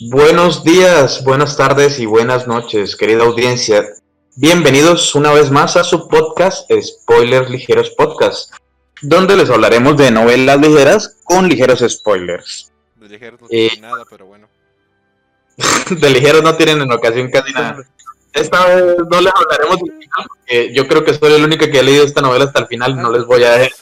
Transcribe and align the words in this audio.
Buenos 0.00 0.64
días, 0.64 1.22
buenas 1.24 1.56
tardes 1.56 1.98
y 1.98 2.06
buenas 2.06 2.46
noches, 2.46 2.96
querida 2.96 3.24
audiencia. 3.24 3.84
Bienvenidos 4.36 5.14
una 5.14 5.32
vez 5.32 5.50
más 5.50 5.76
a 5.76 5.84
su 5.84 6.08
podcast 6.08 6.70
Spoilers 6.80 7.50
Ligeros 7.50 7.90
Podcast, 7.90 8.54
donde 9.02 9.36
les 9.36 9.50
hablaremos 9.50 9.98
de 9.98 10.10
novelas 10.10 10.58
ligeras 10.58 11.18
con 11.24 11.48
ligeros 11.48 11.84
spoilers. 11.86 12.72
De 12.96 13.08
ligeros 13.08 13.40
no 13.42 13.46
Eh, 13.50 13.68
tiene 13.72 13.88
nada, 13.88 14.04
pero 14.08 14.24
bueno. 14.26 14.48
de 15.90 16.10
ligeros 16.10 16.42
no 16.42 16.56
tienen 16.56 16.80
en 16.80 16.92
ocasión 16.92 17.30
casi 17.30 17.52
nada. 17.52 17.76
Esta 18.32 18.66
vez 18.66 18.96
no 19.10 19.20
les 19.20 19.32
hablaremos 19.34 19.80
del 19.80 19.92
final, 19.98 20.26
porque 20.28 20.72
yo 20.72 20.88
creo 20.88 21.04
que 21.04 21.12
soy 21.14 21.34
el 21.34 21.44
único 21.44 21.66
que 21.70 21.78
ha 21.78 21.82
leído 21.82 22.04
esta 22.04 22.22
novela 22.22 22.46
hasta 22.46 22.60
el 22.60 22.68
final, 22.68 22.96
no 22.96 23.10
les 23.12 23.26
voy 23.26 23.44
a 23.44 23.52
decir 23.52 23.74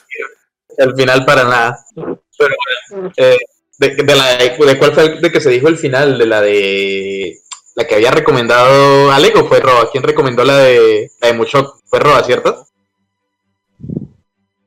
el 0.78 0.96
final 0.96 1.24
para 1.24 1.44
nada. 1.44 1.78
Pero 1.94 2.54
bueno, 2.90 3.12
eh, 3.16 3.36
de, 3.78 3.90
de 3.96 4.14
la, 4.16 4.36
de 4.36 4.56
cuál 4.78 4.92
fue 4.94 5.04
el 5.06 5.20
de 5.20 5.32
que 5.32 5.40
se 5.40 5.50
dijo 5.50 5.68
el 5.68 5.76
final, 5.78 6.18
de 6.18 6.26
la 6.26 6.40
de 6.40 7.38
la 7.74 7.86
que 7.86 7.94
había 7.94 8.10
recomendado 8.10 9.10
Alec 9.12 9.36
o 9.36 9.46
fue 9.46 9.60
Roa, 9.60 9.88
¿quién 9.90 10.02
recomendó 10.02 10.44
la 10.44 10.58
de 10.58 11.10
la 11.20 11.28
de 11.28 11.34
Mushok? 11.34 11.80
Fue 11.86 12.00
Roa, 12.00 12.22
¿cierto? 12.24 12.66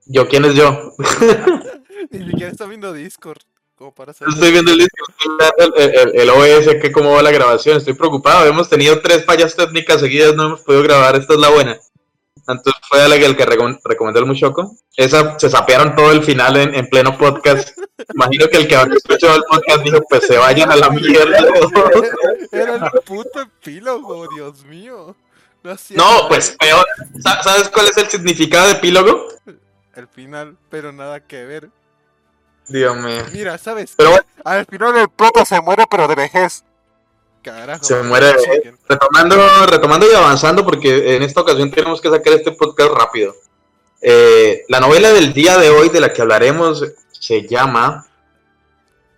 Yo, 0.05 0.27
¿quién 0.27 0.45
es 0.45 0.55
yo? 0.55 0.93
Ni 2.11 2.25
siquiera 2.25 2.51
está 2.51 2.65
viendo 2.65 2.91
Discord. 2.93 3.39
Como 3.75 3.93
para 3.93 4.13
saber. 4.13 4.33
Estoy 4.33 4.51
viendo 4.51 4.71
el, 4.71 4.77
disco, 4.79 5.05
estoy 5.09 5.35
viendo 5.57 5.75
el, 5.77 6.09
el- 6.13 6.21
el 6.21 6.29
OBS, 6.29 6.81
que 6.81 6.91
cómo 6.91 7.11
va 7.13 7.23
la 7.23 7.31
grabación. 7.31 7.77
Estoy 7.77 7.93
preocupado. 7.93 8.45
Hemos 8.45 8.69
tenido 8.69 8.99
tres 9.01 9.25
fallas 9.25 9.55
técnicas 9.55 10.01
seguidas, 10.01 10.35
no 10.35 10.45
hemos 10.45 10.61
podido 10.61 10.83
grabar. 10.83 11.15
Esta 11.15 11.33
es 11.33 11.39
la 11.39 11.49
buena. 11.49 11.79
Entonces 12.35 12.73
fue 12.89 13.05
el 13.05 13.35
que 13.37 13.45
recom- 13.45 13.79
recomendó 13.83 14.19
el 14.19 14.25
Muchoco. 14.25 14.75
Esa 14.95 15.37
se 15.37 15.49
sapearon 15.49 15.95
todo 15.95 16.11
el 16.11 16.23
final 16.23 16.57
en, 16.57 16.73
en 16.75 16.87
pleno 16.87 17.17
podcast. 17.17 17.77
Imagino 18.13 18.47
que 18.47 18.57
el 18.57 18.67
que 18.67 18.75
habrá 18.75 18.95
escuchado 18.95 19.35
el 19.35 19.43
podcast 19.43 19.83
dijo: 19.83 19.99
Pues 20.09 20.25
se 20.27 20.37
vayan 20.37 20.71
a 20.71 20.75
la 20.75 20.89
mierda. 20.89 21.37
Era 22.51 22.75
el 22.75 23.01
puto 23.05 23.41
epílogo, 23.41 24.27
Dios 24.35 24.65
mío. 24.65 25.15
No, 25.91 26.27
pues 26.27 26.55
peor. 26.59 26.85
Sa- 27.21 27.43
¿Sabes 27.43 27.69
cuál 27.69 27.87
es 27.87 27.97
el 27.97 28.09
significado 28.09 28.67
de 28.67 28.73
epílogo? 28.73 29.27
El 29.95 30.07
final, 30.07 30.57
pero 30.69 30.91
nada 30.91 31.19
que 31.19 31.45
ver. 31.45 31.69
Dios 32.67 32.95
mío. 32.97 33.23
Mira, 33.33 33.57
¿sabes? 33.57 33.93
Pero 33.97 34.15
Al 34.45 34.65
final 34.65 34.97
el 34.97 35.09
prota 35.09 35.45
se 35.45 35.59
muere, 35.61 35.83
pero 35.89 36.07
de 36.07 36.15
vejez. 36.15 36.63
Carajo. 37.41 37.83
Se 37.83 38.01
muere 38.03 38.33
chicken. 38.37 38.77
retomando, 38.87 39.65
retomando 39.67 40.11
y 40.11 40.15
avanzando, 40.15 40.63
porque 40.63 41.15
en 41.15 41.23
esta 41.23 41.41
ocasión 41.41 41.71
tenemos 41.71 41.99
que 42.01 42.09
sacar 42.09 42.33
este 42.33 42.51
podcast 42.51 42.91
rápido. 42.91 43.35
Eh, 44.01 44.63
la 44.67 44.79
novela 44.79 45.11
del 45.11 45.33
día 45.33 45.57
de 45.57 45.69
hoy 45.69 45.89
de 45.89 45.99
la 46.01 46.11
que 46.13 46.21
hablaremos 46.21 46.83
se 47.11 47.47
llama 47.47 48.07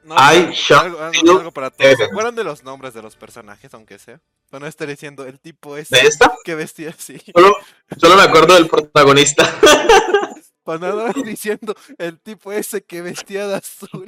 No, 0.03 0.15
I 0.15 0.53
algo- 0.69 0.99
algo, 0.99 0.99
algo- 1.39 1.51
para 1.51 1.69
todos. 1.69 1.95
¿Se 1.97 2.03
acuerdan 2.03 2.35
de 2.35 2.43
los 2.43 2.63
nombres 2.63 2.93
de 2.93 3.01
los 3.01 3.15
personajes, 3.15 3.73
aunque 3.73 3.97
sea? 3.99 4.19
Para 4.49 4.61
no 4.63 4.67
estar 4.67 4.87
diciendo 4.87 5.25
el 5.25 5.39
tipo 5.39 5.77
ese 5.77 5.95
¿De 5.95 6.01
esta? 6.07 6.31
que 6.43 6.53
vestía 6.55 6.89
así. 6.97 7.19
Solo, 7.33 7.55
solo 7.97 8.15
me 8.17 8.21
acuerdo 8.23 8.53
del 8.55 8.67
protagonista. 8.67 9.49
Para 10.63 10.79
nada 10.79 11.11
diciendo 11.25 11.75
el 11.97 12.19
tipo 12.21 12.51
ese 12.51 12.83
que 12.83 13.01
vestía 13.01 13.47
de 13.47 13.55
azul. 13.55 14.05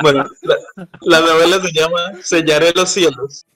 Bueno, 0.00 0.24
la, 0.42 0.56
la 1.00 1.20
novela 1.20 1.60
se 1.60 1.72
llama 1.72 2.12
Sellaré 2.22 2.72
los 2.74 2.90
cielos. 2.90 3.46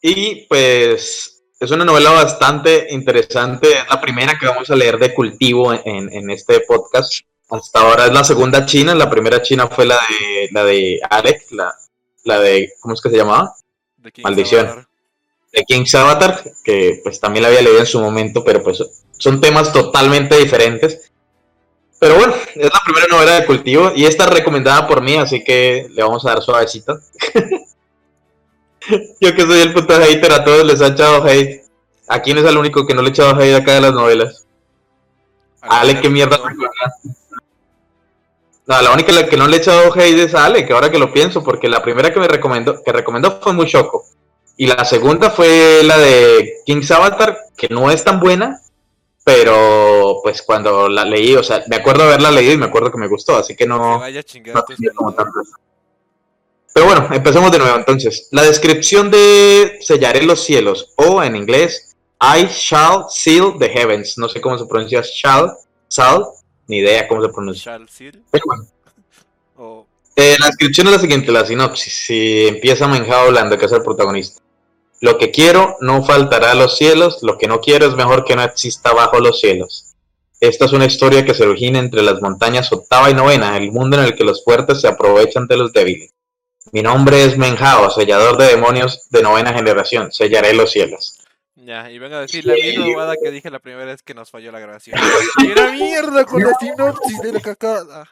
Y 0.00 0.46
pues 0.46 1.44
es 1.60 1.70
una 1.70 1.84
novela 1.84 2.10
bastante 2.10 2.88
interesante. 2.90 3.68
Es 3.72 3.88
la 3.88 4.00
primera 4.00 4.36
que 4.38 4.46
vamos 4.46 4.68
a 4.70 4.76
leer 4.76 4.98
de 4.98 5.14
cultivo 5.14 5.72
en, 5.72 6.12
en 6.12 6.30
este 6.30 6.60
podcast. 6.60 7.20
Hasta 7.50 7.80
ahora 7.80 8.06
es 8.06 8.12
la 8.12 8.24
segunda 8.24 8.66
china. 8.66 8.94
La 8.94 9.10
primera 9.10 9.42
china 9.42 9.68
fue 9.68 9.86
la 9.86 9.94
de 9.96 10.48
la 10.50 10.64
de 10.64 11.00
Alec, 11.08 11.50
la, 11.52 11.72
la 12.24 12.40
de, 12.40 12.72
¿cómo 12.80 12.94
es 12.94 13.00
que 13.00 13.10
se 13.10 13.16
llamaba? 13.16 13.54
Maldición. 14.24 14.66
Avatar. 14.66 14.88
de 15.52 15.64
King's 15.64 15.94
Avatar, 15.94 16.42
que 16.64 17.00
pues 17.04 17.20
también 17.20 17.42
la 17.42 17.48
había 17.48 17.62
leído 17.62 17.78
en 17.78 17.86
su 17.86 18.00
momento, 18.00 18.42
pero 18.42 18.62
pues 18.62 18.82
son 19.18 19.40
temas 19.40 19.72
totalmente 19.72 20.36
diferentes. 20.38 21.11
Pero 22.02 22.16
bueno, 22.16 22.34
es 22.56 22.64
la 22.64 22.80
primera 22.84 23.06
novela 23.08 23.38
de 23.38 23.46
cultivo 23.46 23.92
y 23.94 24.06
esta 24.06 24.24
es 24.24 24.30
recomendada 24.30 24.88
por 24.88 25.02
mí, 25.02 25.14
así 25.14 25.44
que 25.44 25.86
le 25.88 26.02
vamos 26.02 26.26
a 26.26 26.30
dar 26.30 26.42
suavecita. 26.42 26.98
Yo 29.20 29.32
que 29.32 29.42
soy 29.42 29.60
el 29.60 29.72
puto 29.72 29.94
hater, 29.94 30.32
a 30.32 30.42
todos 30.42 30.66
les 30.66 30.80
ha 30.80 30.88
echado 30.88 31.24
hate. 31.24 31.62
¿A 32.08 32.20
quién 32.20 32.38
es 32.38 32.44
el 32.44 32.58
único 32.58 32.84
que 32.88 32.94
no 32.94 33.02
le 33.02 33.10
he 33.10 33.12
echado 33.12 33.40
hate 33.40 33.54
acá 33.54 33.74
de 33.74 33.82
las 33.82 33.92
novelas? 33.92 34.44
Ale, 35.60 36.00
¿qué 36.00 36.08
mierda? 36.08 36.40
No, 38.66 38.82
la 38.82 38.90
única 38.90 39.24
que 39.28 39.36
no 39.36 39.46
le 39.46 39.58
he 39.58 39.60
echado 39.60 39.92
hate 39.94 40.24
es 40.24 40.34
a 40.34 40.46
Ale, 40.46 40.66
que 40.66 40.72
ahora 40.72 40.90
que 40.90 40.98
lo 40.98 41.12
pienso, 41.12 41.44
porque 41.44 41.68
la 41.68 41.84
primera 41.84 42.12
que 42.12 42.18
me 42.18 42.26
recomendó, 42.26 42.82
que 42.82 42.90
recomendó 42.90 43.38
fue 43.40 43.52
muy 43.52 43.66
choco. 43.66 44.06
Y 44.56 44.66
la 44.66 44.84
segunda 44.84 45.30
fue 45.30 45.82
la 45.84 45.98
de 45.98 46.54
King's 46.66 46.90
Avatar, 46.90 47.38
que 47.56 47.68
no 47.68 47.92
es 47.92 48.02
tan 48.02 48.18
buena, 48.18 48.60
pero 49.24 50.18
pues 50.22 50.42
cuando 50.42 50.88
la 50.88 51.04
leí, 51.04 51.34
o 51.36 51.42
sea, 51.42 51.62
me 51.68 51.76
acuerdo 51.76 52.04
haberla 52.04 52.30
leído 52.30 52.52
y 52.52 52.56
me 52.56 52.66
acuerdo 52.66 52.90
que 52.90 52.98
me 52.98 53.08
gustó, 53.08 53.36
así 53.36 53.54
que 53.54 53.66
no, 53.66 54.00
vaya 54.00 54.22
no 54.46 54.64
como. 54.94 55.14
Pero 56.74 56.86
bueno, 56.86 57.08
empecemos 57.12 57.52
de 57.52 57.58
nuevo 57.58 57.76
entonces. 57.76 58.28
La 58.30 58.42
descripción 58.42 59.10
de 59.10 59.78
Sellaré 59.80 60.22
los 60.22 60.42
cielos, 60.42 60.92
o 60.96 61.22
en 61.22 61.36
inglés, 61.36 61.94
I 62.20 62.46
shall 62.46 63.06
seal 63.10 63.54
the 63.58 63.68
heavens. 63.68 64.16
No 64.16 64.28
sé 64.28 64.40
cómo 64.40 64.58
se 64.58 64.66
pronuncia 64.66 65.02
shall, 65.02 65.52
shall, 65.90 66.24
ni 66.66 66.78
idea 66.78 67.06
cómo 67.06 67.22
se 67.22 67.28
pronuncia. 67.28 67.72
Charles 67.72 67.90
Seal 67.90 68.22
Pero 68.30 68.44
bueno, 68.46 68.66
o 69.58 69.86
eh, 70.16 70.36
la 70.38 70.46
descripción 70.46 70.88
es 70.88 70.94
la 70.94 70.98
siguiente, 70.98 71.32
la 71.32 71.46
sinopsis. 71.46 71.94
Si 72.06 72.48
empieza 72.48 72.88
Menjao 72.88 73.26
hablando, 73.26 73.56
que 73.56 73.66
es 73.66 73.72
el 73.72 73.82
protagonista. 73.82 74.41
Lo 75.02 75.18
que 75.18 75.32
quiero 75.32 75.78
no 75.80 76.04
faltará 76.04 76.52
a 76.52 76.54
los 76.54 76.76
cielos, 76.76 77.24
lo 77.24 77.36
que 77.36 77.48
no 77.48 77.60
quiero 77.60 77.86
es 77.86 77.96
mejor 77.96 78.24
que 78.24 78.36
no 78.36 78.44
exista 78.44 78.92
bajo 78.92 79.18
los 79.18 79.40
cielos. 79.40 79.96
Esta 80.38 80.66
es 80.66 80.72
una 80.72 80.84
historia 80.84 81.24
que 81.24 81.34
se 81.34 81.42
origina 81.42 81.80
entre 81.80 82.02
las 82.02 82.22
montañas 82.22 82.72
octava 82.72 83.10
y 83.10 83.14
novena, 83.14 83.56
el 83.56 83.72
mundo 83.72 83.98
en 83.98 84.04
el 84.04 84.14
que 84.14 84.22
los 84.22 84.44
fuertes 84.44 84.80
se 84.80 84.86
aprovechan 84.86 85.48
de 85.48 85.56
los 85.56 85.72
débiles. 85.72 86.14
Mi 86.70 86.82
nombre 86.82 87.24
es 87.24 87.36
Menjao, 87.36 87.90
sellador 87.90 88.36
de 88.36 88.46
demonios 88.46 89.08
de 89.10 89.24
novena 89.24 89.52
generación, 89.52 90.12
sellaré 90.12 90.54
los 90.54 90.70
cielos. 90.70 91.18
ya, 91.56 91.90
y 91.90 91.98
venga 91.98 92.18
a 92.18 92.20
decir 92.20 92.46
la 92.46 92.54
misma 92.54 92.86
bobada 92.86 93.16
que 93.20 93.32
dije 93.32 93.50
la 93.50 93.58
primera 93.58 93.86
vez 93.86 94.04
que 94.04 94.14
nos 94.14 94.30
falló 94.30 94.52
la 94.52 94.60
grabación. 94.60 95.00
Era 95.50 95.72
mierda 95.72 96.24
con 96.24 96.44
la 96.44 96.54
sinopsis 96.60 97.20
de 97.22 97.32
la 97.32 97.40
cacada. 97.40 98.08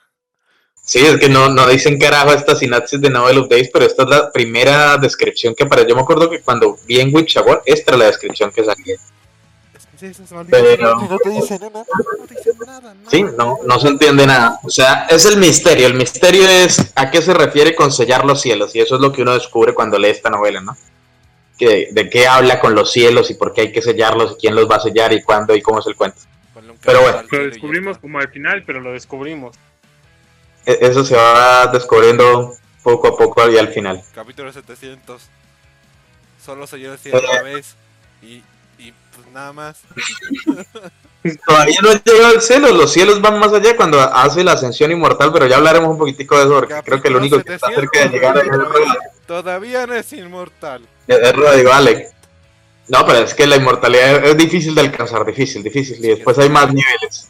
Sí, 0.91 0.99
es 0.99 1.21
que 1.21 1.29
no, 1.29 1.49
no 1.49 1.69
dicen 1.69 2.01
carajo 2.01 2.33
esta 2.33 2.57
sinapsis 2.57 3.01
de 3.01 3.11
Novel 3.11 3.39
of 3.39 3.49
Days, 3.49 3.71
pero 3.73 3.85
esta 3.87 4.03
es 4.03 4.09
la 4.09 4.33
primera 4.33 4.97
descripción 4.97 5.55
que 5.55 5.63
aparece. 5.63 5.89
Yo 5.89 5.95
me 5.95 6.03
acuerdo 6.03 6.29
que 6.29 6.41
cuando 6.41 6.77
vi 6.85 6.99
en 6.99 7.15
Witchawar, 7.15 7.63
esta 7.65 7.93
era 7.93 7.99
la 7.99 8.07
descripción 8.07 8.51
que 8.51 8.65
saqué. 8.65 8.95
Es 8.95 9.87
que 9.87 10.13
sí, 10.13 10.25
se 10.27 10.35
me 10.35 10.41
olvidó, 10.41 10.59
Pero- 10.61 10.97
no 10.97 11.17
te 11.19 11.31
dicen 11.31 11.61
nada, 11.61 11.85
no 12.19 12.27
te 12.27 12.35
dicen 12.35 12.55
nada, 12.67 12.93
no. 12.93 13.09
Sí, 13.09 13.23
no, 13.23 13.59
no 13.65 13.79
se 13.79 13.87
entiende 13.87 14.27
nada. 14.27 14.59
O 14.65 14.69
sea, 14.69 15.07
es 15.09 15.25
el 15.27 15.37
misterio. 15.37 15.87
El 15.87 15.95
misterio 15.95 16.49
es 16.49 16.93
a 16.97 17.09
qué 17.13 17.23
se 17.23 17.35
refiere 17.35 17.77
con 17.77 17.93
sellar 17.93 18.25
los 18.25 18.41
cielos. 18.41 18.75
Y 18.75 18.81
eso 18.81 18.97
es 18.97 19.01
lo 19.01 19.13
que 19.13 19.23
uno 19.23 19.35
descubre 19.35 19.73
cuando 19.75 19.97
lee 19.97 20.09
esta 20.09 20.29
novela, 20.29 20.61
¿no? 20.61 20.77
Que, 21.57 21.91
de 21.93 22.11
qué 22.11 22.27
habla 22.27 22.59
con 22.59 22.75
los 22.75 22.91
cielos 22.91 23.31
y 23.31 23.35
por 23.35 23.53
qué 23.53 23.61
hay 23.61 23.71
que 23.71 23.81
sellarlos 23.81 24.33
y 24.33 24.41
quién 24.41 24.57
los 24.57 24.69
va 24.69 24.75
a 24.75 24.81
sellar 24.81 25.13
y 25.13 25.23
cuándo 25.23 25.55
y 25.55 25.63
cómo 25.63 25.79
es 25.79 25.87
el 25.87 25.95
cuento. 25.95 26.19
Pero 26.85 27.03
bueno. 27.03 27.23
Lo 27.31 27.45
descubrimos 27.45 27.99
como 27.99 28.19
al 28.19 28.29
final, 28.31 28.65
pero 28.67 28.81
lo 28.81 28.91
descubrimos. 28.91 29.57
E- 30.71 30.79
Eso 30.81 31.05
se 31.05 31.17
va 31.17 31.67
descubriendo 31.69 32.55
poco 32.83 33.09
a 33.09 33.17
poco 33.17 33.49
y 33.51 33.59
al 33.59 33.69
final. 33.69 34.03
Capítulo 34.15 34.53
700. 34.53 35.23
Solo 36.45 36.67
se 36.67 36.81
yo 36.81 36.93
decía 36.93 37.13
una 37.19 37.43
vez. 37.43 37.77
Y, 38.23 38.43
y 38.79 38.93
pues 39.15 39.27
nada 39.33 39.53
más. 39.53 39.81
Todavía 41.47 41.77
no 41.83 41.91
ha 41.91 42.03
llegado 42.03 42.35
al 42.35 42.41
cielo, 42.41 42.69
los 42.69 42.93
cielos 42.93 43.21
van 43.21 43.39
más 43.39 43.53
allá 43.53 43.77
cuando 43.77 44.01
hace 44.01 44.43
la 44.43 44.53
ascensión 44.53 44.91
inmortal, 44.91 45.31
pero 45.33 45.47
ya 45.47 45.57
hablaremos 45.59 45.91
un 45.91 45.99
poquitico 45.99 46.39
de 46.39 46.45
eso, 46.45 46.55
porque 46.55 46.75
creo 46.83 47.03
que 47.03 47.09
el 47.09 47.17
único 47.17 47.43
que 47.43 47.55
está 47.57 47.69
cerca 47.69 48.01
de 48.01 48.09
llegar 48.09 48.39
es 48.39 48.47
Rodrigo. 48.47 48.95
Todavía 49.27 49.87
no 49.87 49.95
es 49.95 50.11
inmortal. 50.15 50.87
Es 51.07 51.33
Rodrigo 51.37 51.73
Alec. 51.73 52.09
No, 52.89 53.05
pero 53.07 53.19
es 53.19 53.35
que 53.35 53.47
la 53.47 53.57
inmortalidad 53.57 54.25
es 54.25 54.37
difícil 54.37 54.75
de 54.75 54.81
alcanzar, 54.81 55.25
difícil, 55.27 55.63
difícil, 55.63 56.03
y 56.03 56.09
después 56.09 56.39
hay 56.39 56.49
más 56.49 56.69
niveles. 56.73 57.29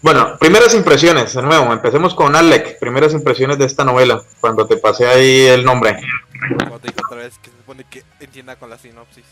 Bueno, 0.00 0.36
primeras 0.38 0.74
impresiones, 0.74 1.34
de 1.34 1.42
nuevo, 1.42 1.72
empecemos 1.72 2.14
con 2.14 2.36
Alec, 2.36 2.78
primeras 2.78 3.12
impresiones 3.14 3.58
de 3.58 3.64
esta 3.66 3.84
novela, 3.84 4.22
cuando 4.40 4.64
te 4.66 4.76
pasé 4.76 5.08
ahí 5.08 5.40
el 5.46 5.64
nombre. 5.64 5.98
Como 6.64 6.78
te 6.78 6.90
otra 6.90 7.16
vez, 7.16 7.34
que 7.42 7.50
se 7.50 7.56
supone 7.56 7.84
que 7.90 8.04
entienda 8.20 8.54
con 8.56 8.70
la 8.70 8.78
sinopsis. 8.78 9.24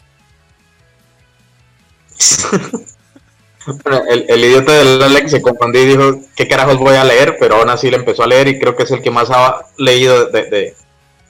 Bueno, 3.84 4.02
el, 4.10 4.24
el 4.28 4.44
idiota 4.44 4.72
del 4.72 5.02
Alex 5.02 5.30
se 5.30 5.42
confundió 5.42 5.82
y 5.82 5.86
dijo, 5.86 6.20
¿qué 6.34 6.48
carajos 6.48 6.78
voy 6.78 6.96
a 6.96 7.04
leer? 7.04 7.36
Pero 7.38 7.56
aún 7.56 7.70
así 7.70 7.90
le 7.90 7.96
empezó 7.98 8.22
a 8.24 8.26
leer 8.26 8.48
y 8.48 8.58
creo 8.58 8.74
que 8.76 8.84
es 8.84 8.90
el 8.90 9.02
que 9.02 9.10
más 9.10 9.30
ha 9.30 9.66
leído 9.76 10.26
de, 10.26 10.44
de- 10.50 10.76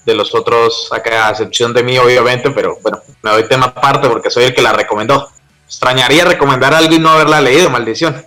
de 0.07 0.15
los 0.15 0.37
otros, 0.37 0.89
acá 0.93 1.27
a 1.27 1.31
excepción 1.33 1.75
de 1.75 1.83
mí 1.83 1.99
obviamente, 1.99 2.53
pero 2.53 2.79
bueno, 2.81 3.03
me 3.23 3.31
doy 3.33 3.49
tema 3.49 3.67
aparte 3.67 4.09
porque 4.09 4.31
soy 4.31 4.45
el 4.45 4.55
que 4.55 4.63
la 4.63 4.73
recomendó. 4.73 5.29
Extrañaría 5.67 6.25
recomendar 6.25 6.73
algo 6.75 6.95
y 6.95 7.01
no 7.01 7.11
haberla 7.11 7.41
leído, 7.41 7.71
maldición. 7.71 8.25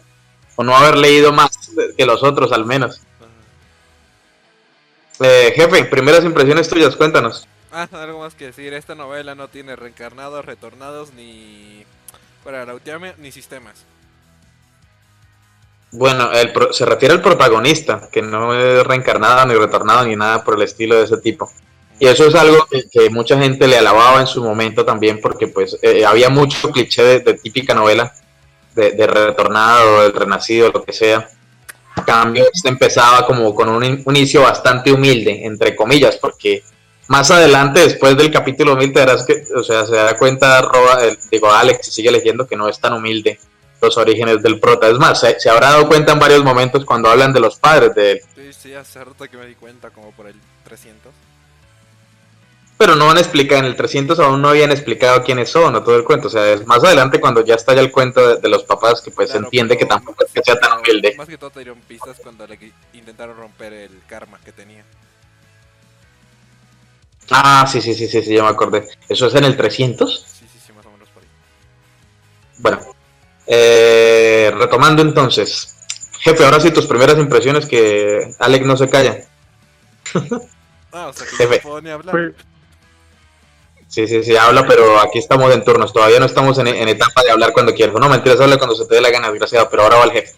O 0.59 0.63
no 0.63 0.75
haber 0.75 0.97
leído 0.97 1.31
más 1.31 1.51
que 1.95 2.05
los 2.05 2.21
otros 2.21 2.51
al 2.51 2.65
menos. 2.65 2.99
Eh, 5.21 5.53
jefe, 5.55 5.85
primeras 5.85 6.25
impresiones 6.25 6.67
tuyas, 6.67 6.97
cuéntanos. 6.97 7.47
Ah, 7.71 7.87
algo 7.93 8.19
más 8.19 8.35
que 8.35 8.47
decir. 8.47 8.73
Esta 8.73 8.93
novela 8.93 9.35
no 9.35 9.47
tiene 9.47 9.77
reencarnados, 9.77 10.43
retornados, 10.43 11.13
ni. 11.13 11.85
Para 12.43 12.65
la 12.65 12.73
última, 12.73 13.13
ni 13.19 13.31
sistemas. 13.31 13.85
Bueno, 15.93 16.29
el 16.33 16.51
pro- 16.51 16.73
se 16.73 16.85
refiere 16.85 17.13
al 17.13 17.21
protagonista, 17.21 18.09
que 18.11 18.21
no 18.21 18.53
es 18.53 18.85
reencarnado 18.85 19.45
ni 19.45 19.55
retornado 19.55 20.05
ni 20.05 20.17
nada 20.17 20.43
por 20.43 20.55
el 20.55 20.63
estilo 20.63 20.97
de 20.97 21.05
ese 21.05 21.17
tipo. 21.19 21.49
Y 21.99 22.07
eso 22.07 22.27
es 22.27 22.35
algo 22.35 22.65
que, 22.69 22.83
que 22.89 23.09
mucha 23.09 23.39
gente 23.39 23.65
le 23.65 23.77
alababa 23.77 24.19
en 24.19 24.27
su 24.27 24.43
momento 24.43 24.83
también, 24.83 25.21
porque 25.21 25.47
pues 25.47 25.77
eh, 25.81 26.05
había 26.05 26.29
mucho 26.29 26.69
cliché 26.69 27.01
de, 27.01 27.19
de 27.21 27.33
típica 27.35 27.73
novela, 27.73 28.13
de, 28.79 28.91
de 28.91 29.07
retornado, 29.07 30.03
del 30.03 30.13
renacido, 30.13 30.71
lo 30.71 30.83
que 30.83 30.93
sea. 30.93 31.27
En 31.97 32.03
cambio, 32.03 32.45
este 32.53 32.69
empezaba 32.69 33.25
como 33.27 33.53
con 33.53 33.69
un, 33.69 33.83
un 33.83 34.15
inicio 34.15 34.41
bastante 34.41 34.91
humilde, 34.91 35.45
entre 35.45 35.75
comillas, 35.75 36.15
porque 36.17 36.63
más 37.07 37.29
adelante, 37.31 37.81
después 37.81 38.15
del 38.15 38.31
capítulo 38.31 38.75
1000, 38.75 38.93
te 38.93 38.99
darás 38.99 39.25
que, 39.25 39.43
o 39.55 39.63
sea, 39.63 39.85
se 39.85 39.95
da 39.95 40.15
cuenta, 40.17 40.61
Roba, 40.61 41.03
el- 41.03 41.17
digo, 41.31 41.51
Alex, 41.51 41.87
y 41.87 41.91
sigue 41.91 42.11
leyendo 42.11 42.47
que 42.47 42.55
no 42.55 42.69
es 42.69 42.79
tan 42.79 42.93
humilde 42.93 43.39
los 43.81 43.97
orígenes 43.97 44.41
del 44.43 44.59
prota. 44.59 44.87
Es 44.87 44.97
más, 44.99 45.19
se, 45.19 45.39
se 45.39 45.49
habrá 45.49 45.71
dado 45.71 45.87
cuenta 45.87 46.11
en 46.13 46.19
varios 46.19 46.43
momentos 46.43 46.85
cuando 46.85 47.09
hablan 47.09 47.33
de 47.33 47.39
los 47.39 47.57
padres 47.57 47.93
de 47.95 48.11
él, 48.11 48.21
Sí, 48.35 48.53
sí, 48.69 48.73
hace 48.75 49.03
rato 49.03 49.25
que 49.29 49.37
me 49.37 49.45
di 49.45 49.55
cuenta, 49.55 49.89
como 49.89 50.11
por 50.11 50.27
el 50.27 50.35
300. 50.65 51.11
Pero 52.79 52.95
no 52.95 53.11
han 53.11 53.17
explicado, 53.17 53.59
en 53.59 53.65
el 53.65 53.75
300 53.75 54.17
aún 54.21 54.41
no 54.41 54.47
habían 54.49 54.71
explicado 54.71 55.21
quiénes 55.21 55.49
son 55.51 55.75
o 55.75 55.83
todo 55.83 55.97
el 55.97 56.05
cuento. 56.05 56.27
O 56.27 56.31
sea, 56.31 56.53
es 56.53 56.65
más 56.65 56.81
adelante 56.81 57.19
cuando 57.19 57.43
ya 57.43 57.55
está 57.55 57.73
ya 57.75 57.81
el 57.81 57.91
cuento 57.91 58.25
de, 58.25 58.37
de 58.41 58.47
los 58.49 58.63
papás 58.63 59.01
que 59.01 59.11
pues 59.11 59.29
se 59.31 59.33
Claro, 59.33 59.47
entiende 59.47 59.77
que 59.77 59.85
tampoco 59.85 60.23
es 60.25 60.31
que 60.31 60.41
sea 60.41 60.57
tan 60.57 60.79
humilde. 60.79 61.13
Más 61.17 61.27
que 61.27 61.37
todo 61.37 61.49
te 61.51 61.59
dieron 61.59 61.81
pistas 61.81 62.17
cuando 62.23 62.47
le 62.47 62.57
intentaron 62.93 63.35
romper 63.35 63.73
el 63.73 64.01
karma 64.07 64.39
que 64.45 64.53
tenía. 64.53 64.85
Ah, 67.31 67.67
sí, 67.69 67.81
sí, 67.81 67.93
sí, 67.93 68.07
sí, 68.07 68.21
sí, 68.23 68.35
ya 68.35 68.43
me 68.43 68.49
acordé. 68.49 68.87
¿Eso 69.07 69.27
es 69.27 69.35
en 69.35 69.43
el 69.43 69.57
300? 69.57 70.25
Sí, 70.39 70.47
sí, 70.51 70.59
sí, 70.65 70.73
más 70.73 70.85
o 70.85 70.91
menos 70.91 71.09
por 71.09 71.21
ahí. 71.23 71.29
Bueno, 72.57 72.79
eh, 73.47 74.51
retomando 74.57 75.01
entonces. 75.01 75.75
Jefe, 76.19 76.43
ahora 76.45 76.59
sí 76.59 76.71
tus 76.71 76.87
primeras 76.87 77.17
impresiones 77.17 77.65
que 77.65 78.31
Alex 78.39 78.65
no 78.65 78.77
se 78.77 78.89
calla. 78.89 79.27
Ah, 80.91 81.07
o 81.07 81.13
sea 81.13 81.27
que 81.27 81.35
Jefe. 81.37 81.55
no 81.57 81.61
puedo 81.61 81.81
ni 81.81 81.89
hablar. 81.89 82.11
Pues, 82.11 82.35
Sí, 83.89 84.07
sí, 84.07 84.23
sí, 84.23 84.37
habla, 84.37 84.67
pero 84.67 84.99
aquí 85.01 85.17
estamos 85.17 85.53
en 85.53 85.63
turnos. 85.63 85.91
Todavía 85.91 86.19
no 86.19 86.27
estamos 86.27 86.59
en, 86.59 86.67
en 86.67 86.87
etapa 86.87 87.23
de 87.23 87.31
hablar 87.31 87.53
cuando 87.53 87.73
quieras. 87.73 87.95
No, 87.99 88.07
mentiras, 88.07 88.39
habla 88.39 88.57
cuando 88.57 88.75
se 88.75 88.85
te 88.85 88.95
dé 88.95 89.01
la 89.01 89.09
gana, 89.09 89.31
desgraciado. 89.31 89.67
Pero 89.69 89.83
ahora 89.83 89.97
va 89.97 90.03
el 90.05 90.11
jefe. 90.11 90.35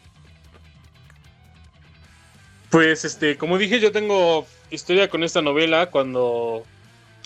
pues, 2.72 3.04
este, 3.04 3.38
como 3.38 3.58
dije, 3.58 3.82
yo 3.82 3.92
tengo 3.92 4.48
historia 4.70 5.10
con 5.10 5.24
esta 5.24 5.42
novela 5.42 5.88
cuando 5.92 6.64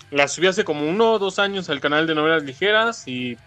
la 0.10 0.28
subí 0.28 0.48
hace 0.48 0.64
como 0.66 0.90
uno 0.90 1.14
o 1.14 1.20
dos 1.20 1.38
años 1.38 1.70
al 1.70 1.80
canal 1.80 2.08
de 2.08 2.16
novelas 2.16 2.44
ligeras 2.44 3.08
y 3.08 3.38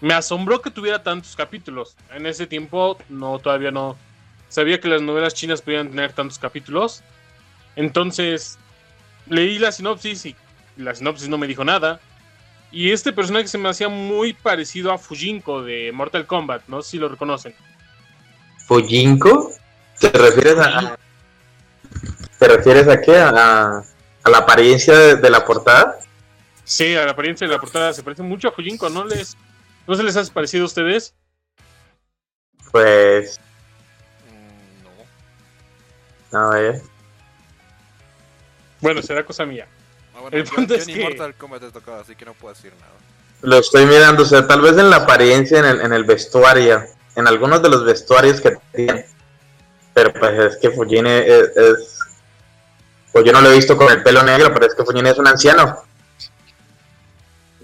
me 0.00 0.12
asombró 0.14 0.60
que 0.60 0.72
tuviera 0.72 1.04
tantos 1.04 1.36
capítulos. 1.36 1.96
En 2.12 2.26
ese 2.26 2.48
tiempo, 2.48 2.98
no, 3.08 3.38
todavía 3.38 3.70
no 3.70 3.96
sabía 4.48 4.80
que 4.80 4.88
las 4.88 5.02
novelas 5.02 5.34
chinas 5.34 5.62
podían 5.62 5.90
tener 5.90 6.12
tantos 6.12 6.40
capítulos. 6.40 7.04
Entonces, 7.76 8.58
leí 9.28 9.60
la 9.60 9.70
sinopsis 9.70 10.26
y 10.26 10.36
la 10.76 10.94
sinopsis 10.96 11.28
no 11.28 11.38
me 11.38 11.46
dijo 11.46 11.64
nada. 11.64 12.00
Y 12.72 12.92
este 12.92 13.12
personaje 13.12 13.48
se 13.48 13.58
me 13.58 13.68
hacía 13.68 13.88
muy 13.88 14.32
parecido 14.32 14.92
a 14.92 14.98
Fujinko 14.98 15.62
de 15.62 15.92
Mortal 15.92 16.26
Kombat, 16.26 16.62
no 16.68 16.82
sé 16.82 16.92
si 16.92 16.98
lo 16.98 17.08
reconocen. 17.08 17.54
¿Fujinko? 18.66 19.52
¿Te 20.00 20.10
refieres 20.10 20.56
a, 20.58 20.98
¿Te 22.38 22.48
refieres 22.48 22.88
a 22.88 23.00
qué? 23.00 23.16
¿A, 23.16 23.32
la- 23.32 23.84
a 24.24 24.30
la 24.30 24.38
apariencia 24.38 24.94
de, 24.98 25.16
de 25.16 25.30
la 25.30 25.44
portada? 25.44 25.98
Sí, 26.64 26.96
a 26.96 27.04
la 27.04 27.12
apariencia 27.12 27.46
de 27.46 27.52
la 27.54 27.60
portada 27.60 27.92
se 27.92 28.02
parece 28.02 28.22
mucho 28.22 28.48
a 28.48 28.52
Fujinko, 28.52 28.90
¿no 28.90 29.04
les 29.04 29.36
no 29.86 29.94
se 29.94 30.02
les 30.02 30.16
hace 30.16 30.32
parecido 30.32 30.64
a 30.64 30.66
ustedes? 30.66 31.14
Pues, 32.72 33.40
Mm, 34.28 34.82
no. 36.32 36.38
a 36.40 36.50
ver. 36.50 36.82
Bueno, 38.80 39.00
será 39.00 39.24
cosa 39.24 39.46
mía. 39.46 39.68
Bueno, 40.30 40.38
El 40.38 40.44
yo, 40.44 40.54
punto 40.56 40.74
yo 40.74 40.80
es 40.80 40.86
ni 40.88 40.94
que- 40.94 41.02
Mortal 41.04 41.34
Kombat 41.34 41.62
he 41.62 41.70
tocado, 41.70 42.00
así 42.00 42.16
que 42.16 42.24
no 42.24 42.34
puedo 42.34 42.52
decir 42.52 42.72
nada. 42.80 42.92
Lo 43.42 43.58
estoy 43.58 43.86
mirando, 43.86 44.24
o 44.24 44.26
sea, 44.26 44.44
tal 44.46 44.60
vez 44.60 44.76
en 44.76 44.90
la 44.90 44.96
apariencia, 44.96 45.60
en 45.60 45.64
el, 45.66 45.80
en 45.82 45.92
el 45.92 46.02
vestuario, 46.04 46.82
en 47.14 47.28
algunos 47.28 47.62
de 47.62 47.68
los 47.68 47.84
vestuarios 47.84 48.40
que 48.40 48.56
tiene. 48.74 49.06
Pero 49.94 50.12
pues 50.12 50.32
es 50.54 50.56
que 50.56 50.70
Fujine 50.70 51.20
es, 51.26 51.56
es- 51.56 51.98
Pues 53.12 53.24
yo 53.24 53.32
no 53.32 53.40
lo 53.40 53.50
he 53.52 53.54
visto 53.56 53.76
con 53.76 53.90
el 53.92 54.02
pelo 54.02 54.22
negro, 54.24 54.52
pero 54.52 54.66
es 54.66 54.74
que 54.74 54.84
Fujine 54.84 55.10
es 55.10 55.18
un 55.18 55.28
anciano. 55.28 55.82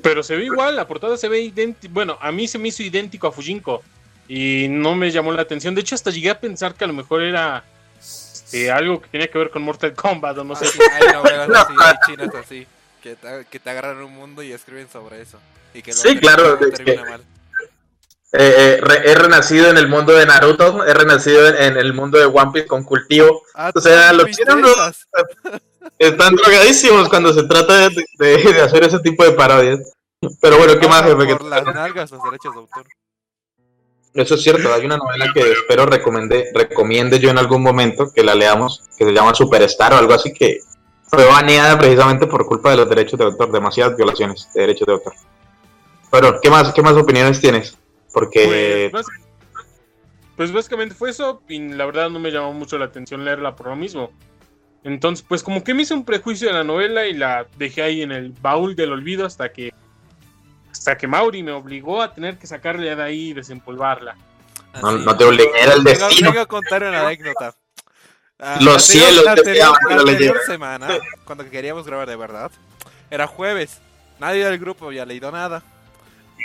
Pero 0.03 0.23
se 0.23 0.37
ve 0.37 0.45
igual, 0.45 0.77
la 0.77 0.87
portada 0.87 1.17
se 1.17 1.29
ve 1.29 1.41
idéntico. 1.41 1.93
Bueno, 1.93 2.17
a 2.21 2.33
mí 2.33 2.49
se 2.49 2.59
me 2.59 2.69
hizo 2.69 2.83
idéntico 2.83 3.27
a 3.27 3.33
Fujinko. 3.33 3.83
Y 4.29 4.67
no 4.71 4.95
me 4.95 5.11
llamó 5.11 5.33
la 5.33 5.43
atención. 5.43 5.75
De 5.75 5.81
hecho, 5.83 5.95
hasta 5.95 6.11
llegué 6.11 6.31
a 6.31 6.41
pensar 6.41 6.75
que 6.75 6.85
a 6.85 6.87
lo 6.87 6.93
mejor 6.95 7.23
era 7.23 7.65
este, 8.59 8.71
algo 8.71 9.01
que 9.01 9.09
tenía 9.09 9.29
que 9.29 9.39
ver 9.39 9.51
con 9.51 9.63
Mortal 9.63 9.95
Kombat 9.95 10.39
o 10.39 10.45
no 10.45 10.55
sé. 10.57 10.67
Ah, 10.67 10.69
sí, 10.73 10.79
hay 10.93 11.13
novelas 11.15 11.49
No. 11.49 11.59
así, 11.59 11.73
hay 11.85 11.95
chinas 12.07 12.35
así, 12.35 12.67
que 13.03 13.17
te, 13.17 13.47
que 13.51 13.59
te 13.61 13.71
agarran 13.71 13.97
un 14.03 14.15
mundo 14.15 14.43
y 14.43 14.53
escriben 14.53 14.89
sobre 14.91 15.21
eso. 15.23 15.39
Y 15.75 15.83
que 15.83 15.93
luego 15.93 16.09
Sí, 16.09 16.19
claro, 16.19 16.59
termina- 16.59 16.73
es 16.75 16.79
que- 16.79 16.85
termina 16.85 17.11
mal. 17.11 17.21
Eh, 18.35 18.55
eh, 18.57 18.81
re- 18.81 19.11
he 19.11 19.15
renacido 19.15 19.69
en 19.69 19.77
el 19.77 19.89
mundo 19.89 20.15
de 20.15 20.25
Naruto, 20.25 20.87
he 20.87 20.95
renacido 20.95 21.49
en, 21.49 21.55
en 21.57 21.77
el 21.77 21.93
mundo 21.93 22.19
de 22.19 22.25
One 22.25 22.51
Piece 22.53 22.67
con 22.67 22.83
cultivo. 22.83 23.43
Ah, 23.55 23.71
o 23.75 23.79
sea, 23.81 24.11
¿tú 24.11 24.17
los 24.19 24.31
chinos? 24.31 25.07
Están 25.99 26.35
drogadísimos 26.37 27.09
cuando 27.11 27.33
se 27.35 27.43
trata 27.43 27.89
de, 27.91 28.05
de- 28.19 28.53
de 28.55 28.61
hacer 28.63 28.85
ese 28.85 29.01
tipo 29.01 29.23
de 29.25 29.33
parodias. 29.33 29.81
Pero 30.41 30.57
bueno, 30.57 30.79
¿qué 30.79 30.89
más, 30.89 31.03
Pasan 31.03 31.21
jefe? 31.21 31.37
Por 31.37 31.47
las 31.49 31.65
nalgas 31.65 32.11
los 32.11 32.23
derechos 32.23 32.55
de 32.55 32.61
autor. 32.61 32.87
Eso 34.15 34.35
es 34.35 34.43
cierto, 34.43 34.73
hay 34.73 34.85
una 34.85 34.99
novela 34.99 35.33
que 35.33 35.41
espero 35.53 35.87
recomendé, 35.87 36.51
recomiende 36.55 37.19
yo 37.19 37.31
en 37.31 37.39
algún 37.39 37.63
momento 37.63 38.13
que 38.15 38.23
la 38.23 38.35
leamos, 38.35 38.83
que 38.99 39.07
se 39.07 39.13
llama 39.13 39.35
Superstar 39.35 39.95
o 39.95 39.97
algo 39.97 40.13
así, 40.13 40.33
que 40.35 40.59
fue 41.05 41.25
baneada 41.25 41.79
precisamente 41.79 42.27
por 42.27 42.47
culpa 42.47 42.71
de 42.71 42.77
los 42.79 42.89
derechos 42.89 43.19
de 43.19 43.25
autor, 43.25 43.51
demasiadas 43.51 43.97
violaciones 43.97 44.49
de 44.55 44.61
derechos 44.63 44.87
de 44.87 44.93
autor. 44.93 45.15
Pero, 46.11 46.41
¿qué 46.43 46.51
más, 46.51 46.73
qué 46.75 46.83
más 46.83 46.93
opiniones 46.93 47.41
tienes? 47.41 47.79
Porque 48.13 48.89
Pues, 48.91 49.07
pues 50.37 50.53
básicamente 50.53 50.95
fue 50.95 51.11
eso. 51.11 51.43
Y 51.49 51.59
la 51.59 51.87
verdad 51.87 52.11
no 52.11 52.19
me 52.19 52.31
llamó 52.31 52.53
mucho 52.53 52.77
la 52.77 52.87
atención 52.87 53.25
leerla 53.25 53.57
por 53.57 53.69
lo 53.69 53.77
mismo. 53.77 54.11
Entonces, 54.85 55.25
pues 55.27 55.43
como 55.43 55.65
que 55.65 55.75
me 55.75 55.83
hice 55.83 55.95
un 55.95 56.05
prejuicio 56.05 56.49
de 56.49 56.55
la 56.55 56.65
novela 56.65 57.07
y 57.07 57.15
la 57.15 57.47
dejé 57.57 57.83
ahí 57.83 58.03
en 58.03 58.13
el 58.13 58.33
baúl 58.33 58.75
del 58.75 58.93
olvido 58.93 59.25
hasta 59.25 59.53
que 59.53 59.73
hasta 60.83 60.99
que 60.99 61.07
Mauri 61.07 61.45
me 61.45 61.53
obligó 61.53 62.03
a 62.03 62.13
tener 62.13 62.39
que 62.39 62.49
sacarle 62.49 62.93
de 62.97 63.01
ahí 63.01 63.29
y 63.29 63.33
desempolvarla. 63.35 64.17
no, 64.83 64.89
Así. 64.89 65.05
no 65.05 65.17
te 65.17 65.25
obligué, 65.25 65.49
era 65.57 65.75
el 65.75 65.85
destino. 65.85 66.31
Vengo 66.31 66.43
a 66.43 66.47
contar 66.47 66.83
una 66.83 67.07
anécdota. 67.07 67.55
Ah, 68.41 68.57
Los 68.61 68.75
la 68.75 68.79
cielos 68.81 69.25
la 69.25 69.31
anterior, 69.31 69.77
la 69.89 69.97
anterior 70.01 70.41
semana, 70.45 70.89
cuando 71.25 71.49
queríamos 71.49 71.87
grabar 71.87 72.09
de 72.09 72.17
verdad, 72.17 72.51
era 73.13 73.29
jueves. 73.29 73.81
Nadie 74.19 74.45
del 74.45 74.59
grupo 74.59 74.87
había 74.87 75.07
leído 75.07 75.31
nada. 75.31 75.63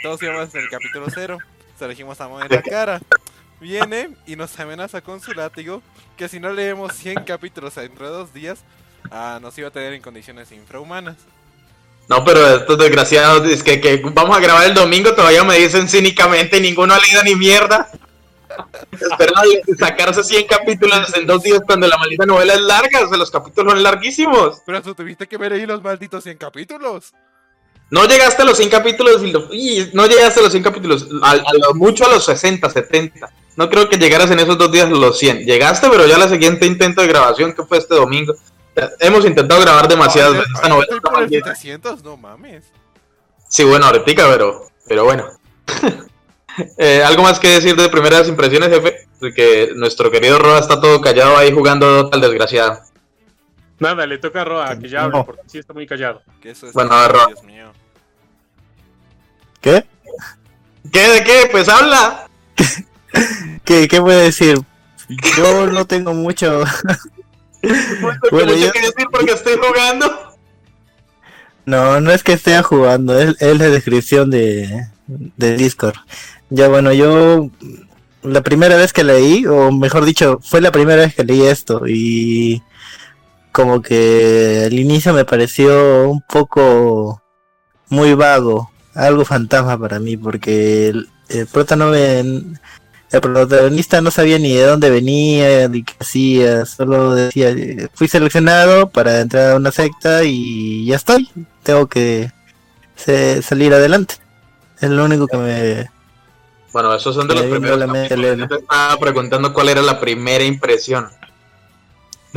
Todos 0.04 0.22
íbamos 0.22 0.54
en 0.54 0.62
el 0.62 0.70
capítulo 0.70 1.08
cero. 1.12 1.40
Se 1.76 1.86
lo 1.86 1.90
dijimos 1.90 2.22
a 2.22 2.26
en 2.26 2.52
la 2.52 2.62
cara. 2.62 3.02
Viene 3.60 4.16
y 4.28 4.36
nos 4.36 4.60
amenaza 4.60 5.02
con 5.02 5.20
su 5.20 5.34
látigo 5.34 5.82
que 6.16 6.30
si 6.30 6.40
no 6.40 6.52
leemos 6.52 6.94
100 6.94 7.24
capítulos 7.24 7.74
dentro 7.74 8.06
de 8.06 8.16
dos 8.16 8.32
días, 8.36 8.60
ah, 9.10 9.40
nos 9.42 9.58
iba 9.58 9.70
a 9.70 9.72
tener 9.72 9.94
en 9.94 10.02
condiciones 10.04 10.52
infrahumanas. 10.52 11.16
No, 12.10 12.24
pero 12.24 12.56
estos 12.56 12.78
desgraciados, 12.78 13.48
es 13.50 13.64
que, 13.64 13.82
que 13.82 14.02
vamos 14.14 14.38
a 14.38 14.40
grabar 14.40 14.66
el 14.66 14.74
domingo, 14.74 15.14
todavía 15.14 15.44
me 15.44 15.58
dicen 15.58 15.90
cínicamente, 15.90 16.62
ninguno 16.62 16.94
ha 16.94 17.00
leído 17.00 17.22
ni 17.24 17.36
mierda. 17.36 17.90
Esperan 18.92 19.44
sacarse 19.78 20.24
100 20.24 20.48
capítulos 20.48 21.14
en 21.16 21.28
dos 21.28 21.44
días 21.44 21.62
cuando 21.66 21.86
la 21.88 21.98
maldita 21.98 22.26
novela 22.26 22.54
es 22.54 22.62
larga, 22.62 23.02
o 23.02 23.10
sea, 23.10 23.18
los 23.18 23.30
capítulos 23.30 23.74
son 23.74 23.84
larguísimos. 23.84 24.62
Pero 24.66 24.82
tú 24.82 24.96
tuviste 24.96 25.28
que 25.28 25.38
ver 25.38 25.54
ahí 25.54 25.66
los 25.66 25.84
malditos 25.84 26.24
100 26.24 26.38
capítulos. 26.38 27.14
No 27.90 28.06
llegaste 28.06 28.42
a 28.42 28.46
los 28.46 28.58
100 28.58 28.70
capítulos, 28.70 29.22
y 29.52 29.90
no 29.94 30.08
llegaste 30.08 30.40
a 30.40 30.44
los 30.44 30.52
100 30.52 30.64
capítulos, 30.64 31.08
a, 31.22 31.32
a 31.32 31.54
lo 31.54 31.74
mucho 31.76 32.06
a 32.06 32.10
los 32.10 32.26
60, 32.26 32.70
70. 32.70 33.30
No 33.56 33.70
creo 33.70 33.90
que 33.90 33.98
llegaras 33.98 34.32
en 34.32 34.40
esos 34.40 34.58
dos 34.58 34.72
días 34.72 34.86
a 34.86 34.90
los 34.90 35.18
100. 35.20 35.46
Llegaste, 35.46 35.90
pero 35.90 36.06
ya 36.06 36.18
la 36.18 36.30
siguiente 36.30 36.66
intento 36.66 37.02
de 37.02 37.08
grabación, 37.08 37.54
que 37.54 37.64
fue 37.64 37.78
este 37.78 37.96
domingo. 37.96 38.34
Hemos 39.00 39.26
intentado 39.26 39.62
grabar 39.62 39.88
demasiadas 39.88 40.34
Ay, 40.34 40.38
veces 40.40 40.54
esta 40.56 40.70
novela. 40.70 40.84
estoy 40.84 41.00
por 41.00 41.14
el 41.14 41.20
maldita. 41.20 41.56
700, 41.56 42.04
no 42.04 42.18
mames. 42.18 42.66
Sí, 43.50 43.64
bueno, 43.64 43.86
ahorita, 43.86 44.06
pero, 44.30 44.68
pero 44.88 45.04
bueno. 45.04 45.26
Eh, 46.80 47.04
¿Algo 47.04 47.22
más 47.22 47.40
que 47.40 47.50
decir 47.50 47.76
de 47.76 47.88
primeras 47.88 48.28
impresiones, 48.28 48.70
jefe? 48.70 49.08
Porque 49.20 49.74
nuestro 49.76 50.10
querido 50.10 50.40
Roa 50.40 50.58
está 50.58 50.82
todo 50.82 51.00
callado 51.02 51.38
ahí 51.38 51.52
jugando 51.54 52.10
tal 52.10 52.20
desgraciado. 52.20 52.82
Nada, 53.78 54.08
le 54.08 54.18
toca 54.18 54.42
a 54.42 54.44
Roa 54.44 54.80
que 54.80 54.90
ya 54.90 55.04
hable 55.04 55.20
No. 55.20 55.24
porque 55.28 55.44
sí 55.46 55.60
está 55.60 55.74
muy 55.76 55.86
callado. 55.86 56.24
Que 56.42 56.50
eso 56.50 56.66
es 56.66 56.74
Bueno, 56.74 56.94
a 56.94 57.02
ver, 57.04 57.12
Ro. 57.12 57.28
Dios 57.28 57.44
mío. 57.44 57.72
¿Qué? 59.62 59.86
¿Qué 60.92 61.08
de 61.10 61.24
qué? 61.24 61.48
Pues 61.52 61.70
habla. 61.70 62.28
¿Qué, 63.64 63.88
qué 63.88 64.02
puedo 64.02 64.18
decir? 64.18 64.60
Yo 65.38 65.68
no 65.68 65.86
tengo 65.86 66.16
mucho. 66.16 66.64
bueno, 68.32 68.54
mucho 68.54 68.72
que 68.72 68.80
decir 68.82 69.08
porque 69.12 69.32
estoy 69.32 69.56
jugando. 69.58 70.38
No, 71.66 72.00
no 72.00 72.12
es 72.12 72.24
que 72.24 72.34
esté 72.34 72.62
jugando, 72.64 73.20
es, 73.20 73.36
es 73.42 73.58
la 73.58 73.70
descripción 73.70 74.30
de, 74.32 74.88
de 75.08 75.58
Discord. 75.58 75.98
Ya 76.50 76.70
bueno, 76.70 76.94
yo 76.94 77.50
la 78.24 78.42
primera 78.42 78.78
vez 78.78 78.94
que 78.94 79.04
leí, 79.04 79.46
o 79.46 79.72
mejor 79.72 80.06
dicho, 80.06 80.40
fue 80.42 80.62
la 80.62 80.72
primera 80.72 81.02
vez 81.02 81.16
que 81.16 81.24
leí 81.24 81.44
esto 81.44 81.82
y 81.86 82.62
como 83.52 83.82
que 83.82 84.64
al 84.66 84.74
inicio 84.74 85.14
me 85.14 85.26
pareció 85.26 86.10
un 86.10 86.22
poco 86.22 87.22
muy 87.90 88.14
vago, 88.14 88.72
algo 88.94 89.26
fantasma 89.26 89.78
para 89.80 90.00
mí, 90.00 90.16
porque 90.18 90.90
el, 90.90 91.10
el 91.30 91.48
el 93.12 93.22
protagonista 93.22 94.02
no 94.02 94.12
sabía 94.12 94.38
ni 94.38 94.54
de 94.54 94.64
dónde 94.64 94.90
venía, 94.90 95.68
ni 95.70 95.84
qué 95.84 95.94
hacía, 96.00 96.66
solo 96.66 97.16
decía, 97.16 97.56
fui 97.94 98.08
seleccionado 98.08 98.90
para 98.90 99.22
entrar 99.22 99.52
a 99.52 99.56
una 99.56 99.72
secta 99.72 100.24
y 100.24 100.86
ya 100.86 100.98
estoy, 100.98 101.30
tengo 101.64 101.88
que 101.88 102.32
salir 103.42 103.74
adelante. 103.74 104.16
Es 104.82 104.90
lo 104.90 105.06
único 105.06 105.28
que 105.28 105.38
me... 105.38 105.90
Bueno, 106.74 106.94
esos 106.94 107.16
son 107.16 107.28
de 107.28 107.36
los 107.36 107.44
primeros. 107.46 107.80
Yo 107.80 108.48
te 108.48 108.56
estaba 108.56 108.98
preguntando 109.00 109.54
cuál 109.54 109.70
era 109.70 109.82
la 109.82 110.00
primera 110.00 110.44
impresión. 110.44 111.08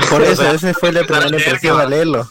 Por 0.08 0.22
eso, 0.22 0.48
esa 0.50 0.72
fue 0.72 0.92
la 0.92 1.02
primera 1.02 1.28
impresión 1.28 1.80
al 1.80 1.90
leerlo. 1.90 2.30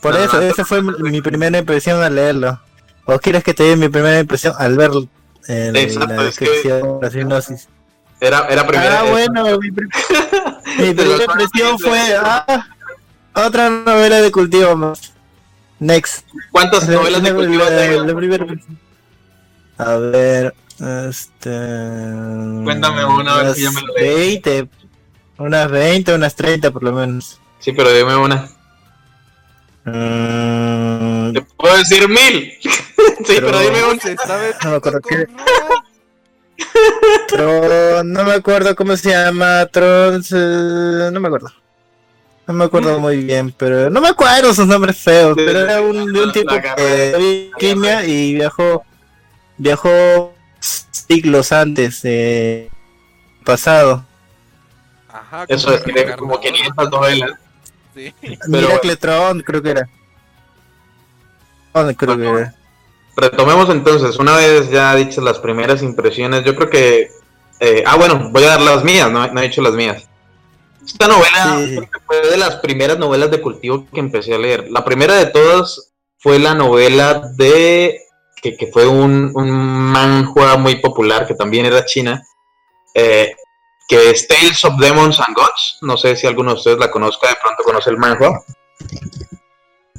Por 0.00 0.16
eso, 0.16 0.40
esa 0.40 0.64
fue 0.64 0.82
mi 0.82 1.20
primera 1.20 1.58
impresión 1.58 2.02
al 2.02 2.14
leerlo. 2.14 2.60
¿O 3.04 3.18
quieres 3.18 3.44
que 3.44 3.54
te 3.54 3.62
dé 3.62 3.76
mi 3.76 3.88
primera 3.88 4.18
impresión 4.18 4.54
al 4.58 4.76
ver 4.76 4.90
en 5.48 5.72
la 5.72 6.22
descripción, 6.24 6.98
la 7.00 7.10
sinopsis? 7.10 7.68
Era, 8.20 8.46
era 8.48 8.66
primera. 8.66 9.00
Ah, 9.00 9.04
bueno, 9.04 9.58
mi, 9.58 9.70
primera 10.94 11.24
impresión 11.24 11.78
fue 11.78 12.16
ah, 12.18 12.66
otra 13.34 13.68
novela 13.68 14.22
de 14.22 14.30
cultivo 14.30 14.74
más. 14.76 15.12
Next. 15.78 16.26
¿Cuántas 16.50 16.88
novelas 16.88 17.22
de 17.22 17.34
cultivo 17.34 17.62
A 19.78 19.96
ver, 19.96 20.54
este. 20.78 21.50
Cuéntame 22.64 23.04
una, 23.04 23.34
a 23.34 23.42
ver 23.42 23.54
si 23.54 23.62
ya 23.62 23.70
me 23.70 23.82
lo 23.82 23.92
20, 23.94 24.68
unas 25.38 25.70
20, 25.70 26.14
unas 26.14 26.34
30 26.34 26.70
por 26.70 26.82
lo 26.82 26.92
menos. 26.92 27.38
Sí, 27.58 27.72
pero 27.72 27.92
dime 27.92 28.16
una. 28.16 28.48
Mm, 29.86 31.32
Te 31.32 31.42
puedo 31.56 31.76
decir 31.78 32.08
mil. 32.08 32.52
sí, 32.60 33.36
pero, 33.40 33.60
dime 33.60 33.84
una. 33.84 34.00
No 34.64 34.70
me 34.70 34.76
acuerdo 34.76 35.00
qué. 35.00 35.26
Tron, 37.28 38.12
no 38.12 38.24
me 38.24 38.32
acuerdo 38.32 38.74
cómo 38.74 38.96
se 38.96 39.10
llama. 39.10 39.64
Tron, 39.66 40.22
no 41.12 41.20
me 41.20 41.28
acuerdo. 41.28 41.52
No 42.48 42.54
me 42.54 42.64
acuerdo 42.64 42.98
muy 43.00 43.24
bien, 43.24 43.52
pero 43.56 43.90
no 43.90 44.00
me 44.00 44.08
acuerdo 44.08 44.54
sus 44.54 44.66
nombres 44.66 44.98
feos. 44.98 45.34
Pero 45.36 45.60
era 45.60 45.80
un, 45.80 46.12
de 46.12 46.22
un 46.22 46.32
tipo 46.32 46.54
que 46.76 47.50
quimia 47.58 48.04
y 48.04 48.34
viajó, 48.34 48.84
viajó 49.56 50.32
siglos 50.60 51.52
antes 51.52 52.02
de 52.02 52.70
pasado. 53.44 54.04
Ajá, 55.08 55.44
Eso 55.48 55.72
es 55.74 56.16
como 56.16 56.38
500 56.40 56.90
novelas. 56.90 57.45
Sí. 57.96 58.14
Miracle 58.48 58.96
Tron, 58.96 59.40
creo 59.40 59.62
que 59.62 59.70
era. 59.70 59.88
Creo 61.96 62.16
que 62.18 62.28
era. 62.28 62.54
Retomemos 63.16 63.70
entonces, 63.70 64.18
una 64.18 64.36
vez 64.36 64.70
ya 64.70 64.94
dichas 64.94 65.24
las 65.24 65.38
primeras 65.38 65.82
impresiones, 65.82 66.44
yo 66.44 66.54
creo 66.54 66.68
que... 66.68 67.10
eh, 67.60 67.82
ah, 67.86 67.96
bueno, 67.96 68.28
voy 68.30 68.44
a 68.44 68.48
dar 68.48 68.60
las 68.60 68.84
mías, 68.84 69.10
no, 69.10 69.26
no 69.26 69.40
he 69.40 69.48
dicho 69.48 69.62
las 69.62 69.72
mías. 69.72 70.06
Esta 70.84 71.08
novela 71.08 71.56
Sí. 71.64 71.76
creo 71.76 71.90
que 71.90 72.00
fue 72.06 72.20
de 72.30 72.36
las 72.36 72.56
primeras 72.56 72.98
novelas 72.98 73.30
de 73.30 73.40
cultivo 73.40 73.86
que 73.92 74.00
empecé 74.00 74.34
a 74.34 74.38
leer. 74.38 74.66
La 74.70 74.84
primera 74.84 75.14
de 75.14 75.26
todas 75.26 75.94
fue 76.18 76.38
la 76.38 76.54
novela 76.54 77.22
de... 77.36 77.98
que, 78.42 78.54
que 78.56 78.66
fue 78.66 78.86
un, 78.86 79.32
un 79.34 79.50
manhua 79.50 80.58
muy 80.58 80.76
popular, 80.76 81.26
que 81.26 81.34
también 81.34 81.64
era 81.64 81.86
china, 81.86 82.22
eh, 82.94 83.34
que 83.86 84.10
es 84.10 84.26
Tales 84.26 84.64
of 84.64 84.78
Demons 84.78 85.20
and 85.20 85.36
Gods. 85.36 85.78
No 85.82 85.96
sé 85.96 86.16
si 86.16 86.26
alguno 86.26 86.52
de 86.52 86.58
ustedes 86.58 86.78
la 86.78 86.90
conozca, 86.90 87.28
de 87.28 87.36
pronto 87.42 87.62
conoce 87.62 87.90
el 87.90 87.98
manhua. 87.98 88.42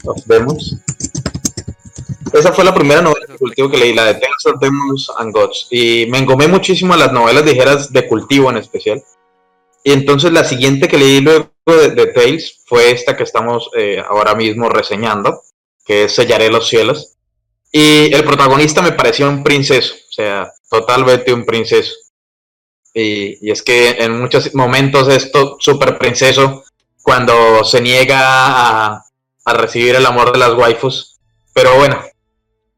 Of 0.03 0.25
Demons. 0.25 0.77
Esa 2.33 2.51
fue 2.51 2.65
la 2.65 2.73
primera 2.73 3.01
novela 3.01 3.25
de 3.27 3.37
cultivo 3.37 3.69
que 3.69 3.77
leí, 3.77 3.93
la 3.93 4.05
de 4.05 4.15
Tales 4.15 4.45
of 4.45 4.59
Demons 4.59 5.11
and 5.17 5.33
Gods. 5.33 5.67
Y 5.71 6.05
me 6.09 6.19
engomé 6.19 6.47
muchísimo 6.47 6.93
a 6.93 6.97
las 6.97 7.11
novelas 7.11 7.45
ligeras 7.45 7.91
de 7.91 8.07
cultivo 8.07 8.49
en 8.49 8.57
especial. 8.57 9.01
Y 9.83 9.93
entonces 9.93 10.31
la 10.31 10.43
siguiente 10.43 10.87
que 10.87 10.97
leí 10.97 11.21
luego 11.21 11.49
de, 11.65 12.07
Tales 12.07 12.59
fue 12.65 12.91
esta 12.91 13.15
que 13.15 13.23
estamos 13.23 13.69
eh, 13.77 14.03
ahora 14.07 14.35
mismo 14.35 14.67
reseñando, 14.69 15.41
que 15.85 16.05
es 16.05 16.15
Sellaré 16.15 16.49
los 16.49 16.67
cielos. 16.67 17.13
Y 17.71 18.13
el 18.13 18.23
protagonista 18.23 18.81
me 18.81 18.91
pareció 18.91 19.29
un 19.29 19.43
princeso, 19.43 19.93
o 19.95 20.11
sea, 20.11 20.51
totalmente 20.69 21.33
un 21.33 21.45
princeso. 21.45 21.93
Y, 22.93 23.47
y 23.47 23.51
es 23.51 23.61
que 23.61 23.91
en 23.99 24.19
muchos 24.19 24.53
momentos 24.55 25.07
esto 25.07 25.57
súper 25.59 25.97
princeso 25.97 26.63
cuando 27.03 27.63
se 27.63 27.79
niega 27.79 28.19
a, 28.19 29.03
a 29.45 29.53
recibir 29.53 29.95
el 29.95 30.05
amor 30.05 30.31
de 30.31 30.39
las 30.39 30.53
waifus. 30.53 31.19
Pero 31.53 31.75
bueno, 31.75 32.01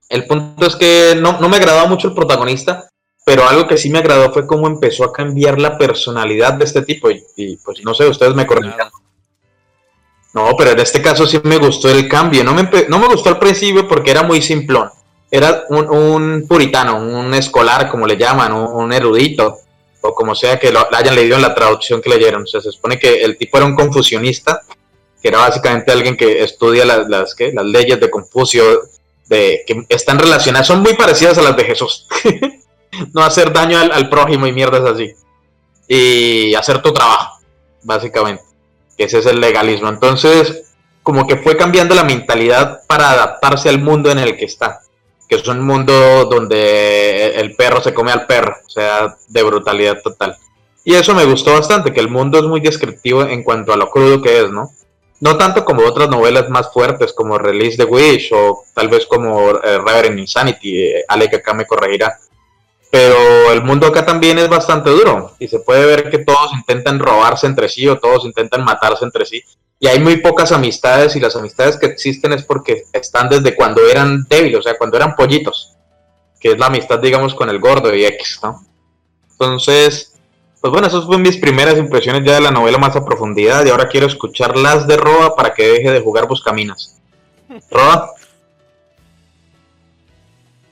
el 0.09 0.25
punto 0.25 0.65
es 0.65 0.75
que 0.75 1.15
no, 1.19 1.39
no 1.39 1.49
me 1.49 1.57
agradaba 1.57 1.87
mucho 1.87 2.09
el 2.09 2.13
protagonista, 2.13 2.89
pero 3.25 3.47
algo 3.47 3.67
que 3.67 3.77
sí 3.77 3.89
me 3.89 3.99
agradó 3.99 4.31
fue 4.33 4.47
cómo 4.47 4.67
empezó 4.67 5.03
a 5.03 5.13
cambiar 5.13 5.59
la 5.59 5.77
personalidad 5.77 6.53
de 6.53 6.65
este 6.65 6.81
tipo. 6.81 7.11
Y, 7.11 7.23
y, 7.35 7.57
pues 7.57 7.83
no 7.83 7.93
sé, 7.93 8.07
ustedes 8.07 8.33
me 8.33 8.47
corregirán. 8.47 8.89
No, 10.33 10.55
pero 10.57 10.71
en 10.71 10.79
este 10.79 11.01
caso 11.01 11.25
sí 11.25 11.39
me 11.43 11.57
gustó 11.57 11.89
el 11.89 12.07
cambio. 12.07 12.43
No 12.43 12.53
me, 12.53 12.69
no 12.87 12.99
me 12.99 13.07
gustó 13.07 13.29
al 13.29 13.39
principio 13.39 13.87
porque 13.87 14.11
era 14.11 14.23
muy 14.23 14.41
simplón. 14.41 14.89
Era 15.31 15.63
un, 15.69 15.89
un 15.89 16.47
puritano, 16.47 16.97
un 16.97 17.33
escolar, 17.33 17.89
como 17.89 18.07
le 18.07 18.17
llaman, 18.17 18.51
un, 18.51 18.83
un 18.83 18.93
erudito, 18.93 19.57
o 20.01 20.13
como 20.13 20.35
sea 20.35 20.59
que 20.59 20.71
lo, 20.71 20.87
hayan 20.95 21.15
leído 21.15 21.35
en 21.35 21.41
la 21.41 21.53
traducción 21.53 22.01
que 22.01 22.09
leyeron. 22.09 22.43
O 22.43 22.47
sea, 22.47 22.61
se 22.61 22.71
supone 22.71 22.97
que 22.97 23.21
el 23.23 23.37
tipo 23.37 23.57
era 23.57 23.65
un 23.65 23.75
confucionista, 23.75 24.61
que 25.21 25.27
era 25.27 25.39
básicamente 25.39 25.91
alguien 25.91 26.15
que 26.15 26.43
estudia 26.43 26.85
las, 26.85 27.35
¿qué? 27.35 27.51
las 27.53 27.65
leyes 27.65 27.99
de 27.99 28.09
Confucio, 28.09 28.63
de, 29.27 29.63
que 29.67 29.85
están 29.89 30.17
relacionadas, 30.17 30.67
son 30.67 30.81
muy 30.81 30.93
parecidas 30.93 31.37
a 31.37 31.41
las 31.41 31.55
de 31.57 31.65
Jesús. 31.65 32.07
no 33.13 33.21
hacer 33.21 33.51
daño 33.51 33.79
al, 33.79 33.91
al 33.91 34.09
prójimo 34.09 34.47
y 34.47 34.53
mierdas 34.53 34.83
así. 34.85 35.13
Y 35.87 36.53
hacer 36.55 36.81
tu 36.81 36.93
trabajo, 36.93 37.39
básicamente. 37.83 38.43
Ese 38.97 39.19
es 39.19 39.25
el 39.25 39.39
legalismo. 39.39 39.89
Entonces, 39.89 40.73
como 41.03 41.25
que 41.25 41.37
fue 41.37 41.57
cambiando 41.57 41.95
la 41.95 42.03
mentalidad 42.03 42.81
para 42.87 43.11
adaptarse 43.11 43.69
al 43.69 43.79
mundo 43.79 44.11
en 44.11 44.19
el 44.19 44.37
que 44.37 44.45
está. 44.45 44.81
Que 45.29 45.35
es 45.35 45.47
un 45.47 45.61
mundo 45.61 46.25
donde 46.25 47.35
el 47.35 47.55
perro 47.55 47.81
se 47.81 47.93
come 47.93 48.11
al 48.11 48.25
perro, 48.25 48.57
o 48.65 48.69
sea, 48.69 49.15
de 49.27 49.43
brutalidad 49.43 50.01
total. 50.01 50.35
Y 50.83 50.95
eso 50.95 51.13
me 51.13 51.25
gustó 51.25 51.53
bastante, 51.53 51.93
que 51.93 51.99
el 51.99 52.09
mundo 52.09 52.39
es 52.39 52.45
muy 52.45 52.61
descriptivo 52.61 53.23
en 53.23 53.43
cuanto 53.43 53.71
a 53.71 53.77
lo 53.77 53.89
crudo 53.89 54.21
que 54.21 54.41
es, 54.41 54.49
¿no? 54.49 54.71
No 55.21 55.37
tanto 55.37 55.65
como 55.65 55.85
otras 55.85 56.09
novelas 56.09 56.49
más 56.49 56.71
fuertes 56.71 57.13
como 57.13 57.37
Release 57.37 57.77
the 57.77 57.83
Wish 57.83 58.31
o 58.33 58.63
tal 58.73 58.87
vez 58.87 59.05
como 59.05 59.51
eh, 59.51 59.77
Reverend 59.85 60.17
Insanity, 60.17 60.81
eh, 60.81 61.05
Ale 61.07 61.25
acá 61.25 61.53
me 61.53 61.65
corregirá. 61.65 62.17
Pero 62.91 63.51
el 63.51 63.63
mundo 63.63 63.85
acá 63.87 64.05
también 64.05 64.39
es 64.39 64.49
bastante 64.49 64.89
duro 64.89 65.35
y 65.37 65.47
se 65.47 65.59
puede 65.59 65.85
ver 65.85 66.09
que 66.09 66.19
todos 66.19 66.53
intentan 66.53 66.99
robarse 66.99 67.45
entre 67.45 67.69
sí 67.69 67.87
o 67.87 67.99
todos 67.99 68.25
intentan 68.25 68.63
matarse 68.63 69.05
entre 69.05 69.25
sí. 69.25 69.43
Y 69.79 69.87
hay 69.87 69.99
muy 69.99 70.17
pocas 70.17 70.51
amistades 70.51 71.15
y 71.15 71.19
las 71.19 71.35
amistades 71.35 71.77
que 71.77 71.85
existen 71.85 72.33
es 72.33 72.43
porque 72.43 72.83
están 72.91 73.29
desde 73.29 73.55
cuando 73.55 73.87
eran 73.87 74.25
débiles, 74.27 74.59
o 74.59 74.63
sea, 74.63 74.77
cuando 74.77 74.97
eran 74.97 75.15
pollitos, 75.15 75.77
que 76.39 76.51
es 76.51 76.59
la 76.59 76.65
amistad, 76.65 76.99
digamos, 76.99 77.35
con 77.35 77.49
el 77.49 77.59
gordo 77.59 77.93
y 77.93 78.03
X, 78.05 78.39
¿no? 78.43 78.65
Entonces, 79.31 80.19
pues 80.59 80.71
bueno, 80.71 80.87
esas 80.87 81.05
fueron 81.05 81.21
mis 81.21 81.37
primeras 81.37 81.77
impresiones 81.77 82.25
ya 82.25 82.35
de 82.35 82.41
la 82.41 82.51
novela 82.51 82.77
más 82.77 82.95
a 82.95 83.05
profundidad 83.05 83.65
y 83.65 83.69
ahora 83.69 83.87
quiero 83.87 84.07
escuchar 84.07 84.57
las 84.57 84.85
de 84.87 84.97
Roa 84.97 85.35
para 85.35 85.53
que 85.53 85.65
deje 85.65 85.91
de 85.91 86.01
jugar 86.01 86.27
Buscaminas. 86.27 86.99
Roa. 87.71 88.11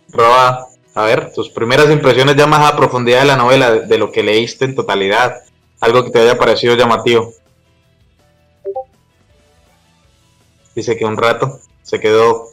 Roa, 0.09 0.67
a 0.97 1.03
ver, 1.03 1.31
tus 1.31 1.49
primeras 1.49 1.91
impresiones 1.91 2.35
ya 2.35 2.47
más 2.47 2.67
a 2.67 2.75
profundidad 2.75 3.19
de 3.19 3.27
la 3.27 3.35
novela, 3.35 3.71
de, 3.71 3.81
de 3.85 3.97
lo 3.99 4.11
que 4.11 4.23
leíste 4.23 4.65
en 4.65 4.73
totalidad, 4.73 5.43
algo 5.79 6.03
que 6.03 6.09
te 6.09 6.19
haya 6.19 6.39
parecido 6.39 6.75
llamativo. 6.75 7.33
Dice 10.73 10.97
que 10.97 11.05
un 11.05 11.15
rato 11.15 11.59
se 11.83 11.99
quedó, 11.99 12.49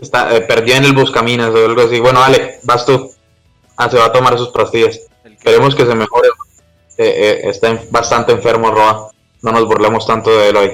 está, 0.00 0.36
eh, 0.36 0.42
perdió 0.42 0.76
en 0.76 0.84
el 0.84 0.92
Buscaminas 0.92 1.50
o 1.50 1.56
algo 1.56 1.82
así. 1.82 1.98
Bueno, 1.98 2.22
Ale, 2.22 2.60
vas 2.62 2.86
tú. 2.86 3.10
Ah, 3.76 3.90
se 3.90 3.98
va 3.98 4.06
a 4.06 4.12
tomar 4.12 4.38
sus 4.38 4.50
pastillas. 4.50 5.00
Esperemos 5.24 5.74
que 5.74 5.84
se 5.84 5.94
mejore. 5.96 6.28
Eh, 6.96 7.06
eh, 7.06 7.40
está 7.44 7.76
bastante 7.90 8.30
enfermo, 8.30 8.70
Roa. 8.70 9.10
No 9.42 9.50
nos 9.50 9.66
burlemos 9.66 10.06
tanto 10.06 10.30
de 10.30 10.48
él 10.48 10.56
hoy. 10.56 10.72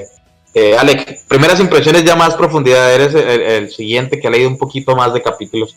Eh, 0.53 0.77
Alec, 0.77 1.27
primeras 1.29 1.61
impresiones 1.61 2.05
ya 2.05 2.15
más 2.15 2.35
profundidad. 2.35 2.95
Eres 2.95 3.15
el, 3.15 3.41
el 3.43 3.71
siguiente 3.71 4.21
que 4.21 4.29
ha 4.29 4.31
leído 4.31 4.51
un 4.51 4.59
poquito 4.59 4.95
más 4.95 5.15
de 5.15 5.23
capítulos. 5.23 5.77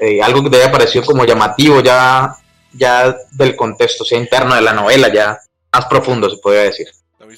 Eh, 0.00 0.22
algo 0.22 0.42
que 0.42 0.50
te 0.50 0.56
haya 0.56 0.72
parecido 0.72 1.04
como 1.04 1.24
llamativo 1.24 1.80
ya, 1.80 2.36
ya 2.72 3.16
del 3.32 3.56
contexto, 3.56 4.04
sea 4.04 4.18
interno 4.18 4.54
de 4.54 4.60
la 4.60 4.72
novela, 4.72 5.12
ya 5.12 5.38
más 5.72 5.86
profundo 5.86 6.28
se 6.28 6.38
podría 6.38 6.62
decir. 6.62 6.88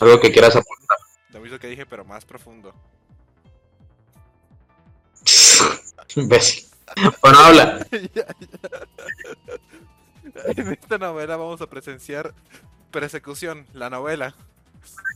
Algo 0.00 0.20
que 0.20 0.32
quieras 0.32 0.56
aportar. 0.56 0.98
Lo 1.30 1.40
mismo 1.40 1.58
que 1.58 1.68
dije, 1.68 1.86
pero 1.86 2.04
más 2.04 2.25
profundo. 2.25 2.75
Imbécil. 6.16 6.66
Bueno, 7.20 7.38
habla. 7.38 7.86
En 10.56 10.72
esta 10.72 10.98
novela 10.98 11.36
vamos 11.36 11.60
a 11.60 11.66
presenciar 11.66 12.34
Persecución, 12.90 13.66
la 13.75 13.90
novela. 13.90 14.34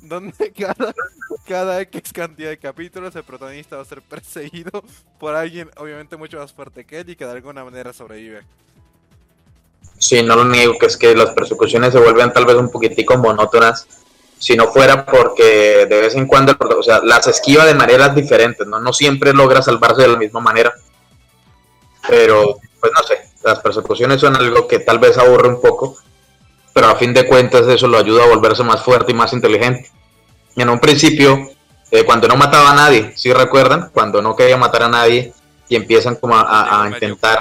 Donde 0.03 0.53
cada, 0.59 0.95
cada 1.47 1.81
X 1.83 2.13
cantidad 2.13 2.51
de 2.51 2.59
capítulos 2.59 3.15
el 3.17 3.25
protagonista 3.25 3.77
va 3.77 3.83
a 3.83 3.87
ser 3.87 4.03
perseguido 4.03 4.83
por 5.19 5.35
alguien 5.35 5.71
obviamente 5.77 6.17
mucho 6.17 6.39
más 6.39 6.53
fuerte 6.53 6.85
que 6.85 7.01
él 7.01 7.11
y 7.11 7.17
que 7.17 7.25
de 7.25 7.33
alguna 7.33 7.65
manera 7.65 7.93
sobrevive. 7.93 8.43
Sí, 9.99 10.23
no 10.23 10.35
lo 10.35 10.45
niego, 10.47 10.79
que 10.79 10.87
es 10.87 10.97
que 10.97 11.15
las 11.15 11.31
persecuciones 11.31 11.93
se 11.93 12.01
vuelven 12.01 12.33
tal 12.33 12.47
vez 12.47 12.57
un 12.57 12.71
poquitico 12.71 13.19
monótonas. 13.19 13.87
Si 14.39 14.57
no 14.57 14.69
fuera 14.69 15.05
porque 15.05 15.87
de 15.87 16.01
vez 16.01 16.15
en 16.15 16.27
cuando, 16.27 16.57
o 16.59 16.83
sea, 16.83 17.01
las 17.05 17.27
esquiva 17.27 17.67
de 17.67 17.75
maneras 17.75 18.15
diferentes, 18.15 18.67
¿no? 18.67 18.81
No 18.81 18.95
siempre 18.95 19.35
logra 19.35 19.61
salvarse 19.61 20.03
de 20.03 20.09
la 20.09 20.17
misma 20.17 20.41
manera. 20.41 20.73
Pero, 22.09 22.59
pues 22.81 22.93
no 22.95 23.03
sé, 23.07 23.21
las 23.45 23.61
persecuciones 23.61 24.21
son 24.21 24.37
algo 24.37 24.67
que 24.67 24.79
tal 24.79 24.99
vez 24.99 25.19
aburre 25.19 25.49
un 25.49 25.61
poco, 25.61 25.99
pero 26.73 26.89
a 26.89 26.97
fin 26.97 27.13
de 27.15 27.27
cuentas 27.27 27.67
eso 27.69 27.87
lo 27.89 27.99
ayuda 27.99 28.25
a 28.25 28.29
volverse 28.29 28.63
más 28.63 28.83
fuerte 28.83 29.13
y 29.13 29.15
más 29.15 29.33
inteligente. 29.33 29.91
En 30.57 30.69
un 30.69 30.79
principio, 30.81 31.51
eh, 31.91 32.05
cuando 32.05 32.29
no 32.29 32.37
mataba 32.37 32.71
a 32.73 32.75
nadie, 32.75 33.13
si 33.17 33.33
recuerdan? 33.33 33.91
Cuando 33.93 34.21
no 34.23 34.35
quería 34.37 34.57
matar 34.57 34.85
a 34.85 34.89
nadie 34.89 35.33
y 35.69 35.77
empiezan 35.77 36.17
como 36.17 36.37
a, 36.37 36.43
a- 36.43 36.85
a 36.85 36.89
intentar... 36.89 37.41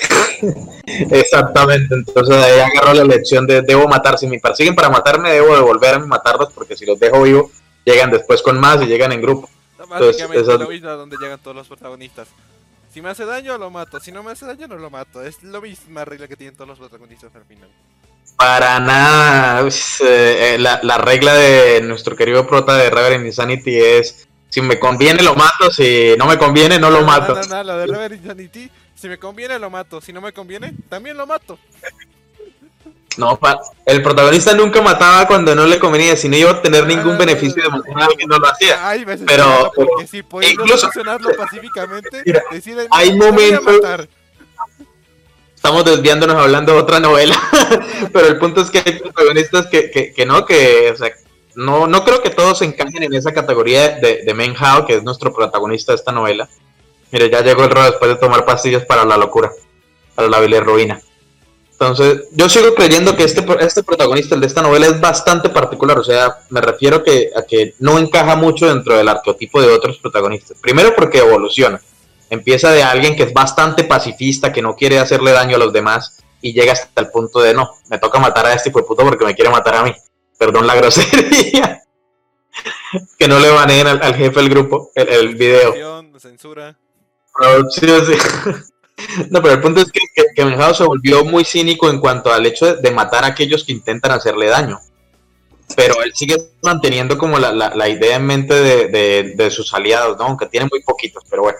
Exactamente, 0.86 1.94
entonces 1.94 2.34
ahí 2.36 2.60
agarró 2.60 2.94
la 2.94 3.04
lección 3.04 3.46
de 3.46 3.60
debo 3.62 3.86
matar, 3.86 4.18
si 4.18 4.26
me 4.26 4.38
persiguen 4.40 4.74
para 4.74 4.88
matarme 4.88 5.30
debo 5.30 5.54
devolverme 5.54 6.06
matarlos 6.06 6.50
porque 6.54 6.76
si 6.76 6.86
los 6.86 6.98
dejo 6.98 7.22
vivos 7.22 7.50
llegan 7.84 8.10
después 8.10 8.40
con 8.42 8.58
más 8.58 8.80
y 8.82 8.86
llegan 8.86 9.12
en 9.12 9.20
grupo. 9.20 9.48
Básicamente 9.88 10.42
donde 10.96 11.16
llegan 11.20 11.38
todos 11.40 11.56
los 11.56 11.66
protagonistas. 11.68 12.28
Si 12.92 13.00
me 13.00 13.10
hace 13.10 13.24
daño, 13.24 13.56
lo 13.56 13.70
mato. 13.70 14.00
Si 14.00 14.10
no 14.10 14.22
me 14.22 14.32
hace 14.32 14.46
daño, 14.46 14.66
no 14.66 14.76
lo 14.76 14.90
mato. 14.90 15.22
Es 15.22 15.42
la 15.42 15.60
misma 15.60 16.04
regla 16.04 16.26
que 16.26 16.36
tienen 16.36 16.56
todos 16.56 16.68
los 16.68 16.78
protagonistas 16.78 17.34
al 17.34 17.44
final. 17.44 17.68
Para 18.36 18.80
nada, 18.80 19.60
pues, 19.60 20.00
eh, 20.00 20.56
la, 20.58 20.80
la 20.82 20.98
regla 20.98 21.34
de 21.34 21.80
nuestro 21.82 22.16
querido 22.16 22.46
prota 22.46 22.76
de 22.76 22.90
Reverend 22.90 23.26
Insanity 23.26 23.76
es 23.76 24.28
si 24.48 24.60
me 24.60 24.78
conviene 24.78 25.22
lo 25.22 25.36
mato, 25.36 25.70
si 25.70 26.14
no 26.18 26.26
me 26.26 26.36
conviene 26.36 26.78
no 26.78 26.90
lo 26.90 27.02
mato. 27.02 27.34
No, 27.34 27.42
no, 27.42 27.48
no, 27.48 27.64
lo 27.64 27.78
de 27.78 27.86
Reverend 27.86 28.22
Insanity, 28.22 28.70
si 28.94 29.08
me 29.08 29.18
conviene 29.18 29.58
lo 29.58 29.70
mato. 29.70 30.00
Si 30.00 30.12
no 30.12 30.20
me 30.20 30.32
conviene, 30.32 30.74
también 30.88 31.16
lo 31.16 31.26
mato. 31.26 31.58
No, 33.16 33.36
pa- 33.38 33.60
el 33.86 34.02
protagonista 34.02 34.54
nunca 34.54 34.80
mataba 34.80 35.26
cuando 35.26 35.54
no 35.54 35.66
le 35.66 35.78
convenía, 35.78 36.16
si 36.16 36.28
no 36.28 36.36
iba 36.36 36.50
a 36.50 36.54
obtener 36.54 36.86
ningún 36.86 37.18
beneficio 37.18 37.62
de 37.62 37.68
matar 37.68 38.00
a 38.00 38.04
alguien 38.06 38.28
no 38.28 38.38
lo 38.38 38.46
hacía. 38.46 38.88
Hay 38.88 39.04
veces 39.04 39.26
Pero- 39.26 39.72
que 39.98 40.06
si 40.06 40.18
incluso- 40.50 40.78
solucionarlo 40.78 41.30
pacíficamente, 41.36 42.22
Mira, 42.24 42.42
deciden 42.50 42.86
hay 42.90 43.16
"No, 43.16 43.24
te 43.26 43.30
voy 43.32 43.44
a 43.50 43.60
momentos- 43.60 43.82
matar". 43.82 44.08
estamos 45.54 45.84
desviándonos 45.84 46.36
hablando 46.36 46.72
de 46.72 46.78
otra 46.78 47.00
novela, 47.00 47.34
pero 48.12 48.28
el 48.28 48.38
punto 48.38 48.60
es 48.62 48.70
que 48.70 48.78
hay 48.84 48.98
protagonistas 48.98 49.66
que, 49.66 49.90
que, 49.90 50.12
que 50.14 50.24
no, 50.26 50.46
que, 50.46 50.90
o 50.92 50.96
sea, 50.96 51.10
no, 51.56 51.86
no 51.88 52.04
creo 52.04 52.22
que 52.22 52.30
todos 52.30 52.58
se 52.58 52.64
encajen 52.64 53.02
en 53.02 53.12
esa 53.12 53.32
categoría 53.34 53.90
de, 53.98 54.22
de 54.24 54.34
Menhao, 54.34 54.86
que 54.86 54.94
es 54.96 55.02
nuestro 55.02 55.32
protagonista 55.34 55.92
de 55.92 55.96
esta 55.96 56.12
novela. 56.12 56.48
Mire, 57.10 57.28
ya 57.28 57.42
llegó 57.42 57.64
el 57.64 57.70
rol 57.70 57.86
después 57.90 58.08
de 58.08 58.16
tomar 58.16 58.44
pastillas 58.44 58.84
para 58.86 59.04
la 59.04 59.16
locura, 59.16 59.50
para 60.14 60.28
la 60.28 60.38
bilirruina. 60.38 61.00
Entonces, 61.80 62.28
yo 62.32 62.46
sigo 62.50 62.74
creyendo 62.74 63.16
que 63.16 63.24
este, 63.24 63.42
este 63.60 63.82
protagonista, 63.82 64.34
el 64.34 64.42
de 64.42 64.48
esta 64.48 64.60
novela, 64.60 64.84
es 64.84 65.00
bastante 65.00 65.48
particular. 65.48 65.98
O 65.98 66.04
sea, 66.04 66.36
me 66.50 66.60
refiero 66.60 67.02
que, 67.02 67.30
a 67.34 67.40
que 67.40 67.74
no 67.78 67.98
encaja 67.98 68.36
mucho 68.36 68.68
dentro 68.68 68.98
del 68.98 69.08
arqueotipo 69.08 69.62
de 69.62 69.70
otros 69.70 69.96
protagonistas. 69.96 70.58
Primero 70.60 70.94
porque 70.94 71.18
evoluciona. 71.18 71.80
Empieza 72.28 72.70
de 72.70 72.82
alguien 72.82 73.16
que 73.16 73.22
es 73.22 73.32
bastante 73.32 73.84
pacifista, 73.84 74.52
que 74.52 74.60
no 74.60 74.76
quiere 74.76 74.98
hacerle 74.98 75.32
daño 75.32 75.56
a 75.56 75.58
los 75.58 75.72
demás, 75.72 76.18
y 76.42 76.52
llega 76.52 76.74
hasta 76.74 77.00
el 77.00 77.08
punto 77.08 77.40
de 77.40 77.54
no, 77.54 77.70
me 77.88 77.98
toca 77.98 78.18
matar 78.18 78.44
a 78.44 78.52
este 78.52 78.68
hijo 78.68 78.80
de 78.80 78.84
puto 78.84 79.02
porque 79.02 79.24
me 79.24 79.34
quiere 79.34 79.50
matar 79.50 79.76
a 79.76 79.82
mí. 79.82 79.94
Perdón 80.38 80.66
la 80.66 80.74
grosería. 80.74 81.82
que 83.18 83.26
no 83.26 83.38
le 83.38 83.48
baneen 83.48 83.86
al, 83.86 84.02
al 84.02 84.14
jefe 84.16 84.38
del 84.38 84.50
grupo 84.50 84.90
el, 84.94 85.08
el 85.08 85.34
video. 85.34 86.04
Censura. 86.18 86.76
Sí, 87.70 87.86
sí. 87.86 88.18
No, 89.30 89.42
pero 89.42 89.54
el 89.54 89.60
punto 89.60 89.80
es 89.80 89.90
que, 89.92 90.00
que, 90.14 90.24
que 90.34 90.74
se 90.74 90.84
volvió 90.84 91.24
muy 91.24 91.44
cínico 91.44 91.90
en 91.90 92.00
cuanto 92.00 92.32
al 92.32 92.46
hecho 92.46 92.66
de, 92.66 92.82
de 92.82 92.90
matar 92.90 93.24
a 93.24 93.28
aquellos 93.28 93.64
que 93.64 93.72
intentan 93.72 94.12
hacerle 94.12 94.46
daño. 94.46 94.78
Pero 95.76 96.02
él 96.02 96.12
sigue 96.14 96.36
manteniendo 96.62 97.16
como 97.16 97.38
la, 97.38 97.52
la, 97.52 97.74
la 97.74 97.88
idea 97.88 98.16
en 98.16 98.26
mente 98.26 98.54
de, 98.54 98.88
de, 98.88 99.34
de, 99.36 99.50
sus 99.50 99.72
aliados, 99.72 100.18
¿no? 100.18 100.24
Aunque 100.24 100.46
tiene 100.46 100.68
muy 100.70 100.82
poquitos, 100.82 101.22
pero 101.30 101.42
bueno. 101.42 101.58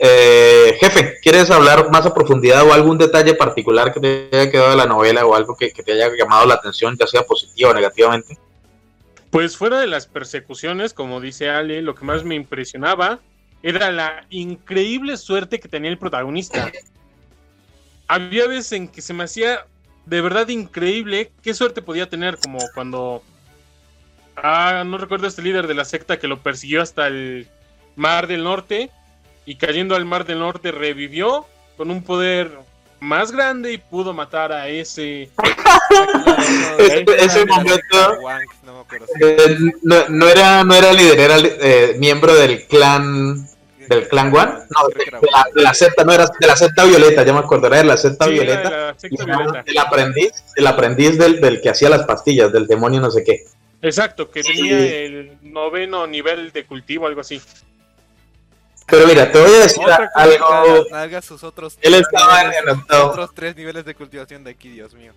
Eh, 0.00 0.76
jefe, 0.80 1.16
¿quieres 1.22 1.50
hablar 1.50 1.90
más 1.90 2.06
a 2.06 2.14
profundidad 2.14 2.64
o 2.64 2.72
algún 2.72 2.98
detalle 2.98 3.34
particular 3.34 3.92
que 3.92 4.00
te 4.00 4.28
haya 4.32 4.50
quedado 4.50 4.70
de 4.70 4.76
la 4.76 4.86
novela 4.86 5.26
o 5.26 5.34
algo 5.34 5.56
que, 5.56 5.72
que 5.72 5.82
te 5.82 5.92
haya 5.92 6.08
llamado 6.16 6.46
la 6.46 6.54
atención, 6.54 6.96
ya 6.98 7.06
sea 7.06 7.22
positiva 7.22 7.70
o 7.70 7.74
negativamente? 7.74 8.38
Pues 9.30 9.56
fuera 9.56 9.80
de 9.80 9.86
las 9.86 10.06
persecuciones, 10.06 10.94
como 10.94 11.20
dice 11.20 11.50
Ale, 11.50 11.82
lo 11.82 11.94
que 11.94 12.04
más 12.04 12.24
me 12.24 12.34
impresionaba 12.34 13.20
era 13.62 13.90
la 13.90 14.26
increíble 14.30 15.16
suerte 15.16 15.60
que 15.60 15.68
tenía 15.68 15.90
el 15.90 15.98
protagonista. 15.98 16.70
Había 18.06 18.46
veces 18.46 18.72
en 18.72 18.88
que 18.88 19.02
se 19.02 19.12
me 19.12 19.24
hacía 19.24 19.66
de 20.06 20.20
verdad 20.20 20.48
increíble 20.48 21.32
qué 21.42 21.52
suerte 21.52 21.82
podía 21.82 22.08
tener, 22.08 22.38
como 22.38 22.58
cuando. 22.74 23.22
Ah, 24.36 24.84
no 24.86 24.98
recuerdo 24.98 25.26
este 25.26 25.42
líder 25.42 25.66
de 25.66 25.74
la 25.74 25.84
secta 25.84 26.18
que 26.18 26.28
lo 26.28 26.40
persiguió 26.42 26.80
hasta 26.80 27.08
el 27.08 27.48
Mar 27.96 28.28
del 28.28 28.44
Norte 28.44 28.90
y 29.44 29.56
cayendo 29.56 29.96
al 29.96 30.04
Mar 30.04 30.24
del 30.24 30.38
Norte 30.38 30.70
revivió 30.70 31.46
con 31.76 31.90
un 31.90 32.02
poder 32.02 32.56
más 33.00 33.30
grande 33.32 33.72
y 33.72 33.78
pudo 33.78 34.12
matar 34.12 34.52
a 34.52 34.68
ese. 34.68 35.30
ese, 36.78 37.04
ese 37.18 37.46
momento. 37.46 38.18
No, 38.64 38.86
sí. 38.90 38.96
Eh, 39.22 39.56
no, 39.82 40.08
no 40.08 40.28
era, 40.28 40.64
no 40.64 40.74
era 40.74 40.92
líder, 40.92 41.18
era 41.20 41.36
eh, 41.38 41.96
miembro 41.98 42.34
del 42.34 42.66
clan 42.66 43.46
del 43.88 44.06
clan 44.08 44.26
One, 44.34 44.52
no, 44.52 44.88
de, 44.88 45.04
de 45.04 45.26
la, 45.32 45.46
de 45.54 45.62
la 45.62 45.72
secta, 45.72 46.04
no 46.04 46.12
era 46.12 46.26
de 46.38 46.46
la 46.46 46.56
secta 46.56 46.84
violeta, 46.84 47.24
ya 47.24 47.32
me 47.32 47.38
acordaré 47.38 47.78
de 47.78 47.84
la 47.84 47.96
secta 47.96 48.26
Sí, 48.26 48.32
violeta, 48.32 48.68
la 48.70 48.94
secta 48.98 49.24
violeta. 49.24 49.62
del 49.62 49.78
aprendiz, 49.78 50.32
el 50.56 50.66
aprendiz 50.66 51.16
del, 51.18 51.40
del 51.40 51.62
que 51.62 51.70
hacía 51.70 51.88
las 51.88 52.04
pastillas, 52.04 52.52
del 52.52 52.66
demonio 52.66 53.00
no 53.00 53.10
sé 53.10 53.24
qué. 53.24 53.44
Exacto, 53.80 54.30
que 54.30 54.42
Sí. 54.42 54.52
tenía 54.56 54.78
el 54.78 55.38
noveno 55.40 56.06
nivel 56.06 56.52
de 56.52 56.66
cultivo, 56.66 57.06
algo 57.06 57.22
así. 57.22 57.40
Pero 58.90 59.06
mira, 59.06 59.30
te 59.30 59.38
voy 59.40 59.52
a 59.54 59.58
decir 59.60 59.82
Otra 59.82 60.10
algo, 60.14 60.86
nalgas, 60.90 61.24
sus 61.24 61.44
otros 61.44 61.76
él 61.82 61.94
estaba 61.94 62.42
en 62.42 62.50
niveles- 62.50 62.78
octavo. 62.78 63.10
otros 63.10 63.30
tres 63.34 63.54
niveles 63.56 63.84
de 63.84 63.94
cultivación 63.94 64.44
de 64.44 64.50
aquí, 64.52 64.70
Dios 64.70 64.94
mío. 64.94 65.12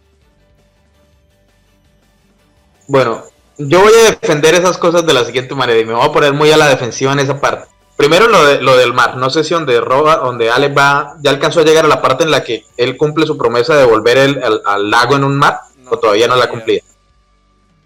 Bueno, 2.88 3.24
yo 3.58 3.82
voy 3.82 3.94
a 3.94 4.12
defender 4.12 4.56
esas 4.56 4.78
cosas 4.78 5.06
de 5.06 5.14
la 5.14 5.24
siguiente 5.24 5.56
manera 5.56 5.80
y 5.80 5.86
me 5.86 5.94
voy 5.94 6.06
a 6.06 6.12
poner 6.12 6.34
muy 6.34 6.52
a 6.52 6.58
la 6.58 6.68
defensiva 6.68 7.14
en 7.14 7.20
esa 7.20 7.40
parte. 7.40 7.68
Primero 7.96 8.28
lo, 8.28 8.44
de, 8.46 8.62
lo 8.62 8.76
del 8.76 8.94
mar, 8.94 9.16
no 9.18 9.30
sé 9.30 9.44
si 9.44 9.54
donde 9.54 9.80
Roba, 9.80 10.18
donde 10.18 10.50
Ale 10.50 10.70
va, 10.70 11.16
ya 11.22 11.30
alcanzó 11.30 11.60
a 11.60 11.64
llegar 11.64 11.86
a 11.86 11.90
la 11.90 12.02
parte 12.02 12.24
en 12.24 12.32
la 12.32 12.44
que 12.44 12.66
él 12.76 12.98
cumple 12.98 13.26
su 13.28 13.38
promesa 13.38 13.76
de 13.78 13.86
volver 13.86 14.18
el, 14.18 14.44
al, 14.44 14.62
al 14.66 14.90
lago 14.90 15.16
en 15.16 15.24
un 15.24 15.38
mar, 15.38 15.60
o 15.88 15.98
todavía 16.00 16.28
no 16.28 16.36
la 16.36 16.46
ha 16.46 16.50
cumplido. 16.50 16.84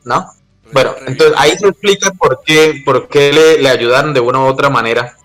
¿No? 0.05 0.31
Bueno, 0.71 0.95
entonces 1.05 1.35
ahí 1.37 1.57
se 1.57 1.67
explica 1.67 2.11
por 2.11 2.41
qué, 2.45 2.81
por 2.85 3.07
qué 3.09 3.31
le, 3.33 3.61
le 3.61 3.69
ayudaron 3.69 4.13
de 4.13 4.19
una 4.21 4.39
u 4.39 4.45
otra 4.45 4.69
manera. 4.69 5.15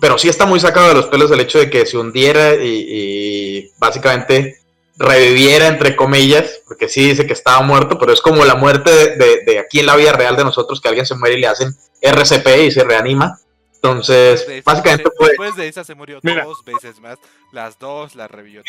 Pero 0.00 0.18
sí 0.18 0.28
está 0.28 0.44
muy 0.46 0.60
sacado 0.60 0.88
de 0.88 0.94
los 0.94 1.06
pelos 1.06 1.30
el 1.30 1.40
hecho 1.40 1.58
de 1.58 1.70
que 1.70 1.86
se 1.86 1.96
hundiera 1.96 2.54
y, 2.54 2.84
y 2.88 3.70
básicamente 3.78 4.58
reviviera, 4.98 5.66
entre 5.68 5.96
comillas, 5.96 6.60
porque 6.66 6.88
sí 6.88 7.08
dice 7.08 7.26
que 7.26 7.32
estaba 7.32 7.62
muerto, 7.62 7.98
pero 7.98 8.12
es 8.12 8.20
como 8.20 8.44
la 8.44 8.54
muerte 8.56 8.90
de, 8.90 9.16
de- 9.16 9.44
de 9.44 9.58
aquí 9.60 9.80
en 9.80 9.86
la 9.86 9.96
vida 9.96 10.12
real 10.12 10.36
de 10.36 10.44
nosotros, 10.44 10.80
que 10.80 10.88
alguien 10.88 11.06
se 11.06 11.14
muere 11.14 11.36
y 11.36 11.40
le 11.40 11.46
hacen 11.46 11.74
RCP 12.02 12.46
y 12.66 12.70
se 12.70 12.84
reanima. 12.84 13.38
Entonces, 13.76 14.46
De 14.46 14.58
esa- 14.58 14.70
básicamente 14.72 15.08
fue... 15.16 15.28
Después 15.28 15.54
de 15.56 15.68
esa 15.68 15.84
se 15.84 15.94
murió 15.94 16.18
Mira. 16.22 16.44
dos 16.44 16.64
veces 16.64 17.00
más. 17.00 17.16
Las 17.52 17.78
dos 17.78 18.14
la 18.16 18.26
revivió. 18.28 18.62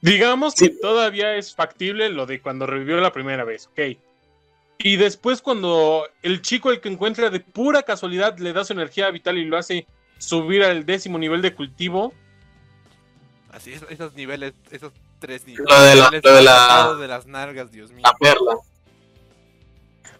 Digamos 0.00 0.54
Sí. 0.56 0.68
que 0.68 0.74
todavía 0.76 1.36
es 1.36 1.54
factible 1.54 2.08
lo 2.10 2.26
de 2.26 2.40
cuando 2.42 2.66
revivió 2.66 2.96
la 2.98 3.12
primera 3.12 3.44
vez, 3.44 3.68
ok. 3.68 3.96
Y 4.78 4.96
después 4.96 5.40
cuando 5.42 6.06
el 6.22 6.42
chico 6.42 6.70
el 6.70 6.80
que 6.80 6.88
encuentra 6.88 7.30
de 7.30 7.40
pura 7.40 7.82
casualidad 7.82 8.38
le 8.38 8.52
da 8.52 8.64
su 8.64 8.72
energía 8.72 9.10
vital 9.10 9.38
y 9.38 9.44
lo 9.44 9.56
hace 9.56 9.86
subir 10.18 10.64
al 10.64 10.84
décimo 10.86 11.18
nivel 11.18 11.40
de 11.42 11.54
cultivo, 11.54 12.12
Así 13.50 13.72
es, 13.74 13.84
esos 13.90 14.14
niveles, 14.14 14.54
esos 14.70 14.92
tres 15.18 15.46
niveles. 15.46 15.66
Lo 15.70 15.82
de 15.82 15.94
la- 15.96 16.10
lo 16.10 16.36
de 16.36 16.42
la- 16.42 16.94
de 16.98 17.06
las 17.08 17.26
nalgas, 17.26 17.70
Dios 17.70 17.92
mío. 17.92 18.00
La 18.02 18.14
perla. 18.14 18.54
o 18.54 18.64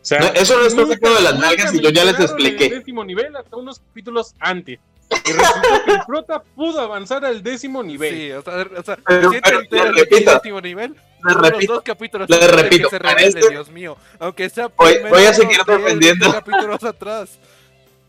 sea, 0.04 0.18
No, 0.20 0.26
eso 0.34 0.58
no 0.58 0.66
está 0.66 0.86
sacado 0.86 1.14
de 1.14 1.22
las 1.22 1.38
nalgas 1.38 1.74
y 1.74 1.80
yo 1.80 1.88
ya 1.90 2.04
les 2.04 2.20
expliqué. 2.20 2.66
El 2.66 2.70
décimo 2.80 3.04
nivel 3.04 3.34
hasta 3.36 3.56
unos 3.56 3.78
capítulos 3.80 4.34
antes. 4.38 4.80
Y 5.24 5.32
resultó 5.32 5.84
que 5.84 5.90
el 5.92 6.00
prota 6.06 6.42
pudo 6.42 6.80
avanzar 6.80 7.24
al 7.24 7.42
décimo 7.42 7.82
nivel. 7.82 8.14
Sí, 8.14 8.32
o 8.32 8.42
sea, 8.42 8.66
o 8.78 8.82
sea 8.82 8.98
Pero- 9.06 9.30
si 9.30 9.36
te 9.36 9.42
pero, 9.42 9.60
enteras 9.60 9.86
le 9.86 9.90
de 9.90 9.94
que 9.96 10.00
es 10.02 10.10
repito, 10.10 10.34
décimo 10.34 10.60
nivel, 10.60 10.96
Le 11.24 11.34
repito, 11.50 11.72
dos 11.74 11.82
capítulos 11.82 12.28
le 12.30 12.48
repito, 12.48 12.88
que 12.88 12.96
se 12.96 12.98
revele, 12.98 13.28
este- 13.28 13.50
Dios 13.50 13.68
mío. 13.70 13.96
Aunque 14.18 14.50
sea 14.50 14.68
Voy- 14.76 14.98
voy 15.08 15.24
a 15.24 15.32
seguir 15.32 15.56
unos 15.56 15.66
10, 15.66 15.78
defendiendo. 15.84 16.24
20 16.32 16.38
capítulos 16.40 16.84
atrás. 16.84 17.38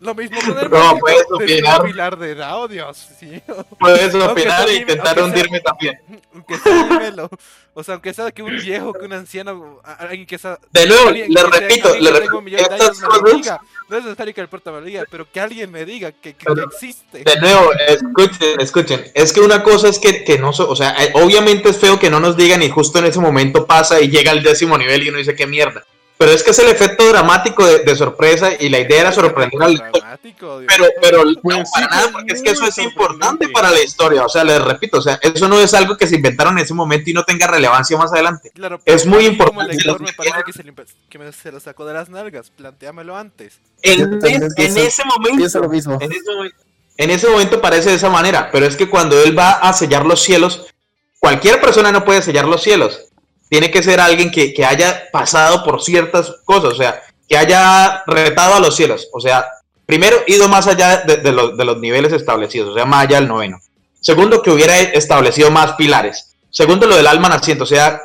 Lo 0.04 0.14
mismo 0.14 0.38
con 0.46 0.60
el 0.60 0.70
No, 0.70 0.98
puedes 1.00 1.26
opinar. 1.32 1.82
pilar 1.84 2.18
de 2.18 2.36
Dao, 2.36 2.68
Dios 2.68 3.10
sí. 3.20 3.42
puedes 3.80 4.14
opinar 4.14 4.68
e 4.70 4.76
intentar 4.76 5.20
hundirme 5.22 5.60
también. 5.62 6.00
Aunque 6.34 6.58
sea 6.58 6.84
dímelo. 6.90 7.30
O 7.74 7.84
sea, 7.84 7.96
aunque 7.96 8.14
sea 8.14 8.32
que 8.32 8.44
un 8.44 8.56
viejo, 8.58 8.94
que 8.94 9.06
un 9.06 9.14
anciano, 9.14 9.80
alguien 9.98 10.26
que 10.28 10.38
sea... 10.38 10.60
De 10.72 10.86
nuevo, 10.86 11.10
le 11.10 11.26
repito, 11.44 11.96
le 11.96 12.12
repito, 12.12 12.42
de 12.42 12.56
estas 12.58 13.00
cosas-. 13.00 13.60
No 13.90 13.98
es 13.98 14.04
necesario 14.04 14.34
que 14.34 14.42
el 14.42 14.48
prota 14.50 14.72
me 14.72 14.80
lo 14.82 14.86
diga, 14.86 15.04
pero 15.10 15.26
que 15.32 15.40
alguien 15.40 15.72
me 15.72 15.86
diga 15.86 16.12
que, 16.12 16.34
que- 16.36 16.46
que 16.54 16.62
existe. 16.62 17.24
De 17.24 17.40
nuevo, 17.40 17.72
escuchen, 17.88 18.60
escuchen. 18.60 19.06
Es 19.14 19.32
que 19.34 19.40
una 19.40 19.64
cosa 19.64 19.88
es 19.88 20.00
que, 20.00 20.24
que 20.24 20.38
no, 20.38 20.52
so- 20.54 20.70
o 20.70 20.76
sea, 20.76 20.92
eh, 21.04 21.12
obviamente 21.14 21.70
es 21.70 21.78
feo 21.78 21.98
que 21.98 22.10
no 22.10 22.20
nos 22.20 22.36
digan 22.38 22.62
y 22.62 22.70
justo 22.70 23.00
en 23.00 23.06
ese 23.06 23.20
momento 23.20 23.66
pasa 23.66 24.00
y 24.02 24.10
llega 24.10 24.32
al 24.32 24.44
décimo 24.44 24.78
nivel 24.78 25.04
y 25.04 25.10
uno 25.10 25.18
dice 25.18 25.36
qué 25.36 25.48
mierda. 25.48 25.84
Pero 26.24 26.36
es 26.36 26.42
que 26.42 26.52
es 26.52 26.60
el 26.60 26.70
efecto 26.70 27.06
dramático 27.10 27.66
de, 27.66 27.80
de 27.80 27.96
sorpresa 27.98 28.52
y 28.58 28.70
la 28.70 28.80
idea 28.80 29.02
era 29.02 29.12
sorprender 29.12 29.62
al 29.62 29.76
Dramático, 29.76 30.60
Dios 30.62 30.72
Pero, 30.74 30.90
pero 31.02 31.26
no, 31.26 31.34
Pues 31.42 31.58
sí, 31.58 31.64
para 31.74 31.88
nada, 31.88 32.10
porque 32.14 32.32
es 32.34 32.42
que 32.42 32.52
eso 32.52 32.66
es 32.66 32.78
importante 32.78 33.50
para 33.50 33.72
la 33.72 33.84
historia. 33.84 34.24
O 34.24 34.30
sea, 34.30 34.46
les 34.46 34.62
repito, 34.64 35.00
o 35.00 35.02
sea, 35.02 35.20
eso 35.22 35.50
no 35.50 35.60
es 35.60 35.74
algo 35.74 35.98
que 35.98 36.08
se 36.08 36.16
inventaron 36.16 36.58
en 36.58 36.64
ese 36.64 36.74
momento 36.74 37.10
y 37.10 37.14
no 37.14 37.24
tenga 37.26 37.46
relevancia 37.48 37.98
más 37.98 38.14
adelante. 38.14 38.52
Claro, 38.56 38.80
Es 38.86 39.06
muy 39.06 39.26
como 39.26 39.32
importante 39.32 39.74
lector 39.76 40.00
me 40.00 40.08
que 40.08 40.14
parece 40.14 40.34
hagan. 40.34 40.46
que 40.46 40.54
se, 40.54 40.64
le 40.64 40.74
empe- 40.74 40.86
que 41.10 41.18
me- 41.20 41.32
se 41.34 41.52
lo 41.52 41.60
sacó 41.60 41.86
de 41.86 41.94
las 41.94 42.08
nalgas. 42.08 42.52
Plantéamelo 42.52 43.18
antes. 43.18 43.60
En, 43.82 44.20
es- 44.56 44.78
ese 44.78 45.04
momento, 45.04 45.38
Pienso 45.40 45.60
lo 45.60 45.68
mismo. 45.68 45.98
en 46.00 46.10
ese 46.14 46.32
momento, 46.34 46.58
en 46.96 47.10
ese 47.10 47.28
momento 47.28 47.60
parece 47.60 47.90
de 47.90 47.96
esa 47.96 48.10
manera, 48.10 48.50
pero 48.50 48.66
es 48.66 48.78
que 48.78 48.88
cuando 48.90 49.22
él 49.22 49.38
va 49.38 49.52
a 49.56 49.74
sellar 49.74 50.06
los 50.06 50.22
cielos, 50.22 50.68
cualquier 51.20 51.60
persona 51.60 51.92
no 51.92 52.06
puede 52.06 52.22
sellar 52.22 52.46
los 52.48 52.64
cielos. 52.64 53.10
Tiene 53.54 53.70
que 53.70 53.84
ser 53.84 54.00
alguien 54.00 54.32
que, 54.32 54.52
que 54.52 54.66
haya 54.66 55.12
pasado 55.12 55.64
por 55.64 55.80
ciertas 55.84 56.38
cosas, 56.44 56.74
o 56.74 56.76
sea, 56.76 57.04
que 57.30 57.38
haya 57.38 58.04
retado 58.08 58.56
a 58.56 58.60
los 58.60 58.76
cielos. 58.76 59.10
O 59.14 59.20
sea, 59.20 59.46
primero, 59.86 60.18
ido 60.26 60.50
más 60.50 60.66
allá 60.66 61.04
de, 61.06 61.18
de 61.18 61.32
los, 61.32 61.56
de 61.56 61.64
los 61.64 61.78
niveles 61.78 62.14
establecidos, 62.14 62.70
o 62.70 62.74
sea, 62.74 62.86
más 62.86 63.04
allá 63.04 63.18
del 63.18 63.28
noveno. 63.28 63.62
Segundo, 64.02 64.42
que 64.42 64.50
hubiera 64.50 64.80
establecido 64.80 65.52
más 65.52 65.74
pilares. 65.74 66.34
Segundo, 66.50 66.88
lo 66.88 66.96
del 66.96 67.06
alma 67.06 67.30
naciente, 67.30 67.62
o 67.62 67.68
sea, 67.68 68.02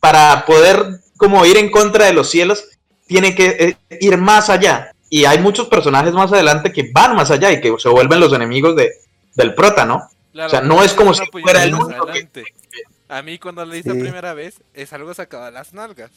para 0.00 0.44
poder 0.44 0.98
como 1.16 1.46
ir 1.46 1.58
en 1.58 1.70
contra 1.70 2.06
de 2.06 2.12
los 2.12 2.28
cielos, 2.28 2.64
tiene 3.06 3.36
que 3.36 3.76
eh, 3.88 3.96
ir 4.00 4.16
más 4.16 4.50
allá. 4.50 4.90
Y 5.08 5.26
hay 5.26 5.38
muchos 5.38 5.68
personajes 5.68 6.12
más 6.12 6.32
adelante 6.32 6.72
que 6.72 6.90
van 6.92 7.14
más 7.14 7.30
allá 7.30 7.52
y 7.52 7.60
que 7.60 7.72
se 7.78 7.88
vuelven 7.88 8.18
los 8.18 8.32
enemigos 8.32 8.74
de, 8.74 8.94
del 9.36 9.54
prota, 9.54 9.84
¿no? 9.84 10.08
Claro, 10.32 10.48
O 10.48 10.50
sea, 10.50 10.60
no 10.60 10.82
es 10.82 10.92
como 10.92 11.14
si 11.14 11.24
fuera 11.26 11.62
el 11.62 11.72
único 11.72 12.04
que-. 12.06 12.28
A 13.08 13.22
mí 13.22 13.38
cuando 13.38 13.64
lo 13.64 13.74
hice 13.74 13.90
Sí. 13.90 13.96
la 13.96 14.02
primera 14.02 14.34
vez 14.34 14.60
es 14.74 14.92
algo 14.92 15.14
sacado 15.14 15.46
de 15.46 15.52
las 15.52 15.72
nalgas. 15.72 16.10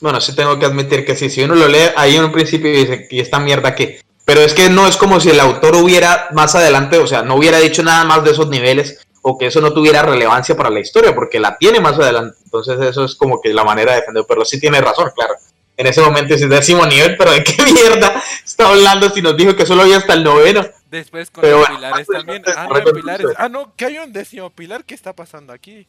Bueno, 0.00 0.20
sí 0.20 0.34
tengo 0.34 0.58
que 0.58 0.66
admitir 0.66 1.04
que 1.04 1.16
sí, 1.16 1.30
si 1.30 1.42
uno 1.42 1.54
lo 1.54 1.68
lee 1.68 1.90
ahí 1.96 2.16
en 2.16 2.24
un 2.24 2.32
principio 2.32 2.70
y 2.70 2.84
dice, 2.84 3.08
¿y 3.10 3.20
esta 3.20 3.38
mierda 3.38 3.74
qué? 3.74 4.00
Pero 4.24 4.40
es 4.40 4.52
que 4.52 4.68
no 4.68 4.86
es 4.86 4.96
como 4.96 5.20
si 5.20 5.30
el 5.30 5.40
autor 5.40 5.76
hubiera 5.76 6.28
más 6.32 6.54
adelante, 6.54 6.98
o 6.98 7.06
sea, 7.06 7.22
no 7.22 7.36
hubiera 7.36 7.58
dicho 7.58 7.82
nada 7.82 8.04
más 8.04 8.24
de 8.24 8.32
esos 8.32 8.48
niveles 8.48 9.06
o 9.22 9.38
que 9.38 9.46
eso 9.46 9.60
no 9.60 9.72
tuviera 9.72 10.02
relevancia 10.02 10.56
para 10.56 10.70
la 10.70 10.80
historia, 10.80 11.14
porque 11.14 11.40
la 11.40 11.56
tiene 11.56 11.80
más 11.80 11.98
adelante. 11.98 12.36
Entonces 12.44 12.78
eso 12.80 13.04
es 13.04 13.14
como 13.14 13.40
que 13.40 13.52
la 13.52 13.64
manera 13.64 13.92
de 13.92 14.00
defender, 14.00 14.24
pero 14.28 14.44
sí 14.44 14.60
tiene 14.60 14.80
razón, 14.80 15.10
claro. 15.14 15.34
En 15.76 15.86
ese 15.86 16.00
momento 16.00 16.34
es 16.34 16.42
el 16.42 16.48
décimo 16.48 16.86
nivel, 16.86 17.16
pero 17.16 17.32
¿de 17.32 17.44
qué 17.44 17.54
mierda 17.72 18.22
está 18.44 18.68
hablando 18.70 19.10
si 19.10 19.20
nos 19.22 19.36
dijo 19.36 19.54
que 19.54 19.66
solo 19.66 19.82
había 19.82 19.98
hasta 19.98 20.14
el 20.14 20.24
noveno? 20.24 20.66
Después 20.90 21.30
con 21.30 21.42
Pero 21.42 21.58
los 21.58 21.66
bueno, 21.68 21.76
pilares 21.80 22.06
pues, 22.06 22.18
también. 22.18 22.42
Ah, 22.56 22.66
no, 22.68 22.74
hay 22.76 22.82
pilares. 22.92 23.26
Ah, 23.36 23.48
no, 23.48 23.74
que 23.76 23.84
hay 23.84 23.98
un 23.98 24.12
décimo 24.12 24.50
pilar. 24.50 24.84
¿Qué 24.84 24.94
está 24.94 25.12
pasando 25.12 25.52
aquí? 25.52 25.86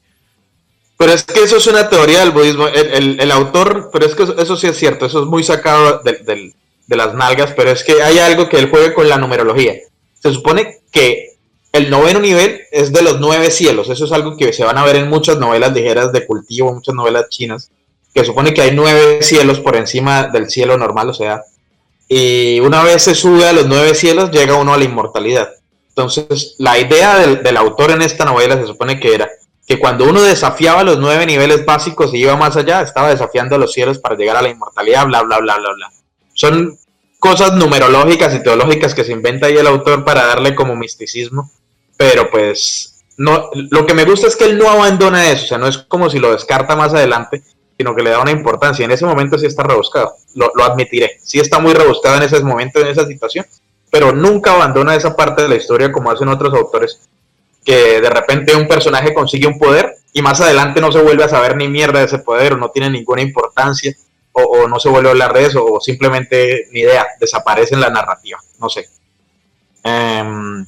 Pero 0.98 1.14
es 1.14 1.24
que 1.24 1.42
eso 1.44 1.58
es 1.58 1.68
una 1.68 1.88
teoría 1.90 2.20
del 2.22 2.32
budismo. 2.32 2.68
El, 2.68 2.88
el- 2.94 3.20
el 3.20 3.32
autor, 3.32 3.90
pero 3.94 4.06
es 4.06 4.16
que 4.16 4.24
eso, 4.24 4.38
eso 4.38 4.58
sí 4.58 4.68
es 4.68 4.78
cierto, 4.78 5.06
eso 5.06 5.22
es 5.22 5.26
muy 5.28 5.44
sacado 5.44 6.02
del- 6.04 6.54
de 6.88 6.96
las 6.96 7.14
nalgas, 7.14 7.54
pero 7.56 7.70
es 7.70 7.84
que 7.84 8.02
hay 8.02 8.18
algo 8.20 8.50
que 8.50 8.58
él 8.58 8.70
juega 8.70 8.94
con 8.94 9.08
la 9.08 9.18
numerología. 9.18 9.76
Se 10.22 10.34
supone 10.34 10.80
que 10.92 11.36
el 11.72 11.90
noveno 11.90 12.20
nivel 12.20 12.62
es 12.72 12.92
de 12.92 13.02
los 13.04 13.20
nueve 13.20 13.52
cielos. 13.52 13.90
Eso 13.90 14.06
es 14.06 14.12
algo 14.12 14.36
que 14.36 14.52
se 14.54 14.64
van 14.64 14.78
a 14.78 14.84
ver 14.86 14.96
en 14.96 15.08
muchas 15.10 15.38
novelas 15.38 15.74
ligeras 15.74 16.12
de 16.12 16.26
cultivo, 16.26 16.74
muchas 16.74 16.96
novelas 16.96 17.30
chinas, 17.30 17.70
que 18.18 18.26
supone 18.26 18.52
que 18.52 18.64
hay 18.64 18.72
nueve 18.74 19.22
cielos 19.22 19.60
por 19.60 19.76
encima 19.76 20.28
del 20.28 20.50
cielo 20.50 20.76
normal, 20.76 21.10
o 21.10 21.14
sea, 21.14 21.44
y 22.08 22.60
una 22.62 22.82
vez 22.82 23.04
se 23.04 23.14
sube 23.14 23.48
a 23.48 23.54
los 23.54 23.68
nueve 23.68 23.94
cielos, 23.94 24.32
llega 24.32 24.56
uno 24.56 24.74
a 24.74 24.78
la 24.78 24.86
inmortalidad. 24.86 25.52
Entonces, 25.90 26.56
la 26.58 26.80
idea 26.80 27.20
del, 27.20 27.44
del 27.44 27.58
autor 27.58 27.92
en 27.92 28.02
esta 28.02 28.26
novela 28.26 28.58
se 28.58 28.66
supone 28.66 29.00
que 29.00 29.14
era 29.14 29.30
que 29.68 29.78
cuando 29.78 30.06
uno 30.06 30.24
desafiaba 30.24 30.84
los 30.84 30.98
nueve 30.98 31.28
niveles 31.28 31.64
básicos 31.64 32.12
y 32.12 32.18
iba 32.18 32.36
más 32.36 32.58
allá, 32.58 32.82
estaba 32.82 33.10
desafiando 33.10 33.56
a 33.56 33.60
los 33.60 33.72
cielos 33.72 34.00
para 34.00 34.16
llegar 34.16 34.36
a 34.38 34.42
la 34.42 34.50
inmortalidad, 34.50 35.06
bla, 35.06 35.22
bla, 35.22 35.38
bla, 35.38 35.58
bla, 35.58 35.74
bla. 35.76 35.92
Son 36.34 36.76
cosas 37.20 37.54
numerológicas 37.54 38.34
y 38.34 38.42
teológicas 38.42 38.96
que 38.96 39.04
se 39.04 39.12
inventa 39.12 39.46
ahí 39.46 39.58
el 39.58 39.68
autor 39.68 40.04
para 40.04 40.26
darle 40.26 40.56
como 40.56 40.76
misticismo, 40.76 41.52
pero 41.98 42.32
pues 42.32 43.04
no, 43.18 43.52
lo 43.54 43.86
que 43.86 43.94
me 43.94 44.06
gusta 44.06 44.26
es 44.26 44.36
que 44.36 44.46
él 44.46 44.58
no 44.58 44.72
abandona 44.72 45.30
eso, 45.30 45.44
o 45.44 45.48
sea, 45.48 45.58
no 45.60 45.68
es 45.68 45.78
como 45.78 46.10
si 46.10 46.18
lo 46.18 46.32
descarta 46.32 46.76
más 46.76 46.96
adelante, 46.96 47.44
sino 47.78 47.96
que 47.96 48.04
le 48.04 48.10
da 48.10 48.20
una 48.20 48.32
importancia. 48.32 48.86
En 48.86 48.92
ese 48.92 49.06
momento 49.06 49.38
sí 49.38 49.46
está 49.46 49.64
rebuscado, 49.64 50.16
lo, 50.36 50.52
lo 50.56 50.64
admitiré, 50.64 51.20
sí 51.24 51.40
está 51.40 51.60
muy 51.60 51.74
rebuscado 51.74 52.18
en 52.18 52.24
ese 52.24 52.40
momento, 52.42 52.80
en 52.80 52.88
esa 52.88 53.06
situación, 53.06 53.46
pero 53.92 54.12
nunca 54.12 54.54
abandona 54.54 54.96
esa 54.96 55.16
parte 55.16 55.44
de 55.44 55.50
la 55.50 55.56
historia 55.56 55.92
como 55.92 56.12
hacen 56.12 56.28
otros 56.28 56.54
autores, 56.54 57.00
que 57.64 58.02
de 58.02 58.10
repente 58.10 58.56
un 58.56 58.68
personaje 58.68 59.14
consigue 59.14 59.48
un 59.48 59.60
poder 59.60 59.98
y 60.14 60.22
más 60.22 60.42
adelante 60.42 60.82
no 60.82 60.92
se 60.92 61.02
vuelve 61.02 61.24
a 61.24 61.30
saber 61.30 61.56
ni 61.56 61.68
mierda 61.68 62.00
de 62.00 62.06
ese 62.06 62.20
poder 62.20 62.54
o 62.54 62.58
no 62.58 62.72
tiene 62.72 62.90
ninguna 62.90 63.22
importancia 63.22 63.94
o, 64.32 64.68
no 64.68 64.80
se 64.80 64.90
vuelve 64.90 65.10
a 65.10 65.12
hablar 65.12 65.34
de 65.34 65.46
eso 65.46 65.66
o 65.66 65.80
simplemente 65.82 66.68
ni 66.72 66.82
idea, 66.82 67.08
desaparece 67.20 67.76
en 67.76 67.82
la 67.82 67.90
narrativa, 67.90 68.40
no 68.60 68.70
sé. 68.70 68.88
Em, 69.84 70.66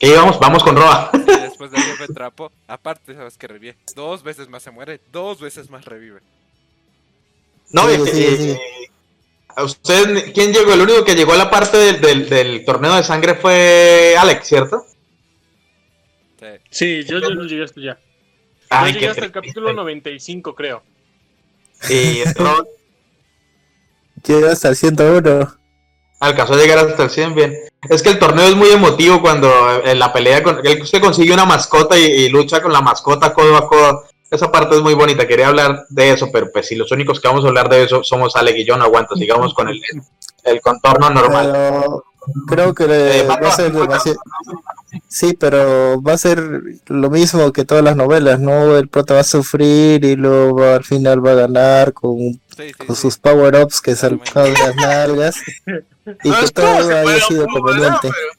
¿Qué 0.00 0.08
íbamos? 0.08 0.40
Vamos 0.40 0.64
con 0.64 0.74
Roa. 0.76 1.10
Y 1.14 1.18
después 1.42 1.70
del 1.70 1.82
jefe 1.82 2.08
trapo, 2.12 2.50
aparte, 2.66 3.14
sabes 3.14 3.36
que 3.38 3.46
revive. 3.46 3.76
Dos 3.94 4.22
veces 4.24 4.48
más 4.48 4.62
se 4.62 4.70
muere, 4.72 5.00
dos 5.12 5.40
veces 5.40 5.70
más 5.70 5.84
revive. 5.84 6.20
No, 7.70 7.86
Sí, 7.88 8.00
sí, 8.06 8.36
sí. 8.36 8.58
¿A 9.54 9.62
usted 9.64 10.32
quién 10.32 10.52
llegó? 10.52 10.72
El 10.72 10.80
único 10.80 11.04
que 11.04 11.14
llegó 11.14 11.32
a 11.34 11.36
la 11.36 11.50
parte 11.50 11.76
del, 11.76 12.00
del- 12.00 12.28
del 12.28 12.64
torneo 12.64 12.96
de 12.96 13.02
sangre 13.04 13.34
fue 13.34 14.16
Alex, 14.18 14.46
¿cierto? 14.48 14.86
Sí. 16.40 16.46
Sí, 16.70 17.04
yo, 17.04 17.18
yo 17.20 17.30
no 17.30 17.44
llegué 17.44 17.64
hasta 17.64 17.78
allá. 17.80 17.98
Yo 18.00 18.66
Ay, 18.70 18.92
llegué 18.94 19.06
qué 19.06 19.10
hasta 19.10 19.24
el 19.26 19.32
capítulo 19.32 19.72
95, 19.72 20.54
creo. 20.54 20.82
Y 21.90 22.24
Ro- 22.34 22.66
Llega 24.26 24.52
hasta 24.52 24.68
el 24.68 24.76
101. 24.76 25.56
alcanzó 26.20 26.54
a 26.54 26.56
llegar 26.56 26.78
hasta 26.78 27.02
el 27.04 27.10
100 27.10 27.34
bien. 27.34 27.54
Es 27.88 28.02
que 28.02 28.10
el 28.10 28.18
torneo 28.18 28.46
es 28.46 28.56
muy 28.56 28.68
emotivo 28.68 29.20
cuando 29.22 29.50
en 29.84 29.98
la 29.98 30.12
pelea 30.12 30.42
con 30.42 30.60
él 30.64 30.86
se 30.86 31.00
consigue 31.00 31.32
una 31.32 31.46
mascota 31.46 31.98
y, 31.98 32.28
lucha 32.28 32.60
con 32.60 32.72
la 32.72 32.82
mascota 32.82 33.32
codo 33.32 33.56
a 33.56 33.66
codo. 33.66 34.04
Esa 34.30 34.52
parte 34.52 34.76
es 34.76 34.82
muy 34.82 34.94
bonita. 34.94 35.26
Quería 35.26 35.48
hablar 35.48 35.86
de 35.88 36.12
eso, 36.12 36.30
pero 36.30 36.52
pues 36.52 36.68
si 36.68 36.76
los 36.76 36.92
únicos 36.92 37.18
que 37.18 37.28
vamos 37.28 37.44
a 37.44 37.48
hablar 37.48 37.68
de 37.68 37.84
eso 37.84 38.04
somos 38.04 38.36
Alex 38.36 38.58
y 38.58 38.64
yo, 38.64 38.76
no 38.76 38.84
aguanto. 38.84 39.16
Sigamos 39.16 39.54
con 39.54 39.68
el, 39.68 39.80
el 40.44 40.60
contorno 40.60 41.10
normal. 41.10 42.02
Creo 42.46 42.74
que 42.74 42.86
le- 42.86 43.20
Eh, 43.20 43.26
va 43.26 43.34
a 43.48 43.52
ser 43.56 43.72
demasiado. 43.72 44.18
Sí, 45.08 45.34
pero 45.38 46.00
va 46.02 46.14
a 46.14 46.18
ser 46.18 46.40
lo 46.86 47.10
mismo 47.10 47.52
que 47.52 47.64
todas 47.64 47.82
las 47.84 47.96
novelas, 47.96 48.40
¿no? 48.40 48.76
El 48.76 48.88
prota 48.88 49.14
va 49.14 49.20
a 49.20 49.24
sufrir 49.24 50.04
y 50.04 50.16
luego 50.16 50.56
va- 50.60 50.74
al 50.76 50.84
final 50.84 51.24
va 51.24 51.32
a 51.32 51.34
ganar 51.34 51.92
con, 51.92 52.18
Sí, 52.18 52.40
sí, 52.68 52.72
con 52.74 52.96
sí. 52.96 53.02
sus 53.02 53.16
power-ups 53.18 53.80
que 53.80 53.94
saltaron 53.96 54.52
de 54.52 54.58
las 54.60 54.76
nalgas. 54.76 55.36
Y 56.24 56.28
No 56.30 56.40
que 56.40 56.48
todo 56.48 56.66
haya 56.98 57.20
sido 57.20 57.46
conveniente. 57.46 57.98
pero- 58.02 58.32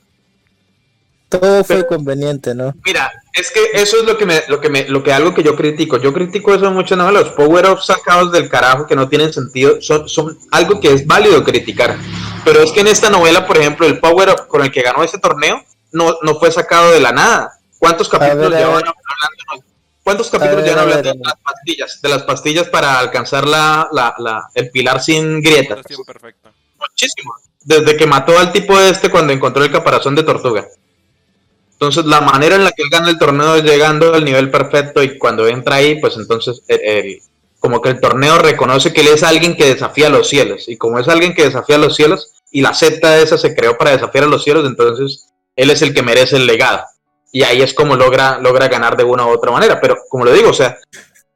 Todo 1.30 1.64
fue 1.64 1.78
Pero- 1.78 1.88
conveniente, 1.88 2.54
¿no? 2.54 2.74
Mira, 2.84 3.10
es 3.34 3.52
que 3.52 3.60
eso 3.74 3.98
es 4.00 4.04
lo 4.06 4.18
que 4.18 4.26
me, 4.26 4.44
lo 4.48 4.60
que 4.60 4.70
me, 4.70 4.84
lo 4.88 5.02
que 5.04 5.14
algo 5.14 5.34
que 5.34 5.44
yo 5.44 5.56
critico. 5.56 5.98
Yo 5.98 6.14
critico 6.14 6.54
eso 6.54 6.68
en 6.68 6.74
muchas 6.74 6.98
novelas. 6.98 7.24
Los 7.26 7.34
power-ups 7.34 7.86
sacados 7.86 8.32
del 8.32 8.50
carajo 8.50 8.86
que 8.88 8.96
no 8.96 9.08
tienen 9.08 9.32
sentido 9.32 9.82
son, 9.82 10.08
son 10.10 10.38
algo 10.52 10.80
que 10.80 10.92
es 10.94 11.08
válido 11.08 11.44
criticar. 11.44 11.98
Pero 12.44 12.62
es 12.62 12.72
que 12.72 12.82
en 12.82 12.88
esta 12.88 13.10
novela, 13.10 13.46
por 13.48 13.58
ejemplo, 13.58 13.86
el 13.88 14.00
power-up 14.00 14.48
con 14.48 14.62
el 14.64 14.72
que 14.72 14.82
ganó 14.82 15.04
ese 15.04 15.18
torneo 15.20 15.64
no, 15.92 16.18
no 16.22 16.40
fue 16.40 16.52
sacado 16.52 16.92
de 16.92 17.00
la 17.00 17.12
nada. 17.12 17.54
¿Cuántos 17.80 18.10
capítulos 18.10 18.50
llevan 18.60 18.84
hablando? 18.84 19.66
¿Cuántos 20.04 20.30
capítulos 20.32 20.64
llevan 20.66 20.80
hablando 20.80 21.10
de 21.14 21.20
las 21.24 21.36
pastillas? 21.44 22.02
De 22.02 22.10
las 22.10 22.24
pastillas 22.24 22.68
para 22.70 23.00
alcanzar 23.00 23.48
la, 23.48 23.88
la, 23.92 24.16
la- 24.18 24.50
el 24.56 24.70
pilar 24.72 25.02
sin 25.02 25.42
grietas. 25.42 25.78
Muchísimo. 26.80 27.34
Desde 27.64 27.96
que 27.96 28.08
mató 28.08 28.38
al 28.40 28.52
tipo 28.52 28.80
este 28.80 29.10
cuando 29.10 29.32
encontró 29.34 29.64
el 29.64 29.72
caparazón 29.72 30.16
de 30.16 30.24
tortuga. 30.24 30.66
Entonces, 31.82 32.06
la 32.06 32.22
manera 32.22 32.58
en 32.58 32.64
la 32.64 32.72
que 32.74 32.84
él 32.84 32.90
gana 32.92 33.10
el 33.10 33.18
torneo 33.18 33.56
es 33.56 33.64
llegando 33.64 34.14
al 34.14 34.24
nivel 34.24 34.52
perfecto 34.52 35.02
y 35.02 35.18
cuando 35.18 35.48
entra 35.48 35.78
ahí, 35.78 36.00
pues 36.00 36.16
entonces, 36.16 36.62
el- 36.68 36.80
el- 36.84 37.22
como 37.60 37.82
que 37.82 37.90
el 37.90 38.00
torneo 38.00 38.38
reconoce 38.38 38.94
que 38.94 39.02
él 39.02 39.08
es 39.08 39.24
alguien 39.24 39.56
que 39.58 39.66
desafía 39.66 40.10
los 40.10 40.30
cielos. 40.30 40.70
Y 40.70 40.78
como 40.78 41.00
es 41.00 41.08
alguien 41.08 41.34
que 41.34 41.44
desafía 41.46 41.80
los 41.80 41.96
cielos, 41.96 42.34
y 42.52 42.62
la 42.62 42.76
secta 42.76 43.18
esa 43.18 43.36
se 43.36 43.56
creó 43.56 43.80
para 43.80 43.92
desafiar 43.92 44.26
a 44.26 44.28
los 44.28 44.44
cielos, 44.44 44.68
entonces 44.68 45.26
él 45.56 45.72
es 45.72 45.82
el 45.82 45.92
que 45.96 46.04
merece 46.04 46.36
el 46.36 46.46
legado. 46.46 46.84
Y 47.32 47.42
ahí 47.42 47.64
es 47.64 47.74
como 47.74 47.96
logra, 47.96 48.38
logra 48.38 48.68
ganar 48.68 48.96
de 48.96 49.04
una 49.04 49.26
u 49.26 49.30
otra 49.30 49.52
manera. 49.52 49.82
Pero 49.82 49.98
como 50.08 50.24
le 50.26 50.34
digo, 50.34 50.50
o 50.52 50.54
sea, 50.54 50.78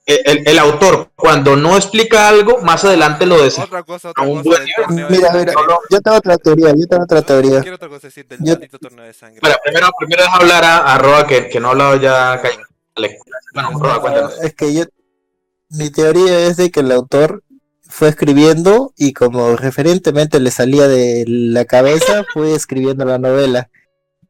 el, 0.05 0.47
el 0.47 0.59
autor 0.59 1.09
cuando 1.15 1.55
no 1.55 1.75
explica 1.75 2.27
algo, 2.29 2.59
más 2.59 2.83
adelante 2.85 3.25
lo 3.25 3.41
dice. 3.43 3.61
Otra 3.61 3.81
cosa, 3.83 4.09
otra 4.11 4.23
a 4.23 4.27
un 4.27 4.37
cosa 4.37 4.49
buen 4.49 4.63
del 4.65 4.73
torneo 4.75 5.07
de 5.07 5.17
Mira, 5.17 5.31
mira, 5.33 5.53
yo 5.89 6.01
tengo 6.01 6.17
otra 6.17 6.37
teoría, 6.37 6.67
yo 6.77 6.87
tengo 6.87 7.03
otra 7.03 7.21
teoría. 7.23 7.61
Quiero 7.61 7.75
otra 7.75 7.89
cosa 7.89 8.07
decir 8.07 8.27
del 8.27 8.39
Yo- 8.39 8.53
maldito 8.53 8.77
torneo 8.77 9.05
de 9.05 9.13
sangre. 9.13 9.39
Bueno, 9.41 9.55
primero, 9.63 9.87
primero 9.97 10.21
deja 10.23 10.35
hablar 10.35 10.63
a, 10.63 10.93
a 10.93 10.97
Roa, 10.99 11.25
que, 11.25 11.49
que 11.49 11.59
no 11.59 11.69
ha 11.69 11.71
hablado 11.71 11.95
ya. 11.97 12.41
Bueno, 13.53 13.79
Roa, 13.79 14.01
cuéntanos. 14.01 14.39
Es 14.41 14.53
que 14.53 14.73
yo, 14.73 14.83
mi 15.69 15.89
teoría 15.89 16.47
es 16.47 16.57
de 16.57 16.69
que 16.71 16.81
el 16.81 16.91
autor 16.91 17.43
fue 17.87 18.09
escribiendo 18.09 18.93
y 18.97 19.13
como 19.13 19.55
referentemente 19.55 20.39
le 20.39 20.51
salía 20.51 20.87
de 20.87 21.23
la 21.27 21.65
cabeza, 21.65 22.23
fue 22.33 22.53
escribiendo 22.53 23.05
la 23.05 23.17
novela. 23.17 23.69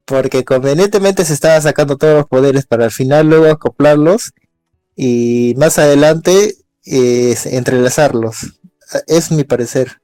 Porque 0.05 0.45
convenientemente 0.45 1.25
se 1.25 1.33
estaba 1.33 1.59
sacando 1.61 1.97
todos 1.97 2.13
los 2.15 2.25
poderes 2.27 2.65
para 2.65 2.85
al 2.85 2.91
final 2.91 3.27
luego 3.27 3.47
acoplarlos 3.47 4.31
y 4.95 5.53
más 5.57 5.77
adelante 5.77 6.55
entrelazarlos. 6.85 8.59
Es 9.07 9.31
mi 9.31 9.43
parecer. 9.43 9.99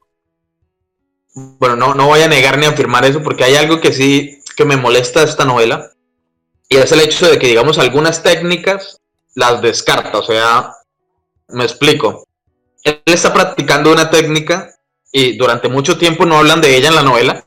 Bueno, 1.34 1.76
no, 1.76 1.94
no 1.94 2.08
voy 2.08 2.22
a 2.22 2.28
negar 2.28 2.58
ni 2.58 2.66
a 2.66 2.70
afirmar 2.70 3.06
eso 3.06 3.24
porque 3.24 3.44
hay 3.44 3.56
algo 3.56 3.80
que 3.80 3.94
sí 3.94 4.40
que 4.56 4.66
me 4.66 4.76
molesta 4.76 5.22
de 5.22 5.28
esta 5.28 5.46
novela 5.46 5.92
y 6.68 6.78
es 6.78 6.92
el 6.92 7.02
hecho 7.02 7.30
de 7.30 7.38
que, 7.38 7.48
digamos, 7.48 7.78
algunas 7.78 8.24
técnicas 8.24 9.00
las 9.36 9.62
descarta. 9.62 10.18
O 10.18 10.24
sea, 10.24 10.74
me 11.50 11.64
explico. 11.64 12.28
Él 12.84 13.02
está 13.06 13.34
practicando 13.34 13.92
una 13.92 14.10
técnica 14.10 14.74
y 15.12 15.38
durante 15.38 15.68
mucho 15.68 15.98
tiempo 15.98 16.26
no 16.26 16.38
hablan 16.38 16.62
de 16.62 16.76
ella 16.76 16.90
en 16.90 16.96
la 16.96 17.04
novela 17.04 17.44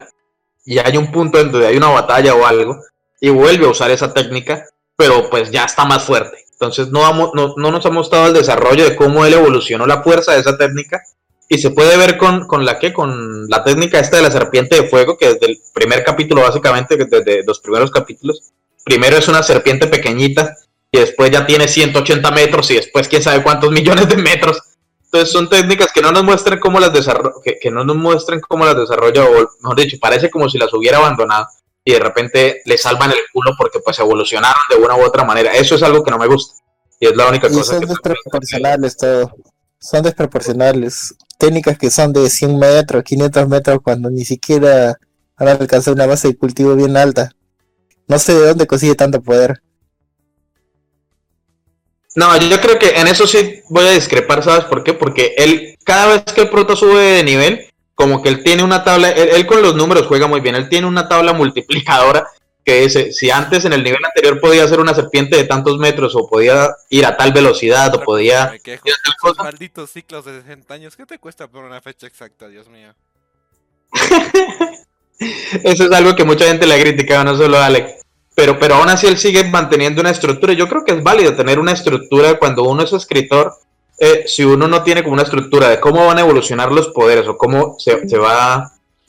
y 0.65 0.79
hay 0.79 0.97
un 0.97 1.11
punto 1.11 1.39
en 1.39 1.51
donde 1.51 1.67
hay 1.67 1.77
una 1.77 1.89
batalla 1.89 2.35
o 2.35 2.47
algo 2.47 2.79
y 3.21 3.31
vuelve 3.31 3.67
a 3.67 3.71
usar 3.71 3.91
esa 3.91 4.13
técnica, 4.13 4.67
pero 4.97 5.29
pues 5.31 5.51
ya 5.51 5.65
está 5.65 5.85
más 5.85 6.05
fuerte. 6.05 6.44
Entonces 6.55 6.89
no, 6.89 7.05
hamo- 7.05 7.33
no, 7.35 7.55
no 7.57 7.71
nos 7.71 7.85
ha 7.87 7.91
mostrado 7.91 8.29
el 8.29 8.33
desarrollo 8.35 8.85
de 8.85 8.97
cómo 8.97 9.25
él 9.27 9.35
evolucionó 9.35 9.87
la 9.87 10.03
fuerza 10.03 10.33
de 10.33 10.41
esa 10.41 10.57
técnica 10.57 11.03
y 11.49 11.59
se 11.59 11.71
puede 11.71 11.97
ver 11.97 12.17
con, 12.17 12.47
con 12.47 12.65
la 12.65 12.79
que, 12.79 12.93
con 12.93 13.49
la 13.49 13.63
técnica 13.65 13.99
esta 13.99 14.17
de 14.17 14.23
la 14.23 14.31
serpiente 14.31 14.81
de 14.81 14.89
fuego, 14.89 15.19
que 15.19 15.35
desde 15.35 15.47
el 15.47 15.59
primer 15.75 16.03
capítulo, 16.05 16.43
básicamente, 16.43 16.97
desde 16.97 17.45
los 17.45 17.61
primeros 17.61 17.91
capítulos, 17.91 18.53
primero 18.85 19.17
es 19.17 19.29
una 19.29 19.43
serpiente 19.43 19.87
pequeñita 19.89 20.55
y 20.91 20.99
después 21.01 21.31
ya 21.31 21.45
tiene 21.47 21.69
180 21.69 22.31
metros 22.31 22.71
y 22.71 22.77
después 22.77 23.09
quién 23.09 23.23
sabe 23.23 23.43
cuántos 23.43 23.71
millones 23.73 24.09
de 24.09 24.17
metros. 24.17 24.59
Entonces 25.05 25.31
son 25.33 25.49
técnicas 25.49 25.93
que 25.93 26.01
no 26.03 26.11
nos 26.13 26.25
muestran 26.25 26.59
cómo 26.59 26.81
las 26.81 26.93
desarrolla, 26.93 27.35
que, 27.45 27.59
que 27.61 27.71
no 27.71 27.85
nos 27.85 27.97
muestran 27.97 28.41
cómo 28.41 28.65
las 28.65 28.77
desarrolla, 28.77 29.25
o 29.25 29.49
mejor 29.61 29.77
dicho, 29.77 29.97
parece 30.01 30.31
como 30.31 30.49
si 30.49 30.59
las 30.59 30.73
hubiera 30.73 30.99
abandonado 30.99 31.47
y 31.85 31.93
de 31.93 31.99
repente 31.99 32.63
le 32.65 32.79
salvan 32.79 33.11
el 33.11 33.19
culo 33.33 33.53
porque 33.59 33.79
pues 33.81 33.99
evolucionaron 33.99 34.63
de 34.71 34.77
una 34.77 34.97
u 34.97 35.03
otra 35.03 35.25
manera. 35.25 35.53
Eso 35.53 35.75
es 35.75 35.83
algo 35.83 36.03
que 36.03 36.11
no 36.11 36.19
me 36.19 36.27
gusta. 36.27 36.63
Y 36.99 37.07
es 37.07 37.17
la 37.17 37.29
única 37.29 37.49
Y 37.49 37.53
cosa 37.53 37.73
son 37.73 37.81
que... 37.81 37.87
desproporcionales 37.87 38.97
todo. 38.97 39.35
Son 39.79 40.03
desproporcionales. 40.03 41.15
Técnicas 41.37 41.77
que 41.77 41.91
son 41.91 42.13
de 42.13 42.31
100 42.31 42.59
metros, 42.59 43.05
500 43.05 43.49
metros, 43.49 43.79
cuando 43.83 44.09
ni 44.09 44.25
siquiera 44.25 44.99
han 45.37 45.49
alcanzado 45.49 45.95
una 45.95 46.07
base 46.07 46.29
de 46.29 46.37
cultivo 46.39 46.75
bien 46.75 46.97
alta. 46.97 47.33
No 48.07 48.19
sé 48.19 48.35
de 48.35 48.49
dónde 48.49 48.67
consigue 48.67 48.95
tanto 48.95 49.21
poder. 49.21 49.61
No, 52.17 52.37
yo 52.39 52.61
creo 52.61 52.79
que 52.79 52.91
en 53.01 53.09
eso 53.09 53.27
sí 53.27 53.61
voy 53.69 53.87
a 53.87 53.91
discrepar, 53.91 54.43
¿sabes 54.43 54.65
por 54.67 54.85
qué? 54.85 54.95
Porque 54.95 55.35
él, 55.37 55.77
cada 55.85 56.07
vez 56.07 56.23
que 56.33 56.43
el 56.43 56.51
prota 56.51 56.77
sube 56.77 57.01
de 57.01 57.25
nivel, 57.25 57.67
como 57.95 58.23
que 58.23 58.29
él 58.29 58.43
tiene 58.43 58.63
una 58.63 58.85
tabla, 58.85 59.11
él, 59.11 59.31
él 59.33 59.47
con 59.47 59.63
los 59.63 59.75
números 59.75 60.07
juega 60.07 60.27
muy 60.27 60.41
bien, 60.41 60.55
él 60.55 60.69
tiene 60.69 60.87
una 60.87 61.09
tabla 61.09 61.33
multiplicadora 61.35 62.27
que 62.65 62.81
dice, 62.81 63.13
si 63.13 63.31
antes 63.31 63.65
en 63.67 63.75
el 63.75 63.85
nivel 63.85 64.03
anterior 64.05 64.41
podía 64.41 64.67
ser 64.67 64.81
una 64.81 64.95
serpiente 64.95 65.37
de 65.37 65.45
tantos 65.45 65.79
metros, 65.79 66.17
o 66.17 66.27
podía 66.27 66.71
ir 66.89 67.05
a 67.05 67.17
tal 67.17 67.33
velocidad, 67.33 67.95
o 67.95 68.01
podía... 68.01 68.53
Me 68.53 68.61
quejo. 68.61 68.89
ir 68.89 68.95
a 68.95 68.97
tal 68.97 69.13
Esos 69.13 69.21
cosa, 69.21 69.43
malditos 69.43 69.91
ciclos 69.91 70.25
de 70.25 70.41
60 70.41 70.73
años, 70.73 70.97
¿qué 70.97 71.05
te 71.05 71.19
cuesta 71.19 71.47
por 71.47 71.65
una 71.65 71.83
fecha 71.83 72.07
exacta, 72.07 72.49
Dios 72.49 72.69
mío? 72.69 72.95
Eso 75.19 75.85
es 75.85 75.93
algo 75.93 76.17
que 76.17 76.25
mucha 76.25 76.47
gente 76.47 76.67
le 76.67 76.75
ha 76.75 76.81
criticado, 76.81 77.25
no 77.25 77.37
solo 77.37 77.59
a 77.59 77.67
Alex. 77.67 78.01
Pero, 78.35 78.59
pero 78.59 78.77
aún 78.77 78.89
así 78.89 79.07
él 79.07 79.19
sigue 79.19 79.45
manteniendo 79.45 80.01
una 80.01 80.11
estructura. 80.11 80.55
Yo 80.55 80.69
creo 80.69 80.85
que 80.85 80.93
es 80.93 81.03
válido 81.03 81.37
tener 81.37 81.59
una 81.59 81.73
estructura 81.73 82.39
cuando 82.39 82.65
uno 82.65 82.83
es 82.83 82.93
escritor. 82.93 83.55
Eh, 83.99 84.25
si 84.27 84.45
uno 84.45 84.67
no 84.67 84.83
tiene 84.83 85.03
como 85.03 85.15
una 85.15 85.23
estructura 85.23 85.69
de 85.69 85.81
cómo 85.81 86.07
van 86.07 86.19
a 86.19 86.23
evolucionar 86.23 86.73
los 86.73 86.89
poderes 86.89 87.27
o 87.29 87.37
cómo 87.37 87.77
se, 87.79 88.09
se 88.09 88.19
va 88.19 88.55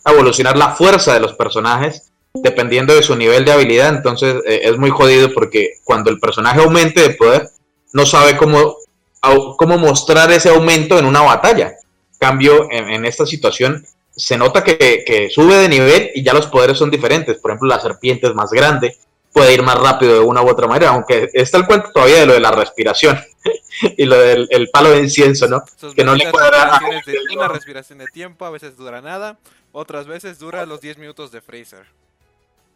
a 0.04 0.12
evolucionar 0.12 0.58
la 0.58 0.70
fuerza 0.70 1.14
de 1.14 1.20
los 1.20 1.34
personajes, 1.34 2.12
dependiendo 2.34 2.94
de 2.94 3.02
su 3.02 3.16
nivel 3.16 3.46
de 3.46 3.52
habilidad, 3.52 3.90
entonces 3.90 4.36
eh, 4.46 4.62
es 4.64 4.78
muy 4.78 4.92
jodido 4.92 5.34
porque 5.34 5.76
cuando 5.84 6.10
el 6.10 6.20
personaje 6.20 6.62
aumente 6.62 7.02
de 7.02 7.16
poder, 7.16 7.50
no 7.94 8.06
sabe 8.06 8.38
cómo, 8.38 8.76
cómo 9.58 9.78
mostrar 9.78 10.32
ese 10.32 10.50
aumento 10.50 11.00
en 11.00 11.06
una 11.06 11.22
batalla. 11.22 11.74
Cambio, 12.20 12.68
en, 12.70 12.90
en 12.90 13.06
esta 13.06 13.26
situación, 13.26 13.86
se 14.16 14.38
nota 14.38 14.64
que, 14.64 15.04
que 15.06 15.30
sube 15.30 15.56
de 15.56 15.70
nivel 15.70 16.12
y 16.14 16.24
ya 16.24 16.34
los 16.34 16.48
poderes 16.48 16.78
son 16.78 16.92
diferentes. 16.92 17.38
Por 17.38 17.52
ejemplo, 17.52 17.70
la 17.70 17.80
serpiente 17.80 18.28
es 18.28 18.36
más 18.36 18.52
grande, 18.52 18.98
puede 19.34 19.54
ir 19.54 19.64
más 19.64 19.80
rápido 19.80 20.14
de 20.14 20.20
una 20.20 20.42
u 20.42 20.50
otra 20.50 20.68
manera, 20.68 20.92
aunque 20.92 21.30
está 21.34 21.58
el 21.58 21.66
cuento 21.66 21.92
todavía 21.94 22.20
de 22.20 22.26
lo 22.26 22.34
de 22.34 22.40
la 22.40 22.52
respiración 22.52 23.20
y 23.98 24.06
lo 24.06 24.18
del 24.18 24.48
el 24.52 24.70
palo 24.70 24.90
de 24.92 25.00
incienso, 25.00 25.48
¿no? 25.48 25.64
Sus 25.78 25.94
Que 25.94 26.04
no 26.04 26.16
le 26.16 26.30
cuadra 26.32 26.80
de- 27.06 27.36
una 27.36 27.48
respiración 27.48 28.00
de 28.00 28.08
tiempo, 28.08 28.46
a 28.46 28.50
veces 28.50 28.76
dura 28.78 29.02
nada, 29.02 29.38
otras 29.72 30.08
veces 30.08 30.40
dura 30.40 30.66
los 30.66 30.82
10 30.82 30.98
minutos 30.98 31.32
de 31.32 31.42
Fraser. 31.42 31.86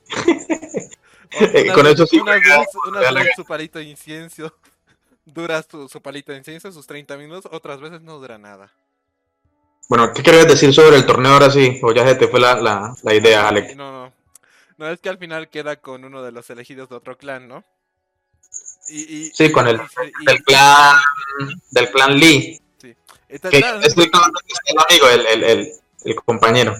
Eh, 1.31 1.71
con 1.75 1.85
eso 1.85 2.07
sí 2.07 2.19
la- 2.25 3.11
veces 3.11 3.33
su 3.35 3.45
palito 3.45 3.77
de 3.77 3.85
incienso 3.85 4.51
dura 5.25 5.61
su, 5.61 5.87
su 5.87 6.01
palito 6.01 6.31
de 6.31 6.39
incienso 6.39 6.71
sus 6.71 6.87
30 6.87 7.17
minutos, 7.17 7.51
otras 7.53 7.79
veces 7.79 8.01
no 8.01 8.17
dura 8.17 8.39
nada. 8.39 8.71
Bueno, 9.87 10.11
¿qué 10.11 10.23
querías 10.23 10.47
decir 10.47 10.73
sobre 10.73 10.95
el 10.95 11.05
torneo 11.05 11.33
ahora 11.33 11.51
sí? 11.51 11.79
O 11.83 11.93
ya 11.93 12.07
se 12.07 12.15
te 12.15 12.27
fue 12.27 12.39
la, 12.39 12.55
la, 12.55 12.95
la 13.03 13.13
idea, 13.13 13.47
Alex. 13.47 13.75
No, 13.75 13.91
no. 13.91 14.13
No, 14.77 14.89
es 14.89 14.99
que 15.01 15.09
al 15.09 15.17
final 15.19 15.49
queda 15.49 15.75
con 15.75 16.03
uno 16.03 16.23
de 16.23 16.31
los 16.31 16.49
elegidos 16.49 16.89
de 16.89 16.95
otro 16.95 17.15
clan, 17.17 17.47
¿no? 17.47 17.63
Y, 18.89 19.01
y- 19.27 19.31
Sí, 19.33 19.51
con 19.51 19.67
el, 19.67 19.75
y- 19.77 20.25
del 20.25 20.43
clan, 20.43 20.95
del 21.71 21.91
clan 21.91 22.17
Lee, 22.19 22.59
y 23.29 23.39
tan- 23.39 23.51
que 23.51 23.61
tan- 23.61 23.83
es 23.83 23.95
el, 23.95 24.09
amigo, 24.89 25.07
el, 25.09 25.25
el, 25.27 25.43
el, 25.43 25.71
el 26.05 26.15
compañero. 26.15 26.75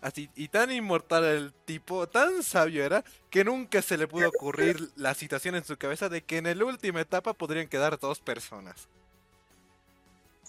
así, 0.00 0.28
y 0.34 0.48
tan 0.48 0.72
inmortal 0.72 1.24
el 1.24 1.52
tipo, 1.64 2.08
tan 2.08 2.42
sabio 2.42 2.84
era, 2.84 3.04
que 3.30 3.44
nunca 3.44 3.82
se 3.82 3.96
le 3.96 4.08
pudo 4.08 4.28
ocurrir 4.28 4.90
la 4.96 5.14
situación 5.14 5.54
en 5.54 5.64
su 5.64 5.76
cabeza 5.76 6.08
de 6.08 6.22
que 6.22 6.38
en 6.38 6.58
la 6.58 6.64
última 6.64 7.00
etapa 7.00 7.32
podrían 7.34 7.68
quedar 7.68 7.98
dos 8.00 8.18
personas. 8.18 8.88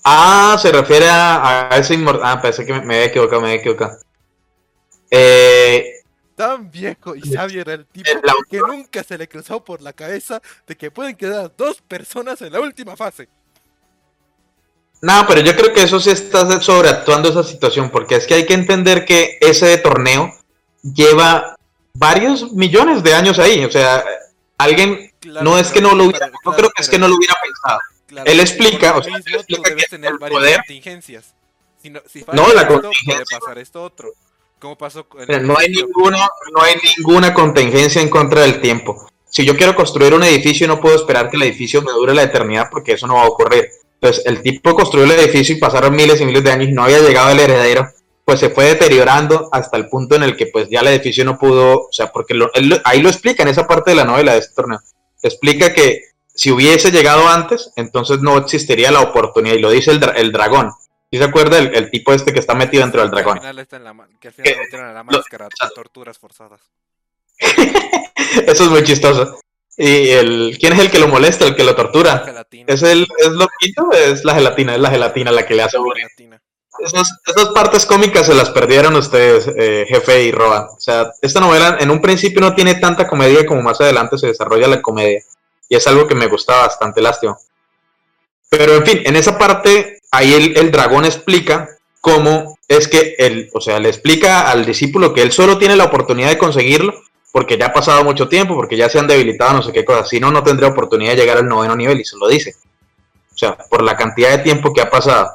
Ah, 0.04 0.58
se 0.62 0.72
refiere 0.72 1.08
a, 1.10 1.68
a 1.72 1.78
ese 1.78 1.96
inmortal. 1.96 2.24
Ah, 2.26 2.42
pensé 2.42 2.66
que 2.66 2.74
me, 2.74 2.82
me 2.82 2.96
había 2.96 3.08
equivocado, 3.08 3.42
me 3.42 3.48
había 3.50 3.60
equivocado. 3.60 3.98
Eh, 5.10 5.95
Tan 6.36 6.70
viejo 6.70 7.16
y 7.16 7.22
sabio 7.22 7.62
era 7.62 7.74
el 7.76 7.86
tipo 7.86 8.10
El 8.10 8.22
que 8.50 8.58
nunca 8.60 9.04
se 9.04 9.18
le 9.18 9.28
cruzó 9.28 9.64
por 9.64 9.82
la 9.82 9.94
cabeza 9.94 10.42
de 10.68 10.76
que 10.76 10.92
pueden 10.92 11.16
quedar 11.16 11.52
dos 11.56 11.82
personas 11.82 12.42
en 12.42 12.52
la 12.52 12.60
última 12.60 12.96
fase. 12.98 13.30
no, 15.02 15.26
pero 15.28 15.42
yo 15.42 15.56
creo 15.56 15.72
que 15.74 15.84
eso 15.84 16.00
sí 16.00 16.10
está 16.10 16.60
sobreactuando 16.62 17.30
esa 17.30 17.44
situación, 17.44 17.90
porque 17.90 18.16
es 18.16 18.26
que 18.28 18.34
hay 18.34 18.46
que 18.46 18.54
entender 18.54 19.06
que 19.06 19.38
ese 19.40 19.78
torneo 19.78 20.32
lleva 20.82 21.56
varios 21.94 22.52
millones 22.52 23.04
de 23.04 23.14
años 23.14 23.40
ahí. 23.40 23.64
O 23.64 23.72
sea, 23.72 24.04
alguien, 24.58 25.12
Claro, 25.20 25.44
no 25.44 25.58
es 25.58 25.72
que 25.72 25.80
no 25.82 25.94
lo 25.96 26.06
hubiera, 26.06 26.30
no 26.44 26.52
creo 26.54 26.70
que 26.72 26.82
es 26.82 26.90
que 26.90 27.00
no 27.00 27.08
lo 27.08 27.16
hubiera 27.16 27.36
pensado. 27.42 27.80
claro, 28.08 28.30
él 28.30 28.40
explica, 28.40 28.98
o 28.98 29.02
sea, 29.04 29.16
él 29.16 29.24
explica 29.36 29.76
que 29.76 29.84
tener 29.90 30.12
el 30.12 30.18
poder- 30.20 30.58
contingencias. 30.58 31.34
Si 31.82 31.90
no, 31.92 32.02
si 32.12 32.20
No, 32.20 32.26
falla 32.26 32.54
la 32.54 32.62
esto, 32.62 32.68
puede 32.68 32.82
contingencia- 32.82 33.40
pasar 33.40 33.58
esto 33.60 33.84
otro. 33.84 34.10
Pasó 34.80 35.06
Mira, 35.28 35.40
No 35.40 35.58
hay 35.58 35.70
ninguna, 35.70 36.28
no 36.54 36.62
hay 36.62 36.76
ninguna 36.98 37.34
contingencia 37.34 38.02
en 38.02 38.10
contra 38.10 38.42
del 38.42 38.62
tiempo. 38.62 39.08
Si 39.30 39.46
yo 39.46 39.56
quiero 39.56 39.76
construir 39.76 40.14
un 40.14 40.24
edificio, 40.24 40.68
no 40.68 40.80
puedo 40.80 40.96
esperar 40.96 41.30
que 41.30 41.36
el 41.38 41.44
edificio 41.44 41.82
me 41.82 41.92
dure 41.92 42.14
la 42.14 42.24
eternidad 42.24 42.70
porque 42.72 42.94
eso 42.94 43.06
no 43.06 43.16
va 43.16 43.24
a 43.24 43.28
ocurrir. 43.28 43.70
Entonces, 44.02 44.26
el 44.26 44.42
tipo 44.42 44.74
construyó 44.76 45.06
el 45.06 45.20
edificio 45.20 45.56
y 45.56 45.60
pasaron 45.60 45.96
miles 45.96 46.20
y 46.22 46.26
miles 46.26 46.44
de 46.44 46.52
años 46.52 46.70
y 46.70 46.72
no 46.72 46.84
había 46.84 47.00
llegado 47.00 47.30
el 47.32 47.40
heredero, 47.40 47.88
pues 48.24 48.40
se 48.40 48.50
fue 48.50 48.66
deteriorando 48.66 49.50
hasta 49.52 49.78
el 49.78 49.88
punto 49.90 50.16
en 50.16 50.24
el 50.24 50.36
que 50.36 50.48
pues 50.48 50.68
ya 50.70 50.80
el 50.80 50.88
edificio 50.88 51.26
no 51.26 51.38
pudo, 51.38 51.74
o 51.82 51.88
sea, 51.92 52.12
porque 52.12 52.34
lo- 52.34 52.52
él 52.54 52.82
ahí 52.86 53.02
lo 53.02 53.10
explica 53.10 53.44
en 53.44 53.50
esa 53.50 53.68
parte 53.68 53.92
de 53.92 53.98
la 53.98 54.06
novela 54.06 54.34
de 54.34 54.40
este 54.40 54.56
torneo. 54.56 54.80
Explica 55.22 55.74
que 55.74 56.02
si 56.34 56.52
hubiese 56.52 56.92
llegado 56.92 57.28
antes, 57.28 57.72
entonces 57.76 58.20
no 58.22 58.38
existiría 58.38 58.92
la 58.92 59.02
oportunidad 59.02 59.56
y 59.56 59.60
lo 59.60 59.70
dice 59.70 59.92
el, 59.92 60.00
dra- 60.00 60.14
el 60.16 60.32
dragón. 60.32 60.72
¿Sí 61.12 61.18
se 61.20 61.24
acuerda 61.24 61.60
el, 61.60 61.74
el 61.76 61.92
tipo 61.92 62.14
este 62.14 62.34
que 62.34 62.40
está 62.40 62.56
metido 62.56 62.82
dentro 62.84 63.02
del 63.02 63.12
Que 63.12 63.18
al 63.18 63.24
dragón? 63.24 63.40
final, 63.40 63.60
está 63.60 63.78
en 63.78 63.84
la 63.84 64.08
que 64.20 64.28
al 64.28 64.34
final 64.34 64.58
metieron 64.60 64.88
a 64.90 64.94
la 64.94 65.04
máscara 65.04 65.48
torturas 65.74 66.18
forzadas. 66.18 66.62
Eso 68.48 68.64
es 68.64 68.70
muy 68.70 68.84
chistoso. 68.84 69.40
Y 69.78 70.10
el, 70.10 70.58
¿quién 70.60 70.74
es 70.74 70.80
el 70.80 70.90
que 70.90 71.00
lo 71.00 71.08
molesta, 71.08 71.46
el 71.46 71.56
que 71.56 71.64
lo 71.64 71.76
tortura? 71.76 72.46
¿Es 72.66 72.82
el 72.82 73.06
es 73.18 73.30
loquito 73.30 73.92
es 73.92 74.24
la 74.24 74.34
gelatina? 74.36 74.76
Es 74.76 74.80
la 74.80 74.90
gelatina 74.90 75.32
la 75.32 75.46
que 75.46 75.54
le 75.54 75.64
hace 75.64 75.78
bullying. 75.78 76.06
Esas, 76.80 77.20
esas 77.26 77.50
partes 77.50 77.86
cómicas 77.86 78.26
se 78.26 78.36
las 78.36 78.50
perdieron 78.50 78.96
ustedes, 78.96 79.50
eh, 79.56 79.86
jefe 79.88 80.24
y 80.24 80.32
Roa. 80.32 80.70
O 80.76 80.80
sea, 80.80 81.12
esta 81.22 81.40
novela 81.40 81.78
en 81.80 81.90
un 81.90 82.02
principio 82.02 82.42
no 82.42 82.54
tiene 82.54 82.76
tanta 82.76 83.08
comedia 83.08 83.46
como 83.46 83.62
más 83.62 83.80
adelante 83.80 84.18
se 84.18 84.28
desarrolla 84.28 84.68
la 84.68 84.82
comedia. 84.82 85.22
Y 85.70 85.76
es 85.76 85.88
algo 85.88 86.06
que 86.08 86.16
me 86.16 86.28
gusta 86.28 86.56
bastante, 86.58 87.02
lástima. 87.02 87.38
Pero 88.50 88.76
en 88.76 88.86
fin, 88.86 89.02
en 89.06 89.16
esa 89.16 89.38
parte, 89.38 90.00
ahí 90.18 90.34
el, 90.34 90.58
el 90.58 90.72
dragón 90.72 91.06
explica 91.06 91.70
cómo 92.02 92.58
es 92.68 92.88
que 92.88 93.16
él, 93.18 93.50
o 93.54 93.62
sea, 93.62 93.80
le 93.80 93.90
explica 93.90 94.50
al 94.50 94.66
discípulo 94.66 95.14
que 95.14 95.22
él 95.22 95.32
solo 95.32 95.58
tiene 95.58 95.76
la 95.76 95.86
oportunidad 95.86 96.30
de 96.30 96.38
conseguirlo 96.38 96.94
porque 97.32 97.58
ya 97.58 97.66
ha 97.66 97.74
pasado 97.74 98.04
mucho 98.06 98.30
tiempo, 98.30 98.56
porque 98.56 98.78
ya 98.78 98.88
se 98.88 98.98
han 98.98 99.08
debilitado 99.08 99.54
no 99.54 99.62
sé 99.62 99.74
qué 99.74 99.84
cosas. 99.84 100.08
Si 100.08 100.22
no, 100.22 100.32
no 100.32 100.42
tendría 100.42 100.70
oportunidad 100.70 101.12
de 101.12 101.18
llegar 101.18 101.38
al 101.38 101.48
noveno 101.48 101.76
nivel 101.76 102.00
y 102.00 102.06
se 102.06 102.16
lo 102.16 102.30
dice. 102.30 102.56
O 103.34 103.38
sea, 103.38 103.58
por 103.58 103.84
la 103.84 103.98
cantidad 103.98 104.30
de 104.30 104.38
tiempo 104.38 104.72
que 104.72 104.80
ha 104.80 104.90
pasado. 104.90 105.32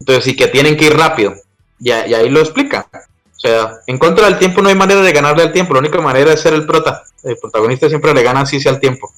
Entonces, 0.00 0.24
sí 0.24 0.34
que 0.34 0.48
tienen 0.48 0.76
que 0.76 0.86
ir 0.86 0.96
rápido. 0.96 1.34
Y, 1.78 1.90
y 1.90 1.92
ahí 1.92 2.28
lo 2.30 2.40
explica. 2.40 2.88
O 2.92 3.38
sea, 3.38 3.74
en 3.86 3.96
contra 3.96 4.26
del 4.26 4.40
tiempo 4.40 4.60
no 4.60 4.70
hay 4.70 4.74
manera 4.74 5.02
de 5.02 5.12
ganarle 5.12 5.44
al 5.44 5.52
tiempo. 5.52 5.72
La 5.72 5.78
única 5.78 6.00
manera 6.00 6.32
es 6.32 6.40
ser 6.40 6.52
el 6.52 6.66
prota. 6.66 7.04
El 7.22 7.36
protagonista 7.36 7.88
siempre 7.88 8.12
le 8.12 8.24
gana 8.24 8.40
así 8.40 8.58
sea 8.58 8.72
el 8.72 8.80
tiempo. 8.80 9.12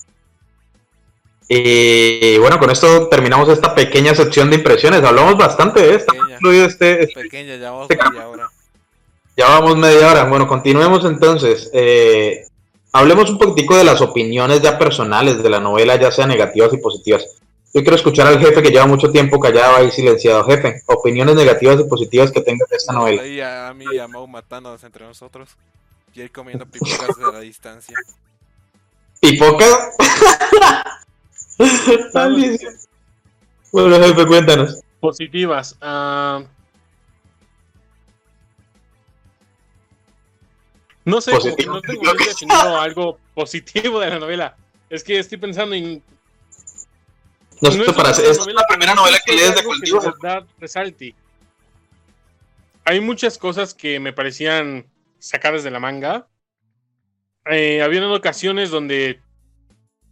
Y 1.48 2.36
bueno, 2.38 2.58
con 2.58 2.70
esto 2.70 3.08
terminamos 3.08 3.48
esta 3.48 3.74
pequeña 3.74 4.14
sección 4.14 4.50
de 4.50 4.56
impresiones. 4.56 5.02
Hablamos 5.02 5.38
bastante 5.38 5.80
de 5.80 5.94
esta. 5.94 6.12
Pequeña. 6.12 6.34
incluido 6.34 6.66
este, 6.66 7.04
este- 7.04 7.20
Pequeña, 7.22 7.56
ya 7.56 7.70
vamos 7.70 7.88
este 7.90 8.10
media 8.10 8.28
hora. 8.28 8.50
Ya 9.36 9.48
vamos 9.48 9.76
media 9.76 10.10
hora. 10.10 10.24
Bueno, 10.24 10.46
continuemos 10.46 11.04
entonces. 11.06 11.70
Eh, 11.72 12.44
hablemos 12.92 13.30
un 13.30 13.38
poquitico 13.38 13.76
de 13.76 13.84
las 13.84 14.02
opiniones 14.02 14.60
ya 14.60 14.78
personales 14.78 15.42
de 15.42 15.48
la 15.48 15.60
novela, 15.60 15.96
ya 15.96 16.10
sean 16.12 16.28
negativas 16.28 16.72
y 16.74 16.78
positivas. 16.78 17.24
Yo 17.72 17.82
quiero 17.82 17.96
escuchar 17.96 18.26
al 18.26 18.40
jefe 18.40 18.62
que 18.62 18.70
lleva 18.70 18.86
mucho 18.86 19.10
tiempo 19.10 19.40
callado 19.40 19.76
ahí 19.76 19.90
silenciado. 19.90 20.44
Jefe, 20.44 20.82
opiniones 20.86 21.34
negativas 21.34 21.80
y 21.80 21.84
positivas 21.84 22.30
que 22.30 22.42
tengas 22.42 22.68
de 22.68 22.76
esta 22.76 22.92
novela. 22.92 23.22
A, 23.68 23.72
mí 23.72 23.84
y 23.92 23.98
a 23.98 24.08
Mau 24.08 24.26
matándonos 24.26 24.82
entre 24.84 25.06
nosotros. 25.06 25.50
Y 26.14 26.20
él 26.20 26.30
comiendo 26.30 26.66
pipocas 26.66 27.08
desde 27.16 27.32
la 27.32 27.40
distancia. 27.40 27.96
¿Pipoca? 29.20 29.64
Alicia. 32.14 32.70
bueno, 33.72 33.96
jefe, 33.98 34.26
cuéntanos. 34.26 34.80
Positivas. 35.00 35.76
ah, 35.80 36.42
no 41.04 41.20
sé, 41.22 41.32
como 41.32 41.56
que 41.56 41.66
no 41.66 41.80
tengo 41.80 42.02
muy 42.02 42.18
definido 42.18 42.78
algo 42.78 43.18
positivo 43.34 43.98
de 44.00 44.10
la 44.10 44.18
novela. 44.18 44.56
Es 44.90 45.02
que 45.02 45.18
estoy 45.18 45.38
pensando 45.38 45.74
en. 45.74 46.02
No 47.60 47.70
no 47.70 47.84
es 47.84 47.92
para 47.92 48.10
es 48.10 48.38
novela 48.38 48.60
la 48.60 48.66
primera 48.68 48.94
novela 48.94 49.18
que 49.24 49.34
es 49.34 49.40
lees 49.40 49.54
de 49.54 49.64
cultivo. 49.64 50.00
resalte. 50.60 51.14
Hay 52.84 53.00
muchas 53.00 53.38
cosas 53.38 53.74
que 53.74 53.98
me 54.00 54.12
parecían 54.12 54.86
sacadas 55.18 55.64
de 55.64 55.70
la 55.70 55.80
manga. 55.80 56.26
Eh, 57.46 57.82
habían 57.82 58.04
ocasiones 58.04 58.70
donde 58.70 59.20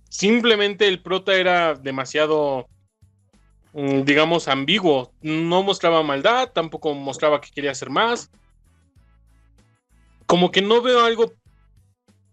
simplemente 0.09 0.89
el 0.89 1.03
prota 1.03 1.35
era 1.35 1.75
demasiado, 1.75 2.69
mm, 3.73 4.03
digamos, 4.03 4.49
ambiguo. 4.49 5.13
No 5.23 5.63
mostraba 5.63 6.03
maldad, 6.03 6.51
tampoco 6.53 6.95
mostraba 6.95 7.41
que 7.41 7.51
quería 7.51 7.73
hacer 7.73 7.91
más. 7.91 8.31
Como 10.27 10.51
que 10.51 10.63
no 10.63 10.83
veo 10.83 11.05
algo 11.05 11.33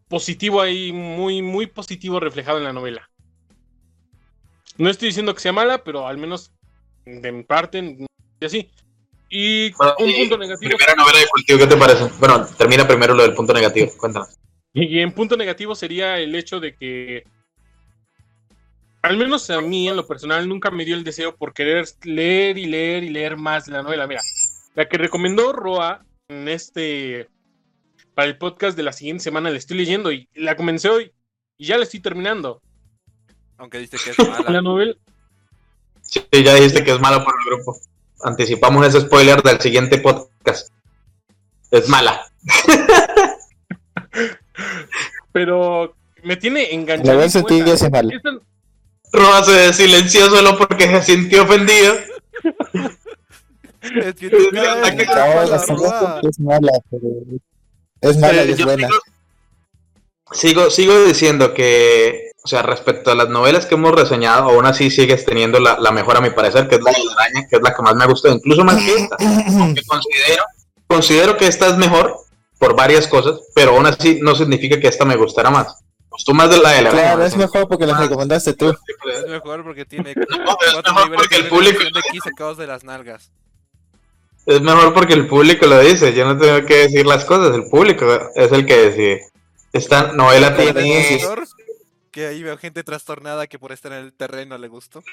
positivo 0.08 0.62
ahí, 0.62 0.92
muy, 0.92 1.42
muy 1.42 1.68
positivo 1.68 2.20
reflejado 2.20 2.58
en 2.58 2.64
la 2.64 2.74
novela. 2.74 3.10
No 4.78 4.90
estoy 4.90 5.10
diciendo 5.10 5.34
que 5.34 5.42
sea 5.42 5.54
mala, 5.54 5.84
pero 5.84 6.08
al 6.08 6.18
menos 6.18 6.52
de 7.06 7.32
mi 7.32 7.44
parte, 7.44 7.98
y 8.40 8.46
así. 8.46 8.72
Y 9.30 9.72
Bueno, 9.74 9.96
un 10.00 10.14
punto 10.14 10.38
negativo. 10.38 10.78
Primera 10.78 10.96
novela 10.96 11.20
de 11.20 11.28
cultivo, 11.28 11.60
¿qué 11.60 11.68
te 11.68 11.78
parece? 11.78 12.10
Bueno, 12.20 12.46
termina 12.58 12.88
primero 12.88 13.14
lo 13.14 13.24
del 13.24 13.34
punto 13.34 13.54
negativo. 13.54 13.92
Cuéntanos. 13.98 14.38
Y 14.74 15.00
en 15.00 15.12
punto 15.12 15.38
negativo 15.38 15.76
sería 15.76 16.20
el 16.20 16.34
hecho 16.36 16.60
de 16.60 16.76
que, 16.76 17.24
al 19.04 19.18
menos 19.18 19.50
a 19.50 19.62
mí 19.62 19.88
en 19.90 19.96
lo 19.96 20.08
personal, 20.08 20.48
nunca 20.50 20.72
me 20.72 20.86
dio 20.86 20.96
el 20.96 21.04
deseo 21.04 21.36
por 21.36 21.54
querer 21.54 21.86
leer 22.04 22.58
y 22.58 22.66
leer 22.66 23.04
y 23.04 23.10
leer 23.10 23.38
más 23.38 23.66
de 23.66 23.74
la 23.74 23.84
novela. 23.84 24.08
Mira, 24.08 24.22
la 24.76 24.88
que 24.88 24.98
recomendó 24.98 25.54
Roa 25.54 26.04
en 26.30 26.48
este, 26.48 27.28
para 28.16 28.28
el 28.30 28.38
podcast 28.38 28.76
de 28.78 28.84
la 28.84 28.94
siguiente 28.94 29.24
semana, 29.24 29.50
la 29.50 29.58
estoy 29.58 29.78
leyendo 29.78 30.12
y 30.12 30.28
la 30.34 30.56
comencé 30.56 30.90
hoy 30.90 31.12
y 31.58 31.66
ya 31.66 31.78
la 31.78 31.84
estoy 31.84 32.00
terminando. 32.00 32.62
Aunque 33.58 33.78
dice 33.78 33.98
que 34.04 34.12
es 34.12 34.18
La 34.28 34.40
mala. 34.44 34.62
novela, 34.62 34.96
Sí, 36.02 36.22
ya 36.32 36.56
dijiste 36.56 36.84
que 36.84 36.92
es 36.92 37.00
mala 37.00 37.24
por 37.24 37.34
el 37.34 37.46
grupo. 37.56 37.78
Anticipamos 38.24 38.86
ese 38.88 39.02
spoiler 39.02 39.42
del 39.42 39.60
siguiente 39.60 39.98
podcast. 39.98 40.72
Es 41.72 41.90
mala. 41.90 42.22
pero 45.32 45.96
me 46.24 46.36
tiene 46.38 46.64
La 46.64 46.70
enganchado. 46.70 47.18
vez 47.18 47.34
ti 47.48 47.62
Roa 49.14 49.44
se 49.44 49.74
silenció 49.74 50.30
solo 50.30 50.58
porque 50.58 50.88
se 50.88 51.02
sintió 51.04 51.44
ofendido. 51.44 51.96
Es 53.84 54.16
que 54.16 54.30
mala, 56.40 56.72
pero 56.90 57.08
es 58.02 58.18
mala 58.18 58.44
Eh, 58.44 58.46
y 58.48 58.52
es 58.52 58.58
yo 58.58 58.66
buena. 58.66 58.88
Sigo, 58.88 60.70
sigo, 60.70 60.70
sigo 60.70 61.04
diciendo 61.04 61.54
que, 61.54 62.32
o 62.44 62.48
sea, 62.48 62.62
respecto 62.62 63.12
a 63.12 63.16
las 63.16 63.30
novelas 63.30 63.66
que 63.66 63.76
hemos 63.76 63.94
reseñado, 63.94 64.50
aún 64.50 64.66
así 64.66 64.90
sigues 64.90 65.26
teniendo 65.26 65.60
la, 65.60 65.78
la 65.80 65.92
mejor 65.92 66.16
a 66.16 66.22
mi 66.22 66.30
parecer, 66.30 66.68
que 66.68 66.76
es 66.76 66.82
la 66.82 66.92
de 66.92 67.04
la 67.04 67.14
araña, 67.14 67.48
que 67.50 67.58
es 67.58 67.62
la 67.62 67.76
que 67.76 67.82
más 67.82 67.96
me 67.96 68.06
ha 68.06 68.08
gustado, 68.08 68.36
incluso 68.36 68.64
más 68.64 68.78
que 68.78 68.96
esta. 68.96 69.18
Aunque 69.60 69.82
considero, 69.88 70.44
considero 70.88 71.38
que 71.38 71.48
esta 71.48 71.68
es 71.68 71.78
mejor 71.78 72.16
por 72.58 72.76
varias 72.76 73.08
cosas, 73.08 73.42
pero 73.54 73.72
aún 73.72 73.86
así 73.86 74.20
no 74.22 74.34
significa 74.34 74.80
que 74.80 74.88
esta 74.88 75.04
me 75.04 75.18
gustara 75.18 75.50
más. 75.50 75.83
Me 76.14 76.18
gustó 76.18 76.34
más 76.36 76.48
de 76.52 76.60
la 76.62 76.70
de 76.70 76.82
la. 76.84 76.90
Claro, 76.92 77.26
es 77.26 77.36
mejor 77.36 77.68
porque 77.68 77.88
la 77.88 77.98
recomendaste 77.98 78.54
tú. 78.54 78.70
Es 78.70 79.28
mejor 79.28 79.64
porque 79.64 79.84
tiene 79.84 80.12
es 80.12 80.16
cuatro 80.72 80.94
mejor 80.94 81.16
porque 81.16 81.36
el 81.38 81.48
público- 81.48 81.84
de 81.84 82.00
aquí 82.08 82.20
sacados 82.24 82.58
de 82.58 82.68
las 82.68 82.84
nalgas. 82.84 83.32
Es 84.46 84.62
mejor 84.62 84.94
porque 84.94 85.16
el 85.16 85.28
público 85.28 85.66
lo 85.66 85.80
dice, 85.80 86.14
yo 86.14 86.26
no 86.26 86.38
tengo 86.38 86.68
que 86.68 86.88
decir 86.88 87.08
las 87.08 87.26
cosas, 87.26 87.56
el 87.56 87.68
público 87.68 88.06
es 88.36 88.52
el 88.52 88.64
que 88.68 88.78
decide. 88.78 89.22
Esta 89.72 90.12
novela 90.12 90.56
tiene... 90.56 91.20
Que 92.12 92.28
ahí 92.28 92.44
veo 92.44 92.60
gente 92.60 92.84
trastornada 92.84 93.48
que 93.48 93.58
por 93.58 93.72
estar 93.72 93.92
en 93.92 94.00
el 94.00 94.14
terreno 94.14 94.60
le 94.60 94.68
gustó. 94.68 95.04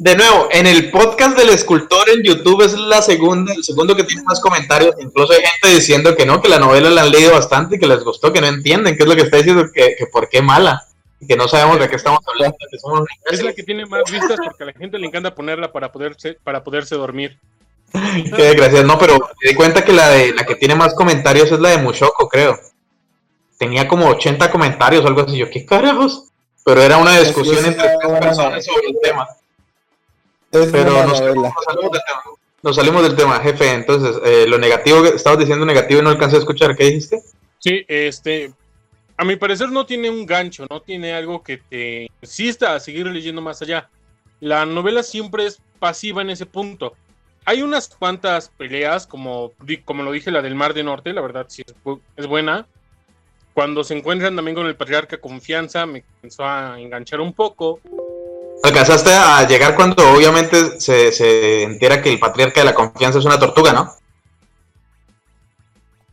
De 0.00 0.16
nuevo, 0.16 0.48
en 0.50 0.66
el 0.66 0.90
podcast 0.90 1.36
del 1.36 1.50
escultor 1.50 2.08
en 2.08 2.22
YouTube 2.22 2.62
es 2.62 2.72
la 2.72 3.02
segunda, 3.02 3.52
el 3.52 3.62
segundo 3.62 3.94
que 3.94 4.04
tiene 4.04 4.22
más 4.22 4.40
comentarios. 4.40 4.94
Incluso 4.98 5.34
hay 5.34 5.42
gente 5.42 5.76
diciendo 5.76 6.16
que 6.16 6.24
no, 6.24 6.40
que 6.40 6.48
la 6.48 6.58
novela 6.58 6.88
la 6.88 7.02
han 7.02 7.10
leído 7.10 7.32
bastante 7.32 7.76
y 7.76 7.78
que 7.78 7.86
les 7.86 8.02
gustó, 8.02 8.32
que 8.32 8.40
no 8.40 8.46
entienden 8.46 8.96
qué 8.96 9.02
es 9.02 9.08
lo 9.10 9.14
que 9.14 9.20
está 9.20 9.36
diciendo, 9.36 9.66
que, 9.70 9.96
que 9.98 10.06
por 10.06 10.30
qué 10.30 10.40
mala, 10.40 10.86
que 11.28 11.36
no 11.36 11.46
sabemos 11.48 11.78
de 11.78 11.90
qué 11.90 11.96
estamos 11.96 12.20
hablando, 12.26 12.56
que 12.70 12.78
somos 12.78 13.06
es 13.30 13.42
la 13.42 13.52
que 13.52 13.62
tiene 13.62 13.84
más 13.84 14.10
vistas 14.10 14.38
porque 14.42 14.62
a 14.62 14.66
la 14.68 14.72
gente 14.72 14.98
le 14.98 15.06
encanta 15.06 15.34
ponerla 15.34 15.70
para 15.70 15.92
poderse, 15.92 16.38
para 16.42 16.64
poderse 16.64 16.94
dormir. 16.94 17.38
Qué 17.92 18.42
desgraciado. 18.42 18.86
No, 18.86 18.98
pero 18.98 19.18
me 19.18 19.50
di 19.50 19.54
cuenta 19.54 19.84
que 19.84 19.92
la 19.92 20.08
de 20.08 20.32
la 20.32 20.46
que 20.46 20.54
tiene 20.54 20.76
más 20.76 20.94
comentarios 20.94 21.52
es 21.52 21.60
la 21.60 21.68
de 21.68 21.76
Mushoko, 21.76 22.26
creo. 22.26 22.58
Tenía 23.58 23.86
como 23.86 24.08
80 24.08 24.50
comentarios 24.50 25.04
o 25.04 25.08
algo 25.08 25.20
así. 25.20 25.36
Yo, 25.36 25.50
¿qué 25.50 25.66
carajos? 25.66 26.24
Pero 26.64 26.80
era 26.80 26.96
una 26.96 27.18
discusión 27.18 27.66
entre 27.66 27.90
tres 27.98 28.18
personas 28.18 28.64
sobre 28.64 28.86
el 28.88 28.96
tema. 29.02 29.28
Es 30.52 30.68
Pero 30.72 30.92
nos, 31.06 31.20
novela. 31.20 31.52
nos 31.54 31.64
salimos 31.64 31.92
del 31.92 32.02
tema. 32.06 32.22
Nos 32.62 32.76
salimos 32.76 33.02
del 33.02 33.16
tema, 33.16 33.40
jefe. 33.40 33.72
Entonces, 33.72 34.20
eh, 34.24 34.46
lo 34.48 34.58
negativo, 34.58 35.02
que 35.02 35.08
estabas 35.10 35.38
diciendo 35.38 35.64
negativo 35.64 36.00
y 36.00 36.04
no 36.04 36.10
alcancé 36.10 36.36
a 36.36 36.40
escuchar. 36.40 36.76
¿Qué 36.76 36.84
dijiste? 36.84 37.22
Sí, 37.58 37.84
este, 37.88 38.52
a 39.16 39.24
mi 39.24 39.36
parecer 39.36 39.70
no 39.70 39.86
tiene 39.86 40.10
un 40.10 40.26
gancho, 40.26 40.66
no 40.68 40.80
tiene 40.82 41.12
algo 41.14 41.42
que 41.42 41.58
te 41.58 42.08
insista 42.20 42.74
a 42.74 42.80
seguir 42.80 43.06
leyendo 43.06 43.40
más 43.40 43.62
allá. 43.62 43.88
La 44.40 44.66
novela 44.66 45.02
siempre 45.02 45.46
es 45.46 45.60
pasiva 45.78 46.22
en 46.22 46.30
ese 46.30 46.46
punto. 46.46 46.94
Hay 47.46 47.62
unas 47.62 47.88
cuantas 47.88 48.50
peleas, 48.56 49.06
como, 49.06 49.52
como 49.84 50.02
lo 50.02 50.12
dije, 50.12 50.30
la 50.30 50.42
del 50.42 50.54
Mar 50.54 50.74
de 50.74 50.82
Norte, 50.82 51.12
la 51.12 51.20
verdad 51.22 51.46
sí 51.48 51.62
es, 51.66 51.74
bu- 51.84 52.00
es 52.16 52.26
buena. 52.26 52.66
Cuando 53.54 53.82
se 53.84 53.96
encuentran 53.96 54.36
también 54.36 54.54
con 54.54 54.66
el 54.66 54.76
patriarca 54.76 55.18
Confianza, 55.18 55.84
me 55.86 56.02
comenzó 56.02 56.44
a 56.44 56.78
enganchar 56.78 57.20
un 57.20 57.32
poco. 57.32 57.80
Alcanzaste 58.62 59.10
a 59.12 59.46
llegar 59.46 59.74
cuando 59.74 60.12
obviamente 60.12 60.80
se, 60.80 61.12
se 61.12 61.62
entera 61.62 62.02
que 62.02 62.12
el 62.12 62.18
patriarca 62.18 62.60
de 62.60 62.66
la 62.66 62.74
confianza 62.74 63.18
es 63.18 63.24
una 63.24 63.38
tortuga, 63.38 63.72
¿no? 63.72 63.94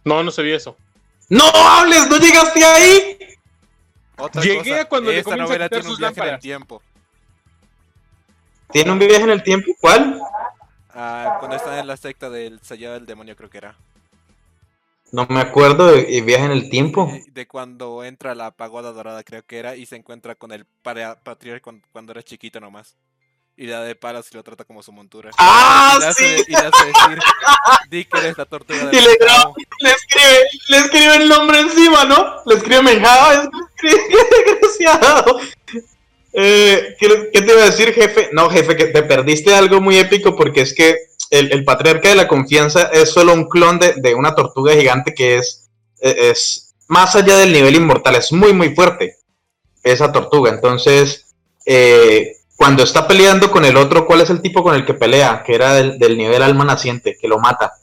No, 0.06 0.24
no 0.24 0.32
sabía 0.32 0.56
eso. 0.56 0.78
¡No 1.30 1.44
hables! 1.46 2.08
¡No 2.10 2.18
llegaste 2.18 2.64
ahí! 2.64 3.18
Otra 4.18 4.42
Llegué 4.42 4.58
cosa, 4.58 4.82
a 4.82 4.86
cuando 4.86 5.12
esta 5.12 5.36
novela 5.36 5.70
tiene 5.70 5.90
un 5.90 5.98
viaje 5.98 6.22
en 6.22 6.28
el 6.28 6.40
tiempo. 6.40 6.82
¿Tiene 8.72 8.92
un 8.92 9.00
viaje 9.00 9.24
en 9.24 9.30
el 9.30 9.44
tiempo? 9.44 9.72
¿Cuál? 9.80 10.20
Ah, 10.90 11.36
cuando 11.40 11.58
está 11.58 11.80
en 11.80 11.88
la 11.88 11.98
secta 11.98 12.30
del 12.30 12.60
sellado 12.62 12.96
del 12.96 13.06
demonio 13.06 13.36
creo 13.36 13.50
que 13.50 13.58
era. 13.60 13.76
No 15.12 15.26
me 15.30 15.40
acuerdo 15.40 15.88
de 15.88 16.04
de 16.04 16.22
viaje 16.22 16.46
en 16.46 16.52
el 16.52 16.70
tiempo. 16.70 17.12
De 17.32 17.48
cuando 17.48 18.04
entra 18.04 18.32
a 18.32 18.36
la 18.36 18.52
pagoda 18.52 18.92
dorada 18.92 19.24
creo 19.24 19.44
que 19.46 19.58
era 19.58 19.76
y 19.76 19.86
se 19.86 19.96
encuentra 19.96 20.36
con 20.36 20.52
el 20.52 20.66
patriarca 20.84 21.62
cuando, 21.64 21.88
cuando 21.92 22.12
era 22.12 22.24
chiquito 22.24 22.60
nomás. 22.60 22.96
y 23.56 23.66
le 23.66 23.72
da 23.72 23.82
de 23.84 23.96
palas 23.96 24.28
y 24.32 24.36
lo 24.36 24.44
trata 24.44 24.66
como 24.66 24.84
su 24.84 24.92
montura. 24.92 25.32
¡Ah, 25.38 25.96
y 25.98 26.00
le 26.02 26.06
hace, 26.08 26.38
sí! 26.38 26.44
y 26.48 26.52
le 26.52 26.58
hace 26.58 26.86
decir, 26.86 27.20
di 27.90 28.06
que 28.06 28.18
eres 28.20 28.38
la 28.38 28.46
tortuga 28.46 28.86
del 28.86 28.96
Y 28.96 29.02
le 29.02 29.16
graba, 29.18 29.54
pecado". 29.54 29.56
le 29.80 29.90
escribe, 29.90 30.38
le 30.70 30.78
escribe 30.78 31.16
el 31.16 31.30
nombre 31.30 31.60
encima, 31.62 32.04
¿no? 32.06 32.36
Le 32.46 32.56
escribe 32.56 32.82
Menjado, 32.84 33.32
es 33.42 33.50
qué 33.82 33.90
desgraciado. 34.46 35.40
Eh, 36.34 36.96
¿qué, 37.00 37.30
qué 37.34 37.42
te 37.42 37.52
iba 37.52 37.64
a 37.64 37.66
decir, 37.66 37.94
jefe? 37.94 38.30
No, 38.34 38.50
jefe, 38.50 38.76
que 38.76 38.86
te 38.88 39.02
perdiste 39.02 39.56
algo 39.56 39.82
muy 39.82 39.98
épico 39.98 40.36
porque 40.36 40.62
es 40.62 40.74
que 40.76 40.96
el, 41.30 41.52
el 41.52 41.64
patriarca 41.64 42.10
de 42.10 42.16
la 42.16 42.28
confianza 42.28 42.90
es 42.94 43.12
solo 43.12 43.34
un 43.34 43.48
clon 43.48 43.80
de, 43.80 43.94
de 43.98 44.16
una 44.16 44.36
tortuga 44.36 44.74
gigante 44.74 45.14
que 45.14 45.38
es, 45.38 45.70
eh, 46.02 46.32
es 46.32 46.76
más 46.88 47.16
allá 47.16 47.38
del 47.38 47.54
nivel 47.54 47.76
inmortal, 47.76 48.16
es 48.16 48.32
muy, 48.32 48.54
muy 48.54 48.74
fuerte 48.76 49.18
esa 49.84 50.12
tortuga. 50.12 50.52
Entonces, 50.52 51.28
eh, 51.66 52.38
cuando 52.56 52.84
está 52.84 53.08
peleando 53.08 53.52
con 53.52 53.66
el 53.66 53.78
otro, 53.78 54.06
¿cuál 54.06 54.22
es 54.22 54.30
el 54.30 54.42
tipo 54.42 54.64
con 54.64 54.76
el 54.76 54.86
que 54.86 54.94
pelea? 54.94 55.44
Que 55.46 55.56
era 55.56 55.74
del, 55.74 56.00
del 56.00 56.18
nivel 56.18 56.42
alma 56.42 56.66
naciente, 56.66 57.18
que 57.20 57.28
lo 57.28 57.40
mata 57.40 57.74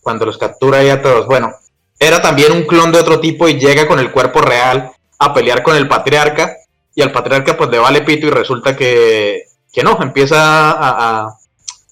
cuando 0.00 0.24
los 0.24 0.38
captura 0.38 0.78
ahí 0.78 0.88
a 0.88 1.02
todos. 1.02 1.26
Bueno, 1.26 1.52
era 1.98 2.22
también 2.22 2.52
un 2.52 2.62
clon 2.62 2.92
de 2.92 3.00
otro 3.00 3.20
tipo 3.20 3.48
y 3.48 3.58
llega 3.58 3.88
con 3.88 3.98
el 3.98 4.12
cuerpo 4.12 4.40
real 4.40 4.92
a 5.18 5.34
pelear 5.34 5.62
con 5.62 5.76
el 5.76 5.88
patriarca 5.88 6.56
y 6.94 7.02
al 7.02 7.12
patriarca 7.12 7.56
pues 7.56 7.70
le 7.70 7.78
vale 7.78 8.02
pito 8.02 8.26
y 8.26 8.30
resulta 8.30 8.76
que, 8.76 9.44
que 9.72 9.82
no, 9.82 9.98
empieza 10.00 10.38
a, 10.38 11.36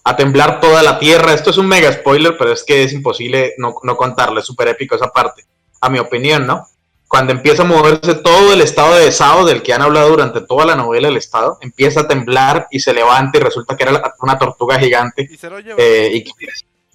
a 0.05 0.17
temblar 0.17 0.61
toda 0.61 0.83
la 0.83 0.99
tierra. 0.99 1.33
Esto 1.35 1.51
es 1.51 1.57
un 1.57 1.67
mega 1.67 1.91
spoiler, 1.93 2.37
pero 2.37 2.53
es 2.53 2.63
que 2.63 2.83
es 2.85 2.93
imposible 2.93 3.55
no, 3.59 3.75
no 3.83 3.97
contarlo, 3.97 4.39
es 4.41 4.47
súper 4.47 4.69
épico 4.69 4.95
esa 4.97 5.11
parte, 5.11 5.45
a 5.81 5.89
mi 5.89 5.99
opinión, 5.99 6.47
¿no? 6.47 6.69
Cuando 7.09 7.33
empieza 7.33 7.63
a 7.63 7.67
moverse 7.67 8.15
todo 8.17 8.53
el 8.53 8.61
estado 8.61 8.97
de 8.97 9.13
Sao 9.13 9.45
del 9.45 9.63
que 9.63 9.73
han 9.73 9.83
hablado 9.83 10.09
durante 10.09 10.41
toda 10.41 10.65
la 10.67 10.75
novela, 10.75 11.09
el 11.09 11.17
estado, 11.17 11.59
empieza 11.61 12.01
a 12.01 12.09
temblar 12.09 12.67
y 12.71 12.81
se 12.81 12.93
levanta 12.93 13.39
y 13.39 13.41
resulta 13.43 13.77
que 13.77 13.85
era 13.85 13.93
la- 13.93 14.15
una 14.21 14.37
tortuga 14.39 14.79
gigante 14.79 15.29
Y 15.31 15.37
se 15.37 15.49
lo 15.49 15.61
lleva. 15.61 15.77
eh, 15.81 16.11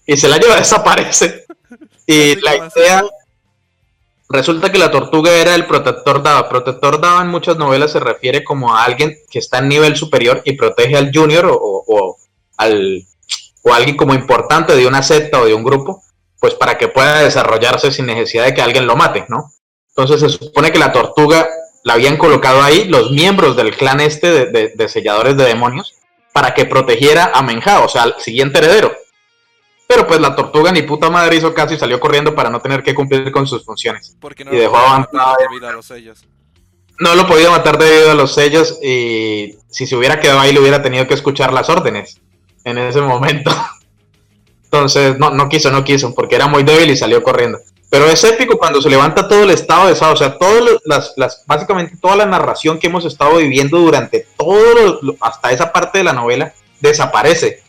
y, 0.05 0.13
y 0.13 0.17
se 0.17 0.27
la 0.27 0.37
lleva, 0.37 0.55
desaparece. 0.57 1.45
Y 2.05 2.35
la 2.41 2.55
idea, 2.57 3.03
resulta 4.29 4.71
que 4.71 4.77
la 4.79 4.91
tortuga 4.91 5.31
era 5.31 5.55
el 5.55 5.65
protector 5.67 6.21
Dava. 6.23 6.49
Protector 6.49 6.99
Dava 6.99 7.21
en 7.21 7.27
muchas 7.29 7.57
novelas 7.57 7.91
se 7.91 7.99
refiere 7.99 8.43
como 8.43 8.75
a 8.75 8.83
alguien 8.83 9.15
que 9.29 9.39
está 9.39 9.59
en 9.59 9.69
nivel 9.69 9.95
superior 9.95 10.41
y 10.45 10.53
protege 10.53 10.97
al 10.97 11.11
junior 11.13 11.45
o 11.51 12.17
al 12.59 13.03
o 13.63 13.73
alguien 13.73 13.97
como 13.97 14.13
importante 14.13 14.75
de 14.75 14.85
una 14.87 15.01
secta 15.03 15.41
o 15.41 15.45
de 15.45 15.53
un 15.53 15.63
grupo, 15.63 16.01
pues 16.39 16.53
para 16.53 16.77
que 16.77 16.87
pueda 16.87 17.19
desarrollarse 17.19 17.91
sin 17.91 18.05
necesidad 18.05 18.45
de 18.45 18.53
que 18.53 18.61
alguien 18.61 18.87
lo 18.87 18.95
mate, 18.95 19.25
¿no? 19.27 19.51
Entonces 19.89 20.19
se 20.21 20.29
supone 20.37 20.71
que 20.71 20.79
la 20.79 20.91
tortuga 20.93 21.49
la 21.83 21.93
habían 21.93 22.15
colocado 22.17 22.61
ahí 22.61 22.85
los 22.85 23.11
miembros 23.11 23.55
del 23.57 23.75
clan 23.75 23.99
este 23.99 24.31
de, 24.31 24.45
de- 24.45 24.73
de 24.75 24.87
selladores 24.87 25.35
de 25.35 25.43
demonios 25.45 25.95
para 26.31 26.53
que 26.53 26.65
protegiera 26.65 27.31
a 27.33 27.41
Menja, 27.41 27.81
o 27.81 27.89
sea, 27.89 28.03
al 28.03 28.15
siguiente 28.19 28.59
heredero. 28.59 28.93
Pero 29.87 30.05
pues 30.07 30.19
la 30.21 30.35
tortuga 30.35 30.71
ni 30.71 30.83
puta 30.83 31.09
madre 31.09 31.35
hizo 31.37 31.53
caso 31.53 31.73
y 31.73 31.77
salió 31.79 31.99
corriendo 31.99 32.35
para 32.35 32.49
no 32.49 32.61
tener 32.61 32.83
que 32.83 32.93
cumplir 32.95 33.31
con 33.31 33.47
sus 33.47 33.65
funciones. 33.65 34.15
Porque 34.21 34.45
no 34.45 34.53
y 34.53 34.57
dejó 34.57 34.77
avanzado. 34.77 35.35
debido 35.39 35.67
a 35.67 35.71
los 35.73 35.85
sellos. 35.87 36.25
No 36.99 37.15
lo 37.15 37.27
podía 37.27 37.49
matar 37.49 37.77
debido 37.77 38.11
a 38.11 38.13
los 38.13 38.33
sellos 38.33 38.77
y 38.83 39.55
si 39.69 39.87
se 39.87 39.95
hubiera 39.95 40.19
quedado 40.19 40.39
ahí 40.39 40.53
le 40.53 40.59
hubiera 40.59 40.81
tenido 40.81 41.07
que 41.07 41.13
escuchar 41.15 41.51
las 41.53 41.69
órdenes 41.69 42.19
en 42.63 42.77
ese 42.77 43.01
momento. 43.01 43.51
Entonces 44.65 45.17
no, 45.17 45.31
no 45.31 45.49
quiso, 45.49 45.71
no 45.71 45.83
quiso, 45.83 46.13
porque 46.13 46.35
era 46.35 46.47
muy 46.47 46.63
débil 46.63 46.91
y 46.91 46.97
salió 46.97 47.23
corriendo. 47.23 47.59
Pero 47.89 48.05
es 48.05 48.23
épico 48.23 48.59
cuando 48.59 48.81
se 48.83 48.89
levanta 48.89 49.27
todo 49.27 49.43
el 49.43 49.49
estado 49.49 49.87
de 49.87 49.95
Sao, 49.95 50.13
o 50.13 50.15
sea, 50.15 50.37
todo 50.37 50.61
lo- 50.61 50.79
las, 50.85 51.13
las, 51.17 51.43
básicamente 51.47 51.97
toda 51.99 52.15
la 52.15 52.27
narración 52.27 52.77
que 52.77 52.85
hemos 52.85 53.03
estado 53.03 53.37
viviendo 53.37 53.79
durante 53.79 54.27
todo, 54.37 54.99
lo- 55.01 55.15
hasta 55.21 55.51
esa 55.51 55.71
parte 55.73 55.97
de 55.97 56.03
la 56.03 56.13
novela, 56.13 56.53
desaparece. 56.81 57.63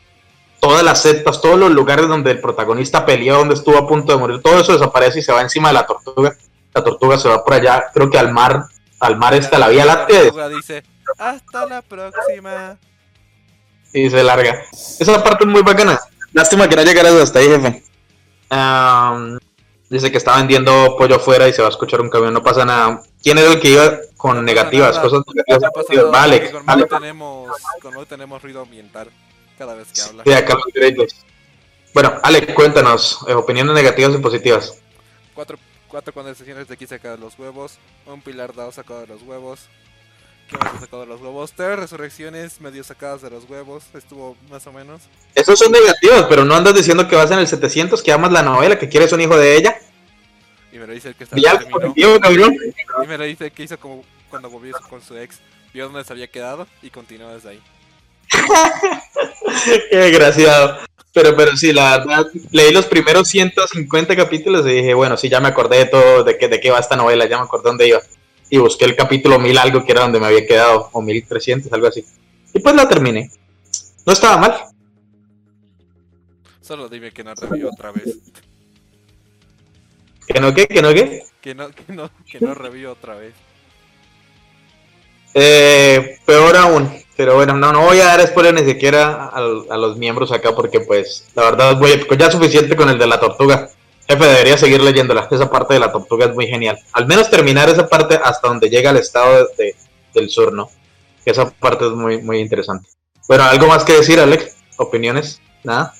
Todas 0.61 0.83
las 0.85 1.01
sectas, 1.01 1.41
todos 1.41 1.59
los 1.59 1.71
lugares 1.71 2.07
donde 2.07 2.33
el 2.33 2.41
protagonista 2.41 3.07
peleó, 3.07 3.39
donde 3.39 3.55
estuvo 3.55 3.79
a 3.79 3.89
punto 3.89 4.13
de 4.13 4.19
morir, 4.19 4.43
todo 4.43 4.61
eso 4.61 4.75
desaparece 4.75 5.21
y 5.21 5.23
se 5.23 5.33
va 5.33 5.41
encima 5.41 5.69
de 5.69 5.75
la 5.75 5.87
tortuga. 5.87 6.37
La 6.75 6.85
tortuga 6.85 7.17
se 7.17 7.27
va 7.31 7.43
por 7.43 7.55
allá, 7.55 7.87
creo 7.95 8.11
que 8.11 8.19
al 8.19 8.31
mar, 8.31 8.65
al 9.01 9.17
mar 9.17 9.33
está 9.33 9.59
la 9.59 9.69
Vía 9.69 9.87
Láctea 9.87 10.21
tortuga 10.25 10.49
dice, 10.51 10.83
hasta 11.17 11.65
la 11.65 11.81
próxima. 11.81 12.77
Y 13.93 14.09
se 14.11 14.23
larga. 14.23 14.63
Esa 14.99 15.23
parte 15.23 15.45
es 15.45 15.51
muy 15.51 15.63
bacana. 15.63 15.99
Lástima 16.33 16.69
que 16.69 16.77
no 16.77 16.83
llegaras 16.83 17.13
hasta 17.15 17.39
ahí, 17.41 17.49
jefe. 17.49 17.83
Dice 19.89 20.13
que 20.13 20.19
está 20.19 20.37
vendiendo 20.37 20.95
pollo 20.97 21.17
afuera 21.17 21.49
y 21.49 21.53
se 21.53 21.63
va 21.63 21.67
a 21.69 21.71
escuchar 21.71 22.01
un 22.01 22.11
camión, 22.11 22.33
no 22.33 22.43
pasa 22.45 22.65
nada. 22.65 23.03
¿Quién 23.23 23.39
era 23.39 23.49
el 23.53 23.59
que 23.61 23.71
iba 23.71 23.99
con 24.17 24.37
No 24.37 24.43
negativas? 24.43 24.91
nada. 24.97 25.03
Cosas 25.03 25.23
negativas. 25.35 26.05
No 26.05 26.11
Vale, 26.13 26.51
con 26.53 26.65
vale. 26.67 26.87
Tenemos, 26.87 27.51
con 27.83 27.95
Mau 27.95 28.07
tenemos 28.07 28.41
ruido 28.41 28.63
ambiental 28.63 29.11
cada 29.59 29.75
vez 29.75 29.89
que 29.93 30.01
habla. 30.01 30.23
Sí, 30.25 30.33
acá 30.33 30.55
los. 30.55 31.17
Bueno, 31.93 32.13
Ale, 32.23 32.55
cuéntanos, 32.55 33.19
eh, 33.27 33.35
opiniones 33.35 33.75
negativas 33.75 34.15
y 34.15 34.19
positivas. 34.19 34.79
Cuatro, 35.35 35.59
cuatro 35.89 36.15
condensaciones 36.15 36.69
de 36.69 36.75
aquí 36.75 36.87
sacadas 36.87 37.19
de 37.19 37.25
los 37.25 37.37
huevos. 37.37 37.79
Un 38.07 38.23
pilar 38.23 38.55
dado 38.55 38.71
sacado 38.71 39.01
de 39.01 39.09
los 39.09 39.23
huevos. 39.23 39.69
¿Qué 40.51 40.59
más 40.59 40.75
ha 40.75 40.81
sacado 40.81 41.03
de 41.03 41.09
los 41.09 41.21
huevos? 41.21 41.53
Tres 41.53 41.79
resurrecciones 41.79 42.61
medio 42.61 42.83
sacadas 42.83 43.23
de 43.23 43.31
los 43.31 43.49
huevos. 43.49 43.85
Estuvo 43.95 44.37
más 44.51 44.67
o 44.67 44.73
menos. 44.73 45.03
Esos 45.33 45.57
son 45.57 45.71
negativos, 45.71 46.27
pero 46.29 46.45
no 46.45 46.57
andas 46.57 46.75
diciendo 46.75 47.07
que 47.07 47.15
vas 47.15 47.31
en 47.31 47.39
el 47.39 47.47
700, 47.47 48.03
que 48.03 48.11
amas 48.11 48.33
la 48.33 48.43
novela, 48.43 48.77
que 48.77 48.89
quieres 48.89 49.13
un 49.13 49.21
hijo 49.21 49.39
de 49.39 49.57
ella. 49.57 49.79
Y 50.73 50.79
me 50.79 50.89
lo 50.89 50.93
dice 50.93 51.11
el 51.11 51.15
que 51.15 51.25
está 51.25 51.37
positivo, 51.71 52.19
cabrón. 52.19 52.57
Y 53.03 53.07
me 53.07 53.17
lo 53.17 53.25
dice 53.25 53.53
que 53.53 53.63
hizo 53.63 53.79
como 53.79 54.05
cuando 54.29 54.51
volvió 54.51 54.75
con 54.89 55.01
su 55.01 55.17
ex. 55.17 55.39
Vio 55.73 55.85
dónde 55.85 56.03
se 56.03 56.13
había 56.13 56.27
quedado 56.27 56.67
y 56.83 56.91
continuó 56.91 57.33
desde 57.33 57.51
ahí. 57.51 57.63
Qué 59.91 59.97
desgraciado. 59.97 60.79
Pero, 61.13 61.37
pero 61.37 61.57
sí, 61.57 61.73
la 61.73 61.99
verdad, 61.99 62.27
leí 62.51 62.73
los 62.73 62.87
primeros 62.87 63.29
150 63.29 64.17
capítulos 64.17 64.67
y 64.67 64.71
dije, 64.71 64.95
bueno, 64.95 65.17
sí, 65.17 65.29
ya 65.29 65.41
me 65.41 65.49
acordé 65.49 65.79
de 65.79 65.87
todo, 65.87 66.23
de 66.23 66.39
qué, 66.39 66.47
de 66.47 66.61
qué 66.61 66.71
va 66.71 66.79
esta 66.79 66.95
novela, 66.95 67.29
ya 67.29 67.37
me 67.37 67.45
acordé 67.45 67.69
dónde 67.69 67.89
iba. 67.89 68.01
Y 68.51 68.59
busqué 68.59 68.85
el 68.85 68.97
capítulo 68.97 69.39
1000 69.39 69.59
algo, 69.59 69.85
que 69.85 69.93
era 69.93 70.03
donde 70.03 70.21
me 70.21 70.27
había 70.27 70.47
quedado, 70.47 70.91
o 70.93 71.01
1300, 71.01 71.73
algo 71.73 71.87
así. 71.87 72.05
Y 72.53 72.59
pues 72.59 72.75
la 72.75 72.89
terminé. 72.89 73.31
No 74.05 74.13
estaba 74.13 74.37
mal. 74.37 74.65
Solo 76.61 76.89
dime 76.89 77.13
que 77.13 77.25
no 77.25 77.35
revivió 77.35 77.71
otra 77.71 77.93
vez. 77.93 78.19
¿Que 80.27 80.41
no 80.41 80.53
qué? 80.53 80.67
¿Que 80.67 80.83
no 80.83 80.93
qué? 80.93 81.25
Que 81.41 81.55
no, 81.55 81.71
que 81.71 81.93
no, 81.93 82.11
que 82.31 82.41
no 82.41 82.55
revivió 82.55 82.93
otra 82.93 83.15
vez. 83.15 83.35
Eh, 85.35 86.19
peor 86.25 86.57
aún. 86.57 86.91
Pero 87.17 87.35
bueno, 87.35 87.57
no, 87.57 87.73
no 87.73 87.83
voy 87.83 87.99
a 88.01 88.07
dar 88.07 88.27
spoiler 88.27 88.55
ni 88.55 88.65
siquiera 88.65 89.27
a, 89.27 89.37
a 89.37 89.77
los 89.77 89.97
miembros 89.97 90.33
acá 90.33 90.55
porque 90.55 90.81
pues 90.81 91.29
la 91.35 91.45
verdad 91.45 91.77
voy. 91.79 92.07
Ya 92.19 92.27
es 92.27 92.33
suficiente 92.33 92.77
con 92.77 92.89
el 92.89 92.99
de 92.99 93.07
la 93.07 93.21
tortuga. 93.21 93.71
Jefe, 94.11 94.25
debería 94.27 94.59
seguir 94.59 94.81
leyéndola. 94.83 95.29
Esa 95.31 95.49
parte 95.49 95.75
de 95.75 95.81
la 95.81 95.93
tortuga 95.93 96.27
es 96.27 96.35
muy 96.35 96.47
genial. 96.49 96.77
Al 96.93 97.07
menos 97.07 97.31
terminar 97.31 97.69
esa 97.69 97.89
parte 97.89 98.19
hasta 98.23 98.49
donde 98.49 98.69
llega 98.69 98.91
el 98.91 98.97
estado 98.97 99.49
de- 99.57 99.77
del 100.15 100.29
sur, 100.31 100.53
¿no? 100.53 100.69
Esa 101.25 101.49
parte 101.51 101.87
es 101.87 101.93
muy, 101.93 102.21
muy 102.21 102.41
interesante. 102.41 102.89
Bueno, 103.29 103.45
¿algo 103.45 103.69
más 103.69 103.85
que 103.85 103.93
decir, 103.93 104.19
Alex? 104.19 104.57
¿Opiniones? 104.79 105.41
¿Nada? 105.63 105.95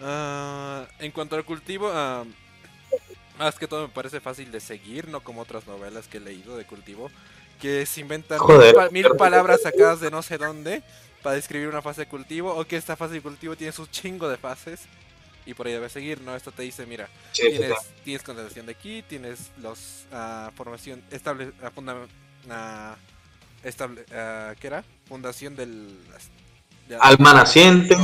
Ah, 0.00 0.84
en 1.00 1.10
cuanto 1.10 1.34
al 1.34 1.44
cultivo, 1.44 1.90
ah, 1.92 2.22
más 3.38 3.58
que 3.58 3.66
todo 3.66 3.88
me 3.88 3.92
parece 3.92 4.20
fácil 4.20 4.52
de 4.52 4.60
seguir, 4.60 5.08
no 5.08 5.20
como 5.20 5.40
otras 5.42 5.66
novelas 5.66 6.06
que 6.06 6.18
he 6.18 6.20
leído 6.20 6.56
de 6.56 6.66
cultivo, 6.66 7.10
que 7.60 7.84
se 7.86 8.00
inventan 8.00 8.38
Joder. 8.38 8.74
mil, 8.74 8.74
pa- 8.74 8.90
mil 8.90 9.06
palabras 9.18 9.62
sacadas 9.62 9.98
de 10.00 10.10
no 10.12 10.22
sé 10.22 10.38
dónde 10.38 10.82
para 11.22 11.34
describir 11.34 11.66
una 11.66 11.82
fase 11.82 12.02
de 12.02 12.08
cultivo, 12.08 12.54
o 12.54 12.64
que 12.64 12.76
esta 12.76 12.94
fase 12.94 13.14
de 13.14 13.22
cultivo 13.22 13.56
tiene 13.56 13.72
su 13.72 13.86
chingo 13.86 14.28
de 14.28 14.36
fases 14.36 14.82
y 15.46 15.54
por 15.54 15.66
ahí 15.66 15.72
debes 15.72 15.92
seguir, 15.92 16.20
¿no? 16.20 16.34
Esto 16.36 16.50
te 16.52 16.62
dice, 16.62 16.84
mira, 16.86 17.08
Sí, 17.32 17.48
tienes, 17.50 17.78
sí. 17.80 17.86
tienes 18.04 18.22
condensación 18.22 18.66
de 18.66 18.72
aquí, 18.72 19.02
tienes 19.08 19.50
los 19.62 20.04
ah, 20.12 20.50
formación 20.56 21.02
estable, 21.10 21.52
ah, 21.62 21.70
funda- 21.74 22.06
ah, 22.50 22.96
estable, 23.62 24.04
¿qué 24.60 24.66
era? 24.66 24.84
Fundación 25.08 25.54
del 25.56 25.96
de- 26.88 26.96
Alma 27.00 27.32
nacientes, 27.34 27.98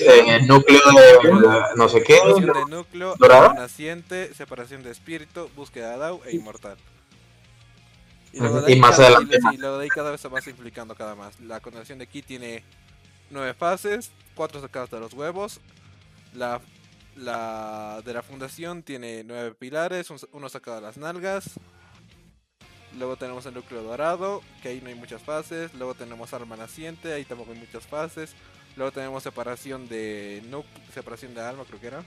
eh, 0.00 0.40
núcleo 0.46 0.80
de 0.92 1.60
no 1.76 1.88
sé 1.88 2.02
qué. 2.02 2.14
De 2.14 2.64
núcleo, 2.68 3.14
alma 3.20 3.54
naciente, 3.54 4.32
separación 4.34 4.82
de 4.82 4.90
espíritu, 4.90 5.50
búsqueda 5.56 5.92
de 5.92 5.98
Dao 5.98 6.22
e 6.24 6.34
inmortal. 6.36 6.76
De 8.32 8.72
y 8.72 8.76
más 8.78 8.96
cada- 8.96 9.16
adelante 9.16 9.38
y 9.52 9.56
luego 9.56 9.78
de 9.78 9.84
ahí 9.84 9.88
cada 9.88 10.10
vez 10.10 10.20
se 10.20 10.28
va 10.28 10.40
simplificando 10.42 10.94
cada 10.94 11.14
más. 11.14 11.40
La 11.40 11.60
condensación 11.60 11.98
de 11.98 12.04
aquí 12.04 12.20
tiene 12.20 12.62
nueve 13.30 13.54
fases, 13.54 14.10
cuatro 14.34 14.60
sacadas 14.60 14.90
de 14.90 15.00
los 15.00 15.14
huevos. 15.14 15.60
La, 16.34 16.60
la 17.16 18.00
de 18.04 18.12
la 18.12 18.22
fundación 18.22 18.82
tiene 18.82 19.24
nueve 19.24 19.54
pilares, 19.58 20.10
un- 20.10 20.18
uno 20.32 20.48
sacado 20.48 20.76
de 20.76 20.82
las 20.82 20.96
nalgas. 20.96 21.50
Luego 22.98 23.16
tenemos 23.16 23.44
el 23.46 23.54
núcleo 23.54 23.82
dorado, 23.82 24.42
que 24.62 24.68
ahí 24.70 24.80
no 24.82 24.88
hay 24.88 24.94
muchas 24.94 25.20
fases. 25.22 25.74
Luego 25.74 25.94
tenemos 25.94 26.32
alma 26.32 26.56
naciente, 26.56 27.12
ahí 27.12 27.24
tampoco 27.24 27.52
hay 27.52 27.58
muchas 27.58 27.86
fases. 27.86 28.34
Luego 28.76 28.92
tenemos 28.92 29.22
separación 29.22 29.88
de 29.88 30.42
nu- 30.48 30.64
separación 30.94 31.34
de 31.34 31.40
alma, 31.42 31.64
creo 31.66 31.80
que 31.80 31.86
era. 31.88 32.04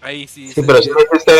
Ahí 0.00 0.26
sí. 0.26 0.48
Sí, 0.48 0.54
se 0.54 0.62
pero 0.62 0.80
sí 0.80 0.90
me 0.90 1.02
hiciste, 1.16 1.32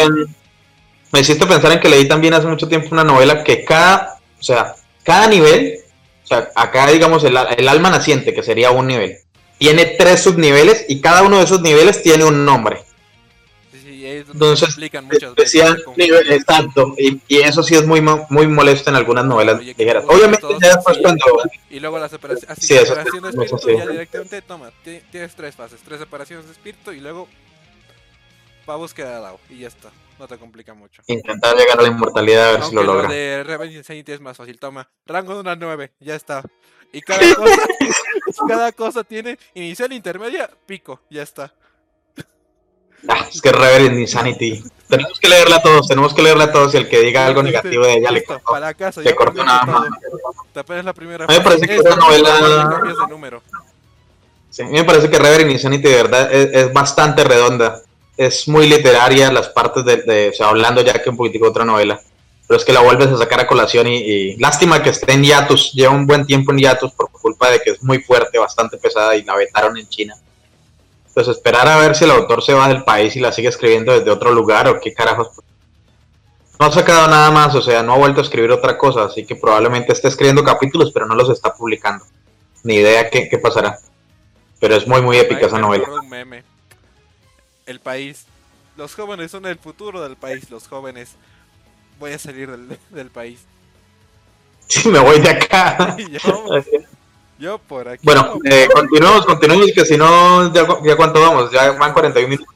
me 1.13 1.21
hiciste 1.21 1.47
pensar 1.47 1.73
en 1.73 1.81
que 1.81 1.89
leí 1.89 2.07
también 2.09 2.35
hace 2.35 2.47
mucho 2.47 2.69
tiempo 2.69 2.89
una 2.93 3.05
novela 3.05 3.43
que 3.45 3.65
cada, 3.65 4.19
o 4.39 4.43
sea, 4.43 4.75
cada 5.05 5.27
nivel, 5.29 5.79
o 6.25 6.27
sea, 6.27 6.51
acá 6.55 6.91
digamos 6.91 7.25
el, 7.25 7.37
el 7.57 7.69
alma 7.69 7.91
naciente, 7.91 8.35
que 8.35 8.43
sería 8.43 8.71
un 8.71 8.87
nivel, 8.87 9.19
tiene 9.61 9.85
tres 9.99 10.23
subniveles 10.23 10.87
y 10.89 11.01
cada 11.03 11.23
uno 11.23 11.37
de 11.39 11.45
esos 11.45 11.61
niveles 11.61 12.03
tiene 12.03 12.25
un 12.25 12.47
nombre. 12.47 12.83
Sí, 13.71 13.79
sí, 13.83 14.07
es 14.07 14.27
Entonces, 14.33 14.69
explican 14.71 15.05
muchas 15.05 15.35
veces 15.35 15.63
nivel 15.97 16.33
exacto, 16.33 16.95
y, 16.97 17.21
y 17.29 17.41
eso 17.43 17.63
sí 17.63 17.75
es 17.75 17.87
muy, 17.87 18.01
muy 18.01 18.47
molesto 18.47 18.89
en 18.89 18.97
algunas 18.97 19.27
novelas 19.27 19.59
Oye, 19.61 19.75
ligeras. 19.77 20.05
Obviamente 20.09 20.47
ya 20.63 20.69
después 20.77 20.97
así. 20.97 21.03
cuando... 21.03 21.25
Y 21.69 21.79
luego 21.79 21.99
las 21.99 22.11
operaciones, 22.15 22.51
así, 22.59 22.67
Sí, 22.69 22.75
eso- 22.75 22.95
operación 22.95 23.23
de 23.23 23.29
eso 23.29 23.43
espíritu, 23.57 23.69
sí. 23.69 23.77
ya 23.77 23.87
directamente 23.93 24.41
toma, 24.43 24.71
ti- 24.83 25.03
tienes 25.13 25.35
tres 25.37 25.55
fases, 25.55 25.79
tres 25.85 26.01
operaciones 26.01 26.47
de 26.47 26.53
espíritu 26.53 26.93
y 26.93 27.01
luego 27.01 27.29
pa 28.65 28.77
búsqueda 28.77 29.17
de 29.17 29.21
Dao 29.21 29.41
y 29.51 29.59
ya 29.59 29.69
está, 29.69 29.91
no 30.19 30.27
te 30.27 30.39
complica 30.39 30.73
mucho. 30.73 31.03
Intentar 31.07 31.55
llegar 31.57 31.79
a 31.79 31.83
la 31.83 31.89
inmortalidad 31.89 32.49
a 32.49 32.53
ver 32.53 32.61
si 32.61 32.65
Aunque 32.65 32.77
lo 32.77 32.83
lo 32.85 32.93
logra. 32.95 33.09
de 33.13 33.45
Revenge 33.45 33.77
Insanity 33.77 34.13
es 34.13 34.21
más 34.21 34.37
fácil, 34.39 34.59
toma, 34.59 34.89
rango 35.07 35.35
de 35.35 35.41
una 35.41 35.55
9, 35.55 35.93
ya 36.01 36.15
está. 36.15 36.43
Y 36.93 37.01
cada 37.03 37.35
cosa, 37.35 37.63
cada 38.49 38.73
cosa 38.73 39.05
tiene 39.05 39.39
inicial, 39.55 39.93
intermedia, 39.93 40.51
pico, 40.67 41.01
ya 41.11 41.23
está. 41.23 41.53
Ah, 43.09 43.27
es 43.33 43.41
que 43.41 43.51
Reverend 43.53 43.99
Insanity. 43.99 44.63
Tenemos 44.89 45.19
que 45.19 45.29
leerla 45.29 45.63
todos, 45.63 45.87
tenemos 45.89 46.13
que 46.13 46.21
leerla 46.23 46.53
todos 46.53 46.75
y 46.75 46.79
el 46.79 46.89
que 46.89 47.01
diga 47.01 47.25
algo 47.27 47.43
negativo 47.43 47.85
de 47.87 47.95
ella 47.95 48.11
le 48.11 48.25
cortó. 48.25 48.51
para 48.51 48.75
casa, 48.75 49.01
le 49.01 49.15
cortó 49.15 49.43
nada. 49.45 49.87
Te 50.53 50.83
la 50.83 50.93
primera 50.93 51.25
A 51.25 51.29
mí 51.29 51.39
me 51.39 51.41
parece 51.45 51.67
que 51.67 51.77
Esta 51.77 51.97
novela- 51.97 52.69
cambias 52.71 52.97
de 52.99 53.07
número. 53.09 53.43
Sí, 54.51 54.63
a 54.63 54.67
mí 54.67 54.73
me 54.73 54.85
parece 54.85 55.09
que 55.09 55.19
Reverend 55.19 55.53
Insanity 55.53 55.89
de 55.89 55.95
verdad 55.95 56.33
es, 56.35 56.51
es 56.53 56.73
bastante 56.73 57.23
redonda. 57.25 57.81
Es 58.17 58.49
muy 58.49 58.69
literaria 58.69 59.33
las 59.33 59.49
partes 59.49 59.85
de, 59.85 59.99
de- 60.03 60.29
o 60.31 60.33
sea, 60.33 60.49
hablando 60.49 60.83
ya 60.83 61.01
que 61.01 61.09
un 61.09 61.17
poquitico 61.17 61.45
de 61.47 61.51
otra 61.51 61.65
novela. 61.65 62.01
Pero 62.51 62.59
es 62.59 62.65
que 62.65 62.73
la 62.73 62.81
vuelves 62.81 63.07
a 63.07 63.17
sacar 63.17 63.39
a 63.39 63.47
colación 63.47 63.87
y, 63.87 63.99
y 63.99 64.37
lástima 64.39 64.83
que 64.83 64.91
esté 64.91 65.13
en 65.13 65.23
hiatus. 65.23 65.71
Lleva 65.73 65.95
un 65.95 66.05
buen 66.05 66.27
tiempo 66.27 66.51
en 66.51 66.59
hiatus 66.59 66.91
por 66.91 67.09
culpa 67.13 67.49
de 67.49 67.61
que 67.61 67.71
es 67.71 67.83
muy 67.85 68.01
fuerte, 68.01 68.41
bastante 68.41 68.77
pesada 68.77 69.15
y 69.15 69.23
la 69.23 69.37
vetaron 69.37 69.79
en 69.79 69.89
China. 69.89 70.17
Pues 71.15 71.29
esperar 71.29 71.69
a 71.69 71.77
ver 71.77 71.95
si 71.95 72.03
el 72.03 72.11
autor 72.11 72.43
se 72.43 72.53
va 72.53 72.67
del 72.67 72.83
país 72.83 73.15
y 73.15 73.21
la 73.21 73.31
sigue 73.31 73.47
escribiendo 73.47 73.97
desde 73.97 74.11
otro 74.11 74.33
lugar 74.33 74.67
o 74.67 74.81
qué 74.81 74.93
carajos. 74.93 75.29
No 76.59 76.67
ha 76.67 76.73
sacado 76.73 77.07
nada 77.07 77.31
más, 77.31 77.55
o 77.55 77.63
sea, 77.63 77.85
no 77.85 77.93
ha 77.93 77.99
vuelto 77.99 78.21
a 78.21 78.25
escribir 78.25 78.51
otra 78.51 78.77
cosa, 78.77 79.05
así 79.05 79.25
que 79.25 79.37
probablemente 79.37 79.93
esté 79.93 80.09
escribiendo 80.09 80.43
capítulos, 80.43 80.91
pero 80.91 81.07
no 81.07 81.15
los 81.15 81.31
está 81.31 81.55
publicando. 81.55 82.05
Ni 82.65 82.75
idea 82.75 83.11
qué, 83.11 83.29
qué 83.29 83.39
pasará. 83.39 83.79
Pero 84.59 84.75
es 84.75 84.89
muy, 84.89 85.03
muy 85.03 85.19
épica 85.19 85.47
esa 85.47 85.61
novela. 85.61 85.87
un 85.89 86.09
meme. 86.09 86.43
El 87.65 87.79
país. 87.79 88.27
Los 88.77 88.97
jóvenes 88.97 89.31
son 89.31 89.47
el 89.47 89.57
futuro 89.57 90.03
del 90.03 90.17
país. 90.17 90.51
Los 90.51 90.67
jóvenes. 90.67 91.15
Voy 92.01 92.13
a 92.13 92.19
salir 92.19 92.51
del, 92.51 92.79
del 92.91 93.11
país. 93.11 93.39
Sí, 94.67 94.89
me 94.89 94.99
voy 94.99 95.21
de 95.21 95.31
acá. 95.31 95.97
Yo, 96.25 96.63
yo 97.39 97.59
por 97.59 97.89
aquí. 97.89 98.03
Bueno, 98.05 98.39
eh, 98.45 98.69
continuemos, 98.73 99.25
continuemos, 99.27 99.67
que 99.75 99.85
si 99.87 99.97
no, 99.97 100.53
ya, 100.53 100.67
ya 100.85 100.97
cuánto 100.97 101.21
vamos, 101.21 101.51
ya 101.51 101.73
van 101.73 101.93
41 101.93 102.29
minutos. 102.29 102.55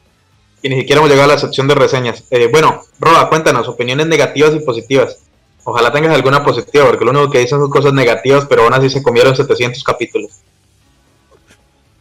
Y 0.62 0.68
ni 0.68 0.76
siquiera 0.80 0.98
hemos 1.00 1.10
llegado 1.10 1.30
a 1.30 1.34
la 1.34 1.40
sección 1.40 1.68
de 1.68 1.74
reseñas. 1.74 2.24
Eh, 2.30 2.48
bueno, 2.50 2.82
Roba, 3.00 3.28
cuéntanos, 3.28 3.68
opiniones 3.68 4.06
negativas 4.06 4.54
y 4.54 4.60
positivas. 4.60 5.18
Ojalá 5.64 5.90
tengas 5.92 6.14
alguna 6.14 6.44
positiva, 6.44 6.86
porque 6.86 7.04
lo 7.04 7.10
único 7.10 7.30
que 7.30 7.38
dicen 7.38 7.58
son 7.58 7.70
cosas 7.70 7.92
negativas, 7.94 8.44
pero 8.46 8.62
aún 8.64 8.74
así 8.74 8.88
se 8.90 9.02
comieron 9.02 9.34
700 9.34 9.82
capítulos. 9.82 10.30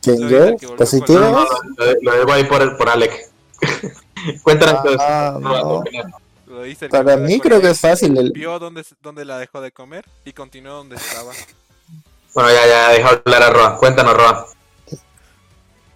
¿Quién 0.01 0.21
Lo 0.21 0.29
yo? 0.29 0.45
dice 0.45 0.57
que 0.57 0.65
volvió 0.67 0.77
¿Positiva? 0.77 1.19
No, 1.29 1.43
no, 1.43 1.85
lo, 2.01 2.11
dejo 2.13 2.31
ahí 2.33 2.43
por, 2.43 2.77
por 2.77 2.89
Alec. 2.89 3.29
cuéntanos, 4.43 4.81
Ah, 4.99 5.31
tu 5.35 5.39
no. 5.41 5.61
opinión. 5.77 6.13
Lo 6.53 6.61
dice 6.61 6.85
el 6.85 6.91
Para 6.91 7.17
mí 7.17 7.39
creo 7.39 7.59
que 7.59 7.71
es 7.71 7.79
fácil. 7.79 8.15
El... 8.15 8.31
Vio 8.31 8.59
dónde, 8.59 8.83
dónde 9.01 9.25
la 9.25 9.39
dejó 9.39 9.59
de 9.59 9.71
comer 9.71 10.05
y 10.23 10.33
continuó 10.33 10.75
donde 10.75 10.97
estaba. 10.97 11.31
Bueno, 12.35 12.49
ya, 12.51 12.67
ya, 12.67 12.89
deja 12.89 13.09
hablar 13.09 13.41
a 13.43 13.49
Roa. 13.49 13.77
Cuéntanos, 13.77 14.13
Roa. 14.15 14.47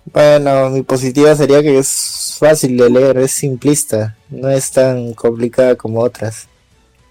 Bueno, 0.06 0.70
mi 0.72 0.82
positiva 0.82 1.36
sería 1.36 1.62
que 1.62 1.78
es 1.78 2.36
fácil 2.40 2.76
de 2.78 2.90
leer, 2.90 3.18
es 3.20 3.32
simplista, 3.34 4.18
no 4.30 4.50
es 4.50 4.72
tan 4.72 5.14
complicada 5.14 5.76
como 5.76 6.00
otras. 6.02 6.48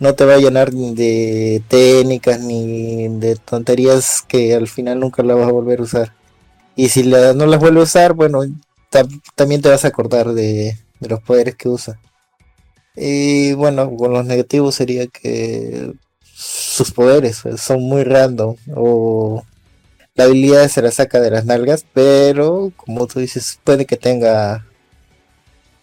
No 0.01 0.15
te 0.15 0.25
va 0.25 0.35
a 0.35 0.39
llenar 0.39 0.73
ni 0.75 0.95
de 0.95 1.63
técnicas 1.69 2.41
ni 2.41 3.09
de 3.21 3.37
tonterías 3.37 4.23
que 4.27 4.55
al 4.55 4.67
final 4.67 4.99
nunca 4.99 5.23
la 5.23 5.35
vas 5.35 5.49
a 5.49 5.53
volver 5.53 5.81
a 5.81 5.83
usar. 5.85 6.13
Y 6.75 6.89
si 6.89 7.05
la- 7.05 7.33
no 7.33 7.47
las 7.47 7.61
vuelves 7.61 7.83
a 7.83 7.85
usar, 8.01 8.13
bueno, 8.15 8.41
ta- 8.91 9.07
también 9.37 9.63
te 9.63 9.69
vas 9.69 9.85
a 9.85 9.89
acordar 9.89 10.33
de, 10.33 10.77
de 11.01 11.09
los 11.09 11.21
poderes 11.21 11.55
que 11.55 11.69
usa. 11.69 11.99
Y 12.97 13.53
bueno, 13.53 13.95
con 13.97 14.13
los 14.13 14.25
negativos 14.25 14.75
sería 14.75 15.07
que 15.07 15.93
sus 16.23 16.91
poderes 16.93 17.41
pues, 17.43 17.61
son 17.61 17.83
muy 17.83 18.05
random 18.05 18.57
o 18.75 19.45
la 20.15 20.25
habilidad 20.25 20.69
se 20.69 20.81
la 20.83 20.91
saca 20.91 21.21
de 21.21 21.31
las 21.31 21.45
nalgas, 21.45 21.85
pero 21.93 22.73
como 22.77 23.07
tú 23.07 23.21
dices, 23.21 23.59
puede 23.65 23.85
que 23.85 23.97
tenga 23.97 24.65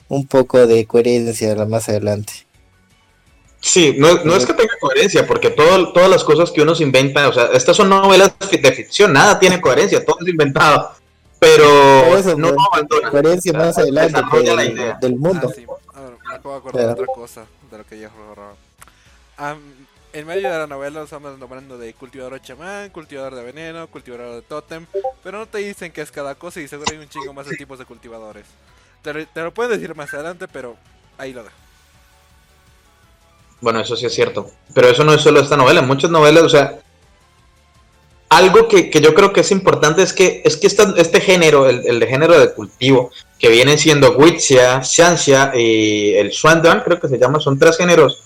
un 0.09 0.25
poco 0.27 0.65
de 0.65 0.85
coherencia 0.85 1.55
la- 1.55 1.65
más 1.65 1.87
adelante. 1.89 2.33
Sí, 3.59 3.95
no, 3.97 4.23
no 4.25 4.35
es 4.35 4.45
que 4.45 4.53
tenga 4.53 4.73
coherencia, 4.81 5.25
porque 5.25 5.49
todo, 5.49 5.93
todas 5.93 6.09
las 6.09 6.23
cosas 6.23 6.51
que 6.51 6.61
uno 6.61 6.75
se 6.75 6.83
inventa, 6.83 7.29
o 7.29 7.33
sea, 7.33 7.45
estas 7.53 7.77
son 7.77 7.89
novelas 7.89 8.33
de 8.51 8.71
ficción, 8.73 9.13
nada 9.13 9.39
tiene 9.39 9.61
coherencia, 9.61 10.03
todo 10.03 10.17
es 10.21 10.27
inventado, 10.27 10.91
pero 11.39 12.17
eso, 12.17 12.35
no 12.35 12.53
abandona. 12.73 13.09
Coherencia 13.09 13.53
más 13.53 13.77
adelante 13.77 14.13
que 14.13 14.37
desarrolla 14.39 14.55
la 14.55 14.61
del, 14.63 14.71
idea. 14.73 14.97
del 14.99 15.15
mundo. 15.15 15.47
Ah, 15.49 15.53
sí. 15.55 15.65
A 16.33 16.37
ver, 16.37 16.45
me 16.45 16.49
acabo 16.49 16.53
de 16.53 16.59
acordar 16.59 16.81
de 16.87 16.91
otra 16.93 17.05
cosa 17.13 17.45
de 17.71 17.77
lo 17.77 17.85
que 17.85 17.99
ya 17.99 18.09
Roba. 18.09 18.55
Am, 19.37 19.59
en 20.13 20.27
medio 20.27 20.51
de 20.51 20.57
la 20.57 20.67
novela 20.67 21.03
estamos 21.03 21.37
nombrando 21.39 21.77
de 21.77 21.93
cultivador 21.93 22.33
de 22.33 22.41
chamán, 22.41 22.89
cultivador 22.89 23.35
de 23.35 23.43
veneno, 23.43 23.87
cultivador 23.87 24.35
de 24.35 24.41
tótem, 24.43 24.85
pero 25.23 25.39
no 25.39 25.45
te 25.47 25.59
dicen 25.59 25.91
qué 25.91 26.01
es 26.01 26.11
cada 26.11 26.35
cosa 26.35 26.59
y 26.61 26.67
seguro 26.67 26.91
hay 26.91 26.97
un 26.99 27.09
chingo 27.09 27.33
más 27.33 27.47
de 27.47 27.55
tipos 27.55 27.79
de 27.79 27.85
cultivadores. 27.85 28.45
Te, 29.01 29.13
lo- 29.13 29.25
te 29.27 29.41
lo 29.41 29.53
pueden 29.53 29.71
decir 29.79 29.95
más 29.95 30.13
adelante, 30.13 30.47
pero 30.47 30.77
ahí 31.17 31.33
lo 31.33 31.43
dejo. 31.43 31.55
Bueno, 33.61 33.79
eso 33.79 33.95
sí 33.95 34.05
es 34.05 34.13
cierto, 34.13 34.51
pero 34.73 34.89
eso 34.89 35.03
no 35.03 35.13
es 35.13 35.21
solo 35.21 35.39
esta 35.39 35.55
novela, 35.57 35.81
muchas 35.81 36.11
novelas, 36.11 36.43
o 36.43 36.49
sea, 36.49 36.82
algo 38.37 38.67
que, 38.67 38.89
que 38.89 39.01
yo 39.01 39.13
creo 39.13 39.31
que 39.33 39.41
es 39.41 39.51
importante 39.51 40.01
es 40.03 40.13
que, 40.13 40.41
es 40.45 40.57
que 40.57 40.67
este 40.67 41.21
género, 41.21 41.67
el, 41.69 41.85
el 41.85 42.05
género 42.07 42.39
de 42.39 42.53
cultivo, 42.53 43.11
que 43.39 43.49
vienen 43.49 43.77
siendo 43.77 44.11
Wixia, 44.17 44.81
Xianxia 44.83 45.51
y 45.55 46.13
el 46.15 46.31
Swandan, 46.31 46.81
creo 46.81 46.99
que 46.99 47.07
se 47.07 47.17
llama, 47.17 47.39
son 47.39 47.59
tres 47.59 47.77
géneros 47.77 48.23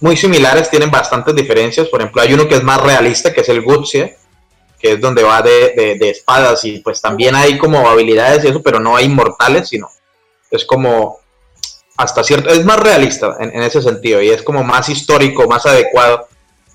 muy 0.00 0.16
similares, 0.16 0.70
tienen 0.70 0.90
bastantes 0.90 1.34
diferencias. 1.34 1.88
Por 1.88 2.00
ejemplo, 2.00 2.22
hay 2.22 2.32
uno 2.32 2.48
que 2.48 2.54
es 2.54 2.62
más 2.62 2.80
realista, 2.80 3.32
que 3.34 3.42
es 3.42 3.48
el 3.50 3.60
Guxia, 3.60 4.16
que 4.78 4.92
es 4.92 5.00
donde 5.00 5.22
va 5.22 5.42
de, 5.42 5.74
de- 5.76 5.94
de 5.98 6.08
espadas 6.10 6.64
y 6.64 6.78
pues 6.78 7.00
también 7.02 7.34
hay 7.34 7.58
como 7.58 7.86
habilidades 7.88 8.44
y 8.44 8.48
eso, 8.48 8.62
pero 8.62 8.80
no 8.80 8.96
hay 8.96 9.04
inmortales, 9.04 9.68
sino 9.68 9.90
es 10.50 10.64
como 10.64 11.18
hasta 11.98 12.24
cierto, 12.24 12.48
es 12.48 12.64
más 12.64 12.80
realista 12.80 13.36
en 13.40 13.62
ese 13.62 13.82
sentido 13.82 14.22
y 14.22 14.30
es 14.30 14.42
como 14.42 14.64
más 14.64 14.88
histórico, 14.88 15.46
más 15.46 15.66
adecuado. 15.66 16.26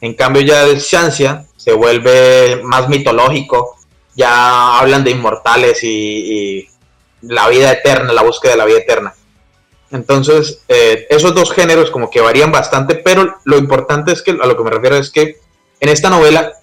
En 0.02 0.14
cambio 0.14 0.42
ya 0.42 0.64
el 0.64 0.82
Xianxia 0.82 1.46
se 1.56 1.74
vuelve 1.74 2.62
más 2.64 2.90
mitológico, 2.90 3.78
ya 4.16 4.80
hablan 4.80 5.04
de 5.04 5.12
inmortales 5.12 5.84
y, 5.84 6.70
la 7.22 7.48
vida 7.50 7.72
eterna, 7.72 8.14
la 8.14 8.22
búsqueda 8.22 8.52
de 8.52 8.58
la 8.58 8.66
vida 8.66 8.80
eterna. 8.80 9.16
Entonces, 9.92 10.60
eh, 10.68 11.08
esos 11.10 11.34
dos 11.34 11.52
géneros 11.52 11.90
como 11.90 12.10
que 12.10 12.22
varían 12.22 12.52
bastante, 12.52 12.96
pero 12.96 13.38
lo 13.46 13.58
importante 13.58 14.12
es 14.12 14.22
que 14.22 14.32
a 14.32 14.46
lo 14.46 14.56
que 14.56 14.64
me 14.64 14.70
refiero 14.70 14.96
es 14.96 15.10
que 15.10 15.38
en 15.80 15.90
esta 15.90 16.10
novela, 16.10 16.54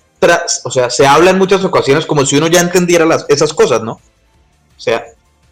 o 0.64 0.70
sea, 0.70 0.88
se 0.90 1.06
habla 1.06 1.30
en 1.30 1.38
muchas 1.38 1.64
ocasiones 1.64 2.06
como 2.06 2.24
si 2.24 2.36
uno 2.36 2.46
ya 2.46 2.60
entendiera 2.60 3.04
las, 3.04 3.26
esas 3.28 3.52
cosas, 3.52 3.82
¿no? 3.82 3.92
O 3.94 4.80
sea, 4.80 5.04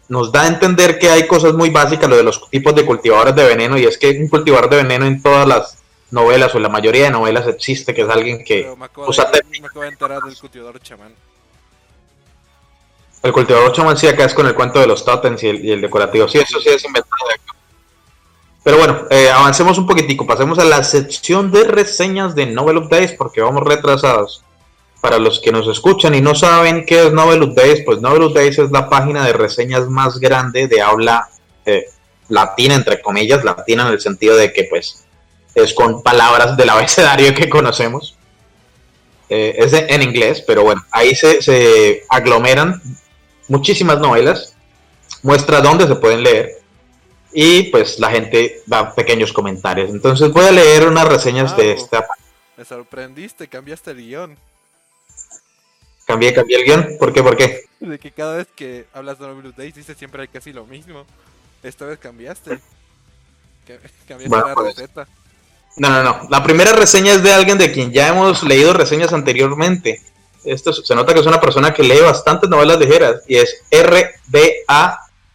nos 0.07 0.31
da 0.31 0.43
a 0.43 0.47
entender 0.47 0.99
que 0.99 1.09
hay 1.09 1.27
cosas 1.27 1.53
muy 1.53 1.69
básicas, 1.69 2.09
lo 2.09 2.17
de 2.17 2.23
los 2.23 2.49
tipos 2.49 2.75
de 2.75 2.85
cultivadores 2.85 3.35
de 3.35 3.45
veneno, 3.45 3.77
y 3.77 3.85
es 3.85 3.97
que 3.97 4.09
un 4.09 4.27
cultivador 4.27 4.69
de 4.69 4.77
veneno 4.77 5.05
en 5.05 5.21
todas 5.21 5.47
las 5.47 5.77
novelas 6.11 6.53
o 6.53 6.57
en 6.57 6.63
la 6.63 6.69
mayoría 6.69 7.05
de 7.05 7.11
novelas 7.11 7.47
existe, 7.47 7.93
que 7.93 8.01
es 8.01 8.09
alguien 8.09 8.43
que 8.43 8.63
Pero 8.63 8.75
me 8.75 8.85
acabo, 8.85 9.09
usa 9.09 9.25
de, 9.25 9.39
técnica. 9.39 9.61
me 9.61 9.67
acabo 9.67 9.81
de 9.81 9.87
enterar 9.89 10.21
del 10.21 10.37
cultivador 10.37 10.79
chamán. 10.81 11.13
El 13.23 13.31
cultivador 13.31 13.71
chamán 13.71 13.97
sí 13.97 14.07
acá 14.07 14.25
es 14.25 14.33
con 14.33 14.47
el 14.47 14.55
cuento 14.55 14.79
de 14.79 14.87
los 14.87 15.05
totems 15.05 15.43
y 15.43 15.47
el, 15.49 15.65
y 15.65 15.71
el 15.71 15.81
decorativo. 15.81 16.27
Sí, 16.27 16.39
eso 16.39 16.59
sí 16.59 16.69
es 16.69 16.83
inventado 16.83 17.27
de 17.27 17.33
acá. 17.35 17.55
Pero 18.63 18.77
bueno, 18.77 19.07
eh, 19.09 19.29
avancemos 19.29 19.77
un 19.77 19.87
poquitico. 19.87 20.25
Pasemos 20.25 20.59
a 20.59 20.65
la 20.65 20.83
sección 20.83 21.51
de 21.51 21.63
reseñas 21.63 22.35
de 22.35 22.45
Novel 22.45 22.77
Updates 22.77 23.13
porque 23.13 23.41
vamos 23.41 23.63
retrasados. 23.63 24.43
Para 25.01 25.17
los 25.17 25.39
que 25.39 25.51
nos 25.51 25.67
escuchan 25.67 26.13
y 26.13 26.21
no 26.21 26.35
saben 26.35 26.85
qué 26.85 27.07
es 27.07 27.13
Novel 27.13 27.41
Updates, 27.41 27.83
pues 27.83 28.01
Novel 28.01 28.23
Updates 28.23 28.59
es 28.59 28.71
la 28.71 28.87
página 28.87 29.25
de 29.25 29.33
reseñas 29.33 29.87
más 29.87 30.19
grande 30.19 30.67
de 30.67 30.79
habla 30.79 31.27
eh, 31.65 31.85
latina, 32.27 32.75
entre 32.75 33.01
comillas, 33.01 33.43
latina 33.43 33.87
en 33.87 33.93
el 33.93 33.99
sentido 33.99 34.35
de 34.35 34.53
que 34.53 34.65
pues 34.65 35.03
es 35.55 35.73
con 35.73 36.01
palabras 36.03 36.55
del 36.57 36.69
abecedario 36.69 37.33
que 37.33 37.49
conocemos. 37.49 38.17
Eh, 39.29 39.55
es 39.59 39.71
de- 39.71 39.85
en 39.89 40.01
inglés, 40.01 40.43
pero 40.45 40.63
bueno, 40.63 40.83
ahí 40.91 41.15
se, 41.15 41.41
se 41.41 42.03
aglomeran 42.09 42.81
muchísimas 43.47 43.99
novelas, 43.99 44.55
muestra 45.23 45.61
dónde 45.61 45.87
se 45.87 45.95
pueden 45.95 46.23
leer 46.23 46.57
y 47.33 47.63
pues 47.63 47.97
la 47.99 48.11
gente 48.11 48.61
da 48.65 48.93
pequeños 48.93 49.31
comentarios. 49.31 49.89
Entonces 49.89 50.31
voy 50.31 50.45
a 50.45 50.51
leer 50.51 50.85
unas 50.87 51.07
reseñas 51.07 51.55
de 51.55 51.71
esta. 51.73 52.05
Me 52.57 52.65
sorprendiste, 52.65 53.47
cambiaste 53.47 53.91
el 53.91 53.97
guion. 53.97 54.37
Cambié, 56.05 56.33
cambié 56.33 56.57
el 56.57 56.65
guion. 56.65 56.97
¿Por 56.99 57.13
qué? 57.13 57.23
¿Por 57.23 57.37
qué? 57.37 57.61
De 57.79 57.97
que 57.99 58.11
cada 58.11 58.35
vez 58.37 58.47
que 58.55 58.85
hablas 58.93 59.17
de 59.17 59.27
Marvelous 59.27 59.55
Days 59.55 59.75
dices 59.75 59.97
siempre 59.97 60.27
casi 60.27 60.51
lo 60.51 60.65
mismo. 60.65 61.05
Esta 61.63 61.85
vez 61.85 61.99
cambiaste. 61.99 62.59
Ca- 63.65 63.77
Cambiaste 64.07 64.27
Bueno, 64.29 64.47
la 64.49 64.55
pues. 64.55 64.75
receta. 64.75 65.07
No, 65.77 65.89
no, 65.89 66.03
no. 66.03 66.27
La 66.29 66.43
primera 66.43 66.73
reseña 66.73 67.13
es 67.13 67.23
de 67.23 67.33
alguien 67.33 67.57
de 67.57 67.71
quien 67.71 67.91
ya 67.91 68.09
hemos 68.09 68.43
leído 68.43 68.73
reseñas 68.73 69.13
anteriormente. 69.13 70.01
Esto 70.43 70.71
es- 70.71 70.81
se 70.85 70.95
nota 70.95 71.13
que 71.13 71.19
es 71.21 71.25
una 71.25 71.39
persona 71.39 71.73
que 71.73 71.83
lee 71.83 71.99
bastantes 72.01 72.49
novelas 72.49 72.79
ligeras 72.79 73.21
y 73.27 73.37
es 73.37 73.61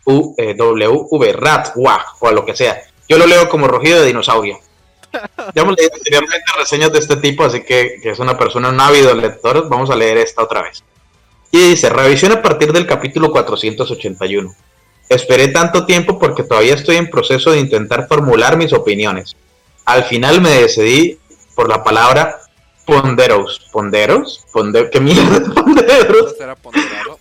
R-D-A-U-W-V, 0.07 1.33
Rat, 1.33 1.69
Wah, 1.77 2.05
o 2.21 2.29
a 2.29 2.33
lo 2.33 2.45
que 2.45 2.55
sea. 2.57 2.83
Yo 3.09 3.19
lo 3.19 3.27
leo 3.27 3.49
como 3.49 3.69
Rojido 3.69 4.01
de 4.01 4.07
Dinosaurio. 4.07 4.59
Ya 5.55 5.63
hemos 5.63 5.77
leído 5.77 5.93
anteriormente 5.95 6.45
reseñas 6.59 6.93
de 6.93 6.99
este 6.99 7.17
tipo, 7.17 7.45
así 7.45 7.63
que, 7.63 7.99
que 8.03 8.11
es 8.11 8.19
una 8.19 8.37
persona, 8.37 8.69
un 8.69 8.81
ávido 8.81 9.15
lector. 9.15 9.69
Vamos 9.69 9.89
a 9.91 9.97
leer 9.97 10.19
esta 10.19 10.43
otra 10.43 10.63
vez. 10.63 10.83
Y 11.53 11.71
dice, 11.71 11.89
revisión 11.89 12.33
a 12.33 12.43
partir 12.43 12.73
del 12.73 12.87
capítulo 12.87 13.31
481. 13.31 14.55
Esperé 15.09 15.49
tanto 15.49 15.87
tiempo 15.87 16.19
porque 16.19 16.43
todavía 16.43 16.75
estoy 16.75 16.97
en 16.97 17.09
proceso 17.09 17.53
de 17.53 17.61
intentar 17.61 18.09
formular 18.09 18.57
mis 18.57 18.73
opiniones. 18.73 19.37
Al 19.87 20.05
final 20.05 20.41
me 20.41 20.51
decidí 20.51 21.19
por 21.55 21.69
la 21.69 21.83
palabra 21.83 22.41
ponderos. 22.85 23.67
¿Ponderos? 23.73 24.45
Ponder 24.53 24.91
¿Qué 24.91 25.01
mierda 25.01 25.37
es 25.39 25.49
ponderos? 25.49 26.35
Ponderado. 26.63 27.19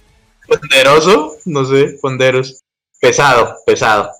¿Ponderoso? 0.47 1.37
No 1.45 1.65
sé, 1.65 1.97
ponderos. 2.01 2.61
Pesado, 2.99 3.55
pesado. 3.65 4.11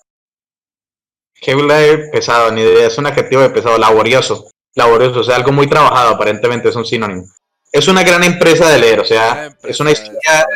Heula 1.41 1.79
pesado, 2.11 2.51
ni 2.51 2.61
idea, 2.61 2.87
es 2.87 2.97
un 2.97 3.05
adjetivo 3.05 3.41
de 3.41 3.49
pesado, 3.49 3.77
laborioso. 3.77 4.49
Laborioso, 4.73 5.19
o 5.19 5.23
sea, 5.23 5.35
algo 5.35 5.51
muy 5.51 5.67
trabajado, 5.67 6.15
aparentemente 6.15 6.69
es 6.69 6.75
un 6.75 6.85
sinónimo. 6.85 7.25
Es 7.71 7.87
una 7.87 8.03
gran 8.03 8.23
empresa 8.23 8.69
de 8.69 8.79
leer, 8.79 8.99
o 8.99 9.05
sea, 9.05 9.55
es 9.63 9.79
una 9.79 9.91
historia 9.91 10.47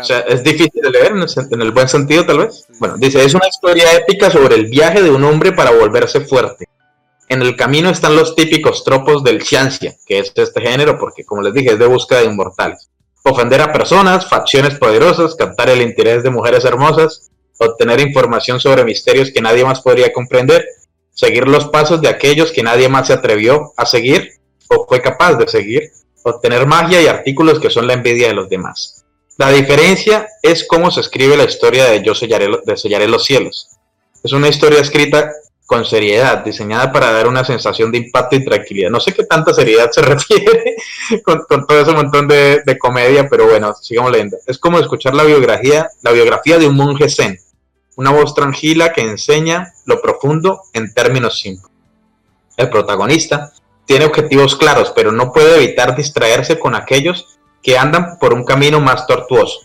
o 0.00 0.04
sea, 0.04 0.20
es 0.20 0.42
difícil 0.42 0.80
de 0.82 0.90
leer 0.90 1.12
en 1.12 1.18
el, 1.18 1.28
sen- 1.28 1.48
en 1.52 1.62
el 1.62 1.70
buen 1.72 1.88
sentido, 1.88 2.24
tal 2.26 2.38
vez. 2.38 2.64
Sí. 2.66 2.74
Bueno, 2.78 2.94
dice, 2.98 3.24
es 3.24 3.34
una 3.34 3.48
historia 3.48 3.92
épica 3.94 4.30
sobre 4.30 4.54
el 4.54 4.66
viaje 4.66 5.02
de 5.02 5.10
un 5.10 5.24
hombre 5.24 5.52
para 5.52 5.70
volverse 5.70 6.20
fuerte. 6.22 6.66
En 7.28 7.40
el 7.42 7.56
camino 7.56 7.88
están 7.88 8.14
los 8.14 8.34
típicos 8.34 8.84
tropos 8.84 9.24
del 9.24 9.42
ciencia, 9.42 9.94
que 10.06 10.18
es 10.18 10.32
este 10.34 10.60
género, 10.60 10.98
porque 10.98 11.24
como 11.24 11.42
les 11.42 11.54
dije, 11.54 11.70
es 11.72 11.78
de 11.78 11.86
búsqueda 11.86 12.20
de 12.20 12.26
inmortales. 12.26 12.90
Ofender 13.24 13.60
a 13.62 13.72
personas, 13.72 14.28
facciones 14.28 14.74
poderosas, 14.78 15.34
captar 15.36 15.70
el 15.70 15.80
interés 15.80 16.22
de 16.22 16.30
mujeres 16.30 16.64
hermosas, 16.64 17.30
obtener 17.58 18.00
información 18.00 18.58
sobre 18.60 18.84
misterios 18.84 19.30
que 19.30 19.40
nadie 19.40 19.64
más 19.64 19.80
podría 19.80 20.12
comprender, 20.12 20.66
seguir 21.12 21.46
los 21.46 21.66
pasos 21.68 22.00
de 22.00 22.08
aquellos 22.08 22.50
que 22.50 22.62
nadie 22.62 22.88
más 22.88 23.06
se 23.06 23.12
atrevió 23.12 23.72
a 23.76 23.86
seguir 23.86 24.32
o 24.68 24.86
fue 24.88 25.00
capaz 25.00 25.34
de 25.36 25.46
seguir, 25.46 25.90
obtener 26.24 26.66
magia 26.66 27.00
y 27.00 27.06
artículos 27.06 27.60
que 27.60 27.70
son 27.70 27.86
la 27.86 27.92
envidia 27.92 28.28
de 28.28 28.34
los 28.34 28.48
demás. 28.48 29.01
La 29.38 29.50
diferencia 29.50 30.28
es 30.42 30.66
cómo 30.66 30.90
se 30.90 31.00
escribe 31.00 31.36
la 31.36 31.44
historia 31.44 31.86
de 31.86 32.02
Yo 32.02 32.14
sellaré, 32.14 33.08
los 33.08 33.24
cielos. 33.24 33.68
Es 34.22 34.32
una 34.32 34.48
historia 34.48 34.80
escrita 34.80 35.32
con 35.64 35.84
seriedad, 35.86 36.44
diseñada 36.44 36.92
para 36.92 37.12
dar 37.12 37.26
una 37.26 37.44
sensación 37.44 37.90
de 37.90 37.98
impacto 37.98 38.36
y 38.36 38.44
tranquilidad. 38.44 38.90
No 38.90 39.00
sé 39.00 39.14
qué 39.14 39.24
tanta 39.24 39.54
seriedad 39.54 39.90
se 39.90 40.02
refiere 40.02 40.76
con, 41.24 41.46
todo 41.66 41.80
ese 41.80 41.92
montón 41.92 42.28
de, 42.28 42.62
de 42.64 42.78
comedia, 42.78 43.28
pero 43.28 43.48
bueno, 43.48 43.74
sigamos 43.80 44.12
leyendo. 44.12 44.36
Es 44.46 44.58
como 44.58 44.78
escuchar 44.78 45.14
la 45.14 45.24
biografía, 45.24 45.88
la 46.02 46.12
biografía 46.12 46.58
de 46.58 46.66
un 46.66 46.76
monje 46.76 47.08
zen, 47.08 47.38
una 47.96 48.10
voz 48.10 48.34
tranquila 48.34 48.92
que 48.92 49.00
enseña 49.00 49.72
lo 49.86 50.00
profundo 50.02 50.62
en 50.74 50.92
términos 50.92 51.40
simples. 51.40 51.72
El 52.56 52.68
protagonista 52.68 53.52
tiene 53.86 54.04
objetivos 54.04 54.56
claros, 54.56 54.92
pero 54.94 55.10
no 55.10 55.32
puede 55.32 55.56
evitar 55.56 55.96
distraerse 55.96 56.58
con 56.58 56.74
aquellos 56.74 57.38
que 57.62 57.78
andan 57.78 58.18
por 58.18 58.34
un 58.34 58.44
camino 58.44 58.80
más 58.80 59.06
tortuoso. 59.06 59.60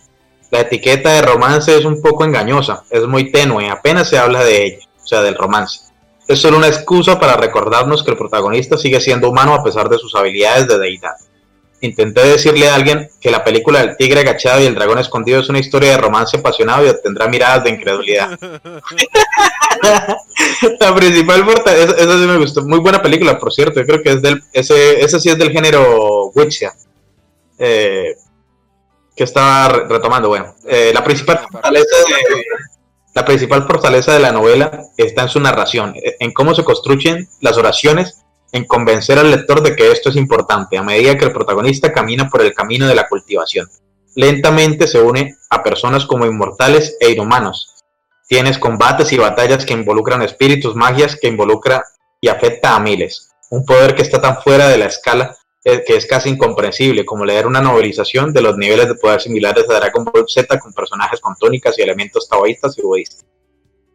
La 0.50 0.60
etiqueta 0.60 1.12
de 1.12 1.22
romance 1.22 1.76
es 1.76 1.84
un 1.84 2.00
poco 2.00 2.24
engañosa, 2.24 2.84
es 2.90 3.06
muy 3.06 3.30
tenue, 3.30 3.68
apenas 3.68 4.08
se 4.08 4.18
habla 4.18 4.44
de 4.44 4.64
ella, 4.64 4.78
o 5.02 5.06
sea, 5.06 5.20
del 5.20 5.34
romance. 5.34 5.80
Es 6.26 6.40
solo 6.40 6.56
una 6.56 6.68
excusa 6.68 7.18
para 7.18 7.36
recordarnos 7.36 8.02
que 8.02 8.12
el 8.12 8.16
protagonista 8.16 8.78
sigue 8.78 9.00
siendo 9.00 9.30
humano 9.30 9.54
a 9.54 9.64
pesar 9.64 9.88
de 9.88 9.98
sus 9.98 10.14
habilidades 10.14 10.68
de 10.68 10.78
deidad. 10.78 11.14
Intenté 11.80 12.24
decirle 12.24 12.68
a 12.68 12.74
alguien 12.74 13.08
que 13.20 13.30
la 13.30 13.44
película 13.44 13.80
del 13.80 13.96
tigre 13.96 14.20
agachado 14.20 14.60
y 14.60 14.66
el 14.66 14.74
dragón 14.74 14.98
escondido 14.98 15.40
es 15.40 15.48
una 15.48 15.60
historia 15.60 15.92
de 15.92 15.98
romance 15.98 16.36
apasionado 16.36 16.84
y 16.84 16.88
obtendrá 16.88 17.28
miradas 17.28 17.64
de 17.64 17.70
incredulidad. 17.70 18.38
la 20.80 20.94
principal 20.94 21.44
fortaleza, 21.44 21.94
esa, 21.96 22.18
sí 22.18 22.26
me 22.26 22.36
gustó, 22.36 22.62
muy 22.62 22.80
buena 22.80 23.00
película, 23.00 23.38
por 23.38 23.52
cierto, 23.52 23.80
yo 23.80 23.86
creo 23.86 24.02
que 24.02 24.10
es 24.12 24.22
del, 24.22 24.42
ese, 24.52 25.02
ese 25.02 25.20
sí 25.20 25.28
es 25.28 25.38
del 25.38 25.52
género 25.52 26.32
Wuxia. 26.34 26.74
Eh, 27.58 28.14
que 29.16 29.24
estaba 29.24 29.68
re- 29.68 29.88
retomando, 29.88 30.28
bueno, 30.28 30.54
eh, 30.64 30.92
la 30.94 31.02
principal 31.02 31.40
fortaleza 31.50 31.96
de, 31.96 32.44
la 33.14 33.24
principal 33.24 33.66
fortaleza 33.66 34.12
de 34.12 34.20
la 34.20 34.30
novela 34.30 34.84
está 34.96 35.22
en 35.22 35.28
su 35.28 35.40
narración, 35.40 35.92
eh, 35.96 36.16
en 36.20 36.32
cómo 36.32 36.54
se 36.54 36.62
construyen 36.62 37.28
las 37.40 37.56
oraciones, 37.56 38.22
en 38.52 38.64
convencer 38.64 39.18
al 39.18 39.30
lector 39.30 39.60
de 39.62 39.74
que 39.74 39.90
esto 39.90 40.10
es 40.10 40.16
importante, 40.16 40.78
a 40.78 40.82
medida 40.82 41.18
que 41.18 41.24
el 41.24 41.32
protagonista 41.32 41.92
camina 41.92 42.28
por 42.30 42.42
el 42.42 42.54
camino 42.54 42.86
de 42.86 42.94
la 42.94 43.08
cultivación. 43.08 43.68
Lentamente 44.14 44.86
se 44.86 45.00
une 45.00 45.34
a 45.50 45.62
personas 45.62 46.06
como 46.06 46.24
inmortales 46.26 46.96
e 47.00 47.10
inhumanos. 47.10 47.74
Tienes 48.28 48.58
combates 48.58 49.12
y 49.12 49.18
batallas 49.18 49.64
que 49.64 49.74
involucran 49.74 50.22
espíritus, 50.22 50.76
magias 50.76 51.16
que 51.16 51.28
involucra 51.28 51.84
y 52.20 52.28
afecta 52.28 52.76
a 52.76 52.80
miles. 52.80 53.30
Un 53.50 53.64
poder 53.64 53.94
que 53.94 54.02
está 54.02 54.20
tan 54.20 54.40
fuera 54.42 54.68
de 54.68 54.78
la 54.78 54.86
escala 54.86 55.36
que 55.86 55.96
es 55.96 56.06
casi 56.06 56.30
incomprensible, 56.30 57.04
como 57.04 57.24
leer 57.24 57.46
una 57.46 57.60
novelización 57.60 58.32
de 58.32 58.42
los 58.42 58.56
niveles 58.56 58.88
de 58.88 58.94
poder 58.94 59.20
similares 59.20 59.68
a 59.68 59.74
Dragon 59.74 60.04
Ball 60.04 60.24
Z 60.26 60.58
con 60.58 60.72
personajes 60.72 61.20
con 61.20 61.34
túnicas 61.36 61.78
y 61.78 61.82
elementos 61.82 62.28
taoístas 62.28 62.76
y 62.78 62.82
budistas. 62.82 63.24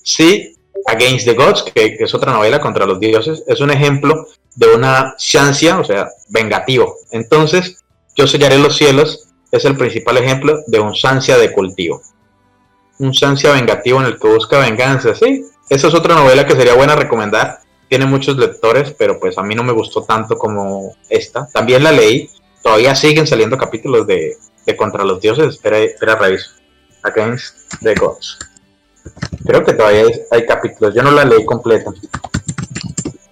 Sí, 0.04 0.56
Against 0.88 1.26
the 1.26 1.34
Gods, 1.34 1.64
que, 1.64 1.98
es 2.00 2.14
otra 2.14 2.34
novela 2.34 2.60
contra 2.60 2.86
los 2.86 3.00
dioses, 3.00 3.44
es 3.48 3.60
un 3.62 3.72
ejemplo 3.72 4.28
de 4.56 4.74
una 4.74 5.16
chancia, 5.18 5.80
o 5.80 5.84
sea, 5.84 6.10
vengativo. 6.30 6.96
Entonces, 7.12 7.80
Yo 8.16 8.28
sellaré 8.28 8.60
los 8.60 8.78
cielos 8.78 9.28
es 9.52 9.66
el 9.66 9.76
principal 9.76 10.18
ejemplo 10.18 10.60
de 10.68 10.80
un 10.80 10.94
sancia 10.94 11.36
de 11.38 11.52
cultivo. 11.52 12.02
Un 13.00 13.12
sancia 13.14 13.52
vengativo 13.52 14.00
en 14.00 14.06
el 14.06 14.20
que 14.20 14.28
busca 14.28 14.60
venganza, 14.60 15.16
sí. 15.16 15.46
Esa 15.70 15.88
es 15.88 15.94
otra 15.96 16.14
novela 16.14 16.46
que 16.46 16.56
sería 16.56 16.76
buena 16.76 16.96
recomendar. 16.96 17.60
Tiene 17.94 18.08
muchos 18.08 18.38
lectores, 18.38 18.96
pero 18.98 19.20
pues 19.20 19.38
a 19.38 19.44
mí 19.44 19.54
no 19.54 19.64
me 19.64 19.72
gustó 19.72 20.02
tanto 20.02 20.36
como 20.36 20.96
esta. 21.10 21.48
También 21.54 21.84
la 21.84 21.92
leí. 21.92 22.28
Todavía 22.64 22.96
siguen 22.96 23.28
saliendo 23.28 23.56
capítulos 23.56 24.08
de, 24.08 24.36
de 24.66 24.76
Contra 24.76 25.06
los 25.06 25.22
Dioses. 25.22 25.54
Espera, 25.54 25.78
espera, 25.78 26.16
reviso. 26.16 26.54
Against 27.04 27.56
the 27.84 27.94
Gods. 27.94 28.40
Creo 29.46 29.64
que 29.64 29.74
todavía 29.74 30.06
hay, 30.06 30.22
hay 30.32 30.46
capítulos. 30.48 30.96
Yo 30.96 31.04
no 31.04 31.12
la 31.12 31.24
leí 31.24 31.46
completa. 31.46 31.92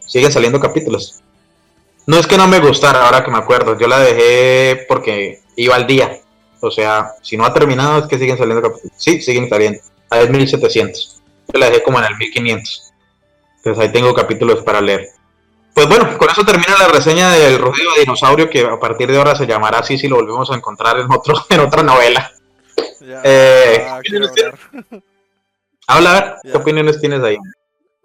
Siguen 0.06 0.32
saliendo 0.32 0.60
capítulos. 0.60 1.24
No 2.06 2.20
es 2.20 2.28
que 2.28 2.38
no 2.38 2.48
me 2.48 2.60
gustara, 2.60 3.08
ahora 3.08 3.24
que 3.24 3.32
me 3.32 3.40
acuerdo. 3.40 3.80
Yo 3.80 3.88
la 3.88 3.98
dejé 3.98 4.86
porque 4.88 5.42
iba 5.56 5.76
al 5.76 5.88
día. 5.88 6.22
O 6.60 6.70
sea, 6.70 7.14
si 7.24 7.36
no 7.36 7.46
ha 7.46 7.54
terminado 7.56 7.98
es 7.98 8.06
que 8.06 8.20
siguen 8.20 8.38
saliendo 8.38 8.62
capítulos. 8.62 8.94
Sí, 8.96 9.24
siguen 9.24 9.50
saliendo. 9.50 9.80
Es 10.12 10.30
1700. 10.30 11.24
Yo 11.52 11.60
la 11.60 11.66
dejé 11.66 11.82
como 11.82 11.98
en 11.98 12.06
el 12.06 12.16
1500. 12.16 12.91
Entonces 13.64 13.84
ahí 13.84 13.92
tengo 13.92 14.14
capítulos 14.14 14.64
para 14.64 14.82
leer. 14.82 15.08
Pues 15.74 15.88
bueno, 15.88 16.18
con 16.18 16.30
eso 16.30 16.44
termina 16.44 16.76
la 16.80 16.88
reseña 16.90 17.32
del 17.32 17.58
rugido 17.60 17.94
de 17.94 18.02
dinosaurio 18.02 18.50
que 18.50 18.66
a 18.66 18.80
partir 18.80 19.10
de 19.12 19.18
ahora 19.18 19.36
se 19.36 19.46
llamará 19.48 19.80
así 19.80 19.98
si 19.98 20.08
lo 20.08 20.18
volvemos 20.18 20.50
a 20.52 20.56
encontrar 20.56 21.00
en, 21.00 21.12
otro, 21.12 21.36
en 21.50 21.60
otra 21.62 21.84
novela. 21.84 22.32
Ya, 23.00 23.22
Eh, 23.24 23.86
ah, 23.88 24.00
quiero 24.04 24.30
¿quieres 24.32 24.60
hablar. 24.74 25.04
Habla, 25.88 26.12
a 26.12 26.22
ver, 26.22 26.36
¿qué 26.44 26.50
Ya. 26.50 26.58
opiniones 26.58 27.00
tienes 27.00 27.22
ahí? 27.24 27.38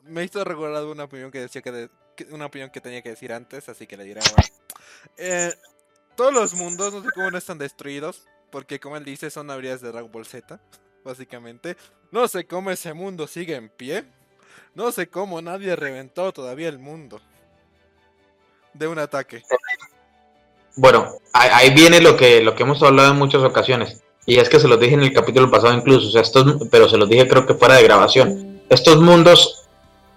Me 0.03 0.25
hizo 0.25 0.45
recordar 0.45 0.85
una 0.85 1.05
opinión 1.05 1.31
que 1.31 1.41
decía 1.41 1.63
que, 1.63 1.73
de- 1.73 1.91
que- 2.17 2.25
una 2.31 2.47
opinión 2.47 2.71
que 2.71 2.81
tenía 2.81 3.03
que 3.03 3.11
decir 3.11 3.33
antes, 3.33 3.69
así 3.69 3.87
que 3.87 3.97
le 3.97 4.05
diré 4.05 4.21
ahora. 4.21 4.43
Eh, 5.17 5.53
todos 6.17 6.33
los 6.33 6.55
mundos, 6.55 6.93
no 6.95 7.03
sé 7.03 7.09
cómo 7.15 7.31
no 7.31 7.39
están 7.39 7.59
destruidos, 7.59 8.23
porque 8.51 8.79
como 8.79 8.97
él 8.97 9.05
dice, 9.05 9.31
son 9.31 9.51
habilidades 9.51 9.81
de 9.83 9.91
Dragon 9.93 10.11
Ball 10.13 10.25
Z, 10.27 10.61
básicamente. 11.05 11.77
No 12.13 12.29
sé 12.29 12.47
cómo 12.47 12.71
ese 12.71 12.93
mundo 12.95 13.27
sigue 13.27 13.57
en 13.57 13.69
pie. 13.69 14.05
No 14.77 14.93
sé 14.93 15.09
cómo 15.09 15.41
nadie 15.41 15.75
reventó 15.75 16.33
todavía 16.33 16.69
el 16.69 16.79
mundo. 16.79 17.19
De 18.75 18.87
un 18.87 18.99
ataque. 18.99 19.43
Bueno, 20.77 21.15
ahí, 21.33 21.71
viene 21.73 22.01
lo 22.03 22.15
que, 22.17 22.43
lo 22.43 22.55
que 22.55 22.63
hemos 22.63 22.83
hablado 22.83 23.11
en 23.13 23.19
muchas 23.19 23.43
ocasiones. 23.43 24.03
Y 24.27 24.39
es 24.39 24.49
que 24.51 24.61
se 24.61 24.69
los 24.69 24.79
dije 24.79 24.93
en 24.95 25.03
el 25.03 25.15
capítulo 25.15 25.51
pasado 25.51 25.73
incluso, 25.73 26.09
o 26.09 26.11
sea, 26.11 26.21
estos, 26.21 26.69
pero 26.71 26.89
se 26.91 26.99
los 26.99 27.09
dije 27.09 27.27
creo 27.27 27.47
que 27.47 27.55
fuera 27.55 27.77
de 27.77 27.85
grabación. 27.85 28.61
Estos 28.69 29.01
mundos, 29.01 29.67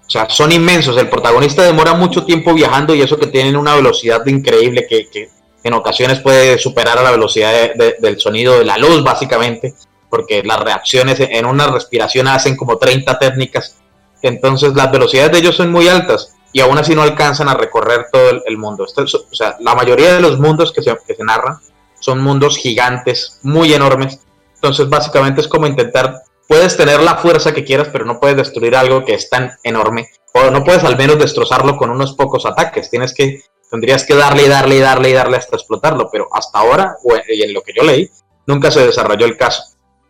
o 0.06 0.10
sea, 0.10 0.30
son 0.30 0.52
inmensos. 0.52 0.98
El 0.98 1.08
protagonista 1.10 1.64
demora 1.64 1.94
mucho 1.94 2.26
tiempo 2.26 2.54
viajando 2.54 2.94
y 2.94 3.02
eso 3.02 3.18
que 3.18 3.28
tienen 3.28 3.56
una 3.56 3.76
velocidad 3.76 4.26
increíble 4.26 4.86
que, 4.90 5.08
que 5.10 5.30
en 5.64 5.74
ocasiones 5.74 6.20
puede 6.20 6.58
superar 6.58 6.98
a 6.98 7.04
la 7.04 7.12
velocidad 7.12 7.54
de- 7.54 7.74
de- 7.76 7.96
del 8.00 8.20
sonido 8.20 8.60
de 8.60 8.66
la 8.66 8.78
luz, 8.78 9.04
básicamente, 9.04 9.74
porque 10.10 10.44
las 10.44 10.60
reacciones 10.60 11.18
en 11.22 11.46
una 11.46 11.68
respiración 11.68 12.28
hacen 12.28 12.58
como 12.58 12.78
30 12.78 13.18
técnicas. 13.20 13.78
Entonces 14.22 14.74
las 14.76 14.92
velocidades 14.92 15.32
de 15.32 15.40
ellos 15.40 15.56
son 15.56 15.72
muy 15.72 15.88
altas 15.88 16.36
y 16.52 16.62
aún 16.62 16.78
así 16.78 16.96
no 16.96 17.02
alcanzan 17.02 17.50
a 17.50 17.54
recorrer 17.54 18.08
todo 18.12 18.42
el, 18.46 18.58
mundo. 18.58 18.86
O 18.86 19.36
sea, 19.36 19.58
la 19.60 19.76
mayoría 19.76 20.14
de 20.16 20.22
los 20.22 20.40
mundos 20.40 20.72
que 20.72 20.82
se, 20.82 20.98
que 21.06 21.16
se 21.16 21.24
narran 21.24 21.58
son 22.00 22.22
mundos 22.22 22.58
gigantes, 22.58 23.40
muy 23.44 23.74
enormes. 23.74 24.20
Entonces, 24.56 24.90
básicamente 24.90 25.42
es 25.42 25.48
como 25.48 25.68
intentar, 25.68 26.24
puedes 26.48 26.76
tener 26.76 27.02
la 27.02 27.18
fuerza 27.18 27.54
que 27.54 27.64
quieras, 27.64 27.90
pero 27.92 28.06
no 28.06 28.20
puedes 28.20 28.38
destruir 28.38 28.76
algo 28.76 29.06
que 29.06 29.14
es 29.14 29.30
tan 29.30 29.52
enorme, 29.64 30.10
o 30.34 30.50
no 30.50 30.64
puedes 30.64 30.84
al 30.84 30.98
menos 30.98 31.20
destrozarlo 31.20 31.78
con 31.78 31.90
unos 31.90 32.14
pocos 32.14 32.46
ataques. 32.46 32.90
Tienes 32.90 33.14
que, 33.14 33.42
tendrías 33.70 34.06
que 34.06 34.16
darle 34.16 34.44
y 34.44 34.48
darle 34.50 34.76
y 34.78 34.80
darle 34.80 35.10
y 35.10 35.14
darle 35.14 35.38
hasta 35.38 35.56
explotarlo, 35.56 36.10
pero 36.12 36.28
hasta 36.34 36.60
ahora, 36.60 36.96
y 37.28 37.44
en 37.44 37.54
lo 37.54 37.62
que 37.62 37.74
yo 37.76 37.84
leí, 37.84 38.10
nunca 38.48 38.72
se 38.72 38.86
desarrolló 38.86 39.26
el 39.26 39.38
caso. 39.38 39.64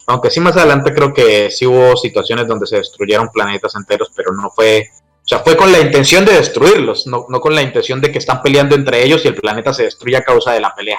Aunque 0.09 0.31
sí 0.31 0.39
más 0.39 0.57
adelante 0.57 0.93
creo 0.93 1.13
que 1.13 1.51
sí 1.51 1.67
hubo 1.67 1.95
situaciones 1.95 2.47
donde 2.47 2.65
se 2.65 2.77
destruyeron 2.77 3.29
planetas 3.29 3.75
enteros, 3.75 4.11
pero 4.15 4.33
no 4.33 4.49
fue 4.49 4.89
o 4.91 5.27
sea, 5.29 5.39
fue 5.43 5.55
con 5.55 5.71
la 5.71 5.79
intención 5.79 6.25
de 6.25 6.33
destruirlos, 6.33 7.05
no, 7.05 7.27
con 7.27 7.53
la 7.53 7.61
intención 7.61 8.01
de 8.01 8.11
que 8.11 8.17
están 8.17 8.41
peleando 8.41 8.73
entre 8.73 9.03
ellos 9.03 9.23
y 9.23 9.27
el 9.27 9.35
planeta 9.35 9.71
se 9.71 9.83
destruye 9.83 10.17
a 10.17 10.23
causa 10.23 10.53
de 10.53 10.59
la 10.59 10.73
pelea. 10.73 10.97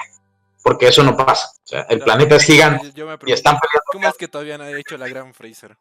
Porque 0.63 0.87
eso 0.87 1.03
no 1.03 1.17
pasa. 1.17 1.51
O 1.65 1.67
sea, 1.67 1.81
el 1.89 1.99
planeta 1.99 2.37
es 2.37 2.43
gigante 2.45 2.93
y 3.25 3.33
están 3.33 3.59
peleando. 3.59 3.83
¿Cómo 3.91 4.07
es 4.07 4.15
que 4.15 4.29
todavía 4.29 4.57
no 4.57 4.63
ha 4.63 4.71
hecho 4.71 4.97
la 4.97 5.09
gran 5.09 5.33
Freezer? 5.33 5.75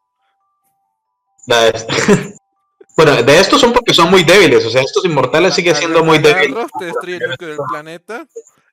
bueno, 2.96 3.22
de 3.22 3.38
estos 3.38 3.60
son 3.60 3.72
porque 3.72 3.94
son 3.94 4.10
muy 4.10 4.24
débiles. 4.24 4.66
O 4.66 4.70
sea, 4.70 4.82
estos 4.82 5.04
inmortales 5.04 5.54
siguen 5.54 5.76
siendo 5.76 6.02
muy 6.02 6.18
débiles. 6.18 6.66
Te 6.76 6.86
destruye 6.86 7.18
el 7.22 7.30
núcleo 7.30 7.50
del 7.50 7.60
planeta 7.68 8.26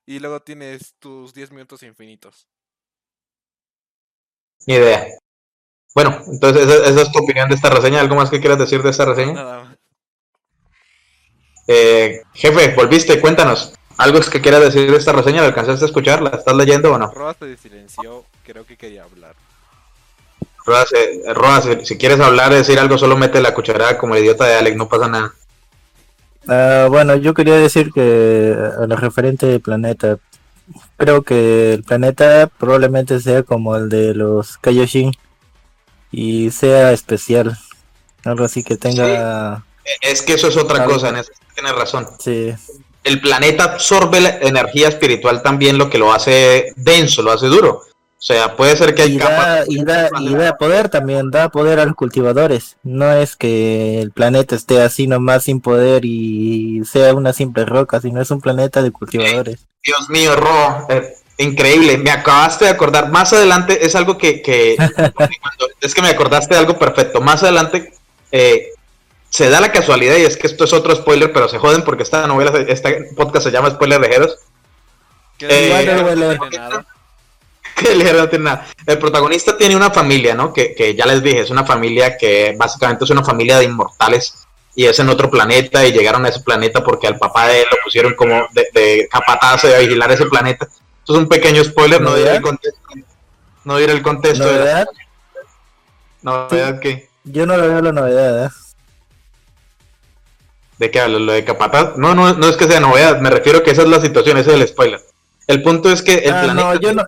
y 0.07 0.17
luego 0.17 0.39
tienes 0.39 0.95
tus 0.97 1.35
10 1.35 1.51
minutos 1.51 1.83
infinitos. 1.83 2.47
Ni 4.65 4.75
idea. 4.75 5.07
Bueno, 5.93 6.21
entonces 6.27 6.67
esa, 6.67 7.01
es 7.01 7.11
tu 7.11 7.19
opinión 7.19 7.49
de 7.49 7.55
esta 7.55 7.69
reseña. 7.69 8.01
¿Algo 8.01 8.15
más 8.15 8.29
que 8.29 8.39
quieras 8.39 8.59
decir 8.59 8.83
de 8.83 8.89
esta 8.89 9.05
reseña? 9.05 9.33
Nada 9.33 9.63
más. 9.63 9.77
Eh, 11.67 12.21
jefe, 12.33 12.73
volviste, 12.75 13.19
cuéntanos. 13.19 13.73
¿Algo 13.97 14.19
que 14.19 14.41
quieras 14.41 14.61
decir 14.61 14.91
de 14.91 14.97
esta 14.97 15.11
reseña? 15.11 15.41
¿La 15.41 15.47
alcanzaste 15.47 15.85
a 15.85 15.87
escuchar? 15.87 16.21
¿La 16.21 16.29
estás 16.29 16.55
leyendo 16.55 16.93
o 16.93 16.97
no? 16.97 17.11
Roa 17.11 17.33
se 17.33 17.57
silenció, 17.57 18.25
creo 18.43 18.65
que 18.65 18.77
quería 18.77 19.03
hablar. 19.03 19.35
Roa, 20.65 21.61
si, 21.83 21.97
quieres 21.97 22.19
hablar, 22.19 22.53
decir 22.53 22.77
algo, 22.77 22.97
solo 22.97 23.17
mete 23.17 23.41
la 23.41 23.53
cucharada 23.53 23.97
como 23.97 24.15
el 24.15 24.23
idiota 24.23 24.45
de 24.45 24.55
Alex, 24.55 24.75
no 24.75 24.89
pasa 24.89 25.07
nada. 25.07 25.33
Ah, 26.47 26.87
bueno, 26.89 27.15
yo 27.15 27.33
quería 27.33 27.55
decir 27.55 27.91
que 27.91 28.53
a 28.77 28.85
lo 28.85 28.95
referente 28.97 29.45
del 29.45 29.61
planeta, 29.61 30.17
creo 30.97 31.23
que 31.23 31.73
el 31.73 31.83
planeta 31.83 32.49
probablemente 32.57 33.19
sea 33.19 33.43
como 33.43 33.75
el 33.75 33.89
de 33.89 34.13
los 34.13 34.57
Kaioshin 34.57 35.11
y 36.11 36.51
sea 36.51 36.91
especial. 36.91 37.57
Algo 38.23 38.43
así 38.43 38.63
que 38.63 38.77
tenga. 38.77 39.63
Es 40.01 40.21
que 40.21 40.33
eso 40.33 40.47
es 40.47 40.57
otra 40.57 40.85
cosa, 40.85 41.09
en 41.09 41.17
eso 41.17 41.31
tienes 41.53 41.75
razón. 41.75 42.07
Sí. 42.19 42.53
El 43.03 43.21
planeta 43.21 43.63
absorbe 43.63 44.19
la 44.19 44.37
energía 44.37 44.89
espiritual 44.89 45.41
también, 45.41 45.77
lo 45.77 45.89
que 45.89 45.97
lo 45.97 46.13
hace 46.13 46.73
denso, 46.75 47.21
lo 47.21 47.31
hace 47.31 47.47
duro. 47.47 47.81
O 48.19 48.21
sea, 48.27 48.55
puede 48.55 48.75
ser 48.75 48.95
que 48.95 49.03
hay 49.03 49.15
y 49.15 49.19
da, 49.19 49.63
y, 49.67 49.83
da, 50.33 50.57
poder 50.57 50.89
también, 50.89 51.29
da 51.29 51.49
poder 51.49 51.79
a 51.79 51.85
los 51.85 51.95
cultivadores. 51.95 52.77
No 52.81 53.13
es 53.13 53.35
que 53.35 54.01
el 54.01 54.11
planeta 54.11 54.55
esté 54.55 54.81
así 54.81 55.05
nomás 55.05 55.43
sin 55.43 55.61
poder 55.61 56.03
y 56.03 56.81
sea 56.83 57.13
una 57.13 57.31
simple 57.31 57.65
roca, 57.65 58.01
sino 58.01 58.19
es 58.19 58.31
un 58.31 58.41
planeta 58.41 58.81
de 58.81 58.91
cultivadores. 58.91 59.67
Dios 59.83 60.09
mío, 60.09 60.35
Ro, 60.35 60.87
eh, 60.89 61.13
Increíble, 61.39 61.99
me 61.99 62.09
acabaste 62.09 62.65
de 62.65 62.71
acordar. 62.71 63.09
Más 63.11 63.31
adelante 63.31 63.85
es 63.85 63.95
algo 63.95 64.17
que, 64.17 64.41
es 65.81 65.93
que 65.93 66.01
me 66.01 66.09
acordaste 66.09 66.55
de 66.55 66.59
algo 66.59 66.79
perfecto. 66.79 67.21
Más 67.21 67.43
adelante 67.43 67.93
eh, 68.31 68.69
se 69.29 69.49
da 69.49 69.61
la 69.61 69.71
casualidad 69.71 70.17
y 70.17 70.23
es 70.23 70.35
que 70.35 70.47
esto 70.47 70.63
es 70.63 70.73
otro 70.73 70.95
spoiler, 70.95 71.31
pero 71.31 71.47
se 71.47 71.59
joden 71.59 71.83
porque 71.83 72.01
esta 72.01 72.25
novela, 72.25 72.51
este 72.67 73.11
podcast 73.15 73.45
se 73.45 73.51
llama 73.51 73.69
Spoiler 73.69 74.01
de 74.01 74.07
Heros. 74.07 74.35
Eh, 75.39 75.85
no 75.85 76.96
tiene 78.29 78.43
nada. 78.43 78.67
El 78.85 78.99
protagonista 78.99 79.57
tiene 79.57 79.75
una 79.75 79.91
familia, 79.91 80.35
¿no? 80.35 80.51
Que, 80.53 80.73
que 80.73 80.95
ya 80.95 81.05
les 81.05 81.21
dije, 81.23 81.41
es 81.41 81.49
una 81.49 81.65
familia 81.65 82.17
que 82.17 82.55
básicamente 82.57 83.03
es 83.03 83.09
una 83.09 83.23
familia 83.23 83.59
de 83.59 83.65
inmortales 83.65 84.47
y 84.75 84.85
es 84.85 84.99
en 84.99 85.09
otro 85.09 85.29
planeta 85.29 85.85
y 85.85 85.91
llegaron 85.91 86.25
a 86.25 86.29
ese 86.29 86.41
planeta 86.41 86.83
porque 86.83 87.07
al 87.07 87.17
papá 87.17 87.47
de 87.47 87.61
él 87.61 87.67
lo 87.71 87.77
pusieron 87.83 88.13
como 88.15 88.47
de, 88.53 88.67
de 88.73 89.07
capataz 89.09 89.63
de 89.63 89.79
vigilar 89.79 90.11
ese 90.11 90.25
planeta 90.25 90.67
esto 91.07 91.19
es 91.19 91.23
un 91.23 91.29
pequeño 91.29 91.63
spoiler, 91.63 92.01
no 92.01 92.13
diré 92.15 92.35
el 92.35 92.41
contexto. 92.41 92.81
No 93.63 93.77
diré 93.77 93.93
el 93.93 94.01
contexto. 94.01 94.43
¿Novedad? 94.43 94.85
De 94.85 95.43
¿Novedad 96.21 96.79
qué? 96.81 97.07
Yo 97.23 97.45
no 97.45 97.55
le 97.55 97.65
veo 97.65 97.81
la 97.81 97.93
novedad, 97.93 98.45
¿eh? 98.45 98.49
¿De 100.79 100.91
qué 100.91 100.99
hablo? 100.99 101.19
¿Lo 101.19 101.31
de 101.31 101.45
Capataz? 101.45 101.95
No, 101.95 102.13
no, 102.13 102.33
no 102.33 102.49
es 102.49 102.57
que 102.57 102.67
sea 102.67 102.81
novedad, 102.81 103.21
me 103.21 103.29
refiero 103.29 103.63
que 103.63 103.71
esa 103.71 103.83
es 103.83 103.87
la 103.87 104.01
situación, 104.01 104.37
ese 104.37 104.53
es 104.53 104.59
el 104.59 104.67
spoiler. 104.67 104.99
El 105.47 105.63
punto 105.63 105.89
es 105.89 106.01
que 106.01 106.15
el 106.15 106.33
ah, 106.33 106.41
planeta... 106.41 106.73
No, 106.73 106.75
yo 106.81 106.93
no... 106.93 107.03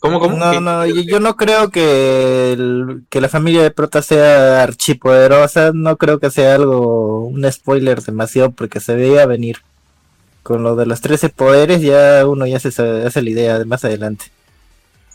¿Cómo, 0.00 0.20
cómo? 0.20 0.36
No, 0.36 0.60
no, 0.60 0.86
yo, 0.86 1.18
no 1.18 1.36
creo 1.36 1.70
que, 1.70 2.56
que 3.10 3.20
la 3.20 3.28
familia 3.28 3.62
de 3.62 3.72
Prota 3.72 4.00
sea 4.00 4.62
archipoderosa, 4.62 5.72
no 5.74 5.96
creo 5.96 6.20
que 6.20 6.30
sea 6.30 6.54
algo, 6.54 7.24
un 7.24 7.50
spoiler 7.50 8.00
demasiado, 8.02 8.52
porque 8.52 8.78
se 8.78 8.94
veía 8.94 9.26
venir 9.26 9.58
con 10.44 10.62
lo 10.62 10.76
de 10.76 10.86
los 10.86 11.00
13 11.02 11.28
poderes 11.28 11.82
ya 11.82 12.26
uno 12.26 12.46
ya 12.46 12.58
se 12.58 12.68
hace 12.68 13.22
la 13.22 13.30
idea 13.30 13.58
de 13.58 13.64
más 13.64 13.84
adelante. 13.84 14.26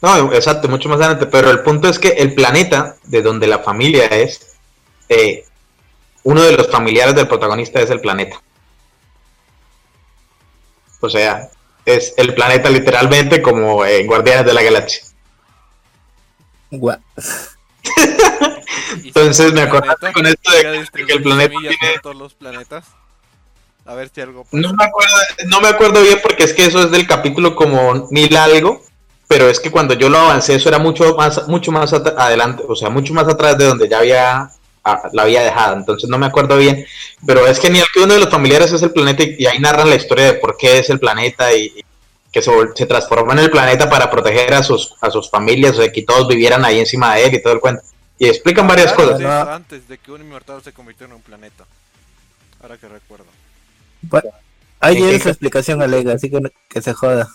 No, 0.01 0.33
exacto, 0.33 0.67
mucho 0.67 0.89
más 0.89 0.99
adelante, 0.99 1.27
pero 1.27 1.49
el 1.49 1.61
punto 1.61 1.87
es 1.87 1.97
que 1.97 2.09
el 2.09 2.35
planeta 2.35 2.97
de 3.05 3.21
donde 3.21 3.47
la 3.47 3.59
familia 3.59 4.05
es, 4.07 4.57
eh, 5.07 5.45
uno 6.23 6.41
de 6.41 6.57
los 6.57 6.69
familiares 6.69 7.15
del 7.15 7.27
protagonista 7.27 7.81
es 7.81 7.89
el 7.89 8.01
planeta. 8.01 8.41
O 10.99 11.09
sea, 11.09 11.49
es 11.85 12.13
el 12.17 12.33
planeta 12.33 12.69
literalmente 12.69 13.41
como 13.41 13.85
en 13.85 14.07
Guardianes 14.07 14.45
de 14.45 14.53
la 14.53 14.63
Galaxia. 14.63 15.03
Entonces 19.03 19.53
me 19.53 19.61
acordaste 19.61 20.11
con 20.13 20.25
esto 20.25 20.51
de 20.51 20.87
que 21.05 21.13
el 21.13 21.23
planeta 21.23 21.55
tiene 21.59 21.99
todos 22.01 22.15
los 22.15 22.33
planetas. 22.33 22.85
A 23.85 23.95
ver 23.95 24.09
si 24.13 24.21
algo. 24.21 24.47
No 24.51 24.73
me, 24.73 24.85
acuerdo, 24.85 25.15
no 25.47 25.61
me 25.61 25.67
acuerdo 25.67 26.01
bien 26.01 26.19
porque 26.23 26.43
es 26.45 26.53
que 26.53 26.65
eso 26.65 26.83
es 26.83 26.91
del 26.91 27.05
capítulo 27.05 27.55
como 27.55 28.07
mil 28.11 28.35
algo. 28.37 28.81
Pero 29.27 29.49
es 29.49 29.59
que 29.59 29.71
cuando 29.71 29.93
yo 29.95 30.09
lo 30.09 30.19
avancé, 30.19 30.55
eso 30.55 30.69
era 30.69 30.79
mucho 30.79 31.15
más, 31.15 31.47
mucho 31.47 31.71
más 31.71 31.91
adelante, 31.91 32.63
o 32.67 32.75
sea, 32.75 32.89
mucho 32.89 33.13
más 33.13 33.27
atrás 33.27 33.57
de 33.57 33.65
donde 33.65 33.89
ya 33.89 33.99
había 33.99 34.51
la 35.13 35.23
había 35.23 35.43
dejado, 35.43 35.77
entonces 35.77 36.09
no 36.09 36.17
me 36.17 36.25
acuerdo 36.25 36.57
bien, 36.57 36.85
pero 37.25 37.47
es 37.47 37.59
genial 37.59 37.85
que 37.93 38.01
uno 38.01 38.13
de 38.13 38.19
los 38.19 38.29
familiares 38.29 38.71
es 38.71 38.81
el 38.81 38.91
planeta 38.91 39.23
y, 39.23 39.45
ahí 39.45 39.59
narran 39.59 39.89
la 39.89 39.95
historia 39.95 40.25
de 40.25 40.33
por 40.33 40.57
qué 40.57 40.79
es 40.79 40.89
el 40.89 40.99
planeta 40.99 41.53
y, 41.53 41.73
que 42.31 42.41
se, 42.41 42.51
se, 42.75 42.85
transformó 42.85 43.31
en 43.31 43.39
el 43.39 43.51
planeta 43.51 43.89
para 43.89 44.09
proteger 44.09 44.53
a 44.55 44.63
sus, 44.63 44.95
a 45.01 45.11
sus 45.11 45.29
familias, 45.29 45.77
o 45.77 45.81
sea, 45.81 45.91
que 45.91 46.01
todos 46.01 46.27
vivieran 46.27 46.65
ahí 46.65 46.79
encima 46.79 47.15
de 47.15 47.25
él 47.25 47.35
y 47.35 47.41
todo 47.41 47.53
el 47.53 47.59
cuento. 47.59 47.83
Y 48.17 48.27
explican 48.27 48.67
varias 48.67 48.91
cosas. 48.93 49.21
Antes 49.21 49.87
de 49.87 49.97
que 49.99 50.11
un 50.11 50.21
inmortal 50.21 50.61
se 50.63 50.73
convirtiera 50.73 51.11
en 51.11 51.17
un 51.17 51.21
planeta, 51.21 51.65
ahora 52.61 52.77
que 52.77 52.87
recuerdo. 52.87 53.25
Bueno, 54.01 54.29
ahí 54.79 54.95
tiene 54.95 55.19
su 55.19 55.29
explicación 55.29 55.81
alega, 55.81 56.13
así 56.13 56.29
que 56.29 56.39
que 56.69 56.81
se 56.81 56.93
joda. 56.93 57.29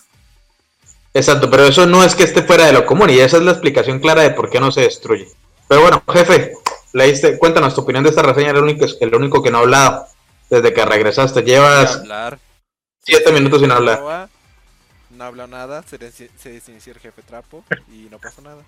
Exacto, 1.15 1.51
pero 1.51 1.65
eso 1.65 1.87
no 1.87 2.05
es 2.05 2.15
que 2.15 2.25
esté 2.25 2.43
fuera 2.43 2.67
de 2.67 2.73
lo 2.73 2.85
común 2.85 3.11
y 3.11 3.19
esa 3.19 3.39
es 3.39 3.43
la 3.43 3.53
explicación 3.53 4.01
clara 4.01 4.23
de 4.23 4.31
por 4.31 4.51
qué 4.51 4.61
no 4.61 4.71
se 4.71 4.83
destruye. 4.83 5.29
Pero 5.67 5.83
bueno, 5.83 6.03
jefe, 6.13 6.53
leíste, 6.93 7.39
cuéntanos 7.39 7.75
tu 7.75 7.83
opinión 7.83 8.05
de 8.05 8.11
esta 8.11 8.23
reseña, 8.23 8.51
el 8.51 8.59
único, 8.59 8.87
el 9.01 9.15
único 9.15 9.43
que 9.43 9.51
no 9.51 9.59
ha 9.59 9.61
hablado 9.63 10.07
desde 10.51 10.73
que 10.73 10.85
regresaste. 10.85 11.43
Llevas 11.43 12.03
siete 13.01 13.33
minutos 13.33 13.61
sin 13.61 13.71
hablar. 13.71 14.29
No 15.11 15.25
habla 15.25 15.47
nada, 15.47 15.83
se, 15.83 15.99
se 16.13 16.51
desinició 16.51 16.93
el 16.93 17.01
jefe 17.01 17.23
trapo 17.23 17.65
y 17.89 18.09
no 18.11 18.19
pasó 18.19 18.43
nada. 18.43 18.63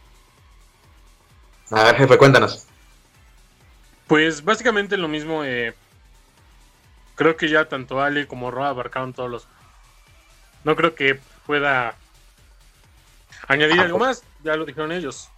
A 1.71 1.85
ver, 1.85 1.97
jefe, 1.97 2.19
cuéntanos. 2.19 2.67
Pues 4.09 4.45
básicamente 4.45 4.97
lo 4.97 5.07
mismo, 5.07 5.45
eh, 5.45 5.73
creo 7.15 7.37
que 7.37 7.49
ya 7.49 7.69
tanto 7.69 8.01
Ale 8.01 8.27
como 8.27 8.51
Roa 8.51 8.71
abarcaron 8.71 9.13
todos 9.13 9.31
los. 9.31 9.47
No 10.65 10.75
creo 10.75 10.97
que 10.97 11.21
pueda 11.47 11.95
añadir 13.47 13.79
ah, 13.79 13.85
algo 13.85 13.99
más, 13.99 14.25
ya 14.43 14.57
lo 14.57 14.67
dijeron 14.67 14.91
ellos. 14.91 15.29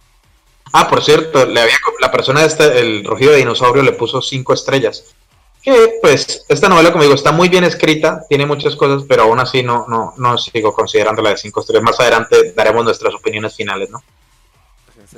Ah, 0.71 0.89
por 0.89 1.03
cierto, 1.03 1.45
le 1.45 1.61
había, 1.61 1.75
la 1.99 2.11
persona 2.11 2.41
de 2.41 2.47
este, 2.47 2.79
el 2.79 3.03
rugido 3.03 3.31
de 3.31 3.39
dinosaurio 3.39 3.83
le 3.83 3.91
puso 3.91 4.21
cinco 4.21 4.53
estrellas. 4.53 5.13
Que 5.61 5.99
pues 6.01 6.45
esta 6.49 6.67
novela, 6.67 6.91
como 6.91 7.03
digo, 7.03 7.15
está 7.15 7.31
muy 7.31 7.47
bien 7.47 7.63
escrita, 7.63 8.25
tiene 8.27 8.45
muchas 8.45 8.75
cosas, 8.75 9.05
pero 9.07 9.23
aún 9.23 9.39
así 9.39 9.63
no, 9.63 9.85
no, 9.87 10.13
no 10.17 10.37
sigo 10.37 10.73
considerando 10.73 11.21
la 11.21 11.29
de 11.29 11.37
cinco 11.37 11.61
estrellas. 11.61 11.83
Más 11.83 11.99
adelante 11.99 12.53
daremos 12.53 12.83
nuestras 12.83 13.13
opiniones 13.13 13.55
finales, 13.55 13.89
¿no? 13.89 14.03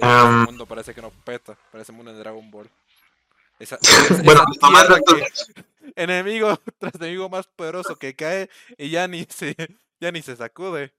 Um, 0.02 0.46
mundo 0.46 0.66
parece 0.66 0.93
que 0.93 1.02
no 1.02 1.10
peta, 1.24 1.58
parece 1.72 1.91
mundo 1.91 2.12
de 2.12 2.20
Dragon 2.20 2.52
Ball. 2.52 2.70
bueno, 4.24 4.43
enemigo 5.96 6.60
tras 6.80 6.96
enemigo 6.96 7.30
más 7.30 7.48
poderoso 7.48 7.96
que 7.96 8.16
cae 8.16 8.50
y 8.78 8.89
ya 8.89 9.08
ni 9.08 9.26
se, 9.26 9.56
ya 10.00 10.12
ni 10.12 10.22
se 10.22 10.36
sacude. 10.36 10.93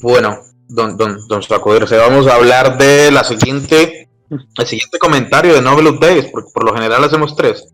Bueno, 0.00 0.40
don, 0.68 0.96
don, 0.96 1.18
don 1.28 1.40
vamos 1.48 2.26
a 2.26 2.34
hablar 2.34 2.78
de 2.78 3.10
la 3.10 3.24
siguiente, 3.24 4.08
el 4.30 4.66
siguiente 4.66 4.98
comentario 4.98 5.54
de 5.54 5.62
Novel 5.62 5.98
Days, 5.98 6.26
porque 6.26 6.50
por 6.52 6.64
lo 6.64 6.74
general 6.74 7.04
hacemos 7.04 7.36
tres. 7.36 7.68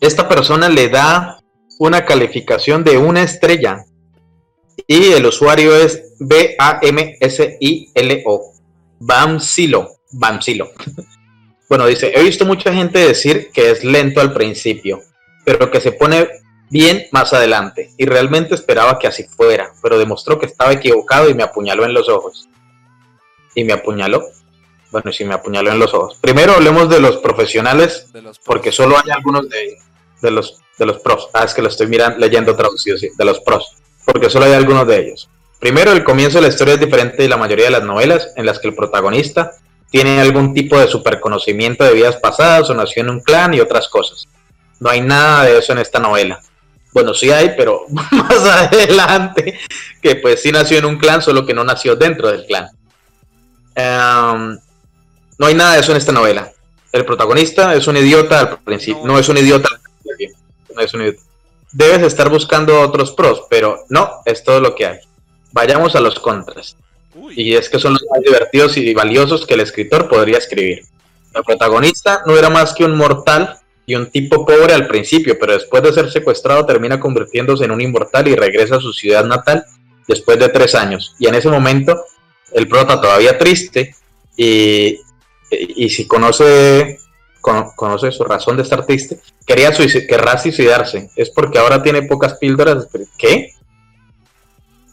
Esta 0.00 0.28
persona 0.28 0.68
le 0.68 0.88
da 0.88 1.38
una 1.78 2.04
calificación 2.04 2.84
de 2.84 2.98
una 2.98 3.22
estrella. 3.22 3.84
Y 4.86 5.12
el 5.12 5.26
usuario 5.26 5.74
es 5.74 6.14
B-A-M-S-I-L-O. 6.20 7.22
Bamsilo. 9.00 9.88
Bamsilo. 10.12 10.70
Bueno, 11.68 11.86
dice, 11.86 12.10
he 12.14 12.22
visto 12.22 12.46
mucha 12.46 12.72
gente 12.72 12.98
decir 12.98 13.50
que 13.52 13.70
es 13.70 13.84
lento 13.84 14.22
al 14.22 14.32
principio, 14.32 15.02
pero 15.44 15.70
que 15.70 15.82
se 15.82 15.92
pone 15.92 16.26
bien 16.70 17.06
más 17.12 17.32
adelante. 17.32 17.92
Y 17.96 18.06
realmente 18.06 18.54
esperaba 18.54 18.98
que 18.98 19.06
así 19.06 19.24
fuera, 19.24 19.72
pero 19.82 19.98
demostró 19.98 20.38
que 20.38 20.46
estaba 20.46 20.72
equivocado 20.72 21.28
y 21.28 21.34
me 21.34 21.42
apuñaló 21.42 21.84
en 21.84 21.94
los 21.94 22.08
ojos. 22.08 22.48
Y 23.54 23.64
me 23.64 23.72
apuñaló. 23.72 24.22
Bueno, 24.90 25.12
sí, 25.12 25.24
me 25.24 25.34
apuñaló 25.34 25.70
en 25.70 25.78
los 25.78 25.92
ojos. 25.92 26.18
Primero 26.20 26.52
hablemos 26.52 26.88
de 26.88 27.00
los 27.00 27.18
profesionales, 27.18 28.10
De 28.12 28.22
los 28.22 28.38
porque 28.38 28.72
solo 28.72 28.96
hay 28.96 29.10
algunos 29.10 29.48
de, 29.48 29.78
de 30.22 30.30
los 30.30 30.60
de 30.78 30.86
los 30.86 31.00
pros. 31.00 31.28
Ah, 31.34 31.44
es 31.44 31.54
que 31.54 31.62
lo 31.62 31.68
estoy 31.68 31.88
mirando, 31.88 32.18
leyendo 32.18 32.56
traducido, 32.56 32.96
sí, 32.96 33.10
de 33.16 33.24
los 33.24 33.40
pros. 33.40 33.76
Porque 34.04 34.30
solo 34.30 34.46
hay 34.46 34.52
algunos 34.52 34.86
de 34.86 35.00
ellos. 35.00 35.28
Primero, 35.58 35.92
el 35.92 36.04
comienzo 36.04 36.38
de 36.38 36.42
la 36.42 36.48
historia 36.48 36.74
es 36.74 36.80
diferente 36.80 37.22
de 37.22 37.28
la 37.28 37.36
mayoría 37.36 37.66
de 37.66 37.72
las 37.72 37.82
novelas, 37.82 38.32
en 38.36 38.46
las 38.46 38.58
que 38.60 38.68
el 38.68 38.74
protagonista 38.74 39.52
tiene 39.90 40.20
algún 40.20 40.54
tipo 40.54 40.78
de 40.78 40.86
superconocimiento 40.86 41.82
de 41.82 41.94
vidas 41.94 42.16
pasadas 42.16 42.70
o 42.70 42.74
nació 42.74 43.02
en 43.02 43.10
un 43.10 43.20
clan 43.20 43.54
y 43.54 43.60
otras 43.60 43.88
cosas. 43.88 44.28
No 44.80 44.90
hay 44.90 45.00
nada 45.00 45.44
de 45.44 45.58
eso 45.58 45.72
en 45.72 45.78
esta 45.78 45.98
novela. 45.98 46.40
Bueno, 46.92 47.14
sí 47.14 47.30
hay, 47.30 47.54
pero 47.56 47.84
más 47.90 48.32
adelante, 48.32 49.58
que 50.00 50.16
pues 50.16 50.42
sí 50.42 50.50
nació 50.50 50.78
en 50.78 50.86
un 50.86 50.98
clan, 50.98 51.22
solo 51.22 51.44
que 51.46 51.54
no 51.54 51.64
nació 51.64 51.96
dentro 51.96 52.28
del 52.30 52.46
clan. 52.46 52.68
Em, 53.74 54.58
no 55.38 55.46
hay 55.46 55.54
nada 55.54 55.74
de 55.74 55.80
eso 55.80 55.92
en 55.92 55.98
esta 55.98 56.12
novela. 56.12 56.50
El 56.92 57.04
protagonista 57.04 57.74
es 57.74 57.86
un 57.86 57.96
idiota 57.96 58.40
al 58.40 58.58
principio, 58.60 59.02
no, 59.04 59.12
No. 59.12 59.18
es 59.18 59.28
un 59.28 59.36
idiota 59.36 59.68
al 59.70 59.80
principio, 59.80 60.36
no 60.74 60.82
es 60.82 60.94
un 60.94 61.02
idiota. 61.02 61.22
Debes 61.70 62.02
estar 62.02 62.30
buscando 62.30 62.80
otros 62.80 63.12
pros, 63.12 63.42
pero 63.50 63.84
no, 63.90 64.10
es 64.24 64.42
todo 64.42 64.60
lo 64.60 64.74
que 64.74 64.86
hay. 64.86 64.98
Vayamos 65.52 65.94
a 65.94 66.00
los 66.00 66.18
contras. 66.18 66.76
Uy, 67.14 67.34
Y 67.36 67.54
es 67.56 67.68
que 67.68 67.78
son 67.78 67.92
los 67.92 68.04
más 68.10 68.20
divertidos 68.22 68.76
y 68.78 68.94
valiosos 68.94 69.46
que 69.46 69.54
el 69.54 69.60
escritor 69.60 70.08
podría 70.08 70.38
escribir. 70.38 70.82
El 71.34 71.44
protagonista 71.44 72.22
no 72.26 72.36
era 72.36 72.48
más 72.48 72.72
que 72.72 72.84
un 72.84 72.96
mortal 72.96 73.58
y 73.88 73.94
un 73.94 74.10
tipo 74.10 74.44
pobre 74.44 74.74
al 74.74 74.86
principio, 74.86 75.38
pero 75.40 75.54
después 75.54 75.82
de 75.82 75.94
ser 75.94 76.10
secuestrado 76.12 76.66
termina 76.66 77.00
convirtiéndose 77.00 77.64
en 77.64 77.70
un 77.70 77.80
inmortal 77.80 78.28
y 78.28 78.36
regresa 78.36 78.76
a 78.76 78.80
su 78.80 78.92
ciudad 78.92 79.24
natal 79.24 79.64
después 80.06 80.38
de 80.38 80.50
tres 80.50 80.74
años. 80.74 81.16
Y 81.18 81.26
en 81.26 81.34
ese 81.34 81.48
momento 81.48 81.98
el 82.52 82.68
prota 82.68 83.00
todavía 83.00 83.38
triste 83.38 83.94
y, 84.36 85.00
y 85.50 85.88
si 85.88 86.06
conoce, 86.06 86.98
cono- 87.40 87.72
conoce 87.74 88.12
su 88.12 88.24
razón 88.24 88.58
de 88.58 88.62
estar 88.64 88.84
triste, 88.84 89.20
quería 89.46 89.72
querrá 90.06 90.36
suicidarse. 90.36 91.08
Es 91.16 91.30
porque 91.30 91.58
ahora 91.58 91.82
tiene 91.82 92.02
pocas 92.02 92.34
píldoras. 92.34 92.88
¿Qué? 93.16 93.52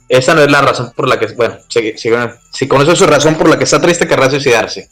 Esa 0.08 0.36
no 0.36 0.42
es 0.42 0.50
la 0.50 0.62
razón 0.62 0.94
por 0.96 1.10
la 1.10 1.20
que, 1.20 1.28
bueno, 1.34 1.58
si, 1.68 1.94
si 2.54 2.68
conoce 2.70 2.96
su 2.96 3.06
razón 3.06 3.36
por 3.36 3.50
la 3.50 3.58
que 3.58 3.66
está 3.66 3.82
triste, 3.82 4.08
querrá 4.08 4.30
suicidarse. 4.30 4.88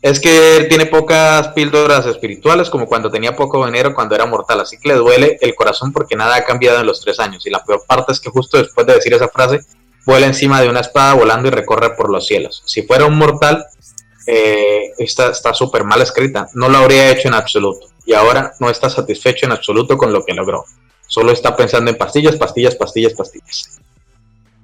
Es 0.00 0.20
que 0.20 0.56
él 0.56 0.68
tiene 0.68 0.86
pocas 0.86 1.48
píldoras 1.48 2.06
espirituales, 2.06 2.70
como 2.70 2.86
cuando 2.86 3.10
tenía 3.10 3.34
poco 3.34 3.66
dinero 3.66 3.94
cuando 3.94 4.14
era 4.14 4.26
mortal, 4.26 4.60
así 4.60 4.78
que 4.78 4.90
le 4.90 4.94
duele 4.94 5.38
el 5.40 5.54
corazón 5.56 5.92
porque 5.92 6.14
nada 6.14 6.36
ha 6.36 6.44
cambiado 6.44 6.80
en 6.80 6.86
los 6.86 7.00
tres 7.00 7.18
años. 7.18 7.44
Y 7.46 7.50
la 7.50 7.64
peor 7.64 7.82
parte 7.86 8.12
es 8.12 8.20
que 8.20 8.30
justo 8.30 8.58
después 8.58 8.86
de 8.86 8.94
decir 8.94 9.12
esa 9.12 9.28
frase, 9.28 9.60
vuela 10.06 10.26
encima 10.26 10.60
de 10.60 10.68
una 10.68 10.80
espada 10.80 11.14
volando 11.14 11.48
y 11.48 11.50
recorre 11.50 11.96
por 11.96 12.10
los 12.10 12.26
cielos. 12.26 12.62
Si 12.64 12.82
fuera 12.82 13.06
un 13.06 13.18
mortal, 13.18 13.66
eh, 14.26 14.92
está 14.98 15.54
súper 15.54 15.84
mal 15.84 16.00
escrita, 16.00 16.48
no 16.54 16.68
lo 16.68 16.78
habría 16.78 17.10
hecho 17.10 17.28
en 17.28 17.34
absoluto. 17.34 17.88
Y 18.06 18.14
ahora 18.14 18.54
no 18.60 18.70
está 18.70 18.88
satisfecho 18.88 19.46
en 19.46 19.52
absoluto 19.52 19.98
con 19.98 20.12
lo 20.12 20.24
que 20.24 20.32
logró. 20.32 20.64
Solo 21.06 21.32
está 21.32 21.56
pensando 21.56 21.90
en 21.90 21.96
pastillas, 21.96 22.36
pastillas, 22.36 22.74
pastillas, 22.74 23.14
pastillas. 23.14 23.80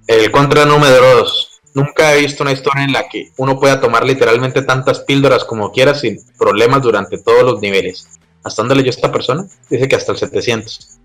El 0.06 0.30
contra 0.30 0.66
número 0.66 1.16
2. 1.16 1.53
Nunca 1.74 2.14
he 2.14 2.20
visto 2.20 2.42
una 2.44 2.52
historia 2.52 2.84
en 2.84 2.92
la 2.92 3.08
que 3.08 3.32
uno 3.36 3.58
pueda 3.58 3.80
tomar 3.80 4.04
literalmente 4.04 4.62
tantas 4.62 5.00
píldoras 5.00 5.44
como 5.44 5.72
quiera 5.72 5.94
sin 5.94 6.20
problemas 6.38 6.82
durante 6.82 7.18
todos 7.18 7.42
los 7.42 7.60
niveles. 7.60 8.08
¿Hasta 8.44 8.62
dónde 8.62 8.76
leyó 8.76 8.90
esta 8.90 9.10
persona? 9.10 9.44
Dice 9.68 9.88
que 9.88 9.96
hasta 9.96 10.12
el 10.12 10.18
700. 10.18 10.98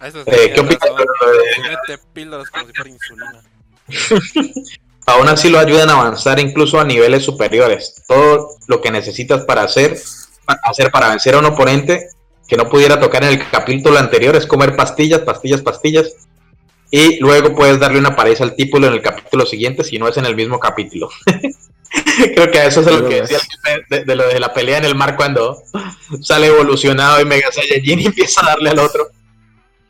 a 0.00 0.08
eso 0.08 0.18
Eh, 0.26 0.52
¿Qué 0.54 0.60
opinas 0.60 0.80
de 0.80 0.88
lo 0.90 1.30
de- 1.30 1.68
Mete 1.70 2.02
píldoras 2.12 2.50
como 2.50 2.66
si 2.66 2.72
fuera 2.72 2.90
insulina. 2.90 3.42
Aún 5.06 5.28
así 5.28 5.48
lo 5.50 5.60
ayudan 5.60 5.88
a 5.88 5.92
avanzar 5.92 6.40
incluso 6.40 6.80
a 6.80 6.84
niveles 6.84 7.24
superiores. 7.24 8.02
Todo 8.08 8.48
lo 8.66 8.80
que 8.80 8.90
necesitas 8.90 9.44
para 9.44 9.62
hacer, 9.62 9.96
para 10.44 10.60
hacer 10.64 10.90
para 10.90 11.10
vencer 11.10 11.36
a 11.36 11.38
un 11.38 11.44
oponente 11.44 12.08
que 12.48 12.56
no 12.56 12.68
pudiera 12.68 12.98
tocar 12.98 13.22
en 13.22 13.30
el 13.30 13.50
capítulo 13.50 13.98
anterior 13.98 14.34
es 14.34 14.46
comer 14.46 14.74
pastillas, 14.74 15.20
pastillas, 15.20 15.62
pastillas. 15.62 16.12
Y 16.96 17.18
luego 17.18 17.54
puedes 17.54 17.78
darle 17.78 17.98
una 17.98 18.16
pareja 18.16 18.42
al 18.42 18.56
título 18.56 18.86
en 18.86 18.94
el 18.94 19.02
capítulo 19.02 19.44
siguiente 19.44 19.84
si 19.84 19.98
no 19.98 20.08
es 20.08 20.16
en 20.16 20.24
el 20.24 20.34
mismo 20.34 20.58
capítulo. 20.58 21.10
Creo 22.34 22.50
que 22.50 22.58
a 22.58 22.64
eso 22.64 22.80
es 22.80 22.86
lo 22.86 23.06
que 23.06 23.20
decía 23.20 23.36
el 23.36 23.42
jefe 23.42 23.84
de, 23.90 24.04
de 24.06 24.16
lo 24.16 24.26
de 24.26 24.40
la 24.40 24.54
pelea 24.54 24.78
en 24.78 24.86
el 24.86 24.94
mar 24.94 25.14
cuando 25.14 25.62
sale 26.22 26.46
evolucionado 26.46 27.20
y 27.20 27.26
Mega 27.26 27.52
Saiyajin 27.52 28.00
y 28.00 28.06
empieza 28.06 28.40
a 28.40 28.46
darle 28.46 28.70
al 28.70 28.78
otro. 28.78 29.08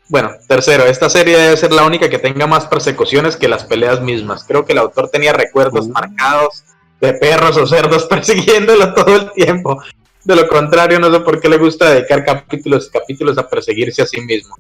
Bueno, 0.09 0.33
tercero, 0.49 0.83
esta 0.83 1.09
serie 1.09 1.39
debe 1.39 1.57
ser 1.57 1.73
la 1.73 1.85
única 1.85 2.11
que 2.11 2.19
tenga 2.19 2.49
más 2.49 2.67
persecuciones 2.67 3.37
que 3.37 3.47
las 3.47 3.63
peleas 3.63 4.01
mismas. 4.01 4.43
Creo 4.43 4.65
que 4.65 4.73
el 4.73 4.79
autor 4.79 5.09
tenía 5.09 5.33
recuerdos 5.33 5.87
Uh. 5.87 5.93
marcados 5.93 6.65
de 7.01 7.13
perros 7.13 7.57
o 7.57 7.69
cerdos 7.69 8.07
persiguiéndolo 8.07 8.95
todo 8.95 9.15
el 9.15 9.31
tiempo. 9.31 9.81
De 10.25 10.35
lo 10.35 10.49
contrario, 10.49 10.99
no 10.99 11.13
sé 11.13 11.21
por 11.21 11.41
qué 11.41 11.49
le 11.49 11.59
gusta 11.59 11.89
dedicar 11.89 12.25
capítulos 12.25 12.89
y 12.89 12.99
capítulos 12.99 13.39
a 13.39 13.49
perseguirse 13.49 14.03
a 14.03 14.07
sí 14.07 14.21
mismo. 14.23 14.57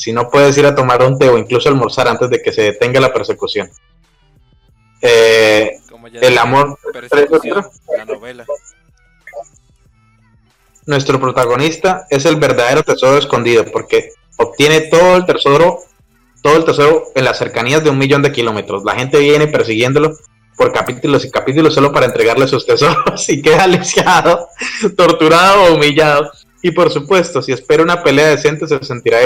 Si 0.00 0.12
no 0.12 0.30
puedes 0.30 0.56
ir 0.56 0.64
a 0.64 0.74
tomar 0.74 1.02
un 1.02 1.18
té 1.18 1.28
o 1.28 1.36
incluso 1.36 1.68
almorzar 1.68 2.08
antes 2.08 2.30
de 2.30 2.40
que 2.40 2.52
se 2.52 2.62
detenga 2.62 3.00
la 3.00 3.12
persecución. 3.12 3.70
Eh, 5.02 5.78
el 6.14 6.38
amor 6.38 6.78
la 7.96 8.04
novela. 8.06 8.46
nuestro 10.86 11.20
protagonista 11.20 12.06
es 12.08 12.24
el 12.24 12.36
verdadero 12.36 12.82
tesoro 12.82 13.18
escondido 13.18 13.66
porque 13.66 14.12
obtiene 14.38 14.80
todo 14.82 15.16
el 15.16 15.26
tesoro, 15.26 15.80
todo 16.42 16.56
el 16.56 16.64
tesoro 16.64 17.04
en 17.14 17.24
las 17.26 17.36
cercanías 17.36 17.84
de 17.84 17.90
un 17.90 17.98
millón 17.98 18.22
de 18.22 18.32
kilómetros. 18.32 18.82
La 18.84 18.94
gente 18.94 19.18
viene 19.18 19.48
persiguiéndolo 19.48 20.16
por 20.56 20.72
capítulos 20.72 21.26
y 21.26 21.30
capítulos 21.30 21.74
solo 21.74 21.92
para 21.92 22.06
entregarle 22.06 22.48
sus 22.48 22.64
tesoros 22.64 23.28
y 23.28 23.42
queda 23.42 23.66
lisiado, 23.66 24.48
torturado 24.96 25.64
o 25.64 25.74
humillado. 25.74 26.30
Y 26.62 26.72
por 26.72 26.90
supuesto, 26.90 27.40
si 27.40 27.52
espera 27.52 27.82
una 27.82 28.02
pelea 28.02 28.28
decente 28.28 28.66
se 28.66 28.82
sentirá 28.84 29.18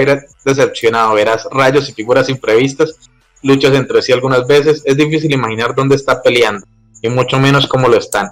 decepcionado. 0.44 1.14
Verás 1.14 1.46
rayos 1.50 1.88
y 1.88 1.92
figuras 1.92 2.28
imprevistas, 2.28 2.94
luchas 3.42 3.74
entre 3.74 4.02
sí 4.02 4.12
algunas 4.12 4.46
veces. 4.46 4.82
Es 4.84 4.96
difícil 4.96 5.32
imaginar 5.32 5.74
dónde 5.74 5.96
está 5.96 6.22
peleando 6.22 6.66
y 7.02 7.08
mucho 7.08 7.38
menos 7.38 7.66
cómo 7.66 7.88
lo 7.88 7.96
están. 7.96 8.30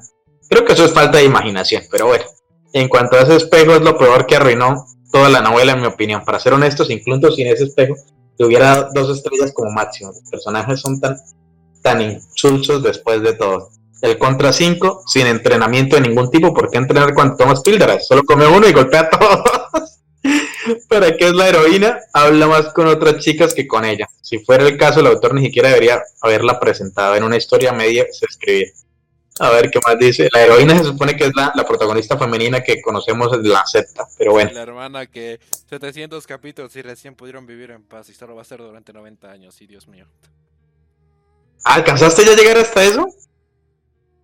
Creo 0.49 0.65
que 0.65 0.75
eso 0.75 0.85
es 0.85 0.93
falta 0.93 1.19
de 1.19 1.25
imaginación, 1.25 1.83
pero 1.91 2.07
bueno. 2.07 2.25
En 2.75 2.89
cuanto 2.89 3.17
a 3.17 3.23
ese 3.23 3.37
espejo, 3.37 3.75
es 3.75 3.83
lo 3.83 3.99
peor 3.99 4.27
que 4.27 4.37
arruinó 4.37 4.87
toda 5.13 5.29
la 5.29 5.43
novela, 5.43 5.73
en 5.73 5.81
mi 5.81 5.87
opinión. 5.87 6.25
Para 6.25 6.41
ser 6.41 6.55
honestos, 6.55 6.89
incluso 6.89 7.31
sin 7.33 7.47
ese 7.47 7.65
espejo, 7.65 7.97
dado 8.51 8.91
dos 8.95 9.17
estrellas 9.17 9.53
como 9.55 9.71
máximo. 9.71 10.11
Los 10.11 10.31
personajes 10.31 10.81
son 10.81 11.01
tan, 11.01 11.17
tan 11.83 12.01
insulsos 12.01 12.83
después 12.83 13.23
de 13.23 13.35
todo. 13.35 13.71
El 14.03 14.19
contra 14.19 14.53
5, 14.53 15.05
sin 15.07 15.29
entrenamiento 15.29 15.95
de 15.95 16.03
ningún 16.03 16.29
tipo, 16.29 16.53
¿por 16.53 16.69
qué 16.69 16.79
entrenar 16.79 17.15
cuando 17.15 17.37
tomas 17.37 17.63
píldoras? 17.63 18.07
Solo 18.07 18.25
come 18.25 18.49
uno 18.49 18.69
y 18.69 18.73
golpea 18.73 19.03
a 19.03 19.11
todos. 19.11 20.01
¿Para 20.89 21.17
qué 21.17 21.27
es 21.27 21.33
la 21.33 21.49
heroína? 21.49 22.01
Habla 22.13 22.49
más 22.49 22.73
con 22.73 22.89
otras 22.89 23.19
chicas 23.19 23.55
que 23.55 23.69
con 23.69 23.85
ella. 23.85 24.09
Si 24.21 24.41
fuera 24.41 24.67
el 24.67 24.77
caso, 24.77 24.99
el 24.99 25.07
autor 25.07 25.35
ni 25.35 25.45
siquiera 25.45 25.69
debería 25.69 26.03
haberla 26.21 26.59
presentado 26.59 27.15
en 27.15 27.23
una 27.23 27.37
historia 27.37 27.73
media 27.73 28.05
se 28.11 28.27
escribir. 28.27 28.73
A 29.39 29.51
ver 29.51 29.71
qué 29.71 29.79
más 29.87 29.97
dice. 29.99 30.29
La 30.33 30.43
heroína 30.43 30.77
se 30.77 30.85
supone 30.85 31.17
que 31.17 31.27
es 31.27 31.33
la, 31.37 31.53
la 31.55 31.65
protagonista 31.65 32.19
femenina 32.19 32.61
que 32.61 32.83
conocemos 32.83 33.31
de 33.41 33.49
la 33.49 33.65
secta, 33.67 34.05
pero 34.19 34.33
bueno. 34.33 34.51
La 34.53 34.63
hermana 34.63 35.07
que 35.07 35.39
700 35.71 36.27
capítulos 36.27 36.75
y 36.75 36.83
recién 36.83 37.15
pudieron 37.15 37.47
vivir 37.47 37.71
en 37.71 37.85
paz 37.85 38.09
y 38.09 38.15
solo 38.15 38.35
va 38.35 38.43
a 38.43 38.45
ser 38.45 38.59
durante 38.59 38.93
90 38.93 39.31
años, 39.31 39.63
y 39.63 39.69
Dios 39.69 39.87
mío. 39.87 40.07
¿Alcanzaste 41.65 42.25
ya 42.25 42.33
a 42.33 42.37
llegar 42.37 42.59
hasta 42.59 42.83
eso? 42.83 43.07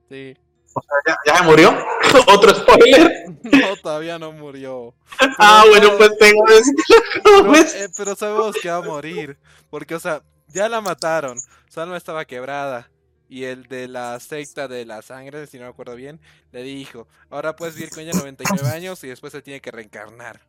Sí. 0.09 0.37
O 0.75 0.81
sea, 0.83 0.99
¿ya, 1.07 1.33
ya 1.33 1.39
se 1.39 1.45
murió? 1.45 1.77
¿Otro 2.29 2.55
spoiler? 2.55 3.25
No, 3.43 3.77
todavía 3.77 4.19
no 4.19 4.33
murió. 4.33 4.95
Ah, 5.39 5.65
bueno, 5.69 5.97
pues 5.97 6.17
tengo 6.19 6.45
que 6.45 6.55
decirlo. 6.55 6.85
Pero, 7.25 7.55
eh, 7.55 7.89
pero 7.97 8.15
sabemos 8.17 8.57
que 8.61 8.69
va 8.71 8.77
a 8.77 8.83
morir. 8.83 9.39
Porque, 9.71 9.95
o 9.95 10.01
sea, 10.01 10.23
ya 10.49 10.69
la 10.69 10.81
mataron. 10.81 11.39
Su 11.69 11.81
alma 11.81 11.97
estaba 11.97 12.25
quebrada. 12.25 12.91
Y 13.31 13.45
el 13.45 13.65
de 13.69 13.89
la 13.89 14.19
secta 14.21 14.69
de 14.69 14.87
la 14.87 15.03
sangre, 15.03 15.47
si 15.47 15.59
no 15.59 15.65
me 15.65 15.71
acuerdo 15.71 15.95
bien, 15.97 16.19
le 16.51 16.63
dijo, 16.63 17.07
ahora 17.29 17.55
puedes 17.57 17.75
vivir 17.75 17.91
con 17.91 18.01
ella 18.01 18.13
99 18.15 18.69
años 18.71 19.05
y 19.05 19.09
después 19.09 19.33
se 19.33 19.43
tiene 19.43 19.61
que 19.61 19.71
reencarnar. 19.71 20.41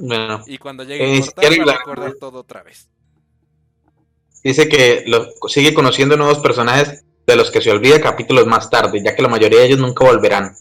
Bueno, 0.00 0.42
Y 0.46 0.58
cuando 0.58 0.84
llegue 0.84 1.04
Eh, 1.04 1.08
a 1.08 1.10
ni 1.16 1.22
siquiera 1.22 1.64
va 1.64 1.72
a 1.72 1.76
recordar 1.78 2.14
todo 2.14 2.40
otra 2.40 2.62
vez. 2.62 2.88
dice 4.42 4.68
que 4.68 5.04
lo, 5.06 5.26
sigue 5.48 5.74
conociendo 5.74 6.16
nuevos 6.16 6.38
personajes 6.40 7.04
de 7.28 7.36
los 7.36 7.50
que 7.50 7.60
se 7.60 7.70
olvida 7.70 8.00
capítulos 8.00 8.46
más 8.46 8.70
tarde, 8.70 9.02
ya 9.04 9.14
que 9.14 9.20
la 9.20 9.28
mayoría 9.28 9.60
de 9.60 9.66
ellos 9.66 9.78
nunca 9.78 10.04
volverán. 10.04 10.56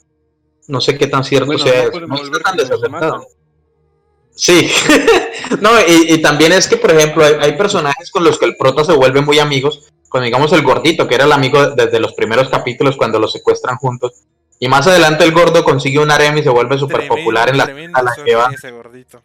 No 0.67 0.81
sé 0.81 0.97
qué 0.97 1.07
tan 1.07 1.23
cierto 1.23 1.47
Bueno, 1.47 1.63
sea 1.63 1.83
no 1.85 1.89
eso. 1.89 2.07
No 2.07 2.15
está 2.15 2.39
tan 2.39 2.57
desacertado. 2.57 3.25
Sí, 4.35 4.69
no, 5.61 5.71
y, 5.79 6.13
y, 6.13 6.21
también 6.21 6.51
es 6.51 6.67
que, 6.67 6.77
por 6.77 6.91
ejemplo, 6.91 7.23
hay, 7.23 7.35
hay, 7.39 7.57
personajes 7.57 8.11
con 8.11 8.23
los 8.23 8.37
que 8.37 8.45
el 8.45 8.57
prota 8.57 8.83
se 8.83 8.91
vuelve 8.91 9.21
muy 9.21 9.39
amigos, 9.39 9.91
con 10.09 10.23
digamos 10.23 10.51
el 10.51 10.61
gordito, 10.61 11.07
que 11.07 11.15
era 11.15 11.23
el 11.23 11.31
amigo 11.31 11.69
desde 11.71 11.99
los 11.99 12.13
primeros 12.13 12.49
capítulos 12.49 12.97
cuando 12.97 13.17
los 13.17 13.31
secuestran 13.31 13.77
juntos, 13.77 14.25
y 14.59 14.67
más 14.67 14.85
adelante 14.85 15.23
el 15.23 15.31
gordo 15.31 15.63
consigue 15.63 15.99
un 15.99 16.11
harem 16.11 16.37
y 16.37 16.43
se 16.43 16.49
vuelve 16.49 16.77
súper 16.77 17.07
popular 17.07 17.49
en 17.49 17.57
la, 17.57 17.63
a 17.93 18.03
la 18.03 18.13
que 18.23 18.35
va. 18.35 18.51
Ese 18.53 18.71
gordito. 18.71 19.21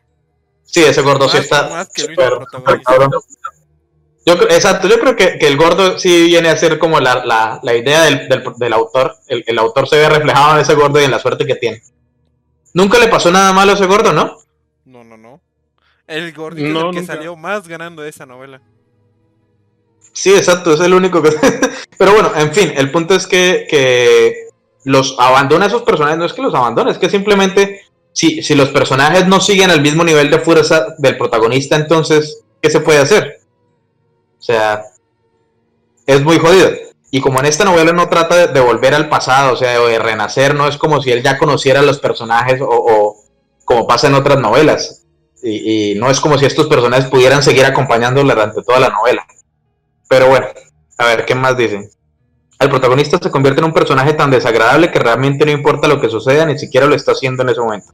Sí, 0.64 0.82
ese 0.82 1.02
gordo 1.02 1.28
sí 1.28 1.38
está 1.38 1.68
más 1.68 1.88
que 1.90 2.02
el 2.02 2.08
súper- 2.08 2.38
Yo, 4.24 4.34
exacto, 4.34 4.86
yo 4.88 5.00
creo 5.00 5.16
que, 5.16 5.38
que 5.38 5.46
el 5.48 5.56
gordo 5.56 5.98
sí 5.98 6.26
viene 6.26 6.48
a 6.48 6.56
ser 6.56 6.78
como 6.78 7.00
la, 7.00 7.24
la, 7.24 7.58
la 7.62 7.74
idea 7.74 8.02
del, 8.04 8.28
del, 8.28 8.44
del 8.56 8.72
autor. 8.72 9.16
El, 9.26 9.42
el 9.46 9.58
autor 9.58 9.88
se 9.88 9.96
ve 9.96 10.08
reflejado 10.08 10.54
en 10.54 10.60
ese 10.60 10.74
gordo 10.74 11.00
y 11.00 11.04
en 11.04 11.10
la 11.10 11.18
suerte 11.18 11.44
que 11.44 11.56
tiene. 11.56 11.82
Nunca 12.74 12.98
le 12.98 13.08
pasó 13.08 13.30
nada 13.30 13.52
malo 13.52 13.72
a 13.72 13.74
ese 13.74 13.86
gordo, 13.86 14.12
¿no? 14.12 14.38
No, 14.84 15.02
no, 15.04 15.16
no. 15.16 15.40
El 16.06 16.32
gordito 16.32 16.68
No, 16.68 16.78
es 16.78 16.84
el 16.86 16.90
que 16.92 17.00
nunca. 17.00 17.14
salió 17.14 17.36
más 17.36 17.66
ganando 17.66 18.02
de 18.02 18.10
esa 18.10 18.24
novela. 18.26 18.60
Sí, 20.12 20.32
exacto, 20.34 20.74
es 20.74 20.80
el 20.80 20.94
único 20.94 21.22
que... 21.22 21.30
Pero 21.98 22.12
bueno, 22.12 22.32
en 22.36 22.52
fin, 22.52 22.72
el 22.76 22.90
punto 22.90 23.14
es 23.14 23.26
que, 23.26 23.66
que 23.68 24.48
los 24.84 25.16
abandona 25.18 25.64
a 25.64 25.68
esos 25.68 25.82
personajes, 25.82 26.18
no 26.18 26.26
es 26.26 26.32
que 26.32 26.42
los 26.42 26.54
abandone, 26.54 26.90
es 26.90 26.98
que 26.98 27.08
simplemente 27.10 27.82
si, 28.12 28.42
si 28.42 28.54
los 28.54 28.68
personajes 28.68 29.26
no 29.26 29.40
siguen 29.40 29.70
al 29.70 29.80
mismo 29.80 30.04
nivel 30.04 30.30
de 30.30 30.38
fuerza 30.40 30.94
del 30.98 31.16
protagonista, 31.16 31.76
entonces, 31.76 32.42
¿qué 32.60 32.68
se 32.70 32.80
puede 32.80 32.98
hacer? 32.98 33.40
O 34.42 34.44
sea, 34.44 34.82
es 36.04 36.20
muy 36.24 36.36
jodido. 36.38 36.70
Y 37.12 37.20
como 37.20 37.38
en 37.38 37.46
esta 37.46 37.64
novela 37.64 37.92
no 37.92 38.08
trata 38.08 38.48
de, 38.48 38.60
volver 38.60 38.92
al 38.92 39.08
pasado, 39.08 39.52
o 39.52 39.56
sea, 39.56 39.78
de 39.78 39.98
renacer, 40.00 40.56
no 40.56 40.66
es 40.66 40.76
como 40.76 41.00
si 41.00 41.12
él 41.12 41.22
ya 41.22 41.38
conociera 41.38 41.78
a 41.78 41.84
los 41.84 42.00
personajes 42.00 42.60
o, 42.60 42.66
o 42.68 43.16
como 43.64 43.86
pasa 43.86 44.08
en 44.08 44.14
otras 44.14 44.40
novelas. 44.40 45.04
Y, 45.44 45.92
y 45.92 45.94
no 45.94 46.10
es 46.10 46.18
como 46.18 46.38
si 46.38 46.46
estos 46.46 46.66
personajes 46.66 47.06
pudieran 47.06 47.40
seguir 47.44 47.64
acompañándole 47.64 48.34
durante 48.34 48.62
toda 48.62 48.80
la 48.80 48.88
novela. 48.88 49.24
Pero 50.08 50.26
bueno, 50.26 50.48
a 50.98 51.06
ver, 51.06 51.24
¿qué 51.24 51.36
más 51.36 51.56
dicen? 51.56 51.88
El 52.58 52.68
protagonista 52.68 53.18
se 53.22 53.30
convierte 53.30 53.60
en 53.60 53.66
un 53.66 53.72
personaje 53.72 54.14
tan 54.14 54.30
desagradable 54.32 54.90
que 54.90 54.98
realmente 54.98 55.46
no 55.46 55.52
importa 55.52 55.86
lo 55.86 56.00
que 56.00 56.08
suceda, 56.08 56.46
ni 56.46 56.58
siquiera 56.58 56.88
lo 56.88 56.96
está 56.96 57.12
haciendo 57.12 57.44
en 57.44 57.50
ese 57.50 57.60
momento. 57.60 57.92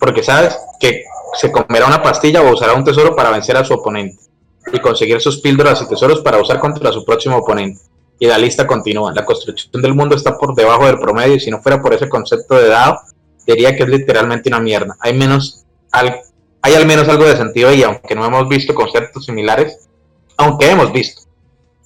Porque 0.00 0.24
sabes 0.24 0.58
que 0.80 1.04
se 1.34 1.52
comerá 1.52 1.86
una 1.86 2.02
pastilla 2.02 2.42
o 2.42 2.52
usará 2.52 2.74
un 2.74 2.84
tesoro 2.84 3.14
para 3.14 3.30
vencer 3.30 3.56
a 3.56 3.64
su 3.64 3.74
oponente 3.74 4.24
y 4.72 4.78
conseguir 4.80 5.20
sus 5.20 5.40
píldoras 5.40 5.82
y 5.82 5.88
tesoros 5.88 6.20
para 6.20 6.40
usar 6.40 6.58
contra 6.58 6.92
su 6.92 7.04
próximo 7.04 7.36
oponente. 7.38 7.80
Y 8.18 8.26
la 8.26 8.38
lista 8.38 8.66
continúa. 8.66 9.12
La 9.12 9.24
construcción 9.24 9.82
del 9.82 9.94
mundo 9.94 10.14
está 10.16 10.36
por 10.38 10.54
debajo 10.54 10.86
del 10.86 10.98
promedio 10.98 11.34
y 11.34 11.40
si 11.40 11.50
no 11.50 11.60
fuera 11.60 11.80
por 11.82 11.92
ese 11.94 12.08
concepto 12.08 12.54
de 12.54 12.68
dado, 12.68 12.98
diría 13.46 13.74
que 13.76 13.82
es 13.82 13.88
literalmente 13.88 14.48
una 14.48 14.60
mierda. 14.60 14.96
Hay 15.00 15.14
menos 15.14 15.64
al- 15.92 16.20
hay 16.62 16.74
al 16.74 16.86
menos 16.86 17.08
algo 17.08 17.24
de 17.24 17.36
sentido 17.36 17.68
ahí, 17.68 17.82
aunque 17.82 18.14
no 18.14 18.24
hemos 18.24 18.48
visto 18.48 18.74
conceptos 18.74 19.26
similares, 19.26 19.88
aunque 20.36 20.70
hemos 20.70 20.92
visto 20.92 21.22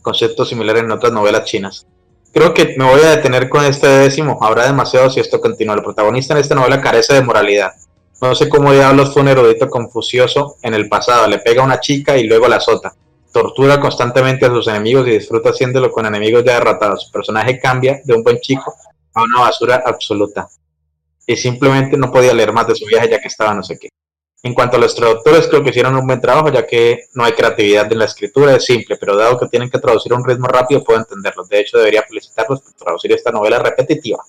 conceptos 0.02 0.48
similares 0.50 0.82
en 0.84 0.92
otras 0.92 1.12
novelas 1.12 1.44
chinas. 1.44 1.86
Creo 2.32 2.54
que 2.54 2.74
me 2.78 2.84
voy 2.84 3.00
a 3.00 3.16
detener 3.16 3.48
con 3.48 3.64
este 3.64 3.88
décimo. 3.88 4.38
Habrá 4.42 4.66
demasiado 4.66 5.10
si 5.10 5.18
esto 5.18 5.40
continúa. 5.40 5.74
El 5.74 5.82
protagonista 5.82 6.34
en 6.34 6.40
esta 6.40 6.54
novela 6.54 6.80
carece 6.80 7.14
de 7.14 7.22
moralidad. 7.22 7.72
No 8.20 8.34
sé 8.34 8.48
cómo 8.48 8.72
diablos 8.72 9.12
fue 9.12 9.22
un 9.22 9.28
erudito 9.28 9.68
confucioso 9.68 10.56
en 10.62 10.74
el 10.74 10.88
pasado. 10.88 11.28
Le 11.28 11.38
pega 11.38 11.62
a 11.62 11.66
una 11.66 11.78
chica 11.78 12.16
y 12.16 12.24
luego 12.24 12.48
la 12.48 12.56
azota. 12.56 12.94
Tortura 13.32 13.80
constantemente 13.80 14.46
a 14.46 14.48
sus 14.48 14.66
enemigos 14.66 15.06
y 15.06 15.12
disfruta 15.12 15.50
haciéndolo 15.50 15.92
con 15.92 16.04
enemigos 16.04 16.44
ya 16.44 16.54
derrotados. 16.54 17.04
Su 17.04 17.12
personaje 17.12 17.60
cambia 17.60 18.00
de 18.04 18.14
un 18.14 18.24
buen 18.24 18.38
chico 18.40 18.74
a 19.14 19.22
una 19.22 19.40
basura 19.42 19.82
absoluta. 19.86 20.48
Y 21.26 21.36
simplemente 21.36 21.96
no 21.96 22.10
podía 22.10 22.34
leer 22.34 22.52
más 22.52 22.66
de 22.66 22.74
su 22.74 22.86
viaje 22.86 23.08
ya 23.08 23.20
que 23.20 23.28
estaba 23.28 23.54
no 23.54 23.62
sé 23.62 23.78
qué. 23.78 23.88
En 24.42 24.54
cuanto 24.54 24.76
a 24.76 24.80
los 24.80 24.94
traductores, 24.94 25.48
creo 25.48 25.62
que 25.62 25.70
hicieron 25.70 25.96
un 25.96 26.06
buen 26.06 26.20
trabajo, 26.20 26.48
ya 26.50 26.64
que 26.64 27.06
no 27.14 27.24
hay 27.24 27.32
creatividad 27.32 27.92
en 27.92 27.98
la 27.98 28.04
escritura, 28.04 28.54
es 28.54 28.64
simple, 28.64 28.96
pero 28.96 29.16
dado 29.16 29.38
que 29.38 29.48
tienen 29.48 29.68
que 29.68 29.80
traducir 29.80 30.12
a 30.12 30.16
un 30.16 30.24
ritmo 30.24 30.46
rápido, 30.46 30.84
puedo 30.84 31.00
entenderlo. 31.00 31.44
De 31.44 31.60
hecho, 31.60 31.76
debería 31.76 32.04
felicitarlos 32.04 32.60
por 32.60 32.72
traducir 32.72 33.12
esta 33.12 33.32
novela 33.32 33.58
repetitiva. 33.58 34.24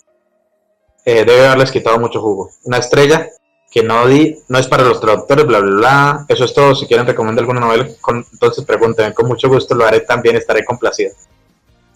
Eh, 1.05 1.25
debe 1.25 1.45
haberles 1.45 1.71
quitado 1.71 1.99
mucho 1.99 2.21
jugo. 2.21 2.49
Una 2.63 2.77
estrella 2.77 3.29
que 3.70 3.84
no 3.84 4.07
di, 4.07 4.38
no 4.47 4.57
es 4.57 4.67
para 4.67 4.84
los 4.84 4.99
traductores, 4.99 5.45
bla, 5.45 5.59
bla, 5.59 5.76
bla. 5.76 6.26
Eso 6.28 6.45
es 6.45 6.53
todo. 6.53 6.74
Si 6.76 6.88
quieren 6.88 7.05
recomendar 7.05 7.43
alguna 7.43 7.59
novela, 7.59 7.88
con- 8.01 8.26
entonces 8.34 8.65
pregúntenme. 8.65 9.13
Con 9.13 9.28
mucho 9.28 9.47
gusto 9.47 9.76
lo 9.76 9.86
haré 9.86 9.99
también, 10.01 10.36
estaré 10.36 10.65
complacido. 10.65 11.11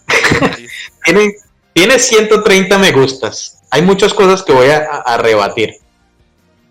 Tiene, 1.04 1.34
tiene 1.72 1.98
130 1.98 2.78
me 2.78 2.92
gustas. 2.92 3.58
Hay 3.70 3.82
muchas 3.82 4.14
cosas 4.14 4.42
que 4.42 4.52
voy 4.52 4.68
a, 4.68 5.16
rebatir. 5.18 5.74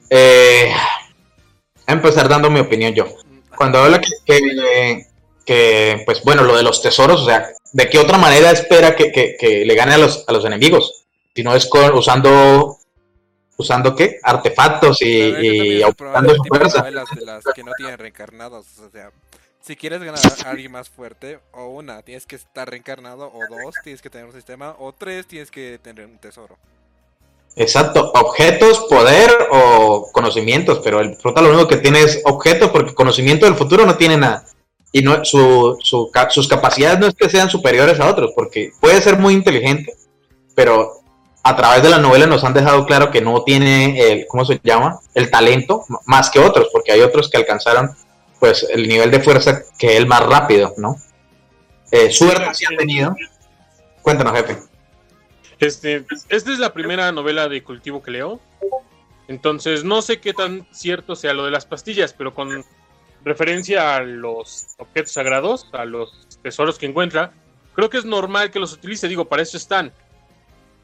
Eh, 0.10 0.72
voy 0.72 1.84
a 1.88 1.92
empezar 1.94 2.30
dando 2.30 2.50
mi 2.50 2.60
opinión 2.60 2.94
yo. 2.94 3.06
Cuando 3.56 3.80
habla 3.80 4.00
que, 4.00 4.10
que, 4.26 5.06
que, 5.46 6.04
pues 6.06 6.24
bueno, 6.24 6.44
lo 6.44 6.56
de 6.56 6.64
los 6.64 6.82
tesoros, 6.82 7.22
o 7.22 7.26
sea, 7.26 7.50
¿de 7.74 7.90
qué 7.90 8.00
otra 8.00 8.18
manera 8.18 8.52
espera 8.52 8.96
que, 8.96 9.12
que- 9.12 9.36
que 9.40 9.66
le 9.66 9.76
gane 9.76 9.94
a 9.94 9.98
los, 9.98 10.24
a 10.28 10.32
los 10.32 10.46
enemigos? 10.46 11.04
Si 11.36 11.44
no 11.44 11.56
es 11.56 11.66
con- 11.68 11.94
usando, 11.94 12.78
¿usando 13.58 13.96
qué? 13.96 14.20
Artefactos 14.24 15.02
y, 15.02 15.08
y 15.08 15.82
aumentando 15.82 16.36
su 16.36 16.44
de 16.44 16.50
fuerza. 16.50 16.80
novelas 16.80 17.06
de 17.16 17.26
las 17.26 17.44
que 17.56 17.64
no 17.64 17.72
tienen 17.78 17.98
reencarnados. 17.98 18.66
O 18.80 18.90
sea, 18.90 19.12
si 19.62 19.76
quieres 19.76 20.02
ganar 20.02 20.22
a 20.46 20.50
alguien 20.50 20.72
más 20.72 20.90
fuerte, 20.90 21.40
o 21.54 21.68
una, 21.68 22.02
tienes 22.02 22.26
que 22.26 22.36
estar 22.36 22.70
reencarnado, 22.70 23.32
o 23.34 23.40
dos, 23.50 23.76
tienes 23.84 24.02
que 24.02 24.10
tener 24.10 24.26
un 24.26 24.34
sistema, 24.34 24.76
o 24.80 24.92
tres, 24.94 25.26
tienes 25.28 25.50
que 25.50 25.80
tener 25.82 26.06
un 26.06 26.18
tesoro. 26.18 26.58
Exacto, 27.56 28.12
objetos, 28.16 28.80
poder 28.90 29.30
o 29.52 30.10
conocimientos, 30.12 30.82
pero 30.84 31.00
el 31.00 31.16
prota 31.18 31.42
lo 31.42 31.50
único 31.50 31.68
que 31.68 31.78
tiene 31.78 32.02
es 32.02 32.22
objetos 32.26 32.72
porque 32.72 32.96
conocimiento 32.96 33.46
del 33.46 33.56
futuro 33.56 33.86
no 33.86 33.96
tiene 33.96 34.18
nada. 34.18 34.46
Y 34.92 35.02
no, 35.02 35.24
su, 35.24 35.78
su 35.82 36.12
sus 36.30 36.48
capacidades 36.48 37.00
no 37.00 37.08
es 37.08 37.16
que 37.16 37.30
sean 37.30 37.50
superiores 37.50 38.00
a 38.00 38.10
otros, 38.10 38.32
porque 38.36 38.72
puede 38.80 39.02
ser 39.02 39.18
muy 39.18 39.34
inteligente, 39.34 39.94
pero 40.56 41.03
a 41.44 41.56
través 41.58 41.84
de 41.84 41.90
la 41.90 42.00
novela 42.00 42.26
nos 42.26 42.44
han 42.46 42.54
dejado 42.54 42.86
claro 42.86 43.12
que 43.12 43.22
no 43.22 43.44
tiene 43.44 44.00
el, 44.00 44.28
¿cómo 44.28 44.46
se 44.46 44.60
llama? 44.64 45.00
El 45.14 45.30
talento 45.30 45.84
más 46.06 46.30
que 46.30 46.40
otros, 46.40 46.70
porque 46.72 46.94
hay 46.94 47.02
otros 47.02 47.30
que 47.30 47.38
alcanzaron 47.38 47.92
pues 48.40 48.66
el 48.70 48.88
nivel 48.88 49.12
de 49.12 49.20
fuerza 49.20 49.62
que 49.78 49.98
él 49.98 50.08
más 50.08 50.26
rápido, 50.26 50.74
¿no? 50.78 50.98
Eh, 51.92 52.12
suerte 52.12 52.54
sí 52.54 52.66
ha 52.66 52.78
tenido. 52.78 53.16
Cuéntanos, 54.02 54.34
jefe. 54.34 54.58
Este, 55.60 56.06
esta 56.30 56.52
es 56.52 56.60
la 56.60 56.74
primera 56.74 57.12
novela 57.12 57.48
de 57.48 57.64
cultivo 57.64 58.02
que 58.02 58.12
leo. 58.12 58.40
Entonces, 59.28 59.84
no 59.84 60.02
sé 60.02 60.20
qué 60.20 60.34
tan 60.34 60.68
cierto 60.72 61.16
sea 61.16 61.34
lo 61.34 61.46
de 61.46 61.52
las 61.52 61.66
pastillas, 61.66 62.14
pero 62.14 62.34
con 62.34 62.66
referencia 63.24 63.96
a 63.96 64.02
los 64.02 64.68
objetos 64.78 65.14
sagrados, 65.14 65.70
a 65.72 65.86
los 65.86 66.28
tesoros 66.42 66.78
que 66.78 66.86
encuentra, 66.86 67.32
creo 67.74 67.90
que 67.90 67.98
es 67.98 68.06
normal 68.06 68.52
que 68.52 68.60
los 68.60 68.74
utilice. 68.74 69.08
Digo, 69.08 69.26
para 69.26 69.44
eso 69.44 69.56
están. 69.56 69.94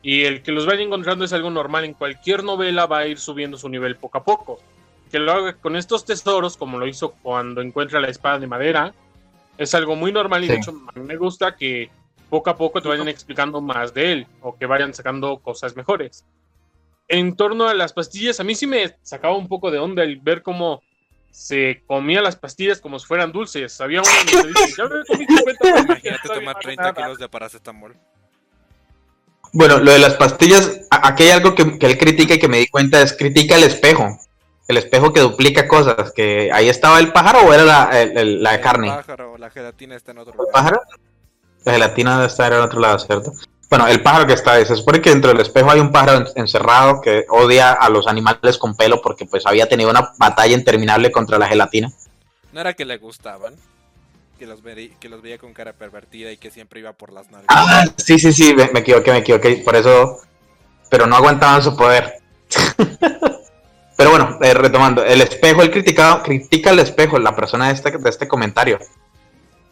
Y 0.02 0.24
el 0.24 0.42
que 0.44 0.52
los 0.52 0.66
vaya 0.66 0.82
encontrando 0.82 1.26
es 1.26 1.34
algo 1.34 1.50
normal. 1.50 1.84
En 1.86 1.94
cualquier 1.94 2.44
novela 2.44 2.86
va 2.86 3.00
a 3.00 3.08
ir 3.08 3.20
subiendo 3.20 3.58
su 3.58 3.68
nivel 3.70 3.98
poco 3.98 4.18
a 4.20 4.24
poco. 4.24 4.60
Que 5.12 5.20
lo 5.20 5.32
haga 5.32 5.54
con 5.54 5.76
estos 5.76 6.06
tesoros, 6.06 6.56
como 6.56 6.78
lo 6.78 6.88
hizo 6.88 7.12
cuando 7.22 7.62
encuentra 7.62 8.00
la 8.00 8.08
espada 8.10 8.40
de 8.40 8.48
madera, 8.48 8.94
es 9.58 9.74
algo 9.76 9.96
muy 9.96 10.12
normal 10.12 10.44
y 10.44 10.48
de 10.48 10.56
hecho 10.56 10.72
a 10.72 10.98
mí 10.98 11.06
me 11.06 11.18
gusta 11.18 11.56
que 11.56 11.90
poco 12.30 12.50
a 12.50 12.56
poco 12.56 12.82
te 12.82 12.88
vayan 12.88 13.08
explicando 13.10 13.60
más 13.60 13.94
de 13.94 14.12
él 14.14 14.28
o 14.42 14.56
que 14.56 14.68
vayan 14.68 14.94
sacando 14.94 15.40
cosas 15.40 15.76
mejores. 15.76 16.26
En 17.08 17.36
torno 17.36 17.68
a 17.68 17.74
las 17.74 17.92
pastillas, 17.92 18.40
a 18.40 18.44
mí 18.44 18.54
sí 18.56 18.68
me 18.68 18.96
sacaba 19.02 19.36
un 19.36 19.48
poco 19.48 19.72
de 19.72 19.80
onda 19.80 20.04
el 20.04 20.18
ver 20.18 20.44
cómo 20.44 20.82
se 21.32 21.84
comía 21.88 22.22
las 22.22 22.36
pastillas 22.36 22.80
como 22.80 23.00
si 23.00 23.08
fueran 23.08 23.32
dulces. 23.32 23.82
Había 23.82 24.02
uno 24.02 24.10
donde 24.34 24.48
dice, 24.60 24.76
ya 24.78 24.84
me 24.86 25.04
comí 25.06 25.26
50 25.26 25.60
pastillas, 25.60 25.86
Imagínate 25.86 26.28
no 26.28 26.34
tomar 26.36 26.54
sabe 26.54 26.64
30 26.64 26.84
nada". 26.84 26.94
kilos 26.94 27.18
de 27.18 27.30
paracetamol. 27.30 27.96
Bueno, 29.52 29.78
lo 29.80 29.92
de 29.92 30.00
las 30.00 30.14
pastillas, 30.16 30.82
aquí 30.92 31.24
hay 31.24 31.32
algo 31.32 31.56
que, 31.56 31.80
que 31.80 31.86
él 31.88 31.98
critica 31.98 32.36
y 32.36 32.40
que 32.40 32.48
me 32.48 32.58
di 32.60 32.68
cuenta, 32.68 33.02
es 33.02 33.14
critica 33.14 33.56
el 33.56 33.64
espejo. 33.64 34.20
El 34.68 34.78
espejo 34.78 35.12
que 35.12 35.22
duplica 35.22 35.68
cosas, 35.68 36.12
que 36.12 36.52
ahí 36.54 36.70
estaba 36.70 37.00
el 37.00 37.12
pájaro 37.12 37.40
o 37.42 37.54
era 37.54 37.64
la, 37.64 37.90
el- 38.02 38.16
el- 38.18 38.44
la 38.44 38.56
El 38.56 38.62
carne. 38.62 38.90
pájaro, 38.90 39.38
la 39.38 39.50
gelatina 39.50 39.96
está 39.96 40.12
en 40.12 40.20
otro 40.20 40.34
¿El 40.34 40.38
lugar. 40.38 40.52
pájaro? 40.54 40.82
La 41.66 41.74
gelatina 41.74 42.24
estar 42.26 42.54
en 42.54 42.60
otro 42.60 42.80
lado, 42.80 43.00
¿cierto? 43.00 43.32
Bueno, 43.70 43.88
el 43.88 44.02
pájaro 44.02 44.28
que 44.28 44.34
está 44.34 44.54
ahí, 44.54 44.66
se 44.66 44.76
supone 44.76 45.02
que 45.02 45.10
dentro 45.10 45.32
del 45.32 45.42
espejo 45.42 45.70
hay 45.72 45.80
un 45.80 45.92
pájaro 45.92 46.18
en- 46.20 46.28
encerrado 46.36 47.02
que 47.02 47.26
odia 47.30 47.72
a 47.72 47.90
los 47.90 48.08
animales 48.08 48.58
con 48.60 48.76
pelo 48.76 49.02
porque 49.02 49.26
pues 49.26 49.46
había 49.48 49.68
tenido 49.68 49.90
una 49.90 50.12
batalla 50.18 50.56
interminable 50.56 51.12
contra 51.12 51.40
la 51.40 51.48
gelatina. 51.48 51.92
No 52.54 52.62
era 52.62 52.74
que 52.74 52.86
le 52.86 52.98
gustaban, 52.98 53.54
que 54.40 54.48
los, 54.48 54.64
veri- 54.64 54.94
que 55.00 55.10
los 55.10 55.22
veía 55.22 55.38
con 55.38 55.54
cara 55.54 55.74
pervertida 55.74 56.32
y 56.32 56.38
que 56.38 56.50
siempre 56.50 56.80
iba 56.80 56.94
por 56.94 57.12
las 57.14 57.30
nalgas. 57.30 57.48
Ah, 57.50 57.84
sí, 57.98 58.18
sí, 58.18 58.34
sí, 58.34 58.56
me, 58.56 58.70
me 58.74 58.80
equivoqué, 58.80 59.12
me 59.12 59.18
equivoqué, 59.20 59.58
por 59.66 59.76
eso, 59.76 60.18
pero 60.90 61.06
no 61.06 61.16
aguantaban 61.16 61.62
su 61.62 61.76
poder. 61.76 62.14
pero 63.98 64.10
bueno, 64.12 64.40
eh, 64.42 64.54
retomando, 64.54 65.04
el 65.04 65.22
espejo, 65.22 65.62
él 65.62 65.72
criticaba, 65.72 66.24
critica 66.24 66.72
el 66.72 66.80
espejo, 66.80 67.20
la 67.20 67.36
persona 67.36 67.68
de 67.68 67.74
este, 67.74 67.92
de 67.98 68.10
este 68.10 68.28
comentario. 68.28 68.80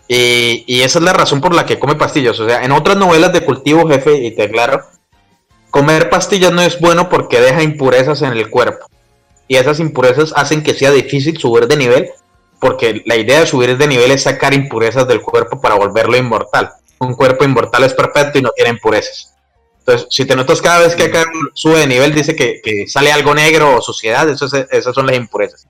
Y, 0.10 0.64
y 0.68 0.82
esa 0.82 1.00
es 1.00 1.06
la 1.06 1.14
razón 1.14 1.42
por 1.42 1.54
la 1.56 1.66
que 1.66 1.80
come 1.80 1.96
pastillas. 1.96 2.40
O 2.40 2.48
sea, 2.48 2.64
en 2.64 2.72
otras 2.72 2.98
novelas 2.98 3.34
de 3.34 3.44
cultivo, 3.44 3.88
jefe, 3.90 4.18
y 4.18 4.32
te 4.36 4.44
aclaro, 4.44 4.82
comer 5.72 6.10
pastillas 6.10 6.52
no 6.52 6.62
es 6.62 6.80
bueno 6.80 7.10
porque 7.10 7.40
deja 7.42 7.64
impurezas 7.64 8.22
en 8.22 8.32
el 8.34 8.50
cuerpo. 8.50 8.86
y 9.50 9.56
esas 9.56 9.80
impurezas 9.80 10.34
hacen 10.36 10.62
que 10.64 10.74
sea 10.74 10.92
difícil 10.92 11.38
subir 11.38 11.68
de 11.68 11.78
nivel, 11.78 12.10
porque 12.60 13.02
la 13.06 13.16
idea 13.16 13.42
de 13.42 13.48
subir 13.48 13.78
de 13.78 13.88
nivel 13.88 14.12
es 14.12 14.24
sacar 14.24 14.54
impurezas 14.54 15.08
del 15.08 15.22
cuerpo 15.22 15.60
para 15.62 15.76
volverlo 15.76 16.18
inmortal. 16.18 16.72
Un 17.00 17.14
cuerpo 17.14 17.44
inmortal 17.46 17.84
es 17.84 17.94
perfecto 17.94 18.40
y 18.40 18.42
no 18.42 18.50
tiene 18.56 18.72
impurezas. 18.72 19.34
Entonces, 19.80 20.08
si 20.10 20.26
te 20.26 20.36
notas 20.36 20.62
cada 20.62 20.80
vez 20.80 20.96
que 20.96 21.04
acá 21.04 21.26
sube 21.54 21.80
de 21.80 21.88
nivel, 21.88 22.14
dice 22.14 22.36
que, 22.36 22.60
que 22.64 22.88
sale 22.88 23.12
algo 23.12 23.34
negro 23.34 23.78
o 23.78 23.82
suciedad, 23.82 24.28
eso 24.30 24.46
es- 24.46 24.68
esas 24.72 24.94
son 24.94 25.06
las 25.08 25.16
impurezas. 25.16 25.66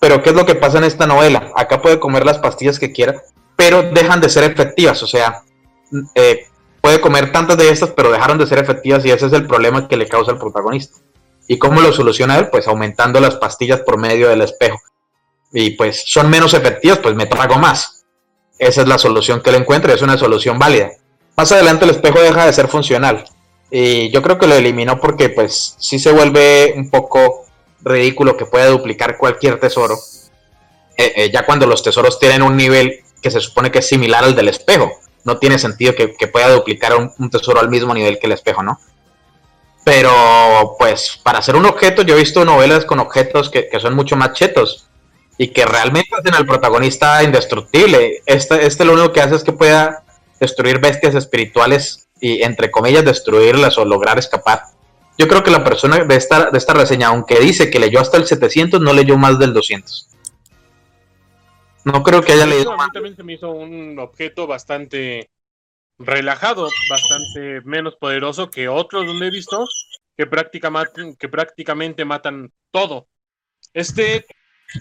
Pero, 0.00 0.22
¿qué 0.22 0.30
es 0.30 0.36
lo 0.36 0.44
que 0.44 0.54
pasa 0.56 0.78
en 0.78 0.84
esta 0.84 1.06
novela? 1.06 1.52
Acá 1.56 1.80
puede 1.80 1.98
comer 1.98 2.26
las 2.26 2.38
pastillas 2.38 2.78
que 2.78 2.92
quiera, 2.92 3.22
pero 3.56 3.82
dejan 3.82 4.20
de 4.20 4.28
ser 4.28 4.44
efectivas. 4.44 5.02
O 5.02 5.06
sea, 5.06 5.42
eh, 6.14 6.46
puede 6.82 7.00
comer 7.00 7.32
tantas 7.32 7.56
de 7.56 7.70
estas, 7.70 7.90
pero 7.90 8.10
dejaron 8.10 8.36
de 8.36 8.46
ser 8.46 8.58
efectivas 8.58 9.04
y 9.06 9.10
ese 9.10 9.26
es 9.26 9.32
el 9.32 9.46
problema 9.46 9.88
que 9.88 9.96
le 9.96 10.06
causa 10.08 10.32
al 10.32 10.38
protagonista. 10.38 10.98
¿Y 11.46 11.56
cómo 11.58 11.80
lo 11.80 11.92
soluciona 11.92 12.36
él? 12.38 12.48
Pues 12.50 12.68
aumentando 12.68 13.20
las 13.20 13.36
pastillas 13.36 13.80
por 13.80 13.98
medio 13.98 14.28
del 14.28 14.42
espejo. 14.42 14.78
Y 15.56 15.70
pues 15.70 16.02
son 16.04 16.28
menos 16.28 16.52
efectivas, 16.52 16.98
pues 16.98 17.14
me 17.14 17.26
trago 17.26 17.56
más. 17.58 18.04
Esa 18.58 18.82
es 18.82 18.88
la 18.88 18.98
solución 18.98 19.40
que 19.40 19.50
él 19.50 19.56
encuentra, 19.56 19.92
y 19.92 19.94
es 19.94 20.02
una 20.02 20.18
solución 20.18 20.58
válida. 20.58 20.90
Más 21.36 21.52
adelante 21.52 21.84
el 21.84 21.92
espejo 21.92 22.20
deja 22.20 22.44
de 22.44 22.52
ser 22.52 22.66
funcional. 22.66 23.24
Y 23.70 24.10
yo 24.10 24.20
creo 24.20 24.36
que 24.36 24.48
lo 24.48 24.56
eliminó 24.56 24.98
porque 25.00 25.28
pues 25.28 25.76
sí 25.78 26.00
se 26.00 26.10
vuelve 26.10 26.74
un 26.76 26.90
poco 26.90 27.46
ridículo 27.82 28.36
que 28.36 28.46
pueda 28.46 28.66
duplicar 28.66 29.16
cualquier 29.16 29.60
tesoro. 29.60 29.96
Eh, 30.96 31.12
eh, 31.16 31.30
ya 31.32 31.46
cuando 31.46 31.66
los 31.66 31.84
tesoros 31.84 32.18
tienen 32.18 32.42
un 32.42 32.56
nivel 32.56 33.00
que 33.22 33.30
se 33.30 33.40
supone 33.40 33.70
que 33.70 33.78
es 33.78 33.88
similar 33.88 34.24
al 34.24 34.34
del 34.34 34.48
espejo. 34.48 34.90
No 35.22 35.38
tiene 35.38 35.60
sentido 35.60 35.94
que, 35.94 36.14
que 36.14 36.26
pueda 36.26 36.50
duplicar 36.50 36.96
un, 36.96 37.12
un 37.16 37.30
tesoro 37.30 37.60
al 37.60 37.70
mismo 37.70 37.94
nivel 37.94 38.18
que 38.18 38.26
el 38.26 38.32
espejo, 38.32 38.64
¿no? 38.64 38.80
Pero 39.84 40.76
pues 40.80 41.20
para 41.22 41.38
hacer 41.38 41.54
un 41.54 41.66
objeto 41.66 42.02
yo 42.02 42.16
he 42.16 42.18
visto 42.18 42.44
novelas 42.44 42.84
con 42.84 42.98
objetos 42.98 43.50
que, 43.50 43.68
que 43.68 43.78
son 43.78 43.94
mucho 43.94 44.16
más 44.16 44.32
chetos 44.32 44.88
y 45.36 45.48
que 45.48 45.64
realmente 45.64 46.14
hacen 46.16 46.34
al 46.34 46.46
protagonista 46.46 47.22
indestructible. 47.22 48.22
Este, 48.26 48.66
este 48.66 48.84
lo 48.84 48.92
único 48.92 49.12
que 49.12 49.20
hace 49.20 49.34
es 49.34 49.44
que 49.44 49.52
pueda 49.52 50.04
destruir 50.40 50.78
bestias 50.78 51.14
espirituales 51.14 52.08
y 52.20 52.42
entre 52.42 52.70
comillas 52.70 53.04
destruirlas 53.04 53.76
o 53.78 53.84
lograr 53.84 54.18
escapar. 54.18 54.62
Yo 55.18 55.28
creo 55.28 55.42
que 55.42 55.50
la 55.50 55.64
persona 55.64 55.98
de 56.04 56.16
esta, 56.16 56.50
de 56.50 56.58
esta 56.58 56.74
reseña, 56.74 57.08
aunque 57.08 57.38
dice 57.38 57.70
que 57.70 57.78
leyó 57.78 58.00
hasta 58.00 58.16
el 58.16 58.26
700, 58.26 58.80
no 58.80 58.92
leyó 58.92 59.16
más 59.16 59.38
del 59.38 59.52
200. 59.52 60.08
No 61.84 62.02
creo 62.02 62.22
que 62.22 62.32
haya 62.32 62.46
leído 62.46 62.76
más. 62.76 62.88
también 62.92 63.14
se 63.14 63.22
me 63.22 63.34
hizo 63.34 63.50
un 63.50 63.98
objeto 63.98 64.46
bastante 64.46 65.30
relajado, 65.98 66.68
bastante 66.90 67.60
menos 67.64 67.94
poderoso 67.96 68.50
que 68.50 68.68
otros 68.68 69.06
donde 69.06 69.28
he 69.28 69.30
visto 69.30 69.66
que, 70.16 70.26
que 71.18 71.28
prácticamente 71.28 72.04
matan 72.04 72.52
todo. 72.70 73.06
Este, 73.72 74.26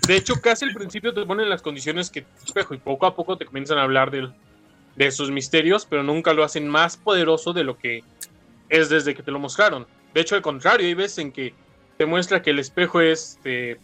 de 0.08 0.16
hecho, 0.16 0.42
casi 0.42 0.66
al 0.66 0.74
principio 0.74 1.14
te 1.14 1.26
ponen 1.26 1.50
las 1.50 1.62
condiciones 1.62 2.10
que 2.10 2.26
espejo 2.46 2.74
y 2.74 2.78
poco 2.78 3.06
a 3.06 3.16
poco 3.16 3.38
te 3.38 3.46
comienzan 3.46 3.78
a 3.78 3.84
hablar 3.84 4.12
del- 4.12 4.34
de 4.96 5.12
sus 5.12 5.32
misterios, 5.32 5.86
pero 5.90 6.04
nunca 6.04 6.34
lo 6.34 6.44
hacen 6.44 6.68
más 6.68 6.98
poderoso 6.98 7.54
de 7.54 7.64
lo 7.64 7.78
que 7.78 8.04
es 8.70 8.90
desde 8.90 9.14
que 9.16 9.24
te 9.24 9.32
lo 9.32 9.40
mostraron. 9.40 9.88
De 10.14 10.22
hecho, 10.22 10.36
al 10.36 10.42
contrario, 10.42 10.86
hay 10.88 10.94
veces 10.94 11.18
en 11.20 11.32
que 11.32 11.54
te 11.98 12.06
muestra 12.06 12.42
que 12.42 12.52
el 12.52 12.60
espejo 12.60 13.02
es 13.02 13.40
eh, 13.44 13.78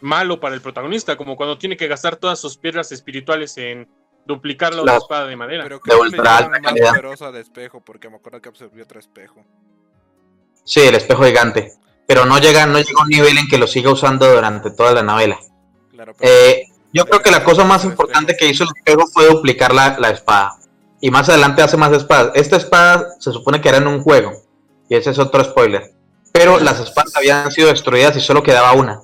malo 0.00 0.40
para 0.40 0.54
el 0.54 0.60
protagonista, 0.60 1.16
como 1.16 1.36
cuando 1.36 1.58
tiene 1.58 1.76
que 1.76 1.88
gastar 1.88 2.16
todas 2.16 2.38
sus 2.38 2.56
piedras 2.56 2.92
espirituales 2.92 3.56
en 3.58 3.86
duplicar 4.26 4.74
la 4.74 4.82
La- 4.84 4.96
espada 4.98 5.26
de 5.26 5.36
madera. 5.36 5.62
Pero 5.64 5.80
creo 5.80 6.02
que 6.02 6.10
le 6.16 6.22
más 6.22 6.72
poderoso 6.90 7.26
al 7.26 7.36
espejo 7.36 7.80
porque 7.82 8.08
me 8.10 8.16
acuerdo 8.16 8.40
que 8.40 8.48
absorbió 8.50 8.84
otro 8.84 8.98
espejo. 9.00 9.44
Sí, 10.64 10.80
el 10.80 10.94
espejo 10.94 11.24
gigante. 11.24 11.72
Pero 12.10 12.26
no 12.26 12.40
llega, 12.40 12.66
no 12.66 12.76
llega 12.80 13.00
a 13.00 13.04
un 13.04 13.08
nivel 13.08 13.38
en 13.38 13.46
que 13.46 13.56
lo 13.56 13.68
siga 13.68 13.92
usando 13.92 14.28
durante 14.28 14.72
toda 14.72 14.92
la 14.94 15.04
novela. 15.04 15.38
Claro, 15.92 16.12
pero 16.18 16.32
Eh, 16.32 16.64
yo 16.92 17.04
creo 17.06 17.22
que 17.22 17.30
la 17.30 17.44
cosa 17.44 17.62
más 17.62 17.84
importante 17.84 18.36
que 18.36 18.48
hizo 18.48 18.64
el 18.64 18.70
espejo 18.76 19.06
fue 19.06 19.28
duplicar 19.28 19.72
la, 19.72 19.96
la 19.96 20.10
espada. 20.10 20.56
Y 21.00 21.08
más 21.12 21.28
adelante 21.28 21.62
hace 21.62 21.76
más 21.76 21.92
espadas. 21.92 22.32
Esta 22.34 22.56
espada 22.56 23.10
se 23.20 23.30
supone 23.30 23.60
que 23.60 23.68
era 23.68 23.78
en 23.78 23.86
un 23.86 24.02
juego. 24.02 24.32
Y 24.88 24.96
ese 24.96 25.10
es 25.10 25.20
otro 25.20 25.44
spoiler. 25.44 25.92
Pero 26.32 26.58
las 26.58 26.80
espadas 26.80 27.14
habían 27.14 27.48
sido 27.52 27.68
destruidas 27.68 28.16
y 28.16 28.20
solo 28.20 28.42
quedaba 28.42 28.72
una. 28.72 29.02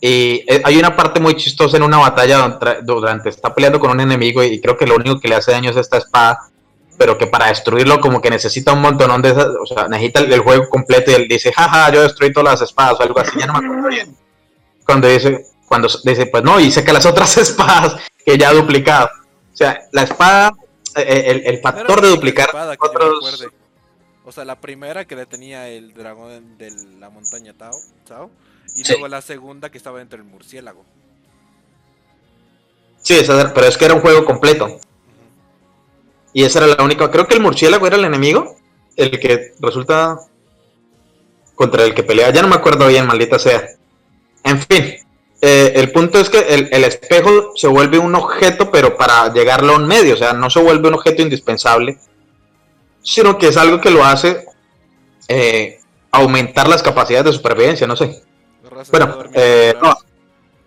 Y 0.00 0.44
eh, 0.46 0.62
hay 0.62 0.76
una 0.78 0.94
parte 0.94 1.18
muy 1.18 1.34
chistosa 1.34 1.76
en 1.76 1.82
una 1.82 1.98
batalla 1.98 2.38
donde, 2.38 2.82
durante 2.84 3.30
está 3.30 3.52
peleando 3.52 3.80
con 3.80 3.90
un 3.90 3.98
enemigo 3.98 4.44
y 4.44 4.60
creo 4.60 4.76
que 4.76 4.86
lo 4.86 4.94
único 4.94 5.18
que 5.18 5.26
le 5.26 5.34
hace 5.34 5.50
daño 5.50 5.70
es 5.70 5.76
esta 5.76 5.98
espada. 5.98 6.38
Pero 6.98 7.16
que 7.16 7.26
para 7.28 7.46
destruirlo 7.46 8.00
como 8.00 8.20
que 8.20 8.28
necesita 8.30 8.72
un 8.72 8.80
montón 8.80 9.22
de 9.22 9.30
esas, 9.30 9.46
o 9.60 9.66
sea, 9.66 9.86
necesita 9.88 10.20
el, 10.20 10.32
el 10.32 10.40
juego 10.40 10.68
completo 10.68 11.10
y 11.10 11.14
él 11.14 11.28
dice, 11.28 11.52
jaja, 11.52 11.92
yo 11.92 12.02
destruí 12.02 12.32
todas 12.32 12.52
las 12.60 12.68
espadas 12.68 12.98
o 12.98 13.02
algo 13.02 13.20
así, 13.20 13.38
ya 13.38 13.46
no 13.46 13.52
me 13.54 13.66
acuerdo 13.66 13.88
bien. 13.88 14.16
Cuando 14.84 15.06
dice, 15.08 15.46
cuando 15.68 15.88
dice, 16.04 16.26
pues 16.26 16.42
no, 16.42 16.58
y 16.58 16.70
saca 16.70 16.92
las 16.92 17.06
otras 17.06 17.36
espadas 17.38 17.96
que 18.24 18.36
ya 18.36 18.48
ha 18.48 18.52
duplicado. 18.52 19.08
O 19.52 19.56
sea, 19.56 19.80
la 19.92 20.02
espada, 20.02 20.52
eh, 20.96 21.24
el, 21.26 21.36
el 21.38 21.54
era 21.54 21.62
factor 21.62 22.00
de 22.00 22.08
duplicar 22.08 22.50
que 22.50 22.86
otros... 22.86 23.48
O 24.24 24.32
sea, 24.32 24.44
la 24.44 24.60
primera 24.60 25.06
que 25.06 25.16
le 25.16 25.24
tenía 25.24 25.68
el 25.68 25.94
dragón 25.94 26.58
de 26.58 26.70
la 26.98 27.08
montaña 27.08 27.54
Tao, 27.54 27.72
Tao 28.06 28.30
y 28.76 28.84
Sí. 28.84 28.92
luego 28.92 29.08
la 29.08 29.22
segunda 29.22 29.70
que 29.70 29.78
estaba 29.78 30.00
dentro 30.00 30.18
del 30.18 30.26
murciélago. 30.26 30.84
Sí, 33.02 33.22
pero 33.54 33.66
es 33.66 33.78
que 33.78 33.86
era 33.86 33.94
un 33.94 34.00
juego 34.02 34.24
completo. 34.26 34.78
Y 36.38 36.44
esa 36.44 36.60
era 36.60 36.76
la 36.76 36.84
única. 36.84 37.10
Creo 37.10 37.26
que 37.26 37.34
el 37.34 37.40
murciélago 37.40 37.84
era 37.88 37.96
el 37.96 38.04
enemigo. 38.04 38.54
El 38.94 39.18
que 39.18 39.54
resulta 39.58 40.20
contra 41.56 41.82
el 41.82 41.94
que 41.96 42.04
pelea. 42.04 42.30
Ya 42.30 42.42
no 42.42 42.46
me 42.46 42.54
acuerdo 42.54 42.86
bien, 42.86 43.08
maldita 43.08 43.40
sea. 43.40 43.66
En 44.44 44.60
fin. 44.60 44.98
eh, 45.40 45.72
el 45.74 45.90
punto 45.90 46.20
es 46.20 46.30
que 46.30 46.38
el, 46.38 46.68
el 46.70 46.84
espejo 46.84 47.50
se 47.56 47.66
vuelve 47.66 47.98
un 47.98 48.14
objeto, 48.14 48.70
pero 48.70 48.96
para 48.96 49.32
llegarlo 49.32 49.72
a 49.72 49.78
un 49.78 49.88
medio. 49.88 50.14
O 50.14 50.16
sea, 50.16 50.32
no 50.32 50.48
se 50.48 50.62
vuelve 50.62 50.86
un 50.86 50.94
objeto 50.94 51.22
indispensable. 51.22 51.98
Sino 53.02 53.36
que 53.36 53.48
es 53.48 53.56
algo 53.56 53.80
que 53.80 53.90
lo 53.90 54.04
hace 54.04 54.46
eh, 55.26 55.80
aumentar 56.12 56.68
las 56.68 56.84
capacidades 56.84 57.24
de 57.24 57.32
supervivencia. 57.32 57.84
No 57.88 57.96
sé. 57.96 58.22
Bueno, 58.92 59.24
eh, 59.32 59.74
no. 59.82 59.92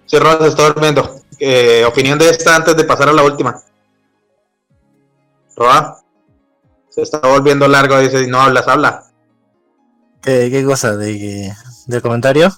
Sí, 0.06 0.20
Rosa 0.20 0.48
está 0.48 0.68
durmiendo. 0.68 1.16
Eh, 1.40 1.86
opinión 1.88 2.20
de 2.20 2.30
esta 2.30 2.58
antes 2.58 2.76
de 2.76 2.84
pasar 2.84 3.08
a 3.08 3.14
la 3.14 3.24
última. 3.24 3.64
Se 6.90 7.02
está 7.02 7.20
volviendo 7.20 7.68
largo, 7.68 7.98
dice, 8.00 8.28
no 8.28 8.40
hablas, 8.42 8.68
habla. 8.68 9.04
¿Qué, 10.22 10.50
qué 10.52 10.64
cosa? 10.66 10.96
¿De, 10.98 11.54
¿Del 11.88 12.02
comentario? 12.02 12.52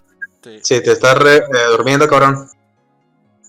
Sí. 0.44 0.60
Sí, 0.62 0.82
te 0.84 0.92
estás 0.92 1.18
re- 1.18 1.38
eh, 1.38 1.68
durmiendo, 1.72 2.08
cabrón. 2.08 2.50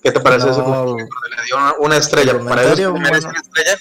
¿Qué 0.02 0.12
te 0.12 0.20
parece 0.20 0.50
eso? 0.50 0.62
No, 0.62 0.96
Le 0.96 1.04
dio 1.46 1.56
una, 1.56 1.74
una 1.80 1.96
estrella. 1.96 2.32
El 2.32 2.44
¿Para 2.44 2.62
eso 2.72 2.92
merece 2.94 3.26
una 3.26 3.40
estrella? 3.40 3.78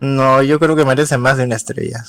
no, 0.00 0.42
yo 0.42 0.58
creo 0.58 0.76
que 0.76 0.84
merece 0.84 1.16
más 1.16 1.36
de 1.38 1.44
una 1.44 1.56
estrella. 1.56 2.04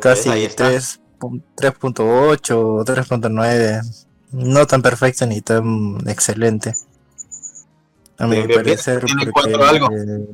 Casi 0.00 0.30
Ahí 0.30 0.44
está. 0.46 0.68
3 0.68 1.00
pu- 1.20 1.42
3.8 1.56 2.50
o 2.56 2.84
3.9. 2.84 3.82
No 4.32 4.66
tan 4.66 4.82
perfecto 4.82 5.26
ni 5.26 5.40
tan 5.42 5.98
excelente. 6.08 6.74
A 8.18 8.26
mi 8.26 8.46
parecer. 8.48 9.04
Tiene 9.04 9.30
porque, 9.30 9.32
cuatro 9.32 9.64
algo. 9.64 9.88
eh, 9.92 10.26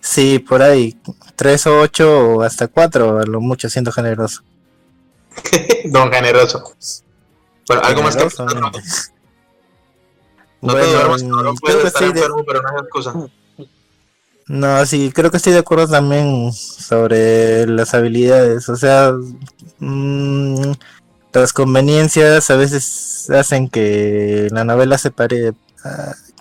sí, 0.00 0.38
por 0.38 0.62
ahí. 0.62 0.98
3 1.36 1.66
o 1.68 1.80
8 1.80 2.20
o 2.20 2.42
hasta 2.42 2.68
4, 2.68 3.20
a 3.20 3.22
lo 3.24 3.40
mucho 3.40 3.68
siendo 3.68 3.92
generoso. 3.92 4.42
Don 5.84 6.12
generoso. 6.12 6.74
Bueno, 7.66 7.82
algo 7.84 8.02
más 8.02 8.16
que. 8.16 8.24
No 10.62 10.74
te 10.74 10.80
Bueno, 10.80 10.90
duermas, 10.90 11.22
cabrón, 11.22 11.40
creo 11.40 11.54
puedes 11.54 11.86
estar 11.86 12.02
estoy 12.02 12.12
de, 12.12 12.20
enfermo, 12.20 12.44
pero 12.44 12.62
no 12.62 12.68
es 12.68 12.82
excusa. 12.82 13.14
No, 14.46 14.84
sí, 14.84 15.12
creo 15.14 15.30
que 15.30 15.36
estoy 15.36 15.52
de 15.52 15.60
acuerdo 15.60 15.86
también 15.86 16.52
sobre 16.52 17.66
las 17.66 17.94
habilidades. 17.94 18.68
O 18.68 18.76
sea, 18.76 19.14
mm, 19.78 20.72
las 21.32 21.52
conveniencias 21.52 22.50
a 22.50 22.56
veces 22.56 23.30
hacen 23.30 23.68
que 23.68 24.48
la 24.50 24.64
novela 24.64 24.98
se 24.98 25.12
pare, 25.12 25.52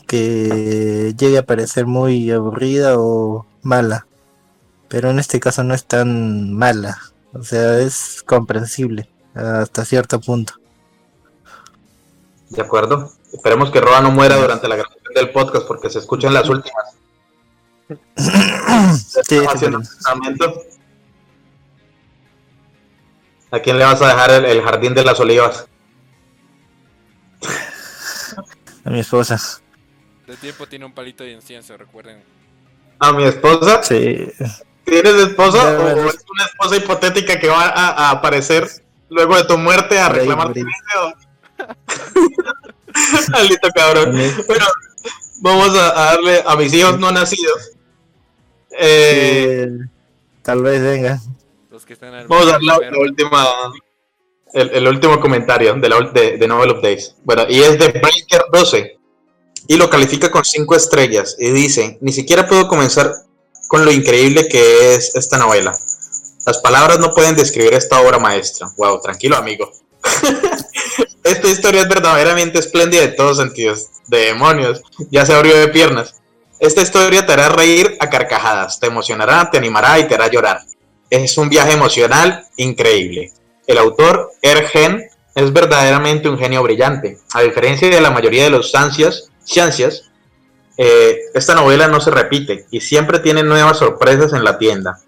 que 0.09 1.13
llegue 1.15 1.37
a 1.37 1.45
parecer 1.45 1.85
muy 1.85 2.31
aburrida 2.31 2.95
o 2.97 3.45
mala. 3.61 4.07
Pero 4.87 5.11
en 5.11 5.19
este 5.19 5.39
caso 5.39 5.63
no 5.63 5.75
es 5.75 5.85
tan 5.85 6.51
mala. 6.51 6.97
O 7.33 7.43
sea, 7.43 7.77
es 7.77 8.23
comprensible 8.25 9.07
hasta 9.35 9.85
cierto 9.85 10.19
punto. 10.19 10.53
De 12.49 12.63
acuerdo. 12.63 13.13
Esperemos 13.31 13.69
que 13.69 13.79
Roa 13.79 14.01
no 14.01 14.09
muera 14.09 14.37
durante 14.37 14.67
la 14.67 14.77
grabación 14.77 15.13
del 15.13 15.29
podcast 15.29 15.67
porque 15.67 15.91
se 15.91 15.99
escuchan 15.99 16.33
las 16.33 16.49
últimas. 16.49 16.95
Sí, 19.27 19.37
haciendo. 19.47 19.81
¿A 23.51 23.59
quién 23.59 23.77
le 23.77 23.85
vas 23.85 24.01
a 24.01 24.07
dejar 24.07 24.31
el, 24.31 24.45
el 24.45 24.61
jardín 24.63 24.95
de 24.95 25.03
las 25.03 25.19
olivas? 25.19 25.67
a 28.85 28.89
mi 28.89 28.99
esposa. 28.99 29.39
De 30.29 30.37
tiempo 30.37 30.67
tiene 30.67 30.85
un 30.85 30.91
palito 30.91 31.23
de 31.23 31.31
incienso, 31.31 31.75
recuerden. 31.75 32.21
¿A 32.99 33.11
mi 33.13 33.23
esposa? 33.23 33.81
Sí, 33.81 34.27
¿Tienes 34.83 35.15
esposa 35.15 35.57
Ya, 35.57 35.79
o 35.79 35.81
bueno. 35.81 36.07
es 36.07 36.23
una 36.29 36.45
esposa 36.45 36.75
hipotética 36.75 37.39
que 37.39 37.47
va 37.47 37.63
a, 37.63 37.89
a 37.89 38.11
aparecer 38.11 38.67
luego 39.09 39.35
de 39.35 39.45
tu 39.45 39.57
muerte 39.57 39.97
a 39.97 40.07
reclamar 40.09 40.53
tu. 40.53 40.59
Maldito 43.31 43.69
cabrón. 43.73 44.11
Bueno, 44.45 44.65
vamos 45.41 45.75
a, 45.75 45.93
darle 45.93 46.43
a 46.45 46.55
mis 46.55 46.71
hijos 46.75 46.99
no 46.99 47.11
nacidos. 47.11 47.71
Eh, 48.79 49.67
Sí, 49.67 49.89
tal 50.43 50.61
vez 50.61 50.79
venga. 50.83 51.19
Los 51.71 51.87
que 51.87 51.93
están 51.93 52.13
en 52.13 52.19
el 52.19 52.27
Vamos 52.27 52.49
a 52.49 52.51
dar 52.51 52.61
la, 52.61 52.77
última, 52.99 53.47
el, 54.53 54.69
el 54.69 54.87
último 54.87 55.19
comentario 55.19 55.73
de, 55.73 55.89
la, 55.89 56.01
de, 56.01 56.37
de 56.37 56.47
Novel 56.47 56.69
Updates. 56.69 57.15
Bueno, 57.23 57.45
y 57.49 57.61
es 57.61 57.79
de 57.79 57.87
Breaker 57.87 58.43
12. 58.53 58.98
Y 59.67 59.77
lo 59.77 59.89
califica 59.89 60.31
con 60.31 60.43
5 60.43 60.75
estrellas. 60.75 61.35
Y 61.39 61.51
dice, 61.51 61.97
ni 62.01 62.11
siquiera 62.11 62.47
puedo 62.47 62.67
comenzar 62.67 63.13
con 63.67 63.85
lo 63.85 63.91
increíble 63.91 64.47
que 64.47 64.95
es 64.95 65.15
esta 65.15 65.37
novela. 65.37 65.77
Las 66.45 66.57
palabras 66.59 66.99
no 66.99 67.13
pueden 67.13 67.35
describir 67.35 67.73
esta 67.73 68.01
obra 68.01 68.17
maestra. 68.17 68.67
Wow, 68.77 69.01
tranquilo 69.01 69.37
amigo. 69.37 69.71
esta 71.23 71.47
historia 71.47 71.81
es 71.81 71.87
verdaderamente 71.87 72.59
espléndida 72.59 73.03
en 73.03 73.15
todos 73.15 73.37
sentidos. 73.37 73.87
De 74.07 74.25
demonios, 74.25 74.81
ya 75.11 75.25
se 75.25 75.33
abrió 75.33 75.55
de 75.55 75.67
piernas. 75.67 76.15
Esta 76.59 76.81
historia 76.81 77.25
te 77.25 77.33
hará 77.33 77.49
reír 77.49 77.95
a 77.99 78.09
carcajadas, 78.09 78.79
te 78.79 78.87
emocionará, 78.87 79.49
te 79.51 79.57
animará 79.57 79.99
y 79.99 80.07
te 80.07 80.15
hará 80.15 80.27
llorar 80.27 80.61
es 81.09 81.37
un 81.37 81.49
viaje 81.49 81.73
emocional 81.73 82.45
increíble. 82.57 83.31
El 83.67 83.77
autor, 83.77 84.31
Ergen, 84.41 85.09
es 85.35 85.53
verdaderamente 85.53 86.29
un 86.29 86.37
genio 86.37 86.63
brillante. 86.63 87.17
A 87.33 87.41
diferencia 87.41 87.89
de 87.89 88.01
la 88.01 88.11
mayoría 88.11 88.43
de 88.43 88.49
los 88.49 88.73
ansias, 88.75 89.28
ciencias, 89.49 90.09
eh, 90.77 91.23
esta 91.33 91.55
novela 91.55 91.87
no 91.87 91.99
se 91.99 92.11
repite 92.11 92.65
y 92.71 92.79
siempre 92.79 93.19
tiene 93.19 93.43
nuevas 93.43 93.79
sorpresas 93.79 94.31
en 94.33 94.43
la 94.43 94.57
tienda. 94.57 94.99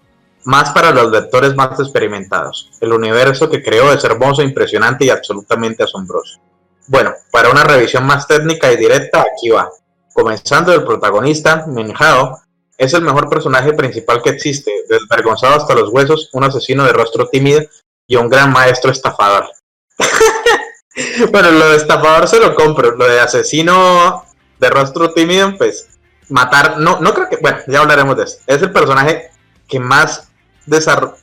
Más 0.44 0.70
para 0.70 0.90
los 0.90 1.10
lectores 1.10 1.54
más 1.54 1.78
experimentados. 1.78 2.70
El 2.80 2.92
universo 2.92 3.48
que 3.48 3.62
creó 3.62 3.92
es 3.92 4.02
hermoso, 4.04 4.42
impresionante 4.42 5.04
y 5.04 5.10
absolutamente 5.10 5.84
asombroso. 5.84 6.40
Bueno, 6.88 7.14
para 7.30 7.50
una 7.50 7.62
revisión 7.62 8.04
más 8.04 8.26
técnica 8.26 8.72
y 8.72 8.76
directa, 8.76 9.22
aquí 9.22 9.50
va. 9.50 9.70
Comenzando 10.12 10.74
el 10.74 10.84
protagonista, 10.84 11.64
Menjao, 11.68 12.40
es 12.76 12.92
el 12.92 13.02
mejor 13.02 13.30
personaje 13.30 13.72
principal 13.72 14.20
que 14.20 14.30
existe, 14.30 14.72
desvergonzado 14.88 15.54
hasta 15.54 15.74
los 15.74 15.90
huesos, 15.90 16.28
un 16.32 16.42
asesino 16.42 16.84
de 16.84 16.92
rostro 16.92 17.28
tímido 17.28 17.62
y 18.06 18.16
un 18.16 18.28
gran 18.28 18.52
maestro 18.52 18.90
estafador. 18.90 19.46
bueno, 21.30 21.50
lo 21.52 21.70
de 21.70 21.76
estafador 21.76 22.26
se 22.26 22.40
lo 22.40 22.54
compro, 22.54 22.96
lo 22.96 23.06
de 23.06 23.20
asesino 23.20 24.24
de 24.62 24.70
rostro 24.70 25.12
tímido, 25.12 25.58
pues 25.58 25.88
matar, 26.28 26.78
no, 26.78 27.00
no 27.00 27.12
creo 27.12 27.28
que, 27.28 27.36
bueno, 27.36 27.58
ya 27.66 27.80
hablaremos 27.80 28.16
de 28.16 28.24
eso. 28.24 28.38
Es 28.46 28.62
el 28.62 28.72
personaje 28.72 29.30
que 29.68 29.80
más, 29.80 30.28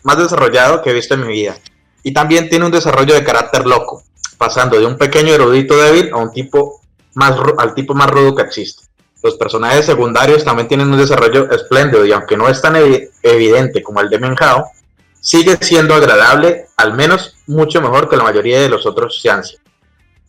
más 0.03 0.18
desarrollado 0.18 0.82
que 0.82 0.91
he 0.91 0.94
visto 0.94 1.14
en 1.16 1.26
mi 1.26 1.34
vida. 1.34 1.57
Y 2.03 2.14
también 2.14 2.49
tiene 2.49 2.66
un 2.66 2.72
desarrollo 2.72 3.14
de 3.14 3.24
carácter 3.24 3.66
loco, 3.66 4.03
pasando 4.38 4.78
de 4.78 4.86
un 4.86 4.98
pequeño 4.98 5.34
erudito 5.34 5.78
débil 5.78 6.11
a 6.14 6.18
un 6.18 6.32
tipo 6.32 6.82
más, 7.16 7.34
al 7.57 7.74
tipo 7.74 7.94
más 7.94 8.10
rudo 8.10 8.36
que 8.36 8.44
existe. 8.44 8.84
Los 9.24 9.36
personajes 9.36 9.86
secundarios 9.86 10.44
también 10.44 10.68
tienen 10.68 10.91
un 10.91 10.98
desarrollo 10.98 11.49
espléndido 11.52 12.06
y 12.06 12.11
aunque 12.11 12.38
no 12.38 12.48
es 12.48 12.61
tan 12.61 12.76
evi- 12.76 13.10
evidente 13.24 13.82
como 13.82 14.02
el 14.02 14.10
de 14.10 14.20
Menjao, 14.20 14.66
sigue 15.20 15.57
siendo 15.60 15.94
agradable, 15.94 16.68
al 16.78 16.94
menos 16.94 17.36
mucho 17.48 17.82
mejor 17.82 18.07
que 18.10 18.16
la 18.16 18.24
mayoría 18.24 18.61
de 18.61 18.70
los 18.70 18.86
otros 18.86 19.20
Xianxia. 19.22 19.60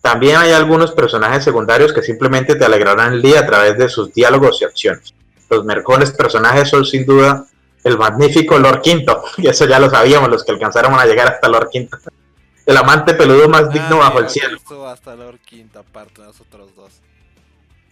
También 0.01 0.37
hay 0.37 0.53
algunos 0.53 0.93
personajes 0.93 1.45
secundarios 1.45 1.93
que 1.93 2.03
simplemente 2.03 2.55
te 2.57 2.65
alegrarán 2.65 3.13
el 3.13 3.23
día 3.23 3.41
a 3.41 3.47
través 3.47 3.77
de 3.77 3.89
sus 3.89 4.13
diálogos 4.15 4.61
y 4.61 4.65
acciones. 4.65 5.15
Los 5.51 5.65
mejores 5.65 6.11
personajes 6.13 6.69
son 6.71 6.85
sin 6.85 7.05
duda 7.05 7.45
el 7.85 7.99
magnífico 7.99 8.59
Lord 8.59 8.81
Quinto, 8.83 9.23
y 9.39 9.49
eso 9.49 9.67
ya 9.67 9.79
lo 9.79 9.91
sabíamos 9.91 10.29
los 10.31 10.45
que 10.45 10.53
alcanzaron 10.53 10.95
a 10.95 11.05
llegar 11.05 11.29
hasta 11.29 11.49
Lord 11.49 11.69
Quinto. 11.71 11.99
El 12.67 12.77
amante 12.77 13.15
peludo 13.15 13.49
más 13.49 13.69
digno 13.73 13.97
Ah, 13.97 14.11
bajo 14.11 14.21
el 14.21 14.29
cielo. 14.29 14.59
hasta 14.87 15.17
la 15.17 15.33
quinta 15.45 15.83
parte 15.83 16.21
de 16.21 16.29
nosotros 16.29 16.69
dos. 16.77 16.93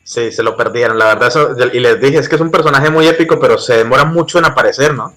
Sí, 0.04 0.30
se 0.30 0.42
lo 0.44 0.56
perdieron, 0.56 0.96
la 0.98 1.06
verdad. 1.06 1.28
eso- 1.28 1.56
y 1.72 1.80
les 1.80 2.00
dije, 2.00 2.18
es 2.18 2.28
que 2.28 2.36
es 2.36 2.40
un 2.40 2.50
personaje 2.52 2.88
muy 2.88 3.08
épico, 3.08 3.40
pero 3.40 3.58
se 3.58 3.76
demora 3.78 4.04
mucho 4.04 4.38
en 4.38 4.44
aparecer, 4.44 4.94
¿no? 4.94 5.14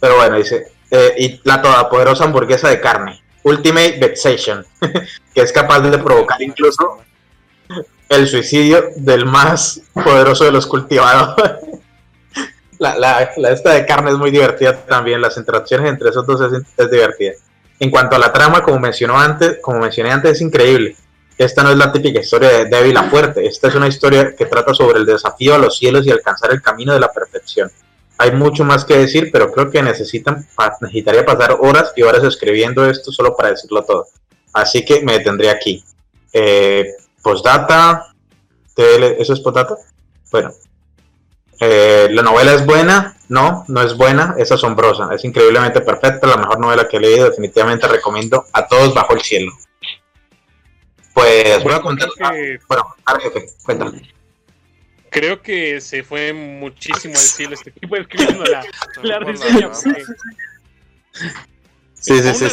Pero 0.00 0.16
bueno, 0.16 0.36
dice, 0.36 0.72
eh, 0.90 1.14
y 1.16 1.40
la 1.44 1.62
todopoderosa 1.62 2.24
hamburguesa 2.24 2.70
de 2.70 2.80
carne, 2.80 3.22
Ultimate 3.42 3.98
Vexation, 4.00 4.64
que 5.34 5.40
es 5.40 5.52
capaz 5.52 5.80
de 5.80 5.98
provocar 5.98 6.40
incluso 6.42 6.98
el 8.08 8.26
suicidio 8.26 8.90
del 8.96 9.26
más 9.26 9.80
poderoso 9.92 10.44
de 10.44 10.52
los 10.52 10.66
cultivadores. 10.66 11.56
la, 12.78 13.22
esta 13.22 13.74
de 13.74 13.86
carne 13.86 14.10
es 14.10 14.16
muy 14.16 14.30
divertida 14.30 14.76
también, 14.84 15.20
las 15.20 15.36
interacciones 15.36 15.90
entre 15.90 16.10
esos 16.10 16.26
dos 16.26 16.40
es, 16.40 16.62
es 16.76 16.90
divertida. 16.90 17.32
En 17.80 17.90
cuanto 17.90 18.16
a 18.16 18.18
la 18.18 18.32
trama, 18.32 18.62
como 18.62 18.78
mencionó 18.80 19.18
antes, 19.18 19.58
como 19.60 19.78
mencioné 19.80 20.10
antes, 20.10 20.32
es 20.32 20.40
increíble. 20.40 20.96
Esta 21.36 21.62
no 21.62 21.70
es 21.70 21.76
la 21.76 21.92
típica 21.92 22.18
historia 22.18 22.48
de 22.48 22.64
débil 22.64 22.96
a 22.96 23.04
fuerte, 23.04 23.46
esta 23.46 23.68
es 23.68 23.74
una 23.76 23.86
historia 23.86 24.34
que 24.34 24.46
trata 24.46 24.74
sobre 24.74 24.98
el 24.98 25.06
desafío 25.06 25.54
a 25.54 25.58
los 25.58 25.78
cielos 25.78 26.04
y 26.04 26.10
alcanzar 26.10 26.50
el 26.50 26.60
camino 26.60 26.92
de 26.92 27.00
la 27.00 27.12
perfección. 27.12 27.70
Hay 28.18 28.32
mucho 28.32 28.64
más 28.64 28.84
que 28.84 28.98
decir, 28.98 29.30
pero 29.32 29.52
creo 29.52 29.70
que 29.70 29.82
necesitan, 29.82 30.46
necesitaría 30.80 31.24
pasar 31.24 31.56
horas 31.60 31.92
y 31.94 32.02
horas 32.02 32.24
escribiendo 32.24 32.84
esto 32.88 33.12
solo 33.12 33.36
para 33.36 33.50
decirlo 33.50 33.84
todo. 33.84 34.08
Así 34.52 34.84
que 34.84 35.02
me 35.02 35.18
detendré 35.18 35.50
aquí. 35.50 35.84
Eh, 36.32 36.94
postdata, 37.22 38.12
TL 38.74 39.04
¿eso 39.18 39.32
es 39.32 39.40
postdata? 39.40 39.76
Bueno. 40.32 40.52
Eh, 41.60 42.08
la 42.12 42.22
novela 42.22 42.54
es 42.54 42.64
buena, 42.64 43.16
no, 43.28 43.64
no 43.66 43.82
es 43.82 43.96
buena, 43.96 44.36
es 44.38 44.52
asombrosa, 44.52 45.08
es 45.12 45.24
increíblemente 45.24 45.80
perfecta, 45.80 46.28
la 46.28 46.36
mejor 46.36 46.60
novela 46.60 46.86
que 46.86 46.98
he 46.98 47.00
leído, 47.00 47.28
definitivamente 47.28 47.88
recomiendo 47.88 48.44
a 48.52 48.68
todos 48.68 48.94
bajo 48.94 49.14
el 49.14 49.22
cielo. 49.22 49.52
Pues 51.12 51.62
voy 51.64 51.72
a 51.72 51.80
contar. 51.80 52.08
Que, 52.16 52.60
Bueno, 52.68 52.94
ahora 53.04 53.20
jefe, 53.20 53.46
cuéntame. 53.64 54.17
Creo 55.18 55.42
que 55.42 55.80
se 55.80 56.02
fue 56.02 56.32
muchísimo 56.32 57.14
al 57.14 57.20
cielo 57.20 57.54
este 57.54 57.72
tipo 57.72 57.96
escribiendo 57.96 58.44
la, 58.44 58.64
la 59.02 59.18
reseña. 59.18 59.70
Sí, 61.94 61.94
sí, 61.94 62.34
sí, 62.34 62.44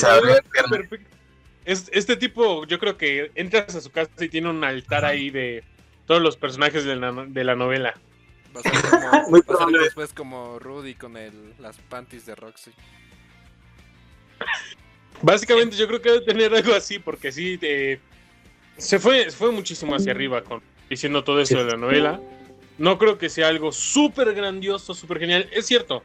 Este 1.66 2.18
tipo, 2.18 2.66
yo 2.66 2.80
creo 2.80 2.98
que 2.98 3.32
entras 3.36 3.76
a 3.76 3.82
su 3.82 3.92
casa 3.92 4.10
y 4.20 4.30
tiene 4.30 4.50
un 4.50 4.64
altar 4.64 5.06
ahí 5.06 5.30
de 5.30 5.64
todos 6.08 6.22
los 6.22 6.38
personajes 6.38 6.86
de 6.86 6.96
la, 6.96 7.12
de 7.12 7.44
la 7.44 7.56
novela. 7.56 7.94
Va 8.56 8.62
a 8.62 8.64
ser, 8.64 8.74
como, 8.90 9.02
Muy 9.02 9.10
va 9.10 9.10
a 9.10 9.30
ser 9.30 9.46
probable. 9.46 9.84
después 9.84 10.14
como 10.14 10.60
Rudy 10.60 10.96
con 10.96 11.18
el, 11.18 11.54
las 11.60 11.78
panties 11.78 12.26
de 12.26 12.36
Roxy. 12.36 12.72
Básicamente 15.22 15.76
yo 15.76 15.88
creo 15.88 16.02
que 16.02 16.12
debe 16.12 16.26
tener 16.26 16.54
algo 16.54 16.74
así, 16.74 17.00
porque 17.00 17.32
sí, 17.32 17.58
eh, 17.62 18.00
se 18.78 19.00
fue, 19.00 19.26
se 19.26 19.38
fue 19.38 19.52
muchísimo 19.52 19.96
hacia 19.96 20.12
arriba 20.12 20.44
con 20.44 20.62
diciendo 20.90 21.24
todo 21.24 21.42
eso 21.42 21.58
de 21.58 21.66
la 21.66 21.78
novela. 21.78 22.20
No 22.78 22.98
creo 22.98 23.18
que 23.18 23.30
sea 23.30 23.48
algo 23.48 23.72
súper 23.72 24.34
grandioso, 24.34 24.94
súper 24.94 25.20
genial. 25.20 25.50
Es 25.52 25.66
cierto, 25.66 26.04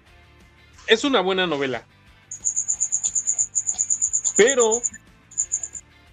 es 0.87 1.05
una 1.05 1.21
buena 1.21 1.47
novela. 1.47 1.85
Pero 4.37 4.81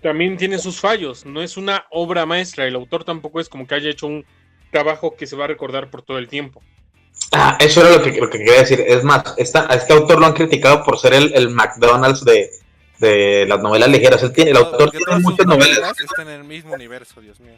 también 0.02 0.38
tiene 0.38 0.58
sus 0.60 0.80
fallos. 0.80 1.26
No 1.26 1.42
es 1.42 1.58
una 1.58 1.86
obra 1.92 2.26
maestra. 2.26 2.66
El 2.66 2.76
autor 2.76 3.04
tampoco 3.04 3.40
es 3.40 3.50
como 3.50 3.68
que 3.68 3.76
haya 3.76 3.90
hecho 3.90 4.08
un 4.08 4.26
trabajo 4.72 5.16
que 5.16 5.28
se 5.28 5.36
va 5.36 5.46
a 5.46 5.48
recordar 5.48 5.90
por 5.90 6.02
todo 6.02 6.18
el 6.18 6.28
tiempo. 6.28 6.62
Ah, 7.32 7.58
eso 7.60 7.82
era 7.82 7.98
lo 7.98 8.04
que, 8.04 8.20
lo 8.20 8.30
que 8.30 8.40
quería 8.40 8.60
decir. 8.60 8.84
Es 8.86 9.04
más, 9.04 9.34
esta, 9.38 9.72
a 9.72 9.76
este 9.76 9.94
autor 9.94 10.20
lo 10.20 10.26
han 10.26 10.34
criticado 10.34 10.84
por 10.84 10.98
ser 10.98 11.14
el, 11.14 11.34
el 11.36 11.50
McDonald's 11.50 12.24
de, 12.24 12.50
de 13.00 13.46
las 13.48 13.60
novelas 13.62 13.90
ligeras. 13.90 14.24
Él 14.24 14.34
tiene, 14.34 14.52
el 14.52 14.58
autor 14.58 14.92
Porque 14.92 14.98
tiene 15.00 15.20
muchas 15.22 15.46
novelas. 15.46 16.00
están 16.00 16.28
en 16.28 16.42
el 16.42 16.44
mismo 16.44 16.74
universo, 16.74 17.22
Dios 17.22 17.40
mío. 17.40 17.58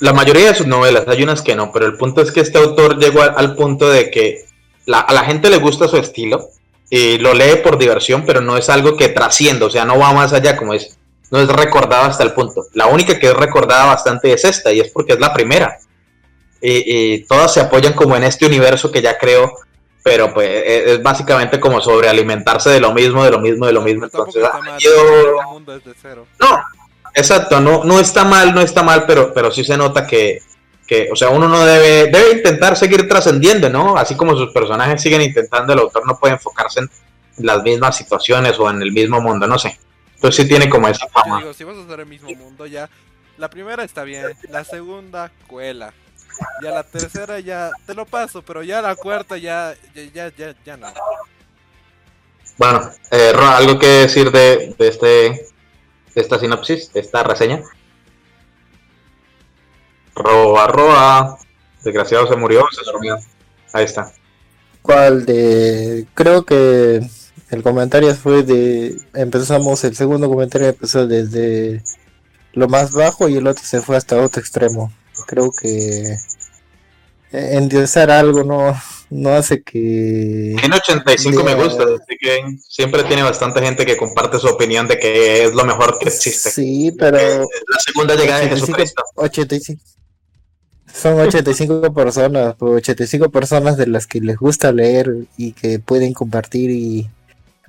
La 0.00 0.12
mayoría 0.12 0.48
de 0.48 0.54
sus 0.54 0.66
novelas, 0.66 1.04
hay 1.08 1.22
unas 1.22 1.42
que 1.42 1.54
no, 1.54 1.70
pero 1.72 1.86
el 1.86 1.96
punto 1.96 2.20
es 2.22 2.32
que 2.32 2.40
este 2.40 2.58
autor 2.58 2.98
llegó 2.98 3.22
al, 3.22 3.34
al 3.36 3.54
punto 3.54 3.88
de 3.88 4.10
que 4.10 4.44
la- 4.86 5.00
a 5.00 5.12
la 5.14 5.24
gente 5.24 5.50
le 5.50 5.58
gusta 5.58 5.88
su 5.88 5.96
estilo 5.98 6.48
y 6.88 7.18
lo 7.18 7.34
lee 7.34 7.56
por 7.62 7.78
diversión, 7.78 8.24
pero 8.26 8.40
no 8.40 8.56
es 8.56 8.68
algo 8.70 8.96
que 8.96 9.08
trascienda, 9.08 9.66
o 9.66 9.70
sea, 9.70 9.84
no 9.84 9.98
va 9.98 10.12
más 10.12 10.32
allá, 10.32 10.56
como 10.56 10.74
es, 10.74 10.98
no 11.30 11.38
es 11.40 11.48
recordada 11.48 12.06
hasta 12.06 12.24
el 12.24 12.32
punto. 12.32 12.64
La 12.74 12.86
única 12.86 13.18
que 13.18 13.26
es 13.28 13.34
recordada 13.34 13.84
bastante 13.86 14.32
es 14.32 14.44
esta, 14.44 14.72
y 14.72 14.80
es 14.80 14.90
porque 14.90 15.12
es 15.12 15.20
la 15.20 15.32
primera. 15.32 15.78
Y, 16.62 17.12
y 17.14 17.24
todas 17.24 17.52
se 17.54 17.60
apoyan 17.60 17.92
como 17.92 18.16
en 18.16 18.24
este 18.24 18.46
universo 18.46 18.90
que 18.90 19.02
ya 19.02 19.16
creo, 19.18 19.52
pero 20.02 20.32
pues 20.34 20.48
e- 20.48 20.92
es 20.94 21.02
básicamente 21.02 21.60
como 21.60 21.80
sobrealimentarse 21.80 22.70
de 22.70 22.80
lo 22.80 22.92
mismo, 22.92 23.22
de 23.24 23.30
lo 23.30 23.38
mismo, 23.40 23.66
de 23.66 23.72
lo 23.72 23.82
mismo. 23.82 24.04
Entonces, 24.06 24.42
yo- 24.78 25.40
el 25.40 25.46
mundo 25.46 25.76
es 25.76 25.84
de 25.84 25.92
cero. 26.00 26.26
no, 26.38 26.62
exacto, 27.14 27.60
no, 27.60 27.84
no 27.84 28.00
está 28.00 28.24
mal, 28.24 28.54
no 28.54 28.60
está 28.60 28.82
mal, 28.82 29.04
pero, 29.06 29.32
pero 29.32 29.50
sí 29.50 29.64
se 29.64 29.76
nota 29.76 30.06
que, 30.06 30.42
que, 30.86 31.08
o 31.12 31.16
sea, 31.16 31.30
uno 31.30 31.48
no 31.48 31.64
debe, 31.64 32.10
debe 32.10 32.32
intentar 32.32 32.76
seguir 32.76 33.08
trascendiendo, 33.08 33.70
¿no? 33.70 33.96
Así 33.96 34.16
como 34.16 34.36
sus 34.36 34.52
personajes 34.52 35.00
siguen 35.00 35.22
intentando, 35.22 35.72
el 35.72 35.78
autor 35.78 36.06
no 36.06 36.18
puede 36.18 36.34
enfocarse 36.34 36.80
en 36.80 36.90
las 37.38 37.62
mismas 37.62 37.96
situaciones 37.96 38.58
o 38.58 38.68
en 38.70 38.82
el 38.82 38.92
mismo 38.92 39.20
mundo, 39.20 39.46
no 39.46 39.58
sé. 39.58 39.78
Entonces 40.14 40.42
sí 40.42 40.48
tiene 40.48 40.68
como 40.68 40.88
esa 40.88 41.06
fama. 41.08 41.38
digo, 41.38 41.54
si 41.54 41.64
vas 41.64 41.76
a 41.76 41.80
usar 41.80 42.00
el 42.00 42.06
mismo 42.06 42.30
mundo, 42.34 42.66
ya. 42.66 42.90
La 43.38 43.48
primera 43.48 43.84
está 43.84 44.04
bien, 44.04 44.26
la 44.50 44.64
segunda, 44.64 45.30
cuela. 45.46 45.94
Ya 46.62 46.70
la 46.70 46.82
tercera 46.82 47.40
ya 47.40 47.70
te 47.86 47.94
lo 47.94 48.04
paso, 48.04 48.42
pero 48.42 48.62
ya 48.62 48.82
la 48.82 48.94
cuarta 48.96 49.38
ya, 49.38 49.74
ya, 49.94 50.02
ya, 50.12 50.32
ya, 50.36 50.54
ya 50.64 50.76
no. 50.76 50.88
Bueno, 52.58 52.90
eh, 53.10 53.32
Ro, 53.32 53.46
algo 53.46 53.78
que 53.78 53.86
decir 53.86 54.30
de, 54.30 54.74
de 54.78 54.88
este 54.88 55.46
esta 56.14 56.38
sinopsis, 56.38 56.90
esta 56.94 57.22
reseña. 57.22 57.62
Roa, 60.14 60.66
Roa. 60.66 61.38
Desgraciado 61.82 62.26
se 62.26 62.36
murió, 62.36 62.64
se 62.72 62.90
durmió. 62.90 63.16
Ahí 63.72 63.84
está. 63.84 64.12
¿Cuál 64.82 65.24
de...? 65.24 66.06
Creo 66.14 66.44
que 66.44 67.00
el 67.50 67.62
comentario 67.62 68.14
fue 68.14 68.42
de... 68.42 69.00
Empezamos, 69.14 69.84
el 69.84 69.96
segundo 69.96 70.28
comentario 70.28 70.68
empezó 70.68 71.06
desde 71.06 71.82
lo 72.52 72.68
más 72.68 72.92
bajo 72.92 73.28
y 73.28 73.36
el 73.36 73.46
otro 73.46 73.64
se 73.64 73.80
fue 73.80 73.96
hasta 73.96 74.20
otro 74.20 74.40
extremo. 74.40 74.92
Creo 75.26 75.50
que 75.50 76.16
endiosar 77.32 78.10
algo 78.10 78.42
no, 78.42 78.74
no 79.10 79.30
hace 79.30 79.62
que... 79.62 80.56
Tiene 80.58 80.76
85 80.76 81.44
me 81.44 81.54
gusta, 81.54 81.82
así 81.82 82.16
que 82.18 82.40
siempre 82.68 83.02
tiene 83.04 83.22
bastante 83.22 83.60
gente 83.60 83.84
que 83.84 83.96
comparte 83.96 84.38
su 84.38 84.46
opinión 84.46 84.86
de 84.88 84.98
que 84.98 85.44
es 85.44 85.54
lo 85.54 85.64
mejor 85.64 85.98
que 85.98 86.08
existe. 86.08 86.50
Sí, 86.50 86.92
pero... 86.98 87.18
La 87.18 87.78
segunda 87.84 88.14
llegada 88.14 88.40
de 88.40 88.46
85, 88.46 88.66
Jesucristo. 88.66 89.02
85. 89.16 89.82
Son 90.92 91.20
85 91.20 91.94
personas, 91.94 92.54
pues, 92.58 92.72
85 92.74 93.30
personas 93.30 93.76
de 93.76 93.86
las 93.86 94.06
que 94.06 94.20
les 94.20 94.36
gusta 94.36 94.72
leer 94.72 95.12
y 95.36 95.52
que 95.52 95.78
pueden 95.78 96.12
compartir 96.12 96.70
y 96.70 97.08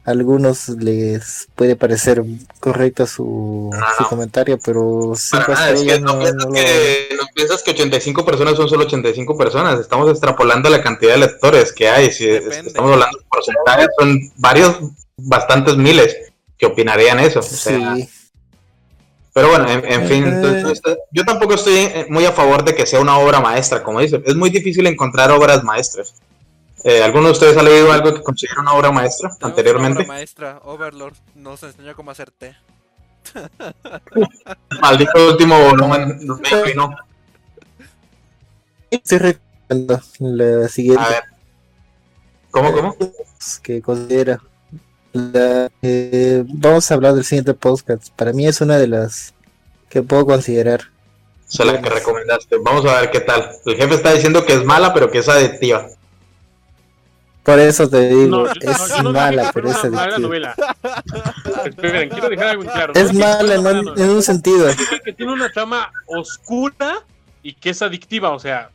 a 0.03 0.11
algunos 0.11 0.69
les 0.69 1.47
puede 1.55 1.75
parecer 1.75 2.23
correcto 2.59 3.05
su, 3.05 3.69
No, 3.71 3.85
su 3.97 4.03
no. 4.03 4.09
comentario, 4.09 4.57
pero 4.63 5.13
nada, 5.33 5.69
es 5.71 5.81
que 5.83 5.99
no, 5.99 6.13
no, 6.13 6.19
piensas 6.19 6.35
no 6.37 6.45
lo- 6.45 6.53
que, 6.53 7.09
no 7.17 7.23
piensas 7.35 7.61
que 7.63 7.71
85 7.71 8.25
personas 8.25 8.55
son 8.55 8.67
solo 8.67 8.85
85 8.85 9.37
personas. 9.37 9.79
Estamos 9.79 10.09
extrapolando 10.09 10.69
la 10.69 10.81
cantidad 10.81 11.13
de 11.13 11.19
lectores 11.19 11.71
que 11.71 11.87
hay. 11.87 12.11
Si 12.11 12.25
Depende. 12.25 12.67
estamos 12.69 12.93
hablando 12.93 13.17
de 13.19 13.25
porcentajes, 13.29 13.87
son 13.99 14.19
varios, 14.37 14.75
bastantes 15.17 15.77
miles 15.77 16.15
que 16.57 16.65
opinarían 16.65 17.19
eso. 17.19 17.39
o 17.39 17.43
sea, 17.43 17.95
Sí, 17.95 18.09
Pero 19.33 19.47
bueno, 19.49 19.69
en, 19.69 19.85
en 19.85 20.07
fin, 20.09 20.23
Eh. 20.25 20.29
entonces, 20.29 20.81
yo 21.11 21.23
tampoco 21.23 21.53
estoy 21.53 21.75
eh, 21.77 22.05
muy 22.09 22.25
a 22.25 22.31
favor 22.33 22.65
de 22.65 22.75
que 22.75 22.85
sea 22.85 22.99
una 22.99 23.17
obra 23.17 23.39
maestra, 23.39 23.81
como 23.83 23.99
dicen. 24.01 24.21
Es 24.25 24.35
muy 24.35 24.49
difícil 24.49 24.85
encontrar 24.87 25.31
obras 25.31 25.63
maestras. 25.63 26.15
Eh, 26.83 27.03
¿Alguno 27.03 27.27
de 27.27 27.31
ustedes 27.33 27.57
ha 27.57 27.63
leído 27.63 27.91
algo 27.91 28.13
que 28.13 28.23
considera 28.23 28.61
una 28.61 28.73
obra 28.73 28.91
maestra 28.91 29.29
Tenemos 29.29 29.41
una 29.43 29.49
anteriormente? 29.49 29.99
obra 29.99 30.07
maestra, 30.07 30.59
Overlord, 30.63 31.15
nos 31.35 31.61
enseñó 31.63 31.95
cómo 31.95 32.11
hacer 32.11 32.31
té. 32.31 32.55
Maldito 34.81 35.27
último 35.29 35.59
volumen, 35.59 36.17
me 36.25 36.49
inclinó. 36.59 36.95
estoy 38.89 39.17
recomendando 39.19 40.01
la 40.19 40.67
siguiente 40.67 41.03
A 41.03 41.09
ver. 41.09 41.23
¿Cómo, 42.49 42.71
cómo? 42.73 42.95
que 43.63 43.81
considera. 43.81 44.41
La, 45.13 45.69
eh, 45.81 46.43
vamos 46.47 46.89
a 46.89 46.93
hablar 46.95 47.13
del 47.13 47.25
siguiente 47.25 47.53
podcast. 47.53 48.09
Para 48.15 48.33
mí 48.33 48.47
es 48.47 48.59
una 48.61 48.77
de 48.77 48.87
las 48.87 49.33
que 49.89 50.01
puedo 50.01 50.25
considerar. 50.25 50.81
Esa 51.47 51.63
es 51.63 51.71
la 51.73 51.81
que 51.81 51.89
recomendaste. 51.89 52.57
Vamos 52.63 52.85
a 52.85 53.01
ver 53.01 53.11
qué 53.11 53.19
tal. 53.19 53.51
El 53.65 53.75
jefe 53.75 53.95
está 53.95 54.13
diciendo 54.13 54.45
que 54.45 54.53
es 54.53 54.63
mala, 54.65 54.93
pero 54.93 55.11
que 55.11 55.19
es 55.19 55.29
adictiva. 55.29 55.87
Por 57.43 57.59
eso 57.59 57.89
te 57.89 58.07
digo, 58.09 58.27
No, 58.27 58.45
yo- 58.53 58.71
es 58.71 58.89
no, 58.97 59.03
no 59.03 59.11
mala, 59.13 59.51
pero 59.53 59.69
es 59.71 59.77
adictiva. 59.83 60.17
novela. 60.19 60.55
Esperen, 61.65 62.09
quiero 62.09 62.29
dejar 62.29 62.47
algo 62.49 62.63
en 62.63 62.69
claro. 62.69 62.93
Es 62.95 63.13
mala 63.13 63.55
en 63.55 63.67
un, 63.67 63.99
en 63.99 64.09
un 64.11 64.21
sentido. 64.23 64.67
Que 65.03 65.11
tiene 65.13 65.33
una 65.33 65.51
trama 65.51 65.91
oscura 66.05 66.99
y 67.41 67.53
que 67.53 67.71
es 67.71 67.81
adictiva, 67.81 68.29
o 68.29 68.39
sea, 68.39 68.69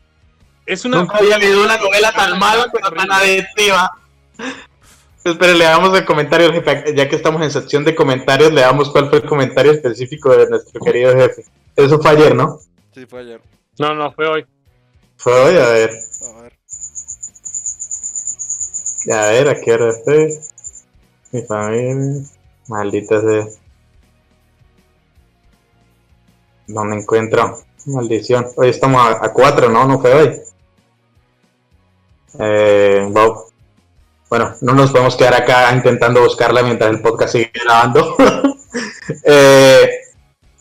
es 0.66 0.84
una... 0.84 0.98
Nunca 0.98 1.18
había 1.18 1.38
leído 1.38 1.62
una 1.62 1.76
novela 1.76 2.12
tan 2.12 2.38
mala, 2.40 2.66
pero 2.72 2.90
tan 2.90 3.12
adictiva. 3.12 3.92
Espere, 5.22 5.54
le 5.54 5.64
damos 5.64 5.96
el 5.96 6.04
comentario 6.04 6.46
al 6.48 6.52
jefe. 6.54 6.92
Ya 6.96 7.08
que 7.08 7.16
estamos 7.16 7.42
en 7.42 7.50
sección 7.52 7.84
de 7.84 7.94
comentarios, 7.94 8.52
le 8.52 8.60
damos 8.62 8.90
cuál 8.90 9.08
fue 9.10 9.18
el 9.18 9.26
comentario 9.26 9.72
específico 9.72 10.36
de 10.36 10.48
nuestro 10.48 10.80
querido 10.80 11.12
jefe. 11.16 11.44
Eso 11.76 12.00
fue 12.00 12.10
ayer, 12.12 12.34
¿no? 12.34 12.58
Sí, 12.92 13.06
fue 13.06 13.20
ayer. 13.20 13.40
No, 13.78 13.94
no, 13.94 14.10
fue 14.12 14.26
hoy. 14.28 14.46
Fue 15.16 15.32
hoy. 15.32 15.56
A 15.56 15.68
ver. 15.68 15.90
A 19.12 19.26
ver, 19.28 19.48
¿a 19.48 19.60
qué 19.60 19.72
hora 19.72 19.92
fue? 20.04 20.40
Mi 21.32 21.42
familia. 21.42 22.22
Maldita 22.68 23.20
sea. 23.20 23.46
¿Dónde 26.66 26.96
encuentro? 26.96 27.62
Maldición. 27.86 28.46
Hoy 28.56 28.70
estamos 28.70 29.00
a, 29.00 29.24
a 29.24 29.32
cuatro, 29.32 29.68
¿no? 29.68 29.86
No 29.86 30.00
fue 30.00 30.12
hoy. 30.14 30.40
Eh, 32.40 33.06
wow. 33.10 33.44
Bueno, 34.28 34.54
no 34.60 34.72
nos 34.72 34.90
podemos 34.90 35.14
quedar 35.16 35.34
acá 35.34 35.72
intentando 35.72 36.20
buscarla 36.22 36.62
mientras 36.64 36.90
el 36.90 37.00
podcast 37.00 37.32
sigue 37.32 37.52
grabando. 37.54 38.16
eh, 39.24 39.88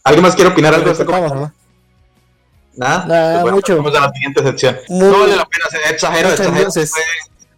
¿Alguien 0.03 0.23
más 0.23 0.35
quiere 0.35 0.51
opinar 0.51 0.75
algo 0.75 0.85
de 0.85 0.91
este? 0.91 1.03
¿no? 1.05 1.51
Nada. 2.75 3.05
Nada, 3.07 3.31
Pues 3.31 3.41
bueno, 3.41 3.55
mucho. 3.55 3.77
Vamos 3.77 3.95
a 3.95 4.01
la 4.01 4.11
siguiente 4.11 4.43
sección. 4.43 4.77
Muy- 4.89 5.07
no 5.07 5.19
vale 5.21 5.35
la 5.35 5.45
pena, 5.45 5.65
se 5.71 5.77
exagero, 5.91 6.29
exagero. 6.29 6.71
Fue- 6.71 6.85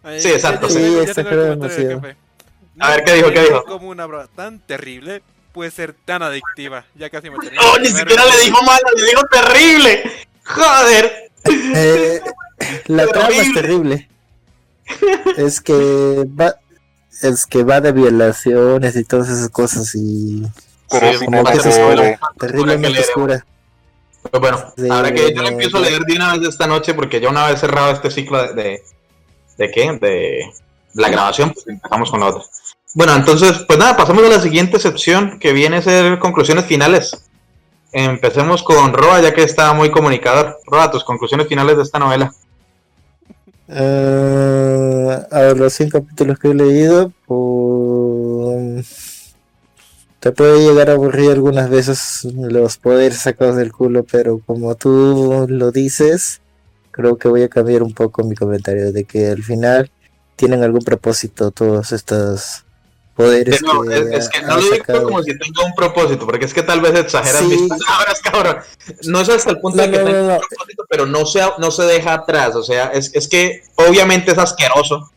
Ahí, 0.08 0.20
Sí, 0.20 0.28
ya- 0.28 0.34
exacto, 0.34 0.68
ya 0.68 0.74
sí. 0.74 0.94
ya 1.06 1.14
Sí, 1.14 1.14
tengo 1.22 1.30
el 1.64 1.70
jefe. 1.70 2.16
A 2.80 2.90
ver, 2.90 3.04
¿qué 3.04 3.14
dijo? 3.14 3.30
¿Qué 3.30 3.40
dijo? 3.40 3.64
Como 3.64 3.88
una 3.88 4.04
obra 4.04 4.26
tan 4.34 4.60
terrible 4.60 5.22
puede 5.52 5.70
ser 5.70 5.94
tan 6.04 6.22
adictiva. 6.22 6.84
Ya 6.94 7.10
casi 7.10 7.28
me 7.30 7.36
terminé. 7.38 7.62
No, 7.62 7.78
ni 7.78 7.88
siquiera 7.88 8.24
le 8.24 8.40
dijo 8.44 8.62
malo, 8.62 8.82
le 8.96 9.04
dijo 9.04 9.22
terrible. 9.30 10.02
Joder. 10.44 11.30
Eh, 11.74 12.20
la 12.86 13.06
trama 13.06 13.28
es 13.36 13.52
terrible. 13.54 14.08
Es 15.36 15.60
que 15.60 16.24
va, 16.38 16.54
es 17.22 17.46
que 17.46 17.62
va 17.64 17.80
de 17.80 17.92
violaciones 17.92 18.96
y 18.96 19.04
todas 19.04 19.28
esas 19.28 19.48
cosas 19.50 19.94
y 19.94 20.42
Pero 20.90 21.18
Sí, 21.18 21.24
como 21.26 21.44
que 21.44 21.52
es 21.58 21.66
oscura, 21.66 22.18
terriblemente 22.38 23.00
oscura. 23.00 23.44
Pero 24.30 24.40
bueno, 24.40 24.72
Sí, 24.76 24.88
ahora 24.90 25.12
que 25.12 25.30
yo 25.34 25.36
lo 25.36 25.42
no, 25.42 25.48
empiezo 25.48 25.76
a 25.76 25.80
no. 25.80 25.86
leer 25.86 26.02
de 26.02 26.14
una 26.16 26.36
vez 26.36 26.48
esta 26.48 26.66
noche, 26.66 26.94
porque 26.94 27.20
ya 27.20 27.28
una 27.28 27.48
vez 27.48 27.60
cerrado 27.60 27.92
este 27.92 28.10
ciclo 28.10 28.42
de. 28.42 28.54
¿De, 28.54 28.82
de 29.58 29.70
qué? 29.70 29.98
De 30.00 30.50
la 30.94 31.10
grabación, 31.10 31.52
pues 31.52 31.66
empezamos 31.66 32.10
con 32.10 32.20
la 32.20 32.26
otra. 32.26 32.42
Bueno, 32.94 33.14
entonces, 33.14 33.64
pues 33.66 33.78
nada, 33.78 33.96
pasamos 33.96 34.24
a 34.24 34.28
la 34.28 34.40
siguiente 34.40 34.78
sección 34.78 35.38
que 35.38 35.52
viene 35.52 35.76
a 35.76 35.82
ser 35.82 36.18
conclusiones 36.18 36.64
finales. 36.64 37.24
Empecemos 37.92 38.62
con 38.62 38.92
Roa, 38.92 39.20
ya 39.20 39.34
que 39.34 39.42
está 39.42 39.72
muy 39.74 39.90
comunicador. 39.90 40.58
Roa, 40.66 40.90
tus 40.90 41.04
conclusiones 41.04 41.48
finales 41.48 41.76
de 41.76 41.82
esta 41.82 41.98
novela. 41.98 42.32
Eh, 43.68 45.18
a 45.30 45.38
ver, 45.40 45.58
los 45.58 45.72
100 45.74 45.90
capítulos 45.90 46.38
que 46.38 46.48
he 46.48 46.54
leído, 46.54 47.12
pues, 47.26 49.34
te 50.20 50.32
puede 50.32 50.66
llegar 50.66 50.90
a 50.90 50.94
aburrir 50.94 51.30
algunas 51.30 51.68
veces 51.68 52.24
los 52.24 52.78
poderes 52.78 53.18
sacados 53.18 53.56
del 53.56 53.72
culo, 53.72 54.04
pero 54.10 54.40
como 54.44 54.74
tú 54.74 55.46
lo 55.48 55.70
dices, 55.70 56.40
creo 56.98 57.16
que 57.16 57.28
voy 57.28 57.44
a 57.44 57.48
cambiar 57.48 57.84
un 57.84 57.94
poco 57.94 58.24
mi 58.24 58.34
comentario 58.34 58.90
de 58.92 59.04
que 59.04 59.28
al 59.28 59.42
final 59.44 59.88
tienen 60.34 60.64
algún 60.64 60.82
propósito 60.82 61.52
todos 61.52 61.92
estos 61.92 62.64
poderes 63.14 63.62
No, 63.62 63.82
que, 63.82 63.94
es, 63.98 64.06
es 64.10 64.28
que 64.28 64.42
no 64.42 64.56
lo 64.56 64.62
digo 64.62 65.04
como 65.04 65.22
si 65.22 65.38
tenga 65.38 65.64
un 65.64 65.74
propósito, 65.74 66.26
porque 66.26 66.44
es 66.46 66.52
que 66.54 66.62
tal 66.64 66.80
vez 66.80 66.94
exageras 66.98 67.40
Sí. 67.42 67.46
mis 67.46 67.68
palabras, 67.68 68.20
cabrón. 68.24 68.56
No 69.04 69.20
es 69.20 69.28
hasta 69.28 69.50
el 69.50 69.60
punto 69.60 69.76
No, 69.76 69.82
de 69.84 69.90
que 69.92 69.98
no, 69.98 70.04
tenga 70.04 70.34
un 70.34 70.40
propósito, 70.40 70.84
pero 70.90 71.06
no 71.06 71.24
se, 71.24 71.40
no 71.58 71.70
se 71.70 71.82
deja 71.84 72.14
atrás. 72.14 72.56
O 72.56 72.62
sea, 72.64 72.86
es, 72.88 73.10
es 73.14 73.28
que 73.28 73.62
obviamente 73.76 74.32
es 74.32 74.38
asqueroso 74.38 75.10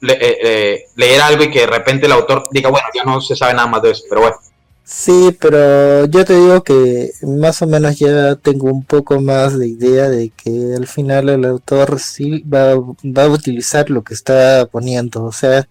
le- 0.00 0.14
eh, 0.14 0.38
eh, 0.42 0.84
leer 0.96 1.20
algo 1.20 1.44
y 1.44 1.50
que 1.50 1.60
de 1.60 1.66
repente 1.66 2.06
el 2.06 2.12
autor 2.12 2.48
diga, 2.50 2.70
bueno, 2.70 2.86
ya 2.94 3.04
no 3.04 3.20
se 3.20 3.36
sabe 3.36 3.52
nada 3.52 3.68
más 3.68 3.82
de 3.82 3.90
eso, 3.90 4.04
pero 4.08 4.22
bueno. 4.22 4.36
Sí, 4.84 5.36
pero 5.40 6.04
yo 6.06 6.24
te 6.24 6.34
digo 6.34 6.62
que 6.64 7.12
más 7.22 7.62
o 7.62 7.66
menos 7.66 7.96
ya 7.98 8.34
tengo 8.36 8.66
un 8.72 8.84
poco 8.84 9.20
más 9.20 9.56
de 9.56 9.68
idea 9.68 10.08
de 10.10 10.30
que 10.30 10.74
al 10.76 10.86
final 10.88 11.28
el 11.28 11.44
autor 11.44 12.00
sí 12.00 12.42
va, 12.42 12.74
va 12.76 13.24
a 13.24 13.28
utilizar 13.28 13.88
lo 13.88 14.02
que 14.02 14.14
está 14.14 14.66
poniendo, 14.66 15.24
o 15.24 15.32
sea, 15.32 15.68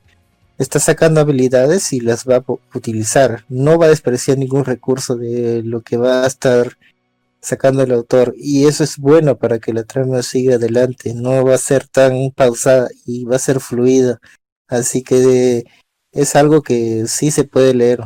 está 0.57 0.79
sacando 0.79 1.21
habilidades 1.21 1.93
y 1.93 1.99
las 2.01 2.25
va 2.27 2.37
a 2.37 2.45
utilizar, 2.75 3.45
no 3.49 3.77
va 3.77 3.87
a 3.87 3.89
despreciar 3.89 4.37
ningún 4.37 4.65
recurso 4.65 5.15
de 5.17 5.63
lo 5.63 5.81
que 5.81 5.97
va 5.97 6.23
a 6.23 6.27
estar 6.27 6.77
sacando 7.41 7.83
el 7.83 7.91
autor. 7.91 8.33
Y 8.37 8.67
eso 8.67 8.83
es 8.83 8.97
bueno 8.97 9.37
para 9.37 9.59
que 9.59 9.73
la 9.73 9.83
trama 9.83 10.23
siga 10.23 10.55
adelante, 10.55 11.13
no 11.13 11.45
va 11.45 11.55
a 11.55 11.57
ser 11.57 11.87
tan 11.87 12.31
pausada 12.35 12.89
y 13.05 13.25
va 13.25 13.37
a 13.37 13.39
ser 13.39 13.59
fluida, 13.59 14.19
así 14.67 15.03
que 15.03 15.65
es 16.11 16.35
algo 16.35 16.61
que 16.63 17.05
sí 17.07 17.31
se 17.31 17.43
puede 17.45 17.73
leer 17.73 18.01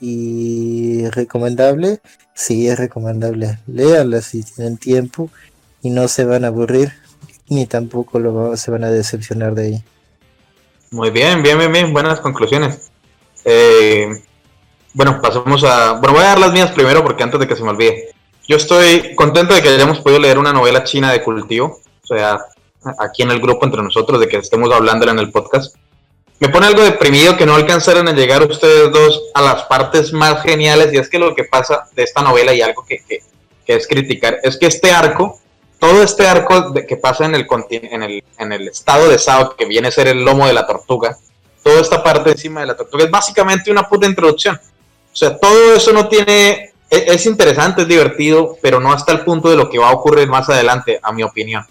y 0.00 1.08
recomendable, 1.08 2.00
sí 2.34 2.68
es 2.68 2.78
recomendable. 2.78 3.58
Léanla 3.66 4.22
si 4.22 4.42
tienen 4.42 4.76
tiempo 4.76 5.30
y 5.82 5.90
no 5.90 6.08
se 6.08 6.24
van 6.24 6.44
a 6.44 6.48
aburrir 6.48 6.92
ni 7.48 7.66
tampoco 7.66 8.18
lo 8.18 8.56
se 8.56 8.70
van 8.70 8.84
a 8.84 8.90
decepcionar 8.90 9.54
de 9.54 9.68
ella. 9.68 9.84
Muy 10.90 11.10
bien, 11.10 11.42
bien, 11.42 11.58
bien, 11.58 11.72
bien, 11.72 11.92
buenas 11.92 12.20
conclusiones. 12.20 12.90
Eh, 13.44 14.08
bueno, 14.94 15.20
pasamos 15.20 15.64
a... 15.64 15.92
Bueno, 15.92 16.14
voy 16.14 16.22
a 16.22 16.28
dar 16.28 16.38
las 16.38 16.52
mías 16.52 16.72
primero 16.72 17.02
porque 17.02 17.22
antes 17.22 17.40
de 17.40 17.46
que 17.46 17.56
se 17.56 17.62
me 17.62 17.70
olvide. 17.70 18.14
Yo 18.46 18.56
estoy 18.56 19.14
contento 19.14 19.54
de 19.54 19.62
que 19.62 19.68
hayamos 19.68 20.00
podido 20.00 20.20
leer 20.20 20.38
una 20.38 20.52
novela 20.52 20.84
china 20.84 21.12
de 21.12 21.22
cultivo, 21.22 21.80
o 22.02 22.06
sea, 22.06 22.38
aquí 22.98 23.22
en 23.22 23.30
el 23.30 23.40
grupo 23.40 23.66
entre 23.66 23.82
nosotros, 23.82 24.18
de 24.20 24.28
que 24.28 24.38
estemos 24.38 24.72
hablándola 24.72 25.12
en 25.12 25.18
el 25.18 25.30
podcast. 25.30 25.76
Me 26.40 26.48
pone 26.48 26.66
algo 26.66 26.82
deprimido 26.82 27.36
que 27.36 27.46
no 27.46 27.56
alcanzaron 27.56 28.06
a 28.06 28.12
llegar 28.12 28.42
ustedes 28.44 28.92
dos 28.92 29.24
a 29.34 29.42
las 29.42 29.64
partes 29.64 30.12
más 30.12 30.42
geniales. 30.42 30.92
Y 30.92 30.98
es 30.98 31.08
que 31.08 31.18
lo 31.18 31.34
que 31.34 31.44
pasa 31.44 31.88
de 31.94 32.04
esta 32.04 32.22
novela 32.22 32.54
y 32.54 32.62
algo 32.62 32.84
que, 32.86 33.02
que, 33.08 33.22
es 33.66 33.86
criticar 33.86 34.38
es 34.42 34.56
que 34.56 34.66
este 34.66 34.90
arco, 34.90 35.38
todo 35.78 36.02
este 36.02 36.26
arco 36.26 36.70
de, 36.70 36.86
que 36.86 36.96
pasa 36.96 37.26
en 37.26 37.34
el, 37.34 37.46
en, 37.70 38.02
el, 38.02 38.24
en 38.38 38.52
el 38.52 38.68
estado 38.68 39.08
de 39.08 39.18
Sao, 39.18 39.56
que 39.56 39.66
viene 39.66 39.88
a 39.88 39.90
ser 39.90 40.08
el 40.08 40.24
lomo 40.24 40.46
de 40.46 40.54
la 40.54 40.66
tortuga, 40.66 41.18
toda 41.62 41.80
esta 41.80 42.02
parte 42.02 42.30
encima 42.30 42.60
de 42.60 42.66
la 42.68 42.76
tortuga 42.76 43.04
es 43.04 43.10
básicamente 43.10 43.70
una 43.70 43.88
puta 43.88 44.06
introducción. 44.06 44.58
O 45.12 45.16
sea, 45.16 45.36
todo 45.36 45.74
eso 45.74 45.92
no 45.92 46.08
tiene. 46.08 46.72
Es, 46.88 47.08
es 47.08 47.26
interesante, 47.26 47.82
es 47.82 47.88
divertido, 47.88 48.56
pero 48.62 48.80
no 48.80 48.92
hasta 48.92 49.12
el 49.12 49.20
punto 49.20 49.50
de 49.50 49.56
lo 49.56 49.68
que 49.68 49.78
va 49.78 49.88
a 49.88 49.92
ocurrir 49.92 50.28
más 50.28 50.48
adelante, 50.48 51.00
a 51.02 51.12
mi 51.12 51.24
opinión. 51.24 51.66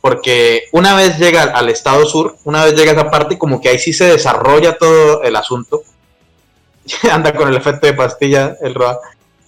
Porque 0.00 0.64
una 0.72 0.94
vez 0.94 1.18
llega 1.18 1.42
al 1.42 1.68
estado 1.68 2.06
sur, 2.06 2.36
una 2.44 2.64
vez 2.64 2.74
llega 2.74 2.92
a 2.92 2.94
esa 2.94 3.10
parte, 3.10 3.36
como 3.38 3.60
que 3.60 3.68
ahí 3.68 3.78
sí 3.78 3.92
se 3.92 4.06
desarrolla 4.06 4.78
todo 4.78 5.22
el 5.22 5.36
asunto. 5.36 5.82
Anda 7.10 7.34
con 7.34 7.48
el 7.48 7.56
efecto 7.56 7.86
de 7.86 7.92
pastilla, 7.94 8.56
el 8.62 8.74
Roa. 8.74 8.98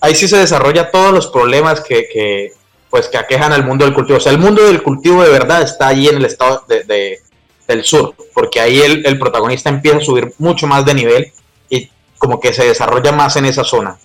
Ahí 0.01 0.15
sí 0.15 0.29
se 0.29 0.37
desarrolla 0.37 0.91
todos 0.91 1.12
los 1.12 1.27
problemas 1.29 1.81
que, 1.81 2.53
pues, 2.91 3.09
que 3.09 3.16
aquejan 3.19 3.53
al 3.53 3.65
mundo 3.65 3.85
del 3.85 3.95
cultivo. 3.95 4.19
O 4.19 4.20
sea, 4.20 4.33
el 4.33 4.39
mundo 4.39 4.62
del 4.65 4.83
cultivo 4.83 5.23
de 5.23 5.31
verdad 5.31 5.62
está 5.62 5.89
ahí 5.89 6.09
en 6.09 6.16
el 6.16 6.24
estado 6.24 6.65
de, 6.69 6.85
de- 6.85 7.20
del 7.69 7.85
sur, 7.85 8.15
porque 8.35 8.61
ahí 8.61 8.81
el, 8.81 9.07
el 9.07 9.19
protagonista 9.19 9.70
empieza 9.70 9.99
a 9.99 10.01
subir 10.03 10.35
mucho 10.39 10.66
más 10.66 10.85
de 10.85 10.95
nivel 10.95 11.33
y 11.70 11.89
como 12.19 12.41
que 12.41 12.53
se 12.53 12.65
desarrolla 12.66 13.12
más 13.12 13.37
en 13.37 13.47
esa 13.47 13.62
zona. 13.62 13.97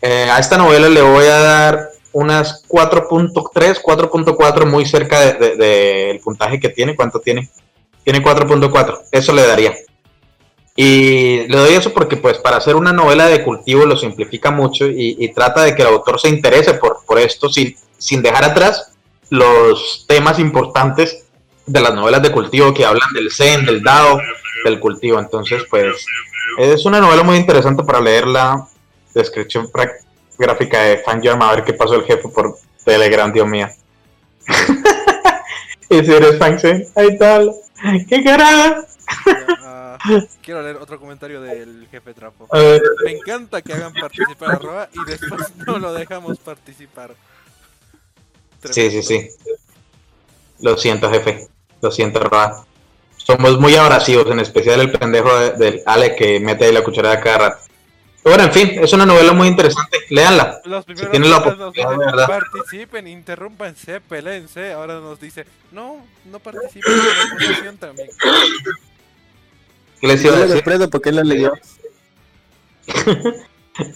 Eh, 0.00 0.28
a 0.32 0.38
esta 0.38 0.56
novela 0.56 0.88
le 0.88 1.02
voy 1.02 1.26
a 1.26 1.38
dar 1.38 1.88
unas 2.12 2.66
4.3, 2.68 3.80
4.4 3.82 4.66
muy 4.66 4.86
cerca 4.86 5.20
del 5.20 5.38
de, 5.38 5.56
de- 5.56 6.20
puntaje 6.24 6.58
que 6.60 6.68
tiene. 6.68 6.96
¿Cuánto 6.96 7.20
tiene? 7.20 7.48
Tiene 8.04 8.22
4.4, 8.22 9.00
eso 9.12 9.32
le 9.34 9.46
daría. 9.46 9.74
Y 10.76 11.46
le 11.48 11.56
doy 11.56 11.74
eso 11.74 11.92
porque 11.92 12.16
pues 12.16 12.38
para 12.38 12.56
hacer 12.58 12.76
una 12.76 12.92
novela 12.92 13.26
de 13.26 13.42
cultivo 13.42 13.84
lo 13.84 13.96
simplifica 13.96 14.50
mucho 14.52 14.86
y, 14.86 15.28
trata 15.34 15.64
de 15.64 15.74
que 15.74 15.82
el 15.82 15.88
autor 15.88 16.20
se 16.20 16.28
interese 16.28 16.74
por, 16.74 16.98
por 17.04 17.18
esto 17.18 17.48
sin, 17.48 17.74
sin 17.98 18.22
dejar 18.22 18.44
atrás 18.44 18.92
los 19.28 20.04
temas 20.06 20.38
importantes 20.38 21.24
de 21.66 21.80
las 21.80 21.92
novelas 21.94 22.22
de 22.22 22.30
cultivo 22.32 22.72
que 22.72 22.84
hablan 22.84 23.12
del 23.12 23.30
Zen, 23.32 23.66
del 23.66 23.82
Dao, 23.82 24.20
del 24.64 24.78
cultivo. 24.80 25.18
Entonces, 25.18 25.64
pues, 25.68 26.06
es 26.58 26.84
una 26.86 27.00
novela 27.00 27.24
muy 27.24 27.36
interesante 27.36 27.82
para 27.82 28.00
leer 28.00 28.26
la 28.28 28.66
descripción 29.14 29.66
pra- 29.70 29.90
gráfica 30.38 30.80
de 30.82 30.98
Fanjam, 30.98 31.42
a 31.42 31.54
ver 31.56 31.64
qué 31.64 31.72
pasó 31.74 31.94
el 31.96 32.04
jefe 32.04 32.28
por 32.28 32.56
Telegram, 32.84 33.32
Dios 33.32 33.46
mío. 33.46 33.68
y 35.90 36.04
si 36.04 36.12
eres 36.12 36.38
fan 36.38 36.58
Zen, 36.58 36.86
ahí 36.94 37.18
tal. 37.18 37.52
¿Qué 38.08 38.24
carajo? 38.24 38.84
Ah, 39.62 39.98
quiero 40.42 40.62
leer 40.62 40.76
otro 40.76 40.98
comentario 40.98 41.40
del 41.40 41.86
jefe 41.90 42.14
Trapo. 42.14 42.48
Me 43.04 43.12
encanta 43.12 43.62
que 43.62 43.72
hagan 43.72 43.92
participar 43.92 44.50
a 44.52 44.58
Roa 44.58 44.88
y 44.92 45.10
después 45.10 45.54
no 45.66 45.78
lo 45.78 45.92
dejamos 45.92 46.38
participar. 46.38 47.14
Sí, 48.70 48.90
sí, 48.90 49.02
sí. 49.02 49.28
Lo 50.60 50.76
siento, 50.76 51.10
jefe. 51.10 51.48
Lo 51.80 51.90
siento, 51.90 52.20
Roa. 52.20 52.64
Somos 53.16 53.60
muy 53.60 53.76
abrasivos, 53.76 54.30
en 54.30 54.40
especial 54.40 54.80
el 54.80 54.90
pendejo 54.90 55.36
de- 55.38 55.52
del 55.52 55.82
Ale 55.86 56.16
que 56.16 56.40
mete 56.40 56.64
ahí 56.64 56.72
la 56.72 56.82
cucharada 56.82 57.20
cada 57.20 57.38
rato. 57.38 57.67
Bueno, 58.24 58.44
en 58.44 58.52
fin, 58.52 58.70
es 58.82 58.92
una 58.92 59.06
novela 59.06 59.32
muy 59.32 59.48
interesante. 59.48 59.98
Léanla. 60.10 60.60
Los 60.64 60.84
primeros 60.84 61.10
tiene 61.10 61.28
la 61.28 61.38
nos 61.38 61.46
oportunidad, 61.46 62.12
dicen, 62.12 62.26
participen, 62.26 63.06
interrúmpanse, 63.06 64.00
pelense. 64.00 64.72
Ahora 64.72 65.00
nos 65.00 65.20
dice, 65.20 65.46
no, 65.72 66.04
no 66.30 66.38
participen 66.38 66.92
en 66.92 67.64
la 67.64 67.72
también. 67.78 68.08
¿Qué 70.00 70.06
les 70.06 70.24
iba 70.24 70.36
a 70.36 70.46
decir? 70.46 70.90
porque 70.90 71.08
él 71.08 71.16
la 71.16 71.24
leyó. 71.24 71.52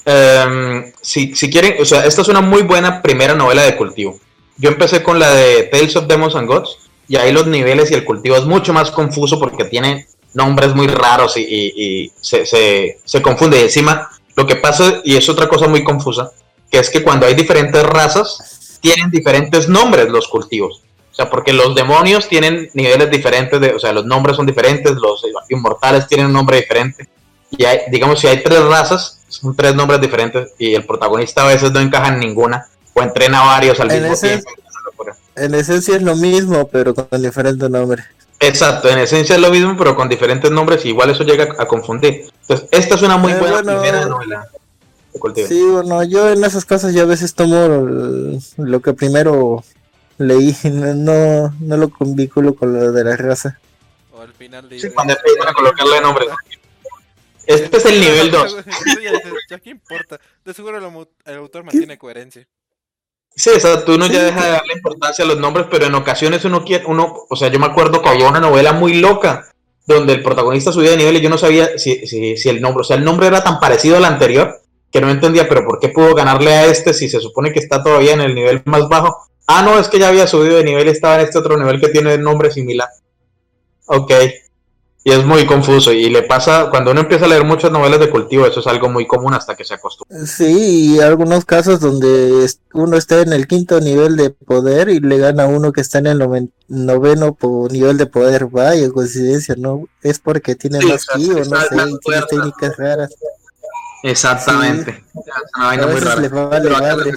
Em, 0.05 0.93
si, 1.01 1.35
si 1.35 1.51
quieren, 1.51 1.75
o 1.81 1.85
sea, 1.85 2.07
esta 2.07 2.23
es 2.23 2.29
una 2.29 2.41
muy 2.41 2.63
buena 2.63 3.03
primera 3.03 3.35
novela 3.35 3.63
de 3.63 3.77
cultivo. 3.77 4.21
Yo 4.57 4.71
empecé 4.71 5.03
con 5.03 5.19
la 5.19 5.35
de 5.35 5.65
Tales 5.65 5.97
of 5.97 6.07
Demons 6.07 6.37
and 6.37 6.47
Gods 6.47 6.79
y 7.09 7.17
ahí 7.17 7.33
los 7.33 7.49
niveles 7.49 7.91
y 7.91 7.95
el 7.95 8.05
cultivo 8.05 8.37
es 8.37 8.45
mucho 8.45 8.73
más 8.73 8.93
confuso 8.93 9.41
porque 9.41 9.65
tiene 9.65 10.07
nombres 10.35 10.75
muy 10.75 10.87
raros 10.87 11.37
y, 11.37 11.41
y- 11.43 11.73
y 12.05 12.13
se, 12.21 12.47
se, 12.47 13.01
se 13.05 13.23
confunde. 13.23 13.59
Y 13.61 13.63
encima, 13.65 14.11
lo 14.37 14.47
que 14.47 14.57
pasa, 14.57 15.01
y 15.05 15.17
es 15.17 15.29
otra 15.29 15.49
cosa 15.49 15.69
muy 15.69 15.85
confusa, 15.85 16.31
que 16.71 16.79
es 16.79 16.89
que 16.91 17.03
cuando 17.03 17.27
hay 17.27 17.35
diferentes 17.35 17.83
razas, 17.83 18.79
tienen 18.81 19.11
diferentes 19.11 19.69
nombres 19.69 20.09
los 20.09 20.29
cultivos. 20.29 20.83
O 21.11 21.15
sea, 21.15 21.29
porque 21.29 21.53
los 21.53 21.75
demonios 21.75 22.27
tienen 22.29 22.71
niveles 22.73 23.11
diferentes, 23.11 23.61
de, 23.61 23.75
o 23.75 23.79
sea, 23.79 23.93
los 23.93 24.07
nombres 24.07 24.37
son 24.37 24.47
diferentes, 24.47 24.93
los 24.95 25.23
inmortales 25.51 26.07
tienen 26.07 26.27
un 26.27 26.33
nombre 26.33 26.57
diferente. 26.57 27.07
Y 27.51 27.65
hay, 27.67 27.81
digamos, 27.91 28.19
si 28.19 28.27
hay 28.29 28.43
tres 28.43 28.65
razas, 28.65 29.21
son 29.29 29.55
tres 29.55 29.75
nombres 29.75 30.01
diferentes 30.01 30.53
y 30.59 30.75
el 30.75 30.87
protagonista 30.87 31.45
a 31.45 31.49
veces 31.49 31.71
no 31.71 31.81
encaja 31.81 32.09
en 32.09 32.19
ninguna 32.21 32.67
o 32.95 33.03
entrena 33.03 33.43
varios 33.43 33.79
al 33.81 33.91
En 33.91 33.99
mismo 34.01 34.15
ese- 34.15 34.29
tiempo. 34.29 34.51
En 35.37 35.55
esencia 35.55 35.97
es 35.97 36.03
lo 36.03 36.15
mismo, 36.17 36.69
pero 36.69 36.95
con 36.95 37.23
diferente 37.23 37.69
nombre. 37.69 38.03
Exacto, 38.43 38.89
en 38.89 38.99
esencia 38.99 39.37
es 39.37 39.41
lo 39.41 39.51
mismo, 39.51 39.77
pero 39.77 39.95
con 39.95 40.09
diferentes 40.09 40.51
nombres, 40.51 40.85
y 40.85 40.89
igual 40.89 41.11
eso 41.11 41.23
llega 41.25 41.55
a 41.59 41.67
confundir. 41.67 42.31
Entonces, 42.43 42.69
esta 42.73 42.97
es 42.97 43.03
una 43.03 43.17
muy 43.17 43.33
Eh, 43.33 43.39
buena 43.39 43.63
bueno. 43.63 43.81
primera 43.81 44.07
novela 44.07 44.49
de. 45.35 45.47
Sí, 45.47 45.63
bueno, 45.63 46.03
yo 46.05 46.31
en 46.31 46.43
esas 46.45 46.65
cosas 46.65 46.95
yo 46.95 47.03
a 47.03 47.07
veces 47.07 47.35
tomo 47.35 47.89
lo 48.57 48.81
que 48.81 48.93
primero 48.95 49.63
leí, 50.19 50.57
no, 50.65 51.55
no, 51.61 51.77
lo 51.77 51.91
convinculo 51.91 52.55
con 52.55 52.73
lo 52.73 52.93
de 52.93 53.05
la 53.05 53.17
raza. 53.17 53.59
O 54.13 54.21
al 54.21 54.33
final 54.33 54.67
Sí, 54.69 54.75
dice, 54.77 54.93
cuando 54.93 55.15
empiezan 55.15 55.49
a 55.49 55.53
colocarle 55.53 56.01
nombres. 56.01 56.29
Este 57.47 57.77
es 57.77 57.85
el 57.87 58.01
nivel 58.01 58.31
2. 58.31 58.57
Ya 59.03 59.13
¿Ya 59.51 59.59
qué 59.59 59.71
importa? 59.71 60.19
De 60.45 60.55
seguro 60.55 60.79
el 60.79 61.37
autor 61.37 61.65
mantiene 61.65 61.99
coherencia. 61.99 62.47
Sí, 63.35 63.51
exacto, 63.51 63.95
uno 63.95 64.07
ya 64.07 64.21
Sí, 64.21 64.25
deja 64.27 64.45
de 64.45 64.51
darle 64.53 64.75
importancia 64.75 65.25
a 65.25 65.29
los 65.29 65.39
nombres, 65.39 65.67
pero 65.71 65.87
en 65.87 65.95
ocasiones 65.95 66.45
uno 66.45 66.65
quiere, 66.65 66.85
uno, 66.87 67.25
o 67.29 67.37
sea, 67.37 67.49
yo 67.49 67.59
me 67.59 67.67
acuerdo 67.67 68.03
que 68.03 68.09
había 68.09 68.29
una 68.29 68.41
novela 68.41 68.73
muy 68.73 68.95
loca 68.95 69.49
donde 69.87 70.13
el 70.13 70.23
protagonista 70.23 70.73
subía 70.73 70.91
de 70.91 70.99
nivel 70.99 71.17
y 71.17 71.21
yo 71.21 71.31
no 71.31 71.39
sabía 71.39 71.79
si, 71.79 72.07
si, 72.07 72.37
si 72.37 72.49
el 72.49 72.61
nombre, 72.61 72.83
o 72.83 72.85
sea, 72.85 72.97
el 72.97 73.05
nombre 73.05 73.27
era 73.27 73.43
tan 73.43 73.59
parecido 73.59 73.97
al 73.97 74.05
anterior 74.05 74.61
que 74.91 75.01
no 75.01 75.11
entendía, 75.11 75.49
pero 75.49 75.65
¿por 75.65 75.81
qué 75.81 75.89
pudo 75.89 76.15
ganarle 76.15 76.53
a 76.53 76.67
este 76.67 76.93
si 76.93 77.09
se 77.09 77.21
supone 77.21 77.53
que 77.53 77.59
está 77.59 77.83
todavía 77.83 78.13
en 78.13 78.21
el 78.21 78.35
nivel 78.35 78.63
más 78.67 78.89
bajo? 78.89 79.17
Ah, 79.47 79.63
no, 79.63 79.79
es 79.79 79.89
que 79.89 79.99
ya 79.99 80.09
había 80.09 80.27
subido 80.27 80.59
de 80.59 80.65
nivel 80.65 80.87
y 80.87 80.91
estaba 80.91 81.15
en 81.17 81.23
este 81.23 81.39
otro 81.39 81.57
nivel 81.57 81.81
que 81.81 81.89
tiene 81.89 82.19
nombre 82.19 82.51
similar. 82.51 82.89
Ok. 83.87 84.13
Y 85.05 85.11
es 85.11 85.25
muy 85.25 85.45
confuso 85.47 85.93
y 85.93 86.09
le 86.11 86.23
pasa, 86.23 86.69
cuando 86.71 86.93
uno 86.93 87.01
empieza 87.01 87.25
a 87.25 87.29
leer 87.29 87.43
muchas 87.45 87.73
novelas 87.73 87.99
de 87.99 88.09
cultivo, 88.09 88.47
eso 88.47 88.61
es 88.61 88.67
algo 88.69 88.89
muy 88.89 89.05
común 89.05 89.35
hasta 89.35 89.57
que 89.57 89.65
se 89.65 89.75
acostumbra. 89.75 90.25
Sí, 90.27 90.95
y 90.95 91.01
algunos 91.01 91.45
casos 91.45 91.81
donde 91.81 92.49
uno 92.73 92.97
está 92.97 93.21
en 93.21 93.33
el 93.33 93.49
quinto 93.49 93.81
nivel 93.81 94.15
de 94.17 94.31
poder 94.31 94.89
y 94.91 95.01
le 95.01 95.19
gana 95.19 95.43
a 95.45 95.49
uno 95.49 95.73
que 95.73 95.81
está 95.81 95.99
en 95.99 96.07
el 96.07 96.19
noven- 96.21 96.53
noveno 96.69 97.37
nivel 97.71 97.97
de 97.99 98.07
poder. 98.07 98.47
Vaya 98.47 98.89
coincidencia, 98.91 99.57
¿no? 99.59 99.89
Es 100.03 100.21
porque 100.21 100.55
tiene 100.55 100.79
Sí, 100.81 100.87
más 100.87 101.05
ki 101.07 101.31
o 101.33 101.35
no 101.47 101.61
sé, 101.61 101.69
tiene 102.05 102.23
técnicas 102.31 102.77
raras. 102.77 103.15
Exactamente. 104.05 104.91
Es 105.15 105.25
una 105.57 105.65
A 105.65 105.67
vaina 105.67 105.87
muy 105.89 106.01
rara. 106.01 106.29
vale 106.49 107.13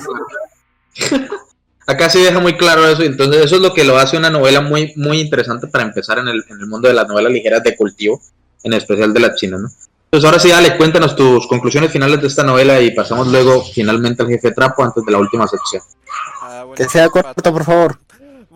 acá, 1.86 2.10
sí 2.10 2.22
deja 2.22 2.40
muy 2.40 2.56
claro 2.58 2.88
eso, 2.88 3.04
y 3.04 3.08
entonces 3.08 3.46
eso 3.46 3.56
es 3.56 3.62
lo 3.62 3.74
que 3.74 3.84
lo 3.84 3.98
hace 3.98 4.18
una 4.18 4.30
novela 4.30 4.62
muy, 4.62 4.94
muy 4.96 5.20
interesante 5.20 5.68
para 5.68 5.84
empezar 5.84 6.20
en 6.20 6.28
el, 6.28 6.44
en 6.50 6.60
el 6.60 6.68
mundo 6.68 6.88
de 6.88 6.94
las 6.94 7.08
novelas 7.08 7.32
ligeras 7.32 7.64
de 7.64 7.76
cultivo, 7.76 8.22
en 8.64 8.74
especial 8.74 9.14
de 9.14 9.20
las 9.20 9.36
chinas, 9.36 9.62
¿no? 9.62 9.70
Entonces 10.06 10.26
ahora 10.26 10.40
sí, 10.40 10.50
dale, 10.50 10.78
cuéntanos 10.78 11.16
tus 11.16 11.46
conclusiones 11.48 11.92
finales 11.92 12.22
de 12.22 12.28
esta 12.28 12.44
novela 12.44 12.80
y 12.80 12.92
pasamos 12.92 13.28
luego 13.28 13.64
finalmente 13.64 14.24
al 14.24 14.30
jefe 14.30 14.52
trapo 14.52 14.84
antes 14.84 15.04
de 15.06 15.12
la 15.12 15.18
última 15.18 15.46
sección. 15.46 15.82
Ah, 16.42 16.64
bueno, 16.66 16.76
Que 16.76 16.86
sea 16.86 17.10
corto, 17.10 17.52
por 17.52 17.66
favor. 17.66 18.00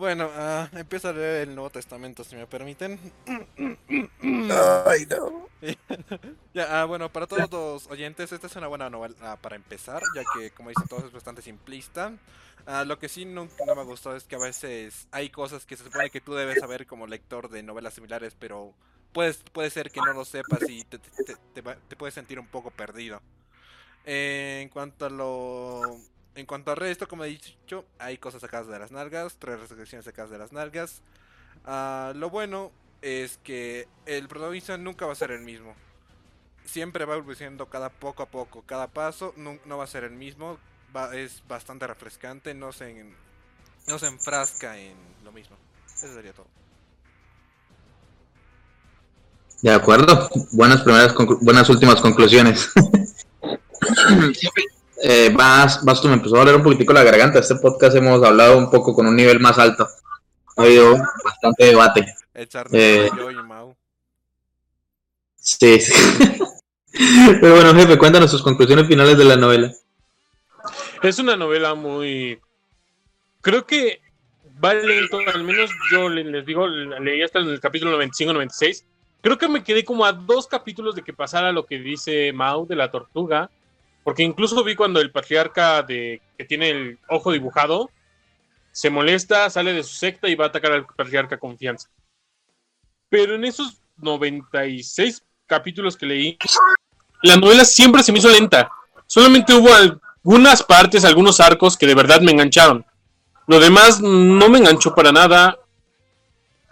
Bueno, 0.00 0.30
ah, 0.34 0.66
empiezo 0.72 1.10
a 1.10 1.12
leer 1.12 1.46
el 1.46 1.54
Nuevo 1.54 1.68
Testamento, 1.68 2.24
si 2.24 2.34
me 2.34 2.46
permiten. 2.46 2.98
Ay, 4.86 5.06
no. 5.10 5.50
Ya, 6.54 6.80
ah, 6.80 6.86
bueno, 6.86 7.12
para 7.12 7.26
todos 7.26 7.50
los 7.50 7.86
oyentes, 7.88 8.32
esta 8.32 8.46
es 8.46 8.56
una 8.56 8.66
buena 8.66 8.88
novela 8.88 9.14
ah, 9.20 9.36
para 9.36 9.56
empezar, 9.56 10.00
ya 10.16 10.22
que, 10.34 10.52
como 10.52 10.70
dicen 10.70 10.88
todos, 10.88 11.04
es 11.04 11.12
bastante 11.12 11.42
simplista. 11.42 12.14
Lo 12.86 12.98
que 12.98 13.10
sí 13.10 13.26
no, 13.26 13.46
no 13.66 13.74
me 13.74 13.84
gustó 13.84 14.16
es 14.16 14.24
que 14.24 14.36
a 14.36 14.38
veces 14.38 15.06
hay 15.10 15.28
cosas 15.28 15.66
que 15.66 15.76
se 15.76 15.84
supone 15.84 16.08
que 16.08 16.22
tú 16.22 16.32
debes 16.32 16.60
saber 16.60 16.86
como 16.86 17.06
lector 17.06 17.50
de 17.50 17.62
novelas 17.62 17.92
similares, 17.92 18.34
pero 18.38 18.72
puedes, 19.12 19.42
puede 19.52 19.68
ser 19.68 19.90
que 19.90 20.00
no 20.00 20.14
lo 20.14 20.24
sepas 20.24 20.60
y 20.66 20.82
te, 20.84 20.98
te 20.98 21.96
puedes 21.96 22.14
sentir 22.14 22.40
un 22.40 22.46
poco 22.46 22.70
perdido. 22.70 23.20
Eh, 24.06 24.60
en 24.62 24.70
cuanto 24.70 25.04
a 25.04 25.10
lo... 25.10 25.82
En 26.40 26.46
cuanto 26.46 26.70
al 26.70 26.78
resto, 26.78 27.06
como 27.06 27.24
he 27.24 27.28
dicho, 27.28 27.84
hay 27.98 28.16
cosas 28.16 28.40
sacadas 28.40 28.66
de 28.66 28.78
las 28.78 28.90
nalgas, 28.90 29.36
tres 29.38 29.60
restricciones 29.60 30.06
sacadas 30.06 30.30
de 30.30 30.38
las 30.38 30.52
nalgas. 30.52 31.02
Ah, 31.66 32.14
lo 32.16 32.30
bueno 32.30 32.72
es 33.02 33.38
que 33.44 33.86
el 34.06 34.26
protagonista 34.26 34.78
nunca 34.78 35.04
va 35.04 35.12
a 35.12 35.16
ser 35.16 35.32
el 35.32 35.42
mismo. 35.42 35.74
Siempre 36.64 37.04
va 37.04 37.16
evolucionando 37.16 37.66
cada 37.68 37.90
poco 37.90 38.22
a 38.22 38.30
poco, 38.30 38.62
cada 38.62 38.86
paso 38.88 39.34
no, 39.36 39.58
no 39.66 39.76
va 39.76 39.84
a 39.84 39.86
ser 39.86 40.04
el 40.04 40.12
mismo. 40.12 40.58
Va, 40.96 41.14
es 41.14 41.42
bastante 41.46 41.86
refrescante, 41.86 42.54
no 42.54 42.72
se, 42.72 42.88
en- 42.88 43.14
no 43.86 43.98
se 43.98 44.06
enfrasca 44.06 44.78
en 44.78 44.96
lo 45.22 45.32
mismo. 45.32 45.58
Eso 45.94 46.14
sería 46.14 46.32
todo. 46.32 46.46
De 49.60 49.74
acuerdo. 49.74 50.30
Buenas 50.52 50.80
primeras, 50.80 51.14
buenas 51.42 51.68
últimas 51.68 52.00
conclusiones. 52.00 52.70
eh, 55.02 55.30
vas 55.34 55.80
tú, 56.00 56.08
me 56.08 56.14
empezó 56.14 56.36
a 56.36 56.40
doler 56.40 56.56
un 56.56 56.62
poquitico 56.62 56.92
la 56.92 57.02
garganta. 57.04 57.38
Este 57.38 57.54
podcast 57.56 57.96
hemos 57.96 58.22
hablado 58.24 58.56
un 58.58 58.70
poco 58.70 58.94
con 58.94 59.06
un 59.06 59.16
nivel 59.16 59.40
más 59.40 59.58
alto. 59.58 59.86
Ha 60.56 60.62
habido 60.62 60.96
bastante 61.24 61.64
debate. 61.66 62.14
Echarme 62.34 62.78
Eh. 63.06 63.10
yo 63.16 63.30
y 63.30 63.34
Mau. 63.34 63.74
Sí. 65.42 65.80
Pero 67.40 67.54
bueno, 67.54 67.74
jefe, 67.74 67.96
cuéntanos 67.98 68.30
tus 68.30 68.42
conclusiones 68.42 68.86
finales 68.86 69.16
de 69.16 69.24
la 69.24 69.36
novela. 69.36 69.72
Es 71.02 71.18
una 71.18 71.36
novela 71.36 71.74
muy. 71.74 72.38
Creo 73.40 73.66
que 73.66 74.00
va 74.62 74.74
lento, 74.74 75.18
al 75.32 75.42
menos 75.44 75.70
yo 75.90 76.08
le- 76.10 76.24
les 76.24 76.44
digo, 76.44 76.66
leí 76.66 77.22
hasta 77.22 77.38
en 77.38 77.48
el 77.48 77.60
capítulo 77.60 77.92
95-96. 77.98 78.84
Creo 79.22 79.38
que 79.38 79.48
me 79.48 79.64
quedé 79.64 79.82
como 79.84 80.04
a 80.04 80.12
dos 80.12 80.46
capítulos 80.46 80.94
de 80.94 81.02
que 81.02 81.12
pasara 81.14 81.52
lo 81.52 81.64
que 81.64 81.78
dice 81.78 82.32
Mao 82.34 82.66
de 82.66 82.76
la 82.76 82.90
tortuga. 82.90 83.50
Porque 84.04 84.22
incluso 84.22 84.62
vi 84.64 84.74
cuando 84.74 85.00
el 85.00 85.10
patriarca 85.10 85.82
de 85.82 86.22
que 86.38 86.44
tiene 86.44 86.70
el 86.70 86.98
ojo 87.08 87.32
dibujado 87.32 87.90
se 88.72 88.90
molesta, 88.90 89.50
sale 89.50 89.72
de 89.72 89.82
su 89.82 89.94
secta 89.94 90.28
y 90.28 90.34
va 90.34 90.46
a 90.46 90.48
atacar 90.48 90.72
al 90.72 90.86
patriarca 90.86 91.38
confianza. 91.38 91.88
Pero 93.08 93.34
en 93.34 93.44
esos 93.44 93.80
96 93.98 95.22
capítulos 95.46 95.96
que 95.96 96.06
leí, 96.06 96.38
la 97.22 97.36
novela 97.36 97.64
siempre 97.64 98.02
se 98.02 98.12
me 98.12 98.18
hizo 98.18 98.28
lenta. 98.28 98.70
Solamente 99.06 99.52
hubo 99.54 99.68
algunas 99.74 100.62
partes, 100.62 101.04
algunos 101.04 101.40
arcos 101.40 101.76
que 101.76 101.86
de 101.86 101.94
verdad 101.94 102.20
me 102.20 102.30
engancharon. 102.30 102.86
Lo 103.46 103.58
demás 103.58 104.00
no 104.00 104.48
me 104.48 104.58
enganchó 104.58 104.94
para 104.94 105.10
nada. 105.10 105.58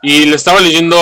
Y 0.01 0.27
le 0.27 0.37
estaba 0.37 0.61
leyendo. 0.61 0.97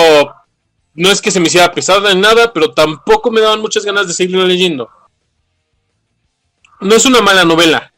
No 0.95 1.11
es 1.11 1.21
que 1.21 1.29
se 1.29 1.39
me 1.39 1.45
hiciera 1.45 1.71
pesada 1.71 2.11
en 2.11 2.19
nada, 2.21 2.51
pero 2.51 2.73
tampoco 2.73 3.29
me 3.29 3.41
daban 3.41 3.61
muchas 3.61 3.85
ganas 3.85 4.07
de 4.07 4.13
seguirlo 4.15 4.45
leyendo. 4.45 4.89
No 6.79 6.95
es 6.95 7.05
una 7.05 7.21
mala 7.21 7.45
novela. 7.45 7.91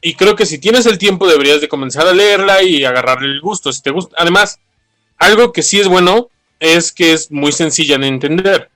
Y 0.00 0.14
creo 0.14 0.34
que 0.34 0.46
si 0.46 0.58
tienes 0.58 0.86
el 0.86 0.98
tiempo 0.98 1.28
deberías 1.28 1.60
de 1.60 1.68
comenzar 1.68 2.06
a 2.06 2.12
leerla 2.12 2.62
y 2.62 2.84
agarrarle 2.84 3.28
el 3.28 3.40
gusto. 3.40 3.72
Si 3.72 3.82
te 3.82 3.90
gusta. 3.90 4.16
Además, 4.18 4.58
algo 5.16 5.52
que 5.52 5.62
sí 5.62 5.78
es 5.78 5.86
bueno 5.86 6.28
es 6.58 6.92
que 6.92 7.12
es 7.12 7.30
muy 7.30 7.52
sencilla 7.52 7.98
de 7.98 8.08
entender. 8.08 8.70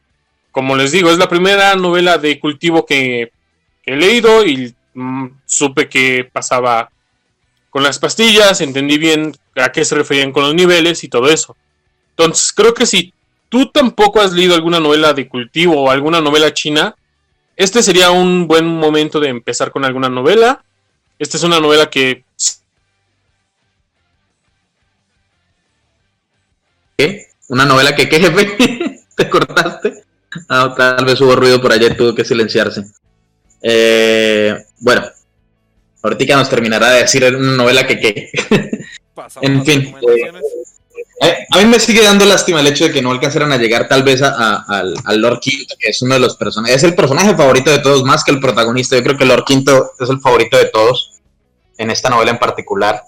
Como 0.52 0.76
les 0.76 0.92
digo, 0.92 1.10
es 1.10 1.18
la 1.18 1.28
primera 1.28 1.74
novela 1.74 2.18
de 2.18 2.38
cultivo 2.38 2.86
que, 2.86 3.32
he 3.84 3.96
leído 3.96 4.44
y 4.44 4.74
mm, 4.94 5.26
supe 5.44 5.88
que 5.88 6.28
pasaba 6.32 6.90
con 7.70 7.82
las 7.82 7.98
pastillas, 7.98 8.60
entendí 8.60 8.98
bien 8.98 9.36
a 9.54 9.70
qué 9.70 9.84
se 9.84 9.94
referían 9.94 10.32
con 10.32 10.44
los 10.44 10.54
niveles 10.54 11.04
y 11.04 11.08
todo 11.08 11.28
eso. 11.28 11.56
Entonces, 12.10 12.52
creo 12.52 12.74
que 12.74 12.86
si 12.86 13.12
tú 13.48 13.66
tampoco 13.66 14.20
has 14.20 14.32
leído 14.32 14.54
alguna 14.54 14.80
novela 14.80 15.12
de 15.12 15.28
cultivo 15.28 15.82
o 15.82 15.90
alguna 15.90 16.20
novela 16.20 16.54
china, 16.54 16.96
este 17.56 17.82
sería 17.82 18.10
un 18.10 18.46
buen 18.46 18.66
momento 18.66 19.18
de 19.18 19.28
empezar 19.28 19.70
con 19.70 19.84
alguna 19.84 20.08
novela. 20.08 20.62
Esta 21.18 21.36
es 21.36 21.42
una 21.42 21.58
novela 21.58 21.88
que 21.88 22.24
¿Qué? 26.96 27.26
¿Una 27.48 27.66
novela 27.66 27.94
que 27.94 28.08
qué, 28.08 28.20
jefe? 28.20 29.00
¿Te 29.14 29.28
cortaste? 29.28 30.04
Ah, 30.48 30.74
tal 30.76 31.04
vez 31.04 31.20
hubo 31.20 31.36
ruido 31.36 31.60
por 31.60 31.72
allá 31.72 31.88
y 31.88 31.96
tuvo 31.96 32.14
que 32.14 32.24
silenciarse. 32.24 32.84
Eh, 33.62 34.56
bueno, 34.80 35.02
ahorita 36.02 36.36
nos 36.36 36.50
terminará 36.50 36.90
de 36.90 37.00
decir 37.00 37.24
una 37.24 37.56
novela 37.56 37.86
que 37.86 37.98
qué. 37.98 38.30
En 39.40 39.64
fin. 39.64 39.94
Eh, 40.08 40.32
a 41.20 41.58
mí 41.58 41.64
me 41.64 41.80
sigue 41.80 42.02
dando 42.02 42.24
lástima 42.26 42.60
el 42.60 42.66
hecho 42.66 42.84
de 42.84 42.92
que 42.92 43.00
no 43.02 43.10
alcanzaran 43.10 43.50
a 43.52 43.56
llegar 43.56 43.88
tal 43.88 44.02
vez 44.02 44.20
a, 44.22 44.28
a- 44.34 44.64
al, 44.68 44.94
al 45.04 45.20
Lord 45.20 45.40
Quinto, 45.40 45.74
que 45.78 45.88
es 45.90 46.02
uno 46.02 46.14
de 46.14 46.20
los 46.20 46.36
personajes, 46.36 46.76
es 46.76 46.82
el 46.84 46.94
personaje 46.94 47.34
favorito 47.34 47.70
de 47.70 47.78
todos, 47.78 48.04
más 48.04 48.22
que 48.24 48.32
el 48.32 48.40
protagonista. 48.40 48.96
Yo 48.96 49.02
creo 49.02 49.16
que 49.16 49.24
Lord 49.24 49.44
Quinto 49.44 49.92
es 49.98 50.10
el 50.10 50.20
favorito 50.20 50.56
de 50.58 50.66
todos, 50.66 51.20
en 51.78 51.90
esta 51.90 52.10
novela 52.10 52.30
en 52.32 52.38
particular. 52.38 53.02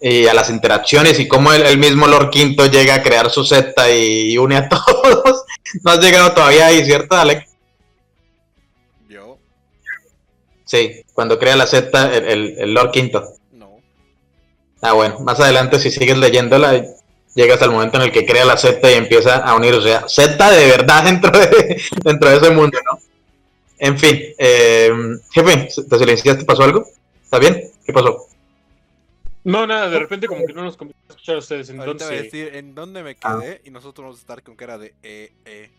Y 0.00 0.26
a 0.26 0.34
las 0.34 0.50
interacciones 0.50 1.18
y 1.18 1.26
cómo 1.26 1.52
el, 1.54 1.62
el 1.62 1.78
mismo 1.78 2.06
Lord 2.06 2.28
Quinto 2.28 2.66
llega 2.66 2.96
a 2.96 3.02
crear 3.02 3.30
su 3.30 3.42
secta 3.44 3.90
y, 3.90 4.36
une 4.36 4.56
a 4.56 4.68
todos. 4.68 5.44
No 5.82 5.90
has 5.92 6.00
llegado 6.00 6.32
todavía 6.32 6.66
ahí, 6.66 6.84
¿cierto, 6.84 7.16
Alec? 7.16 7.48
Yo, 9.08 9.38
Sí, 10.66 11.02
cuando 11.14 11.38
crea 11.38 11.56
la 11.56 11.66
secta 11.66 12.14
el, 12.14 12.24
el- 12.26 12.54
el 12.58 12.74
Lord 12.74 12.90
Quinto. 12.90 13.32
no. 13.52 13.76
Ah, 14.82 14.92
bueno, 14.92 15.20
más 15.20 15.40
adelante 15.40 15.78
si 15.80 15.90
sigues 15.90 16.18
leyéndola, 16.18 16.84
llegas 17.34 17.60
al 17.62 17.70
momento 17.70 17.96
en 17.98 18.04
el 18.04 18.12
que 18.12 18.24
crea 18.26 18.44
la 18.44 18.56
secta 18.56 18.90
y 18.90 18.94
empieza 18.94 19.36
a 19.36 19.54
unir, 19.56 19.74
o 19.74 19.82
sea, 19.82 20.08
secta 20.08 20.50
de 20.50 20.66
verdad 20.66 21.04
dentro 21.10 21.30
de, 21.30 21.80
dentro 22.02 22.30
de 22.30 22.36
ese 22.36 22.50
mundo, 22.50 22.78
¿no? 22.90 22.98
En 23.78 23.98
fin, 23.98 24.18
eh, 24.38 24.90
jefe, 25.32 25.68
¿te 25.88 25.98
silenciaste? 25.98 26.44
¿Pasó 26.44 26.62
algo? 26.62 26.86
¿Está 27.22 27.38
bien? 27.38 27.70
¿Qué 27.84 27.92
pasó? 27.92 28.26
No, 29.42 29.66
nada, 29.66 29.90
de 29.90 29.98
repente 29.98 30.26
como 30.26 30.46
que 30.46 30.54
no 30.54 30.62
nos 30.62 30.76
conviene 30.76 30.98
escuchar 31.08 31.34
a 31.34 31.38
ustedes. 31.38 31.68
Ahorita 31.68 31.84
voy 31.84 31.90
a 31.90 31.92
Entonces, 31.92 32.22
decir 32.32 32.54
en 32.54 32.74
dónde 32.74 33.02
me 33.02 33.16
Ah. 33.20 33.38
quedé 33.40 33.60
y 33.64 33.70
nosotros 33.70 34.04
vamos 34.04 34.18
a 34.18 34.20
estar 34.20 34.42
con 34.42 34.56
cara 34.56 34.78
de 34.78 34.94
eh, 35.02 35.32
eh. 35.44 35.70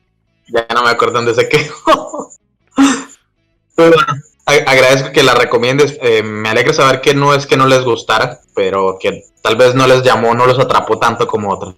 Ya 0.48 0.68
no 0.76 0.84
me 0.84 0.90
acuerdo 0.92 1.16
dónde 1.16 1.34
se 1.34 1.50
quedó. 1.50 2.30
Pero 3.76 3.90
bueno, 3.92 4.14
agradezco 4.46 5.12
que 5.12 5.24
la 5.24 5.34
recomiendes. 5.36 5.98
eh, 6.02 6.24
me 6.24 6.50
alegra 6.50 6.74
saber 6.74 7.02
que 7.02 7.14
no 7.14 7.34
es 7.34 7.46
que 7.48 7.58
no 7.58 7.68
les 7.68 7.84
gustara, 7.84 8.40
pero 8.54 8.98
que 9.00 9.24
tal 9.42 9.56
vez 9.56 9.76
no 9.76 9.88
les 9.88 10.04
llamó, 10.04 10.34
no 10.36 10.46
los 10.46 10.60
atrapó 10.60 11.00
tanto 11.00 11.28
como 11.28 11.52
otras. 11.52 11.76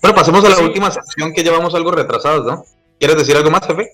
Pero 0.00 0.14
pasemos 0.14 0.44
a 0.44 0.48
la 0.50 0.56
Sí. 0.56 0.62
última 0.64 0.90
sección 0.90 1.32
que 1.32 1.42
llevamos 1.42 1.74
algo 1.74 1.90
retrasados, 1.90 2.44
¿no? 2.46 2.64
¿Quieres 2.98 3.16
decir 3.16 3.36
algo 3.36 3.50
más, 3.50 3.66
jefe? 3.66 3.90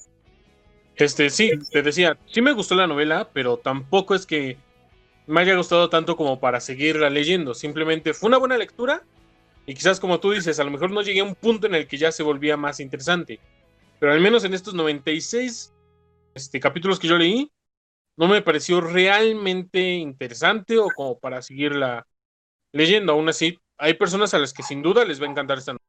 este, 0.97 1.31
sí, 1.31 1.51
te 1.73 1.81
decía, 1.83 2.19
sí 2.27 2.43
me 2.43 2.53
gustó 2.53 2.75
la 2.75 2.87
novela, 2.87 3.29
pero 3.33 3.57
tampoco 3.57 4.15
es 4.15 4.27
que 4.27 4.59
me 5.27 5.41
haya 5.41 5.55
gustado 5.57 5.89
tanto 5.89 6.15
como 6.17 6.41
para 6.41 6.61
seguirla 6.61 7.09
leyendo. 7.09 7.55
Simplemente 7.55 8.13
fue 8.13 8.29
una 8.29 8.37
buena 8.39 8.59
lectura 8.59 9.03
y 9.67 9.75
quizás 9.75 9.99
como 9.99 10.21
tú 10.21 10.33
dices, 10.33 10.61
a 10.61 10.65
lo 10.65 10.71
mejor 10.71 10.91
no 10.91 11.01
llegué 11.01 11.21
a 11.21 11.25
un 11.25 11.35
punto 11.35 11.67
en 11.67 11.75
el 11.75 11.87
que 11.87 11.97
ya 11.97 12.13
se 12.13 12.23
volvía 12.23 12.57
más 12.59 12.81
interesante. 12.81 13.41
Pero 13.99 14.13
al 14.13 14.21
menos 14.21 14.45
en 14.45 14.53
estos 14.53 14.75
96 14.75 15.73
este, 16.35 16.61
capítulos 16.61 16.99
que 16.99 17.09
yo 17.09 17.17
leí, 17.17 17.51
no 18.17 18.29
me 18.29 18.43
pareció 18.43 18.81
realmente 18.81 19.81
interesante 19.95 20.79
o 20.79 20.89
como 20.95 21.19
para 21.19 21.43
seguirla 21.43 22.07
leyendo. 22.73 23.13
Aún 23.13 23.29
así, 23.29 23.59
hay 23.79 23.95
personas 23.95 24.35
a 24.35 24.39
las 24.39 24.53
que 24.53 24.63
sin 24.63 24.83
duda 24.83 25.05
les 25.05 25.21
va 25.21 25.27
a 25.27 25.31
encantar 25.31 25.59
esta 25.59 25.73
novela. 25.73 25.85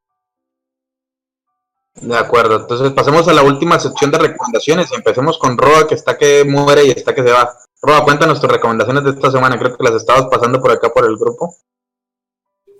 De 1.94 2.18
acuerdo, 2.18 2.62
entonces 2.62 2.92
pasemos 2.92 3.28
a 3.28 3.34
la 3.34 3.44
última 3.44 3.78
sección 3.78 4.12
de 4.12 4.18
recomendaciones 4.18 4.90
y 4.92 4.96
empecemos 4.96 5.38
con 5.38 5.58
Roa, 5.58 5.88
que 5.88 5.96
está 5.96 6.18
que 6.18 6.46
muere 6.46 6.86
y 6.86 6.92
está 6.92 7.14
que 7.14 7.22
se 7.22 7.32
va. 7.32 7.54
Roa, 7.82 8.06
cuéntanos 8.06 8.40
tus 8.40 8.50
recomendaciones 8.50 9.04
de 9.04 9.12
esta 9.12 9.30
semana, 9.30 9.60
creo 9.60 9.76
que 9.76 9.84
las 9.84 9.96
estabas 9.96 10.28
pasando 10.32 10.62
por 10.62 10.72
acá 10.72 10.90
por 10.90 11.06
el 11.06 11.18
grupo. 11.18 11.54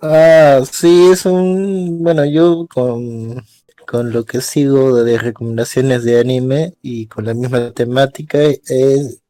Ah, 0.00 0.60
sí, 0.70 1.10
es 1.12 1.26
un... 1.26 2.02
Bueno, 2.02 2.24
yo 2.24 2.66
con, 2.72 3.44
con 3.86 4.12
lo 4.12 4.24
que 4.24 4.40
sigo 4.40 5.04
de 5.04 5.18
recomendaciones 5.18 6.04
de 6.04 6.18
anime 6.18 6.74
y 6.80 7.06
con 7.06 7.26
la 7.26 7.34
misma 7.34 7.70
temática, 7.72 8.38
es 8.40 9.21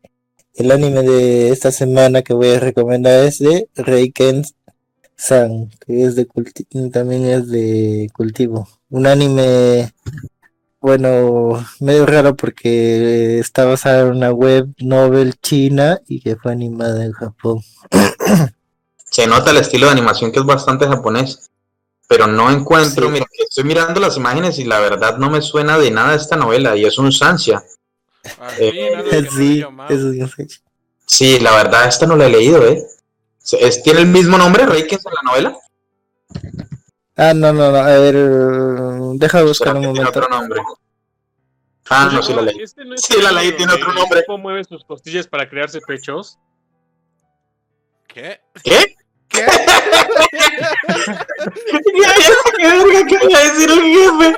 el 0.55 0.71
anime 0.71 1.03
de 1.03 1.51
esta 1.51 1.71
semana 1.73 2.23
que 2.23 2.35
voy 2.35 2.51
a 2.51 2.61
recomendar 2.61 3.25
es 3.25 3.39
de 3.39 3.69
Reiken 3.75 4.45
San, 5.17 5.71
que 5.87 6.05
es 6.05 6.17
de 6.17 6.27
culti- 6.29 6.91
también 6.91 7.25
es 7.27 7.49
de 7.49 8.09
cultivo. 8.15 8.69
Un 8.91 9.07
anime, 9.07 9.93
bueno, 10.81 11.65
medio 11.81 12.07
raro 12.07 12.37
porque 12.37 13.39
está 13.39 13.65
basado 13.65 14.09
en 14.09 14.17
una 14.17 14.33
web 14.33 14.69
novel 14.79 15.35
china 15.41 16.01
y 16.07 16.21
que 16.21 16.37
fue 16.37 16.53
animada 16.53 17.05
en 17.05 17.13
Japón. 17.13 17.61
Se 19.11 19.27
nota 19.27 19.51
el 19.51 19.59
estilo 19.59 19.87
de 19.87 19.93
animación 19.93 20.33
que 20.33 20.41
es 20.41 20.47
bastante 20.47 20.87
japonés, 20.87 21.51
pero 22.09 22.27
no 22.27 22.51
encuentro, 22.51 23.07
Sí. 23.07 23.13
mira, 23.13 23.27
estoy 23.49 23.65
mirando 23.65 24.01
las 24.01 24.17
imágenes 24.17 24.59
y 24.59 24.65
la 24.65 24.81
verdad 24.81 25.19
no 25.19 25.31
me 25.31 25.43
suena 25.43 25.79
de 25.79 25.91
nada 25.91 26.15
esta 26.15 26.37
novela 26.37 26.77
y 26.77 26.85
es 26.85 26.99
un 26.99 27.13
Sansia. 27.13 27.63
Eh, 28.59 28.71
que 29.09 29.17
Sí, 29.41 29.65
es 29.91 30.01
la 31.41 31.55
verdad 31.57 31.89
esta 31.89 32.07
no 32.07 32.17
la 32.17 32.27
he 32.27 32.31
leído, 32.31 32.65
¿eh? 32.67 32.83
Es- 33.61 33.83
¿Tiene 33.83 34.01
el 34.01 34.07
mismo 34.07 34.39
nombre, 34.39 34.65
Reikens, 34.67 35.05
en 35.07 35.13
la 35.15 35.23
novela? 35.31 35.57
Ah, 37.17 37.35
no, 37.35 37.53
no, 37.53 37.71
no, 37.73 37.77
a 37.79 37.99
ver, 37.99 38.15
deja 39.19 39.43
buscar 39.43 39.75
¿Será 39.75 39.79
un 39.81 39.83
que 39.83 39.93
tiene 39.93 40.01
momento. 40.01 40.19
otro 40.21 40.29
nombre? 40.29 40.61
Ah, 41.91 42.11
no, 42.13 42.23
sí 42.23 42.33
la 42.33 42.43
leí. 42.43 42.61
Este 42.63 42.85
no 42.85 42.95
es 42.95 43.03
Sí, 43.03 43.21
la 43.21 43.33
libro 43.43 43.57
tiene 43.57 43.73
otro 43.75 43.93
nombre. 43.93 44.25
mueve 44.39 44.65
sus 44.65 44.85
costillas 44.85 45.27
para 45.27 45.49
crearse 45.49 45.81
pechos. 45.81 46.39
¿Qué? 48.07 48.41
¿Qué? 48.63 48.97
¿Qué? 49.33 49.47
¿Qué 52.59 52.67
verga 52.67 53.07
que 53.07 53.19
iba 53.29 53.39
a 53.39 53.43
decir 53.45 53.71
el 53.71 53.83
jefe? 53.83 54.37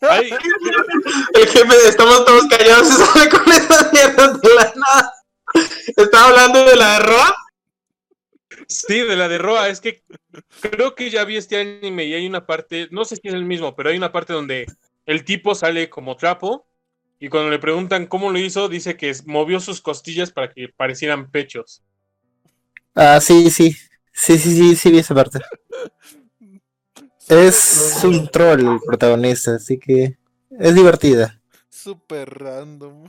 Ay, 0.00 0.30
El 1.34 1.48
jefe, 1.48 1.88
estamos 1.88 2.24
todos 2.24 2.46
callados 2.48 2.88
y 2.88 2.92
sale 2.92 3.28
con 3.28 3.52
esas 3.52 3.92
mierdas 3.92 4.40
de 4.40 4.54
la 4.54 4.72
nada. 4.76 5.14
¿Estaba 5.96 6.28
hablando 6.28 6.64
de 6.64 6.76
la 6.76 6.94
de 6.94 6.98
Roa? 7.00 7.36
Sí, 8.66 9.00
de 9.00 9.16
la 9.16 9.28
de 9.28 9.38
Roa, 9.38 9.68
es 9.68 9.80
que 9.80 10.02
creo 10.60 10.94
que 10.94 11.10
ya 11.10 11.24
vi 11.24 11.36
este 11.36 11.60
anime 11.60 12.04
y 12.04 12.14
hay 12.14 12.26
una 12.26 12.46
parte, 12.46 12.88
no 12.90 13.04
sé 13.04 13.16
si 13.16 13.28
es 13.28 13.34
el 13.34 13.44
mismo, 13.44 13.76
pero 13.76 13.90
hay 13.90 13.96
una 13.96 14.12
parte 14.12 14.32
donde 14.32 14.66
el 15.06 15.24
tipo 15.24 15.54
sale 15.54 15.90
como 15.90 16.16
trapo 16.16 16.66
y 17.20 17.28
cuando 17.28 17.50
le 17.50 17.58
preguntan 17.58 18.06
cómo 18.06 18.30
lo 18.30 18.38
hizo, 18.38 18.68
dice 18.68 18.96
que 18.96 19.14
movió 19.26 19.60
sus 19.60 19.80
costillas 19.80 20.30
para 20.30 20.50
que 20.50 20.68
parecieran 20.68 21.30
pechos. 21.30 21.82
Ah, 22.94 23.20
sí, 23.20 23.50
sí. 23.50 23.76
Sí, 24.12 24.38
sí, 24.38 24.54
sí, 24.56 24.76
sí 24.76 24.90
vi 24.90 24.98
esa 24.98 25.14
parte. 25.14 25.40
Es 27.28 28.00
un 28.04 28.28
troll 28.28 28.60
el 28.74 28.80
protagonista, 28.86 29.54
así 29.56 29.78
que 29.78 30.18
es 30.58 30.74
divertida. 30.74 31.40
Súper 31.70 32.28
random. 32.38 33.06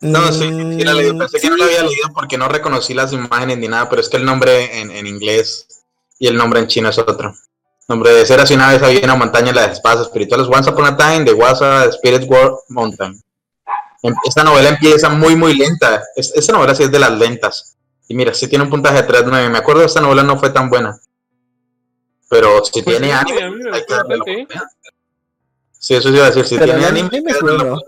No, 0.00 0.32
sí, 0.32 0.38
sí 0.78 0.84
la 0.84 0.94
leí. 0.94 1.12
Mm, 1.12 1.18
Pensé 1.18 1.40
que 1.40 1.50
no 1.50 1.56
la 1.56 1.64
había 1.66 1.82
leído 1.82 2.08
porque 2.14 2.38
no 2.38 2.48
reconocí 2.48 2.94
las 2.94 3.12
imágenes 3.12 3.58
ni 3.58 3.68
nada, 3.68 3.88
pero 3.90 4.00
es 4.00 4.08
que 4.08 4.16
el 4.16 4.24
nombre 4.24 4.80
en, 4.80 4.90
en 4.90 5.06
inglés 5.06 5.66
y 6.18 6.26
el 6.26 6.36
nombre 6.36 6.60
en 6.60 6.68
chino 6.68 6.88
es 6.88 6.98
otro. 6.98 7.34
Nombre 7.88 8.12
de 8.12 8.24
ser 8.24 8.40
así 8.40 8.54
una 8.54 8.70
vez 8.70 8.82
había 8.82 9.00
una 9.04 9.16
montaña 9.16 9.50
en 9.50 9.56
las 9.56 9.72
espadas 9.72 10.06
espirituales. 10.06 10.46
Once 10.48 10.70
Upon 10.70 10.86
a 10.86 10.96
Time, 10.96 11.24
de 11.24 11.32
Wasa, 11.34 11.84
Spirit 11.86 12.30
World 12.30 12.56
Mountain. 12.68 13.20
Em- 14.02 14.14
Esta 14.26 14.44
novela 14.44 14.70
empieza 14.70 15.08
muy, 15.10 15.36
muy 15.36 15.54
lenta. 15.54 16.02
Es- 16.16 16.32
esta 16.34 16.52
novela 16.54 16.74
sí 16.74 16.84
es 16.84 16.90
de 16.90 16.98
las 16.98 17.12
lentas. 17.12 17.76
Y 18.10 18.14
mira, 18.14 18.34
sí 18.34 18.48
tiene 18.48 18.64
un 18.64 18.70
puntaje 18.70 19.02
de 19.02 19.08
3.9. 19.08 19.50
Me 19.50 19.58
acuerdo 19.58 19.82
de 19.82 19.86
esta 19.86 20.00
novela 20.00 20.24
no 20.24 20.36
fue 20.36 20.50
tan 20.50 20.68
buena. 20.68 20.98
Pero 22.28 22.64
si 22.64 22.82
Pues 22.82 22.98
tiene 22.98 23.06
sí, 23.06 23.12
anime, 23.12 23.42
a 23.44 23.50
mí 23.52 23.56
me 23.62 23.70
hay 23.70 23.84
que 23.86 23.94
darle 23.94 24.16
la 24.16 24.24
¿eh? 24.32 24.48
Sí, 25.78 25.94
eso 25.94 26.08
sí 26.08 26.16
iba 26.16 26.24
a 26.24 26.30
decir. 26.30 26.44
Si 26.44 26.58
Pero 26.58 26.72
tiene 26.72 26.80
el 26.80 26.86
anime, 26.86 27.08
anime 27.12 27.30
es 27.30 27.40
bueno. 27.40 27.78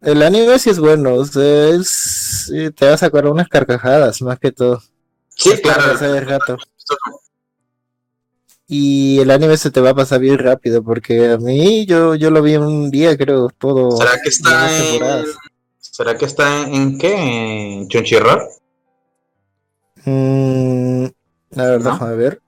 El 0.00 0.22
anime 0.22 0.58
sí 0.58 0.70
es 0.70 0.78
bueno, 0.78 1.16
o 1.16 1.24
sea, 1.26 1.68
es, 1.68 2.50
te 2.74 2.88
vas 2.88 3.02
a 3.02 3.06
acordar 3.06 3.32
unas 3.32 3.48
carcajadas 3.48 4.22
más 4.22 4.38
que 4.38 4.50
todo. 4.50 4.82
Sí, 5.28 5.50
claro. 5.60 5.98
de 5.98 6.20
rato. 6.22 6.56
Y 8.66 9.20
el 9.20 9.30
anime 9.30 9.58
se 9.58 9.70
te 9.70 9.82
va 9.82 9.90
a 9.90 9.94
pasar 9.94 10.20
bien 10.20 10.38
rápido, 10.38 10.82
porque 10.82 11.32
a 11.32 11.36
mí 11.36 11.84
yo, 11.84 12.14
yo 12.14 12.30
lo 12.30 12.40
vi 12.40 12.54
en 12.54 12.62
un 12.62 12.90
día, 12.90 13.14
creo, 13.18 13.50
todo. 13.50 13.94
¿Será 13.94 14.12
que 14.22 14.30
está 14.30 14.62
las 14.62 14.80
en... 14.80 15.02
¿Será 15.98 16.16
que 16.16 16.26
está 16.26 16.60
en, 16.62 16.74
en 16.74 16.96
qué? 16.98 17.12
¿En 17.16 17.88
Crunchyroll? 17.88 18.42
Mm, 20.04 21.06
a 21.56 21.62
ver, 21.64 21.80
¿No? 21.82 21.90
déjame 21.92 22.14
ver. 22.14 22.40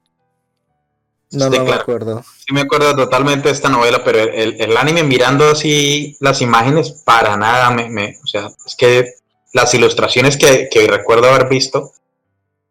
No, 1.32 1.50
Sí, 1.50 1.58
no 1.58 1.64
me 1.64 1.72
acuerdo. 1.72 2.22
Sí 2.46 2.54
me 2.54 2.60
acuerdo 2.60 2.94
totalmente 2.94 3.48
de 3.48 3.54
esta 3.54 3.68
novela, 3.68 4.04
pero 4.04 4.20
el, 4.20 4.28
el- 4.28 4.60
el 4.60 4.76
anime 4.76 5.02
mirando 5.02 5.48
así 5.50 6.16
las 6.20 6.40
imágenes, 6.42 6.92
para 7.04 7.36
nada 7.36 7.70
me, 7.72 7.88
me- 7.90 8.16
o 8.22 8.26
sea, 8.28 8.50
es 8.64 8.76
que 8.76 9.14
las 9.52 9.74
ilustraciones 9.74 10.36
que, 10.36 10.68
que 10.70 10.86
recuerdo 10.86 11.28
haber 11.28 11.48
visto, 11.48 11.78
o 11.80 11.92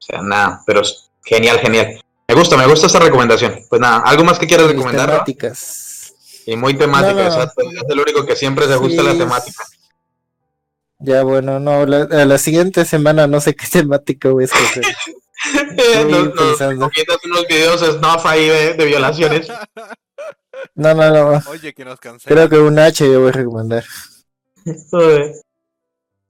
sea, 0.01 0.21
nada, 0.21 0.63
pero 0.65 0.79
es 0.79 1.09
genial, 1.25 1.59
genial. 1.59 2.01
Me 2.25 2.35
gusta, 2.35 2.55
me 2.55 2.67
gusta 2.67 2.87
esta 2.87 2.99
recomendación. 2.99 3.65
Pues 3.67 3.81
nada, 3.81 3.97
¿algo 4.05 4.23
más 4.23 4.39
que 4.39 4.47
quieras 4.47 4.67
recomendar? 4.67 5.09
Temáticas. 5.09 6.13
Y 6.45 6.55
muy 6.55 6.73
temática, 6.75 7.27
No. 7.27 7.43
Es 7.43 7.83
el 7.89 7.99
único 7.99 8.25
que 8.25 8.37
siempre 8.37 8.65
se 8.65 8.75
ajusta 8.75 9.01
a 9.01 9.05
la 9.05 9.11
Sí, 9.11 9.17
temática. 9.17 9.65
Ya, 10.99 11.23
bueno, 11.23 11.59
no, 11.61 11.85
la, 11.85 12.01
a 12.03 12.25
la 12.25 12.37
siguiente 12.37 12.83
semana 12.83 13.25
no 13.25 13.39
sé 13.39 13.55
qué 13.55 13.65
temática 13.71 14.29
voy 14.29 14.43
a 14.43 14.45
escoger. 14.45 14.83
Estoy 15.77 16.11
nos, 16.11 16.59
nos 16.75 16.91
unos 17.25 17.47
videos 17.47 17.79
snuff 17.79 18.25
ahí 18.25 18.47
de, 18.47 18.73
de 18.73 18.85
violaciones. 18.85 19.47
No, 20.75 20.93
no, 20.93 21.09
no. 21.09 21.41
Oye, 21.51 21.73
que 21.73 21.85
nos 21.85 22.01
cancela. 22.01 22.35
Creo 22.35 22.49
que 22.49 22.57
un 22.57 22.77
H 22.77 23.09
yo 23.09 23.21
voy 23.21 23.29
a 23.29 23.31
recomendar. 23.31 23.85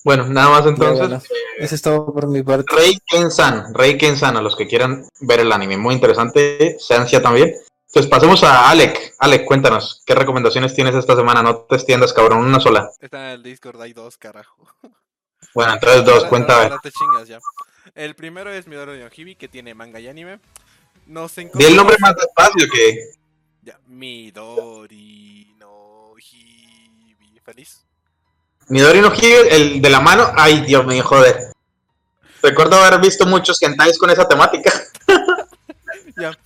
Bueno, 0.03 0.27
nada 0.27 0.49
más 0.49 0.65
entonces. 0.67 0.99
bueno, 0.99 1.21
eso 1.57 1.75
es 1.75 1.81
todo 1.81 2.13
por 2.13 2.27
mi 2.27 2.43
parte. 2.43 2.75
Rey 2.75 2.99
Ken-san, 3.07 3.73
Rey 3.73 3.97
Ken-san, 3.97 4.37
a 4.37 4.41
los 4.41 4.55
que 4.55 4.67
quieran 4.67 5.07
ver 5.21 5.39
el 5.39 5.51
anime, 5.51 5.77
muy 5.77 5.95
interesante, 5.95 6.77
Seancia 6.79 7.23
también. 7.23 7.55
Entonces 7.89 8.09
pasemos 8.09 8.43
a 8.43 8.69
Alec. 8.69 9.15
Alec, 9.17 9.45
cuéntanos, 9.45 10.03
¿qué 10.05 10.13
recomendaciones 10.13 10.75
tienes 10.75 10.93
esta 10.93 11.15
semana? 11.15 11.41
No 11.41 11.57
te 11.61 11.75
extiendas, 11.75 12.13
cabrón, 12.13 12.45
una 12.45 12.59
sola. 12.59 12.91
Está 13.01 13.29
en 13.29 13.31
el 13.37 13.43
Discord, 13.43 13.81
hay 13.81 13.93
dos, 13.93 14.17
carajo. 14.17 14.67
Bueno, 15.55 15.73
entonces 15.73 16.05
dos, 16.05 16.29
ver. 16.29 16.79
te 16.83 16.91
chingas 16.91 17.27
ya. 17.27 17.39
El 17.95 18.13
primero 18.13 18.51
es 18.51 18.67
Midori 18.67 18.99
no 18.99 19.09
Hibi, 19.15 19.33
que 19.35 19.47
tiene 19.47 19.73
manga 19.73 19.99
y 19.99 20.07
anime. 20.07 20.39
Nos 21.07 21.33
Di 21.35 21.41
el 21.41 21.47
encontramos- 21.47 21.75
nombre 21.75 21.97
más 21.99 22.15
despacio 22.15 22.67
que... 22.71 23.11
Ya, 23.63 23.79
Midori 23.87 25.55
no 25.57 26.13
Hibi. 26.19 27.39
¿Feliz? 27.43 27.83
Midori 28.67 29.01
no 29.01 29.11
Hige, 29.11 29.55
el 29.55 29.81
de 29.81 29.89
la 29.89 29.99
mano. 30.01 30.31
Ay, 30.35 30.61
Dios 30.61 30.85
mío, 30.85 31.03
joder. 31.03 31.51
Recuerdo 32.43 32.75
haber 32.77 32.99
visto 33.01 33.25
muchos 33.25 33.59
hentais 33.63 33.97
con 33.97 34.09
esa 34.11 34.27
temática. 34.27 34.71
Ya, 36.19 36.37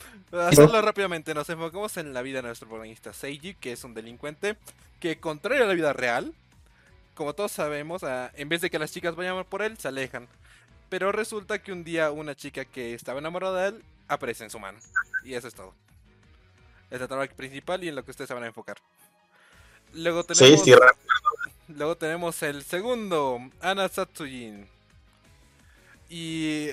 hacerlo 0.42 0.82
rápidamente, 0.82 1.34
nos 1.34 1.50
enfocamos 1.50 1.96
en 1.98 2.14
la 2.14 2.22
vida 2.22 2.38
de 2.38 2.48
nuestro 2.48 2.68
protagonista 2.68 3.14
Seiji, 3.14 3.54
que 3.56 3.74
es 3.74 3.84
un 3.84 3.94
delincuente 3.94 4.58
que, 5.00 5.20
contrario 5.20 5.64
a 5.64 5.68
la 5.68 5.74
vida 5.74 5.94
real, 5.94 6.34
como 7.14 7.34
todos 7.34 7.52
sabemos, 7.52 8.04
ah, 8.04 8.32
en 8.36 8.50
vez 8.50 8.62
de 8.62 8.70
que 8.70 8.80
las 8.80 8.92
chicas 8.92 9.16
vayan 9.16 9.44
por 9.46 9.62
él, 9.62 9.78
se 9.78 9.88
alejan. 9.88 10.28
Pero 10.90 11.12
resulta 11.12 11.62
que 11.62 11.72
un 11.72 11.84
día 11.84 12.12
una 12.12 12.36
chica 12.36 12.66
que 12.66 12.94
estaba 12.94 13.20
enamorada 13.20 13.62
de 13.62 13.68
él 13.70 13.84
aparece 14.08 14.44
en 14.44 14.50
su 14.50 14.60
mano. 14.60 14.80
Y 15.24 15.34
eso 15.34 15.48
es 15.48 15.54
todo. 15.54 15.74
Es 16.90 17.00
la 17.00 17.08
trama 17.08 17.26
principal 17.28 17.84
y 17.84 17.90
en 17.90 17.96
lo 17.96 18.04
que 18.04 18.12
ustedes 18.12 18.28
se 18.28 18.34
van 18.34 18.44
a 18.44 18.48
enfocar. 18.48 18.78
Luego 19.94 20.24
tenemos, 20.24 20.64
sí, 20.64 20.74
luego 21.68 21.98
tenemos 21.98 22.42
el 22.44 22.64
segundo, 22.64 23.40
Ana 23.62 23.88
Satsujin. 23.88 24.68
Y 26.10 26.70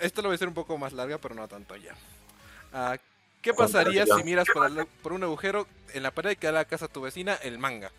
esto 0.00 0.22
lo 0.22 0.28
voy 0.28 0.34
a 0.34 0.36
hacer 0.36 0.48
un 0.48 0.54
poco 0.54 0.76
más 0.78 0.92
larga, 0.92 1.18
pero 1.18 1.34
no 1.34 1.46
tanto 1.48 1.76
ya. 1.76 1.94
Ah, 2.74 2.98
¿Qué 3.40 3.54
pasaría 3.54 4.04
si 4.18 4.24
miras 4.24 4.48
por, 4.52 4.66
el- 4.66 4.86
por 5.02 5.12
un 5.12 5.22
agujero 5.22 5.66
en 5.92 6.02
la 6.02 6.10
pared 6.10 6.36
que 6.36 6.46
da 6.48 6.52
la 6.52 6.64
casa 6.64 6.86
a 6.86 6.88
tu 6.88 7.00
vecina 7.00 7.34
el 7.34 7.58
manga? 7.58 7.90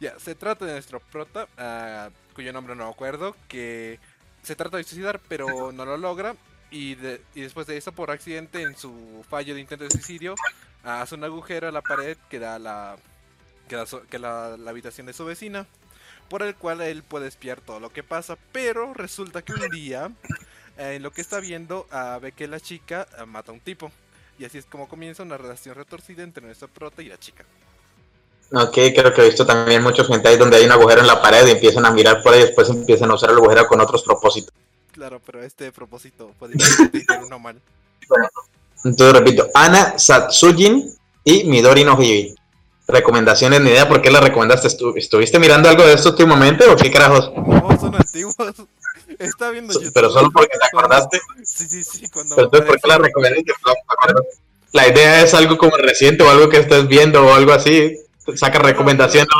Ya, 0.00 0.18
se 0.18 0.34
trata 0.34 0.64
de 0.64 0.72
nuestro 0.72 1.00
prota, 1.00 1.48
ah, 1.58 2.10
cuyo 2.34 2.52
nombre 2.52 2.74
no 2.76 2.84
me 2.84 2.90
acuerdo, 2.90 3.34
que 3.48 3.98
se 4.42 4.56
trata 4.56 4.76
de 4.76 4.84
suicidar, 4.84 5.20
pero 5.28 5.72
no 5.72 5.84
lo 5.84 5.96
logra. 5.96 6.34
Y, 6.70 6.94
de- 6.94 7.20
y 7.34 7.40
después 7.40 7.66
de 7.66 7.76
eso, 7.76 7.90
por 7.92 8.10
accidente, 8.10 8.62
en 8.62 8.76
su 8.76 9.24
fallo 9.28 9.54
de 9.54 9.60
intento 9.60 9.84
de 9.84 9.90
suicidio, 9.90 10.34
hace 10.84 11.14
un 11.16 11.24
agujero 11.24 11.66
en 11.68 11.74
la 11.74 11.82
pared 11.82 12.16
que 12.28 12.38
da 12.38 12.58
la, 12.58 12.96
que 13.68 13.76
da 13.76 13.86
su- 13.86 14.02
que 14.06 14.18
la, 14.18 14.56
la 14.56 14.70
habitación 14.70 15.06
de 15.06 15.12
su 15.12 15.24
vecina, 15.24 15.66
por 16.28 16.42
el 16.42 16.54
cual 16.54 16.80
él 16.80 17.02
puede 17.02 17.26
espiar 17.28 17.60
todo 17.60 17.80
lo 17.80 17.90
que 17.92 18.02
pasa. 18.04 18.36
Pero 18.52 18.94
resulta 18.94 19.42
que 19.42 19.52
un 19.52 19.68
día, 19.70 20.10
eh, 20.80 20.94
en 20.96 21.02
lo 21.02 21.10
que 21.12 21.20
está 21.20 21.38
viendo, 21.40 21.86
ah, 21.92 22.18
ve 22.20 22.32
que 22.32 22.48
la 22.48 22.58
chica 22.58 23.06
ah, 23.18 23.26
mata 23.26 23.52
a 23.52 23.54
un 23.54 23.60
tipo. 23.60 23.92
Y 24.38 24.44
así 24.46 24.58
es 24.58 24.64
como 24.64 24.88
comienza 24.88 25.22
una 25.22 25.36
relación 25.36 25.74
retorcida 25.74 26.22
entre 26.22 26.44
nuestro 26.44 26.66
prota 26.68 27.02
y 27.02 27.08
la 27.08 27.18
chica. 27.18 27.44
Ok, 28.52 28.72
creo 28.72 29.14
que 29.14 29.20
he 29.22 29.26
visto 29.26 29.46
también 29.46 29.82
muchos 29.82 30.08
hentais 30.10 30.38
donde 30.38 30.56
hay 30.56 30.64
un 30.64 30.72
agujero 30.72 31.02
en 31.02 31.06
la 31.06 31.20
pared 31.22 31.46
y 31.46 31.50
empiezan 31.52 31.84
a 31.86 31.90
mirar 31.90 32.22
por 32.22 32.32
ahí 32.32 32.40
y 32.40 32.42
después 32.46 32.68
empiezan 32.70 33.10
a 33.10 33.14
usar 33.14 33.30
el 33.30 33.36
agujero 33.36 33.66
con 33.68 33.80
otros 33.80 34.02
propósitos. 34.02 34.52
Claro, 34.92 35.20
pero 35.24 35.42
este 35.42 35.70
propósito 35.70 36.32
puede 36.38 36.58
ser 36.58 36.90
uno 37.24 37.38
mal. 37.38 37.60
Entonces 38.84 39.12
repito, 39.12 39.48
Ana 39.54 39.98
Satsujin 39.98 40.90
y 41.24 41.44
Midori 41.44 41.84
no 41.84 42.00
Hibi. 42.02 42.34
Recomendaciones, 42.88 43.60
ni 43.60 43.70
idea 43.70 43.86
por 43.88 44.02
qué 44.02 44.10
la 44.10 44.20
recomendaste. 44.20 44.66
¿Estu- 44.66 44.96
¿Estuviste 44.96 45.38
mirando 45.38 45.68
algo 45.68 45.86
de 45.86 45.92
esto 45.94 46.08
últimamente 46.10 46.66
o 46.66 46.74
qué 46.76 46.90
carajos? 46.90 47.30
No, 47.36 47.78
son 47.78 47.94
antiguos. 47.94 48.34
Está 49.20 49.50
viendo 49.50 49.72
YouTube. 49.74 49.92
Pero 49.92 50.10
solo 50.10 50.30
porque 50.32 50.58
te 50.58 50.66
acordaste. 50.66 51.20
Sí, 51.44 51.66
sí, 51.68 51.84
sí. 51.84 52.08
Cuando 52.10 52.34
Pero 52.36 52.46
entonces, 52.46 52.68
¿por 52.68 52.80
qué 52.80 52.88
la 52.88 52.98
me. 52.98 53.12
La 54.72 54.88
idea 54.88 55.22
es 55.22 55.34
algo 55.34 55.58
como 55.58 55.76
reciente 55.76 56.22
o 56.24 56.30
algo 56.30 56.48
que 56.48 56.58
estés 56.58 56.86
viendo 56.88 57.24
o 57.26 57.34
algo 57.34 57.52
así. 57.52 57.96
Saca 58.34 58.58
recomendación. 58.60 59.26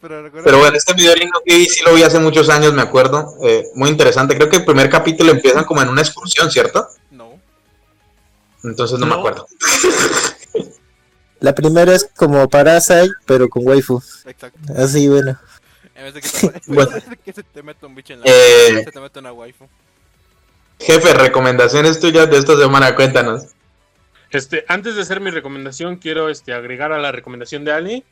Pero- 0.00 0.58
bueno, 0.58 0.76
este 0.76 0.94
Midori 0.94 1.26
no 1.26 1.40
Hibi 1.44 1.66
sí 1.66 1.84
lo 1.84 1.94
vi 1.94 2.02
hace 2.02 2.18
muchos 2.18 2.48
años, 2.48 2.72
me 2.72 2.82
acuerdo. 2.82 3.34
Eh, 3.44 3.66
muy 3.74 3.90
interesante. 3.90 4.36
Creo 4.36 4.48
que 4.48 4.56
el 4.56 4.64
primer 4.64 4.88
capítulo 4.88 5.32
empiezan 5.32 5.64
como 5.64 5.82
en 5.82 5.88
una 5.88 6.02
excursión, 6.02 6.50
¿cierto? 6.50 6.88
No. 7.10 7.38
Entonces 8.64 8.98
no, 8.98 9.06
me 9.06 9.12
No. 9.14 9.18
acuerdo. 9.18 9.46
La 11.40 11.52
primera 11.54 11.92
es 11.94 12.08
como 12.16 12.48
Parasite, 12.48 13.10
pero 13.26 13.48
con 13.48 13.66
waifu. 13.66 14.00
Exacto. 14.24 14.58
Así, 14.76 15.08
bueno. 15.08 15.38
En 16.02 16.12
vez 16.12 16.14
de 16.14 16.20
que, 16.20 16.28
te, 16.28 16.46
en 16.70 16.74
Bueno. 16.74 16.90
vez 16.90 17.10
de 17.10 17.16
que 17.16 17.32
se 17.32 17.42
te 17.42 17.62
meta 17.62 17.86
un 17.86 17.94
bicho 17.94 18.12
en 18.12 18.20
la 18.20 18.26
Eh. 18.26 18.82
se 18.84 18.90
te 18.90 19.00
mete 19.00 19.18
una 19.20 19.32
waifu. 19.32 19.68
Jefe, 20.80 21.14
recomendaciones 21.14 22.00
tuyas 22.00 22.28
de 22.28 22.38
esta 22.38 22.56
semana, 22.56 22.94
cuéntanos. 22.96 23.46
Este, 24.30 24.64
antes 24.66 24.96
de 24.96 25.02
hacer 25.02 25.20
mi 25.20 25.30
recomendación, 25.30 25.96
quiero 25.96 26.28
este, 26.28 26.52
agregar 26.54 26.92
a 26.92 26.98
la 26.98 27.12
recomendación 27.12 27.64
de 27.64 27.72
Ali. 27.72 28.04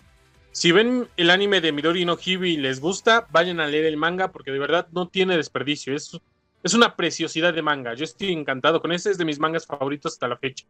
Si 0.52 0.70
ven 0.70 1.08
el 1.16 1.30
anime 1.30 1.60
de 1.60 1.72
Midori 1.72 2.04
no 2.04 2.16
Hibi 2.22 2.52
y 2.52 2.56
les 2.58 2.80
gusta, 2.80 3.26
vayan 3.30 3.58
a 3.60 3.66
leer 3.66 3.86
el 3.86 3.96
manga 3.96 4.28
porque 4.28 4.50
de 4.52 4.58
verdad 4.58 4.86
no 4.92 5.08
tiene 5.08 5.36
desperdicio. 5.36 5.94
Es, 5.96 6.16
es 6.62 6.74
una 6.74 6.94
preciosidad 6.94 7.54
de 7.54 7.62
manga. 7.62 7.94
Yo 7.94 8.04
estoy 8.04 8.32
encantado 8.32 8.80
con 8.80 8.92
ese, 8.92 9.10
es 9.10 9.18
de 9.18 9.24
mis 9.24 9.38
mangas 9.40 9.66
favoritos 9.66 10.12
hasta 10.12 10.28
la 10.28 10.36
fecha. 10.36 10.64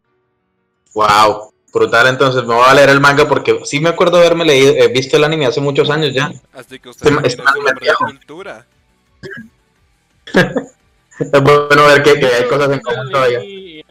Wow, 0.94 1.52
brutal. 1.72 2.06
Entonces 2.09 2.42
me 2.44 2.55
voy 2.55 2.64
a 2.66 2.74
leer 2.74 2.90
el 2.90 3.01
manga 3.01 3.26
porque 3.28 3.60
sí 3.64 3.80
me 3.80 3.88
acuerdo 3.90 4.18
de 4.18 4.26
haberme 4.26 4.44
leído, 4.44 4.72
eh, 4.72 4.88
visto 4.88 5.16
el 5.16 5.24
anime 5.24 5.47
hace 5.47 5.60
muchos 5.60 5.88
años 5.90 6.12
ya. 6.14 6.30
Así 6.52 6.78
que 6.78 6.88
usted 6.88 7.10
de 7.10 7.74
viejo. 7.80 8.05
cultura. 8.05 8.66
Es 11.20 11.30
bueno 11.32 11.84
ver 11.86 12.02
que, 12.02 12.18
que 12.18 12.26
hay 12.26 12.48
cosas 12.48 12.70
en 12.70 12.80
común 12.80 13.10
todavía. 13.10 13.40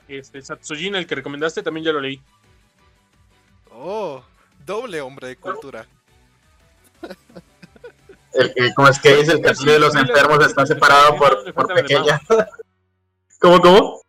Este, 0.07 0.41
Satsujin, 0.41 0.95
el 0.95 1.05
que 1.05 1.13
recomendaste, 1.13 1.61
también 1.61 1.85
ya 1.85 1.91
lo 1.91 1.99
leí. 2.01 2.19
Oh, 3.71 4.23
doble 4.65 4.99
hombre 4.99 5.27
de 5.27 5.35
cultura. 5.35 5.85
El, 8.33 8.53
que- 8.53 8.73
¿Cómo 8.73 8.87
es 8.87 8.99
que 8.99 9.15
dice? 9.17 9.33
El 9.33 9.41
castillo 9.41 9.73
de 9.73 9.79
los 9.79 9.95
enfermos 9.95 10.43
está 10.43 10.65
separado 10.65 11.15
por, 11.17 11.53
por 11.53 11.71
pequeña. 11.73 12.19
¿Cómo, 13.39 13.59
cómo? 13.61 14.01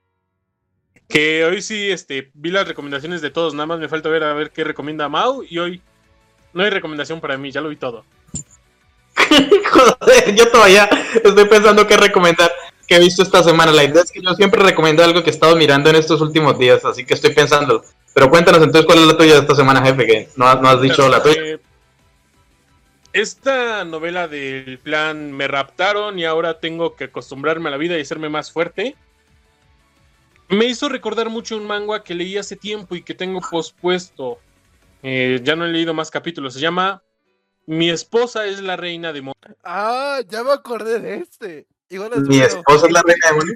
Que 1.10 1.44
hoy 1.44 1.60
sí 1.60 1.90
este, 1.90 2.30
vi 2.34 2.50
las 2.50 2.66
recomendaciones 2.68 3.20
de 3.20 3.30
todos, 3.30 3.52
nada 3.52 3.66
más 3.66 3.80
me 3.80 3.88
falta 3.88 4.08
ver 4.08 4.22
a 4.24 4.32
ver 4.32 4.50
qué 4.52 4.64
recomienda 4.64 5.08
Mau 5.08 5.42
y 5.42 5.58
hoy 5.58 5.82
no 6.54 6.62
hay 6.62 6.70
recomendación 6.70 7.20
para 7.20 7.36
mí, 7.36 7.50
ya 7.50 7.60
lo 7.60 7.68
vi 7.68 7.76
todo. 7.76 8.04
Joder, 9.70 10.34
yo 10.34 10.48
todavía 10.50 10.88
estoy 11.22 11.44
pensando 11.46 11.86
qué 11.86 11.96
recomendar 11.96 12.50
que 12.86 12.96
he 12.96 13.00
visto 13.00 13.22
esta 13.22 13.42
semana. 13.42 13.72
La 13.72 13.84
idea 13.84 14.02
es 14.02 14.10
que 14.10 14.20
yo 14.22 14.32
siempre 14.34 14.62
recomiendo 14.62 15.04
algo 15.04 15.22
que 15.22 15.30
he 15.30 15.32
estado 15.32 15.56
mirando 15.56 15.90
en 15.90 15.96
estos 15.96 16.20
últimos 16.20 16.58
días, 16.58 16.84
así 16.84 17.04
que 17.04 17.14
estoy 17.14 17.34
pensando. 17.34 17.84
Pero 18.14 18.30
cuéntanos 18.30 18.62
entonces 18.62 18.86
cuál 18.86 18.98
es 18.98 19.06
la 19.06 19.16
tuya 19.16 19.34
de 19.34 19.40
esta 19.40 19.54
semana, 19.54 19.82
jefe, 19.82 20.06
que 20.06 20.28
no, 20.36 20.46
has- 20.46 20.60
no 20.60 20.68
has 20.68 20.80
dicho 20.80 21.08
la 21.08 21.22
tuya. 21.22 21.40
Eh, 21.40 21.58
Esta 23.12 23.84
novela 23.84 24.28
del 24.28 24.78
plan 24.78 25.32
me 25.32 25.48
raptaron 25.48 26.18
y 26.18 26.24
ahora 26.24 26.58
tengo 26.60 26.94
que 26.96 27.04
acostumbrarme 27.04 27.68
a 27.68 27.72
la 27.72 27.76
vida 27.76 27.96
y 27.98 28.00
hacerme 28.02 28.28
más 28.28 28.52
fuerte. 28.52 28.96
Me 30.50 30.66
hizo 30.66 30.88
recordar 30.88 31.28
mucho 31.30 31.56
un 31.56 31.66
manga 31.66 32.02
que 32.02 32.14
leí 32.14 32.36
hace 32.36 32.56
tiempo 32.56 32.94
y 32.96 33.02
que 33.02 33.14
tengo 33.14 33.40
pospuesto. 33.40 34.38
Eh, 35.02 35.40
ya 35.42 35.54
no 35.56 35.64
he 35.64 35.68
leído 35.68 35.94
más 35.94 36.10
capítulos. 36.10 36.54
Se 36.54 36.60
llama 36.60 37.02
Mi 37.66 37.88
esposa 37.88 38.46
es 38.46 38.60
la 38.60 38.76
reina 38.76 39.12
de 39.12 39.22
Mo. 39.22 39.32
Ah, 39.64 40.20
ya 40.28 40.42
me 40.42 40.52
acordé 40.52 40.98
de 41.00 41.16
este. 41.18 41.66
Igual 41.88 42.12
es 42.14 42.18
Mi 42.20 42.38
bueno. 42.38 42.44
esposa 42.44 42.86
es 42.86 42.92
la 42.92 43.02
reina 43.02 43.26
de 43.28 43.32
Mono. 43.36 43.52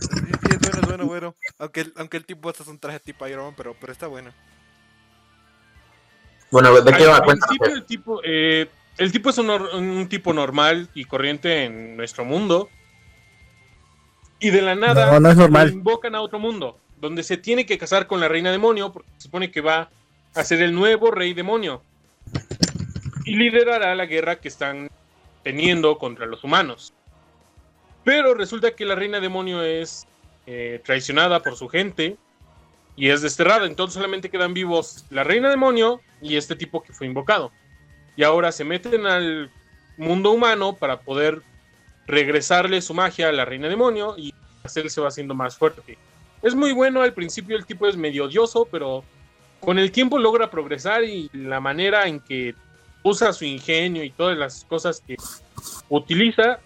Sí, 0.00 0.32
sí, 0.40 0.48
es 0.50 0.58
bueno, 0.60 0.78
es 0.80 0.86
bueno, 0.86 1.06
bueno. 1.06 1.34
Aunque, 1.58 1.80
el- 1.82 1.92
aunque 1.96 2.16
el 2.16 2.24
tipo 2.24 2.50
este 2.50 2.62
es 2.62 2.68
un 2.68 2.78
traje 2.78 3.00
tipo 3.00 3.26
Iron 3.28 3.44
Man, 3.44 3.54
pero, 3.56 3.76
pero 3.78 3.92
está 3.92 4.06
bueno. 4.06 4.32
Bueno, 6.50 6.80
¿de 6.80 6.92
qué 6.94 7.06
va? 7.06 7.22
Jefe. 7.26 7.72
el 7.74 7.84
tipo, 7.84 8.20
eh, 8.24 8.70
el 8.96 9.12
tipo 9.12 9.28
es 9.30 9.36
un 9.38 10.06
tipo 10.08 10.32
normal 10.32 10.88
y 10.94 11.04
corriente 11.04 11.64
en 11.64 11.96
nuestro 11.96 12.24
mundo. 12.24 12.70
Y 14.40 14.50
de 14.50 14.62
la 14.62 14.74
nada 14.74 15.12
No, 15.12 15.20
no 15.20 15.30
es 15.30 15.36
lo 15.36 15.42
normal. 15.42 15.72
invocan 15.72 16.14
a 16.14 16.20
otro 16.20 16.38
mundo, 16.38 16.78
donde 17.00 17.22
se 17.22 17.36
tiene 17.36 17.66
que 17.66 17.78
casar 17.78 18.06
con 18.06 18.20
la 18.20 18.28
reina 18.28 18.50
demonio, 18.52 18.92
porque 18.92 19.10
se 19.16 19.24
supone 19.24 19.50
que 19.50 19.60
va 19.60 19.90
a 20.34 20.44
ser 20.44 20.62
el 20.62 20.74
nuevo 20.74 21.10
rey 21.10 21.34
demonio. 21.34 21.82
Y 23.24 23.36
liderará 23.36 23.94
la 23.94 24.06
guerra 24.06 24.36
que 24.36 24.48
están 24.48 24.88
teniendo 25.42 25.98
contra 25.98 26.26
los 26.26 26.44
humanos. 26.44 26.94
Pero 28.04 28.34
resulta 28.34 28.70
que 28.72 28.84
la 28.84 28.94
reina 28.94 29.20
demonio 29.20 29.62
es 29.62 30.06
eh, 30.46 30.80
traicionada 30.84 31.42
por 31.42 31.56
su 31.56 31.68
gente 31.68 32.16
y 32.96 33.10
es 33.10 33.20
desterrada. 33.22 33.66
Entonces 33.66 33.94
solamente 33.94 34.30
quedan 34.30 34.54
vivos 34.54 35.04
la 35.10 35.24
reina 35.24 35.50
demonio 35.50 36.00
y 36.22 36.36
este 36.36 36.56
tipo 36.56 36.82
que 36.82 36.92
fue 36.92 37.06
invocado. 37.06 37.52
Y 38.16 38.22
ahora 38.22 38.50
se 38.50 38.64
meten 38.64 39.06
al 39.06 39.50
mundo 39.96 40.30
humano 40.30 40.74
para 40.74 41.00
poder 41.00 41.42
regresarle 42.08 42.80
su 42.80 42.94
magia 42.94 43.28
a 43.28 43.32
la 43.32 43.44
reina 43.44 43.68
demonio 43.68 44.14
y 44.16 44.34
él 44.74 44.90
se 44.90 45.00
va 45.00 45.08
haciendo 45.08 45.34
más 45.34 45.56
fuerte. 45.56 45.96
Es 46.42 46.54
muy 46.54 46.72
bueno, 46.72 47.02
al 47.02 47.12
principio 47.12 47.56
el 47.56 47.66
tipo 47.66 47.86
es 47.86 47.96
medio 47.96 48.24
odioso, 48.24 48.66
pero 48.70 49.04
con 49.60 49.78
el 49.78 49.92
tiempo 49.92 50.18
logra 50.18 50.50
progresar 50.50 51.04
y 51.04 51.30
la 51.32 51.60
manera 51.60 52.06
en 52.06 52.20
que 52.20 52.54
usa 53.02 53.32
su 53.32 53.44
ingenio 53.44 54.02
y 54.02 54.10
todas 54.10 54.36
las 54.36 54.64
cosas 54.64 55.02
que 55.06 55.16
utiliza 55.88 56.58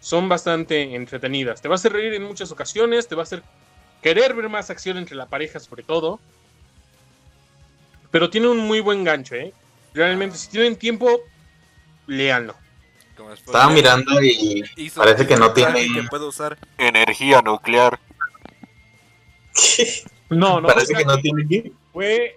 son 0.00 0.28
bastante 0.28 0.94
entretenidas. 0.94 1.60
Te 1.60 1.68
va 1.68 1.74
a 1.74 1.76
hacer 1.76 1.92
reír 1.92 2.14
en 2.14 2.22
muchas 2.22 2.50
ocasiones, 2.50 3.06
te 3.06 3.14
va 3.14 3.22
a 3.22 3.24
hacer 3.24 3.42
querer 4.02 4.34
ver 4.34 4.48
más 4.48 4.70
acción 4.70 4.96
entre 4.96 5.16
la 5.16 5.26
pareja 5.26 5.60
sobre 5.60 5.82
todo. 5.82 6.20
Pero 8.10 8.30
tiene 8.30 8.48
un 8.48 8.58
muy 8.58 8.80
buen 8.80 9.04
gancho, 9.04 9.34
¿eh? 9.34 9.52
Realmente, 9.92 10.38
si 10.38 10.48
tienen 10.48 10.76
tiempo, 10.76 11.20
léanlo. 12.06 12.54
Como 13.16 13.32
Estaba 13.32 13.70
mirando 13.70 14.12
y 14.22 14.62
parece 14.94 15.26
que 15.26 15.36
no 15.36 15.52
tiene- 15.52 15.86
que 15.92 16.02
puede 16.04 16.26
usar. 16.26 16.58
Energía 16.78 17.40
nuclear. 17.42 17.98
No, 20.28 20.60
no, 20.60 20.66
parece 20.66 20.92
que 20.92 21.04
no 21.04 21.16
tiene 21.18 21.70
fue 21.92 22.36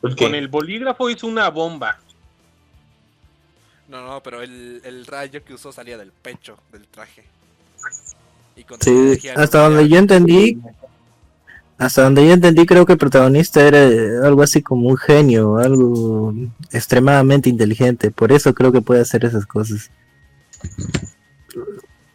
¿Por 0.00 0.16
con 0.16 0.34
el 0.34 0.48
bolígrafo 0.48 1.10
hizo 1.10 1.26
una 1.26 1.50
bomba. 1.50 2.00
No, 3.88 4.06
no, 4.06 4.22
pero 4.22 4.40
el, 4.40 4.80
el 4.84 5.04
rayo 5.04 5.44
que 5.44 5.52
usó 5.52 5.70
salía 5.70 5.98
del 5.98 6.12
pecho 6.12 6.58
del 6.72 6.86
traje. 6.86 7.22
Y 8.56 8.64
con 8.64 8.80
Sí, 8.80 8.88
energía 8.88 9.32
hasta 9.32 9.42
nuclear. 9.68 9.70
donde 9.70 9.88
yo 9.90 9.98
entendí, 9.98 10.58
hasta 11.78 12.02
donde 12.02 12.26
yo 12.26 12.32
entendí, 12.32 12.66
creo 12.66 12.86
que 12.86 12.92
el 12.92 12.98
protagonista 12.98 13.60
era 13.66 13.80
algo 14.26 14.42
así 14.42 14.62
como 14.62 14.88
un 14.88 14.96
genio, 14.96 15.58
algo 15.58 16.32
extremadamente 16.72 17.48
inteligente. 17.48 18.10
Por 18.10 18.30
eso 18.32 18.54
creo 18.54 18.70
que 18.72 18.80
puede 18.80 19.00
hacer 19.00 19.24
esas 19.24 19.44
cosas. 19.44 19.90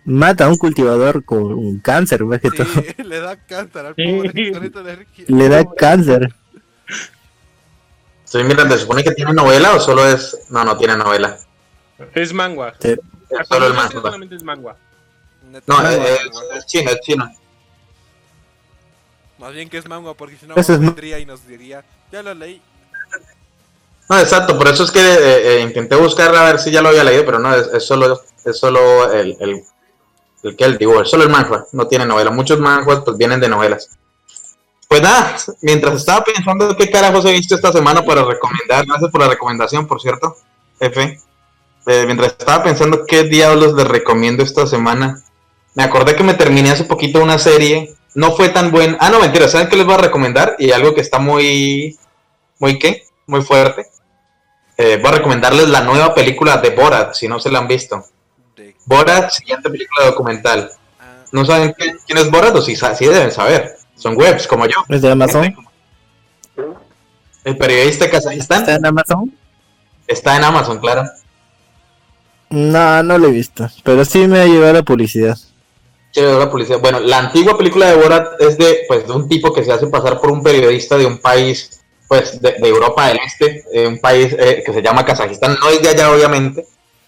Mata 0.05 0.45
a 0.45 0.49
un 0.49 0.57
cultivador 0.57 1.23
con 1.23 1.43
un 1.43 1.79
cáncer, 1.79 2.23
más 2.25 2.39
que 2.41 2.49
todo. 2.51 2.67
Le 3.03 3.19
da 3.19 3.35
cáncer 3.35 3.85
al 3.85 3.95
pobre. 3.95 4.61
Le 5.27 5.49
da 5.49 5.65
cáncer. 5.75 6.33
Estoy 8.23 8.43
mirando, 8.43 8.75
¿se 8.75 8.81
supone 8.81 9.03
que 9.03 9.11
tiene 9.11 9.33
novela 9.33 9.75
o 9.75 9.79
solo 9.79 10.07
es.? 10.07 10.37
No, 10.49 10.63
no 10.63 10.77
tiene 10.77 10.95
novela. 10.95 11.37
Es 12.13 12.33
manga. 12.33 12.73
Sí. 12.79 12.95
Es 13.29 13.47
solo 13.47 13.67
el 13.67 13.73
manga. 13.73 13.91
solamente 14.01 14.35
es 14.35 14.43
manga. 14.43 14.75
Neta, 15.51 15.65
No, 15.67 15.89
es, 15.89 15.97
manga. 15.99 16.57
es 16.57 16.65
chino, 16.65 16.91
es 16.91 16.99
chino. 17.01 17.29
Más 19.39 19.53
bien 19.53 19.69
que 19.69 19.77
es 19.77 19.87
manga, 19.87 20.13
porque 20.13 20.35
si 20.37 20.45
no, 20.45 20.55
es 20.55 20.67
vendría 20.67 21.17
y 21.17 21.25
nos 21.25 21.47
diría, 21.47 21.83
ya 22.11 22.21
lo 22.21 22.33
leí. 22.33 22.61
No, 24.09 24.19
exacto, 24.19 24.57
por 24.57 24.67
eso 24.67 24.83
es 24.83 24.91
que 24.91 24.99
eh, 24.99 25.57
eh, 25.57 25.61
intenté 25.61 25.95
buscar 25.95 26.35
a 26.35 26.43
ver 26.43 26.59
si 26.59 26.71
ya 26.71 26.81
lo 26.81 26.89
había 26.89 27.03
leído, 27.03 27.25
pero 27.25 27.39
no, 27.39 27.55
es, 27.55 27.67
es 27.67 27.85
solo, 27.85 28.21
es 28.43 28.57
solo 28.57 29.11
el, 29.13 29.37
el, 29.39 29.63
el 30.43 30.55
que 30.55 30.65
él 30.65 30.77
digo, 30.77 31.01
es 31.01 31.09
solo 31.09 31.23
el 31.23 31.29
manhua, 31.29 31.67
no 31.71 31.87
tiene 31.87 32.05
novela. 32.05 32.31
Muchos 32.31 32.59
manhwas 32.59 33.01
pues 33.05 33.17
vienen 33.17 33.39
de 33.39 33.47
novelas. 33.47 33.89
Pues 34.89 35.03
nada, 35.03 35.37
mientras 35.61 35.95
estaba 35.95 36.23
pensando 36.23 36.75
qué 36.75 36.89
carajos 36.89 37.23
he 37.25 37.31
visto 37.31 37.53
esta 37.55 37.71
semana 37.71 38.03
para 38.03 38.23
recomendar, 38.23 38.85
gracias 38.87 39.11
por 39.11 39.21
la 39.21 39.29
recomendación, 39.29 39.85
por 39.85 40.01
cierto, 40.01 40.35
F. 40.79 41.19
Eh, 41.85 42.03
mientras 42.05 42.31
estaba 42.31 42.63
pensando 42.63 43.05
qué 43.05 43.23
diablos 43.23 43.73
les 43.75 43.87
recomiendo 43.87 44.43
esta 44.43 44.65
semana, 44.65 45.23
me 45.75 45.83
acordé 45.83 46.15
que 46.15 46.23
me 46.23 46.33
terminé 46.33 46.71
hace 46.71 46.85
poquito 46.85 47.21
una 47.21 47.37
serie, 47.37 47.95
no 48.15 48.31
fue 48.31 48.49
tan 48.49 48.71
buena. 48.71 48.97
Ah, 48.99 49.09
no, 49.09 49.19
mentira, 49.19 49.47
¿saben 49.47 49.67
qué 49.69 49.75
les 49.75 49.85
voy 49.85 49.95
a 49.95 49.99
recomendar? 49.99 50.55
Y 50.59 50.71
algo 50.71 50.93
que 50.93 51.01
está 51.01 51.19
muy, 51.19 51.97
muy 52.59 52.79
qué, 52.79 53.03
muy 53.27 53.41
fuerte. 53.41 53.85
Eh, 54.77 54.97
voy 55.01 55.11
a 55.11 55.15
recomendarles 55.17 55.67
la 55.69 55.81
nueva 55.81 56.13
película 56.15 56.57
de 56.57 56.69
Borat, 56.71 57.13
si 57.13 57.27
no 57.27 57.39
se 57.39 57.51
la 57.51 57.59
han 57.59 57.67
visto. 57.67 58.05
De, 58.55 58.75
Borat, 58.85 59.29
siguiente 59.31 59.69
película 59.69 60.05
documental. 60.07 60.71
ah, 60.99 61.23
¿No 61.31 61.45
saben 61.45 61.73
quién, 61.77 61.97
quién 62.05 62.17
es 62.17 62.31
Borat 62.31 62.55
o 62.55 62.61
sí, 62.61 62.75
sa- 62.75 62.95
sí 62.95 63.05
deben 63.05 63.31
saber? 63.31 63.77
Son 63.95 64.15
webs, 64.17 64.47
como 64.47 64.65
yo. 64.65 64.77
¿Es 64.87 65.01
de 65.01 65.11
Amazon? 65.11 65.53
El 67.43 67.57
periodista 67.57 68.05
de 68.05 68.11
Kazajistán 68.11 68.61
¿Está 68.61 68.75
en 68.75 68.85
Amazon? 68.85 69.33
está 70.07 70.35
en 70.37 70.43
Amazon, 70.43 70.79
claro. 70.79 71.03
No, 72.49 73.03
no 73.03 73.17
lo 73.17 73.27
he 73.27 73.31
visto. 73.31 73.69
Pero 73.83 74.03
sí 74.05 74.25
me 74.27 74.39
ha 74.39 74.45
llegado 74.45 74.73
la 74.73 74.83
publicidad. 74.83 75.37
Sí, 76.11 76.21
la. 76.21 76.75
Bueno, 76.77 76.99
la 76.99 77.19
antigua 77.19 77.57
película 77.57 77.87
de 77.87 77.95
Borat 77.95 78.41
es 78.41 78.57
de, 78.57 78.85
pues, 78.87 79.07
de 79.07 79.13
un 79.13 79.27
tipo 79.27 79.53
que 79.53 79.63
se 79.63 79.71
hace 79.71 79.87
pasar 79.87 80.19
por 80.19 80.31
un 80.31 80.41
periodista 80.41 80.97
de 80.97 81.05
un 81.05 81.19
país, 81.19 81.81
pues, 82.07 82.41
de, 82.41 82.53
de 82.53 82.67
Europa 82.67 83.07
del 83.07 83.19
Este, 83.25 83.87
un 83.87 83.99
país 83.99 84.35
eh, 84.37 84.63
que 84.65 84.73
se 84.73 84.81
llama 84.81 85.05
Kazajistán, 85.05 85.57
no 85.61 85.69
es 85.69 85.81
de 85.81 85.89
allá, 85.89 86.11
obviamente, 86.11 86.65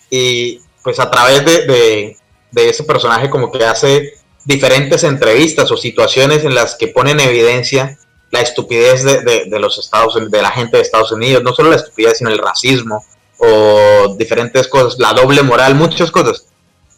y 0.10 0.60
pues 0.84 0.99
a 0.99 1.10
través 1.10 1.45
de, 1.45 1.65
de, 1.65 2.18
de 2.52 2.69
ese 2.69 2.84
personaje 2.84 3.30
como 3.30 3.52
que 3.52 3.64
hace 3.64 4.14
diferentes 4.45 5.03
entrevistas 5.03 5.72
o 5.72 5.78
situaciones 5.78 6.44
en 6.44 6.56
las 6.56 6.76
que 6.76 6.88
pone 6.88 7.11
en 7.11 7.19
evidencia 7.19 7.98
la 8.32 8.41
estupidez 8.41 9.03
de, 9.03 9.22
de, 9.22 9.45
de 9.45 9.60
los 9.60 9.78
Estados 9.78 10.18
de 10.30 10.41
la 10.41 10.52
gente 10.52 10.78
de 10.78 10.84
Estados 10.84 11.11
Unidos, 11.11 11.44
no 11.44 11.53
solo 11.53 11.69
la 11.69 11.76
estupidez, 11.76 12.18
sino 12.18 12.30
el 12.30 12.38
racismo 12.38 13.03
o 13.38 14.15
diferentes 14.18 14.68
cosas, 14.68 14.99
la 14.99 15.14
doble 15.14 15.44
moral, 15.44 15.76
muchas 15.76 16.11
cosas. 16.11 16.45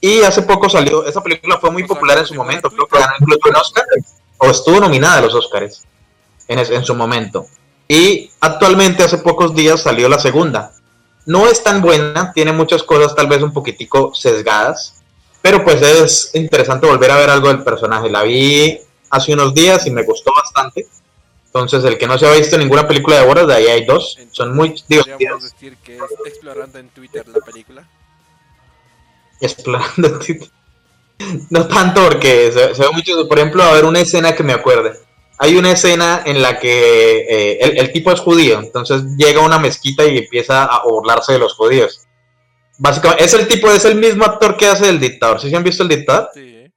Y 0.05 0.21
hace 0.21 0.41
poco 0.41 0.69
salió, 0.69 1.05
esa 1.05 1.23
película 1.23 1.57
fue 1.59 1.71
muy 1.71 1.85
popular 1.85 2.17
en 2.17 2.25
su 2.25 2.33
momento, 2.33 2.69
creo 2.69 2.87
que 2.87 2.99
ganó 2.99 3.13
incluso 3.21 3.47
un 3.49 3.55
Oscar, 3.55 3.85
o 4.37 4.49
estuvo 4.49 4.77
nominada 4.81 5.19
a 5.19 5.21
los 5.21 5.33
Oscars 5.33 5.85
en, 6.49 6.59
en 6.59 6.83
su 6.83 6.93
momento. 6.93 7.47
Y 7.87 8.29
actualmente, 8.41 9.01
hace 9.01 9.19
pocos 9.19 9.55
días, 9.55 9.81
salió 9.81 10.09
la 10.09 10.19
segunda. 10.19 10.73
No 11.25 11.47
es 11.47 11.63
tan 11.63 11.81
buena, 11.81 12.33
tiene 12.33 12.51
muchas 12.51 12.83
cosas 12.83 13.15
tal 13.15 13.27
vez 13.27 13.41
un 13.41 13.53
poquitico 13.53 14.13
sesgadas, 14.13 15.01
pero 15.41 15.63
pues 15.63 15.81
es 15.81 16.31
interesante 16.33 16.85
volver 16.85 17.09
a 17.09 17.15
ver 17.15 17.29
algo 17.29 17.47
del 17.47 17.63
personaje. 17.63 18.09
La 18.09 18.23
vi 18.23 18.77
hace 19.09 19.31
unos 19.31 19.53
días 19.53 19.87
y 19.87 19.91
me 19.91 20.03
gustó 20.03 20.33
bastante. 20.35 20.85
Entonces, 21.45 21.81
el 21.85 21.97
que 21.97 22.07
no 22.07 22.17
se 22.17 22.27
ha 22.27 22.33
visto 22.33 22.57
ninguna 22.57 22.85
película 22.85 23.21
de 23.21 23.25
Borat, 23.25 23.47
de 23.47 23.53
ahí 23.53 23.67
hay 23.67 23.85
dos, 23.85 24.19
son 24.31 24.53
muy 24.53 24.75
divertidas. 24.85 25.43
decir 25.43 25.77
que 25.77 25.95
es 25.95 26.03
explorando 26.25 26.77
en 26.77 26.89
Twitter 26.89 27.25
la 27.29 27.39
película. 27.39 27.87
Explorando. 29.39 30.19
No 31.51 31.67
tanto 31.67 32.03
porque 32.03 32.51
se, 32.51 32.75
se 32.75 32.81
ve 32.81 32.89
mucho, 32.91 33.27
por 33.29 33.37
ejemplo, 33.37 33.63
a 33.63 33.71
ver 33.71 33.85
una 33.85 33.99
escena 33.99 34.35
que 34.35 34.43
me 34.43 34.51
acuerde. 34.51 34.99
Hay 35.37 35.55
una 35.55 35.71
escena 35.71 36.23
en 36.25 36.41
la 36.41 36.59
que 36.59 37.19
eh, 37.29 37.59
el, 37.61 37.77
el 37.77 37.91
tipo 37.93 38.11
es 38.11 38.19
judío, 38.19 38.59
entonces 38.59 39.03
llega 39.15 39.41
a 39.41 39.45
una 39.45 39.59
mezquita 39.59 40.05
y 40.05 40.17
empieza 40.17 40.63
a 40.63 40.83
burlarse 40.83 41.33
de 41.33 41.39
los 41.39 41.53
judíos. 41.53 42.01
Básicamente, 42.79 43.23
es 43.23 43.33
el 43.33 43.47
tipo, 43.47 43.69
es 43.69 43.85
el 43.85 43.95
mismo 43.95 44.25
actor 44.25 44.57
que 44.57 44.67
hace 44.67 44.89
el 44.89 44.99
dictador. 44.99 45.39
¿Sí 45.39 45.49
se 45.49 45.55
han 45.55 45.63
visto 45.63 45.83
el 45.83 45.89
dictador? 45.89 46.29
Sí. 46.33 46.71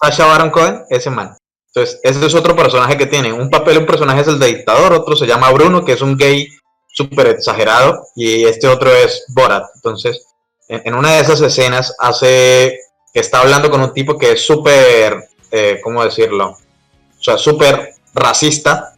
Sasha 0.00 0.26
Baron 0.26 0.50
Cohen, 0.50 0.84
ese 0.88 1.10
man. 1.10 1.36
Entonces, 1.74 2.00
ese 2.02 2.26
es 2.26 2.34
otro 2.34 2.54
personaje 2.54 2.96
que 2.96 3.06
tiene. 3.06 3.32
Un 3.32 3.48
papel, 3.48 3.78
un 3.78 3.86
personaje 3.86 4.20
es 4.20 4.28
el 4.28 4.38
de 4.38 4.46
dictador, 4.46 4.92
otro 4.92 5.16
se 5.16 5.26
llama 5.26 5.50
Bruno, 5.50 5.84
que 5.84 5.92
es 5.92 6.02
un 6.02 6.16
gay 6.16 6.48
súper 6.88 7.28
exagerado, 7.28 8.04
y 8.14 8.44
este 8.44 8.68
otro 8.68 8.90
es 8.90 9.24
Borat. 9.28 9.64
Entonces, 9.76 10.26
en, 10.68 10.94
una 10.94 11.12
de 11.12 11.20
esas 11.20 11.40
escenas 11.40 11.94
hace 11.98 12.78
que 13.12 13.20
está 13.20 13.40
hablando 13.40 13.70
con 13.70 13.80
un 13.80 13.92
tipo 13.92 14.16
que 14.16 14.32
es 14.32 14.46
súper, 14.46 15.28
eh, 15.50 15.80
¿cómo 15.82 16.04
decirlo? 16.04 16.50
O 16.50 17.22
sea, 17.22 17.36
súper 17.36 17.94
racista, 18.14 18.94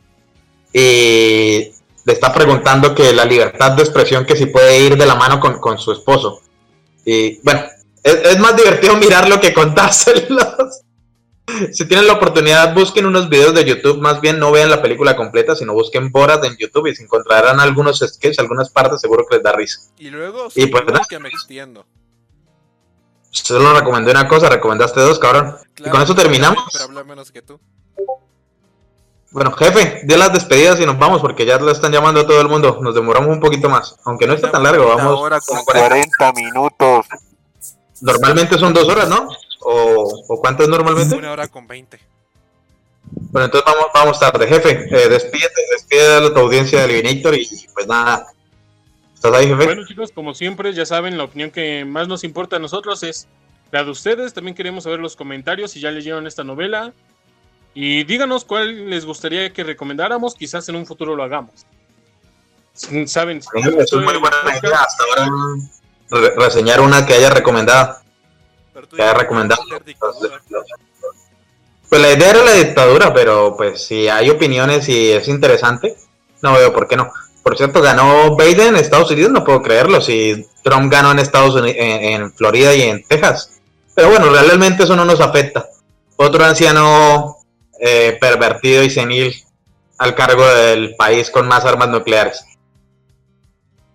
y 0.72 1.72
le 2.04 2.12
está 2.12 2.32
preguntando 2.32 2.94
que 2.94 3.12
la 3.12 3.24
libertad 3.24 3.72
de 3.72 3.82
expresión 3.82 4.26
que 4.26 4.36
si 4.36 4.46
puede 4.46 4.80
ir 4.80 4.96
de 4.96 5.06
la 5.06 5.14
mano 5.14 5.38
con, 5.38 5.60
con 5.60 5.78
su 5.78 5.92
esposo. 5.92 6.42
Y 7.04 7.40
bueno, 7.42 7.62
es, 8.02 8.14
es 8.14 8.38
más 8.38 8.56
divertido 8.56 8.96
mirarlo 8.98 9.40
que 9.40 9.54
contárselos. 9.54 10.83
Si 11.72 11.86
tienen 11.86 12.06
la 12.06 12.14
oportunidad, 12.14 12.74
busquen 12.74 13.06
unos 13.06 13.28
videos 13.28 13.54
de 13.54 13.64
YouTube. 13.64 14.00
Más 14.00 14.20
bien, 14.20 14.38
no 14.38 14.50
vean 14.50 14.70
la 14.70 14.80
película 14.80 15.14
completa, 15.14 15.54
sino 15.54 15.72
busquen 15.74 16.10
Borat 16.10 16.44
en 16.44 16.56
YouTube 16.56 16.86
y 16.86 16.94
se 16.96 17.02
encontrarán 17.04 17.60
algunos 17.60 17.98
sketches, 17.98 18.38
algunas 18.38 18.70
partes, 18.70 19.00
seguro 19.00 19.26
que 19.28 19.36
les 19.36 19.44
da 19.44 19.52
risa. 19.52 19.80
Y 19.98 20.10
luego, 20.10 20.48
Y 20.54 20.66
pues, 20.66 20.84
que 21.08 21.18
me 21.18 21.28
extiendo. 21.28 21.86
Solo 23.30 23.74
recomendé 23.74 24.12
una 24.12 24.28
cosa, 24.28 24.48
recomendaste 24.48 25.00
dos, 25.00 25.18
cabrón. 25.18 25.56
y 25.76 25.90
con 25.90 26.00
eso 26.00 26.14
terminamos. 26.14 26.64
Pero 26.72 27.04
menos 27.04 27.30
que 27.32 27.42
tú. 27.42 27.60
Bueno, 29.32 29.50
jefe, 29.50 30.02
de 30.04 30.16
las 30.16 30.32
despedidas 30.32 30.78
y 30.78 30.86
nos 30.86 30.96
vamos 30.96 31.20
porque 31.20 31.44
ya 31.44 31.58
lo 31.58 31.72
están 31.72 31.90
llamando 31.90 32.20
a 32.20 32.26
todo 32.26 32.40
el 32.40 32.48
mundo. 32.48 32.78
Nos 32.80 32.94
demoramos 32.94 33.30
un 33.30 33.40
poquito 33.40 33.68
más, 33.68 33.96
aunque 34.04 34.28
no 34.28 34.34
está 34.34 34.52
tan 34.52 34.62
largo. 34.62 34.86
Vamos. 34.86 35.18
Ahora 35.18 35.40
con 35.40 35.56
como 35.56 35.64
40. 35.64 36.16
40 36.18 36.32
minutos. 36.40 37.06
Normalmente 38.00 38.56
son 38.58 38.72
dos 38.72 38.88
horas, 38.88 39.08
¿no? 39.08 39.28
¿O, 39.64 40.22
o 40.28 40.40
cuánto 40.40 40.62
es 40.62 40.68
normalmente? 40.68 41.14
una 41.16 41.32
hora 41.32 41.48
con 41.48 41.66
20. 41.66 41.98
Bueno, 43.30 43.46
entonces 43.46 43.64
vamos, 43.72 43.88
vamos 43.94 44.20
tarde. 44.20 44.46
Jefe, 44.46 44.70
eh, 44.90 45.08
despídete, 45.08 45.62
despide 45.72 46.16
a 46.16 46.32
tu 46.32 46.38
audiencia 46.40 46.82
del 46.82 46.90
Eliminator 46.92 47.34
y 47.36 47.48
pues 47.74 47.86
nada. 47.86 48.26
¿Estás 49.14 49.32
ahí, 49.32 49.46
jefe? 49.48 49.64
Bueno, 49.64 49.86
chicos, 49.86 50.10
como 50.12 50.34
siempre, 50.34 50.72
ya 50.72 50.84
saben, 50.86 51.16
la 51.18 51.24
opinión 51.24 51.50
que 51.50 51.84
más 51.84 52.08
nos 52.08 52.24
importa 52.24 52.56
a 52.56 52.58
nosotros 52.58 53.02
es 53.02 53.26
la 53.70 53.84
de 53.84 53.90
ustedes. 53.90 54.34
También 54.34 54.54
queremos 54.54 54.84
saber 54.84 55.00
los 55.00 55.16
comentarios 55.16 55.70
si 55.72 55.80
ya 55.80 55.90
leyeron 55.90 56.26
esta 56.26 56.44
novela. 56.44 56.92
Y 57.74 58.04
díganos 58.04 58.44
cuál 58.44 58.88
les 58.90 59.04
gustaría 59.04 59.52
que 59.52 59.64
recomendáramos. 59.64 60.34
Quizás 60.34 60.68
en 60.68 60.76
un 60.76 60.86
futuro 60.86 61.16
lo 61.16 61.22
hagamos. 61.24 61.66
Saben, 63.06 63.40
Sí, 63.42 63.48
es 63.78 63.92
una 63.92 64.04
muy 64.04 64.16
buena 64.18 64.36
idea 64.62 64.78
hasta 64.80 65.04
ahora 65.04 65.30
re- 66.10 66.34
reseñar 66.36 66.80
una 66.80 67.06
que 67.06 67.14
haya 67.14 67.30
recomendado. 67.30 67.96
Pero 68.90 69.12
tú 69.12 69.18
recomendado. 69.18 69.62
Pues 71.88 72.02
la 72.02 72.12
idea 72.12 72.30
era 72.30 72.42
la 72.42 72.52
dictadura, 72.52 73.14
pero 73.14 73.54
pues 73.56 73.86
si 73.86 74.08
hay 74.08 74.30
opiniones 74.30 74.88
y 74.88 75.12
es 75.12 75.28
interesante, 75.28 75.96
no 76.42 76.54
veo 76.54 76.72
por 76.72 76.88
qué 76.88 76.96
no. 76.96 77.12
Por 77.42 77.56
cierto, 77.56 77.82
ganó 77.82 78.36
Biden 78.36 78.68
en 78.68 78.76
Estados 78.76 79.10
Unidos, 79.10 79.30
no 79.30 79.44
puedo 79.44 79.62
creerlo, 79.62 80.00
si 80.00 80.46
Trump 80.62 80.90
ganó 80.90 81.12
en 81.12 81.18
Estados 81.18 81.54
Unidos, 81.54 81.76
en, 81.78 82.22
en 82.22 82.32
Florida 82.32 82.74
y 82.74 82.82
en 82.82 83.04
Texas. 83.04 83.60
Pero 83.94 84.08
bueno, 84.08 84.30
realmente 84.30 84.84
eso 84.84 84.96
no 84.96 85.04
nos 85.04 85.20
afecta. 85.20 85.68
Otro 86.16 86.44
anciano 86.44 87.36
eh, 87.80 88.16
pervertido 88.20 88.82
y 88.82 88.90
senil 88.90 89.34
al 89.98 90.14
cargo 90.14 90.46
del 90.46 90.96
país 90.96 91.30
con 91.30 91.46
más 91.46 91.64
armas 91.64 91.88
nucleares. 91.88 92.44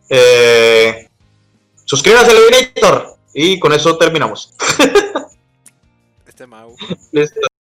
Eh, 0.10 1.10
suscríbanse 1.86 2.32
al 2.32 2.38
Eliminator 2.38 3.09
y 3.34 3.60
con 3.60 3.74
eso 3.74 3.98
terminamos. 3.98 4.54
Este 6.26 6.48
Mau. 6.48 6.76
Listo. 7.12 7.49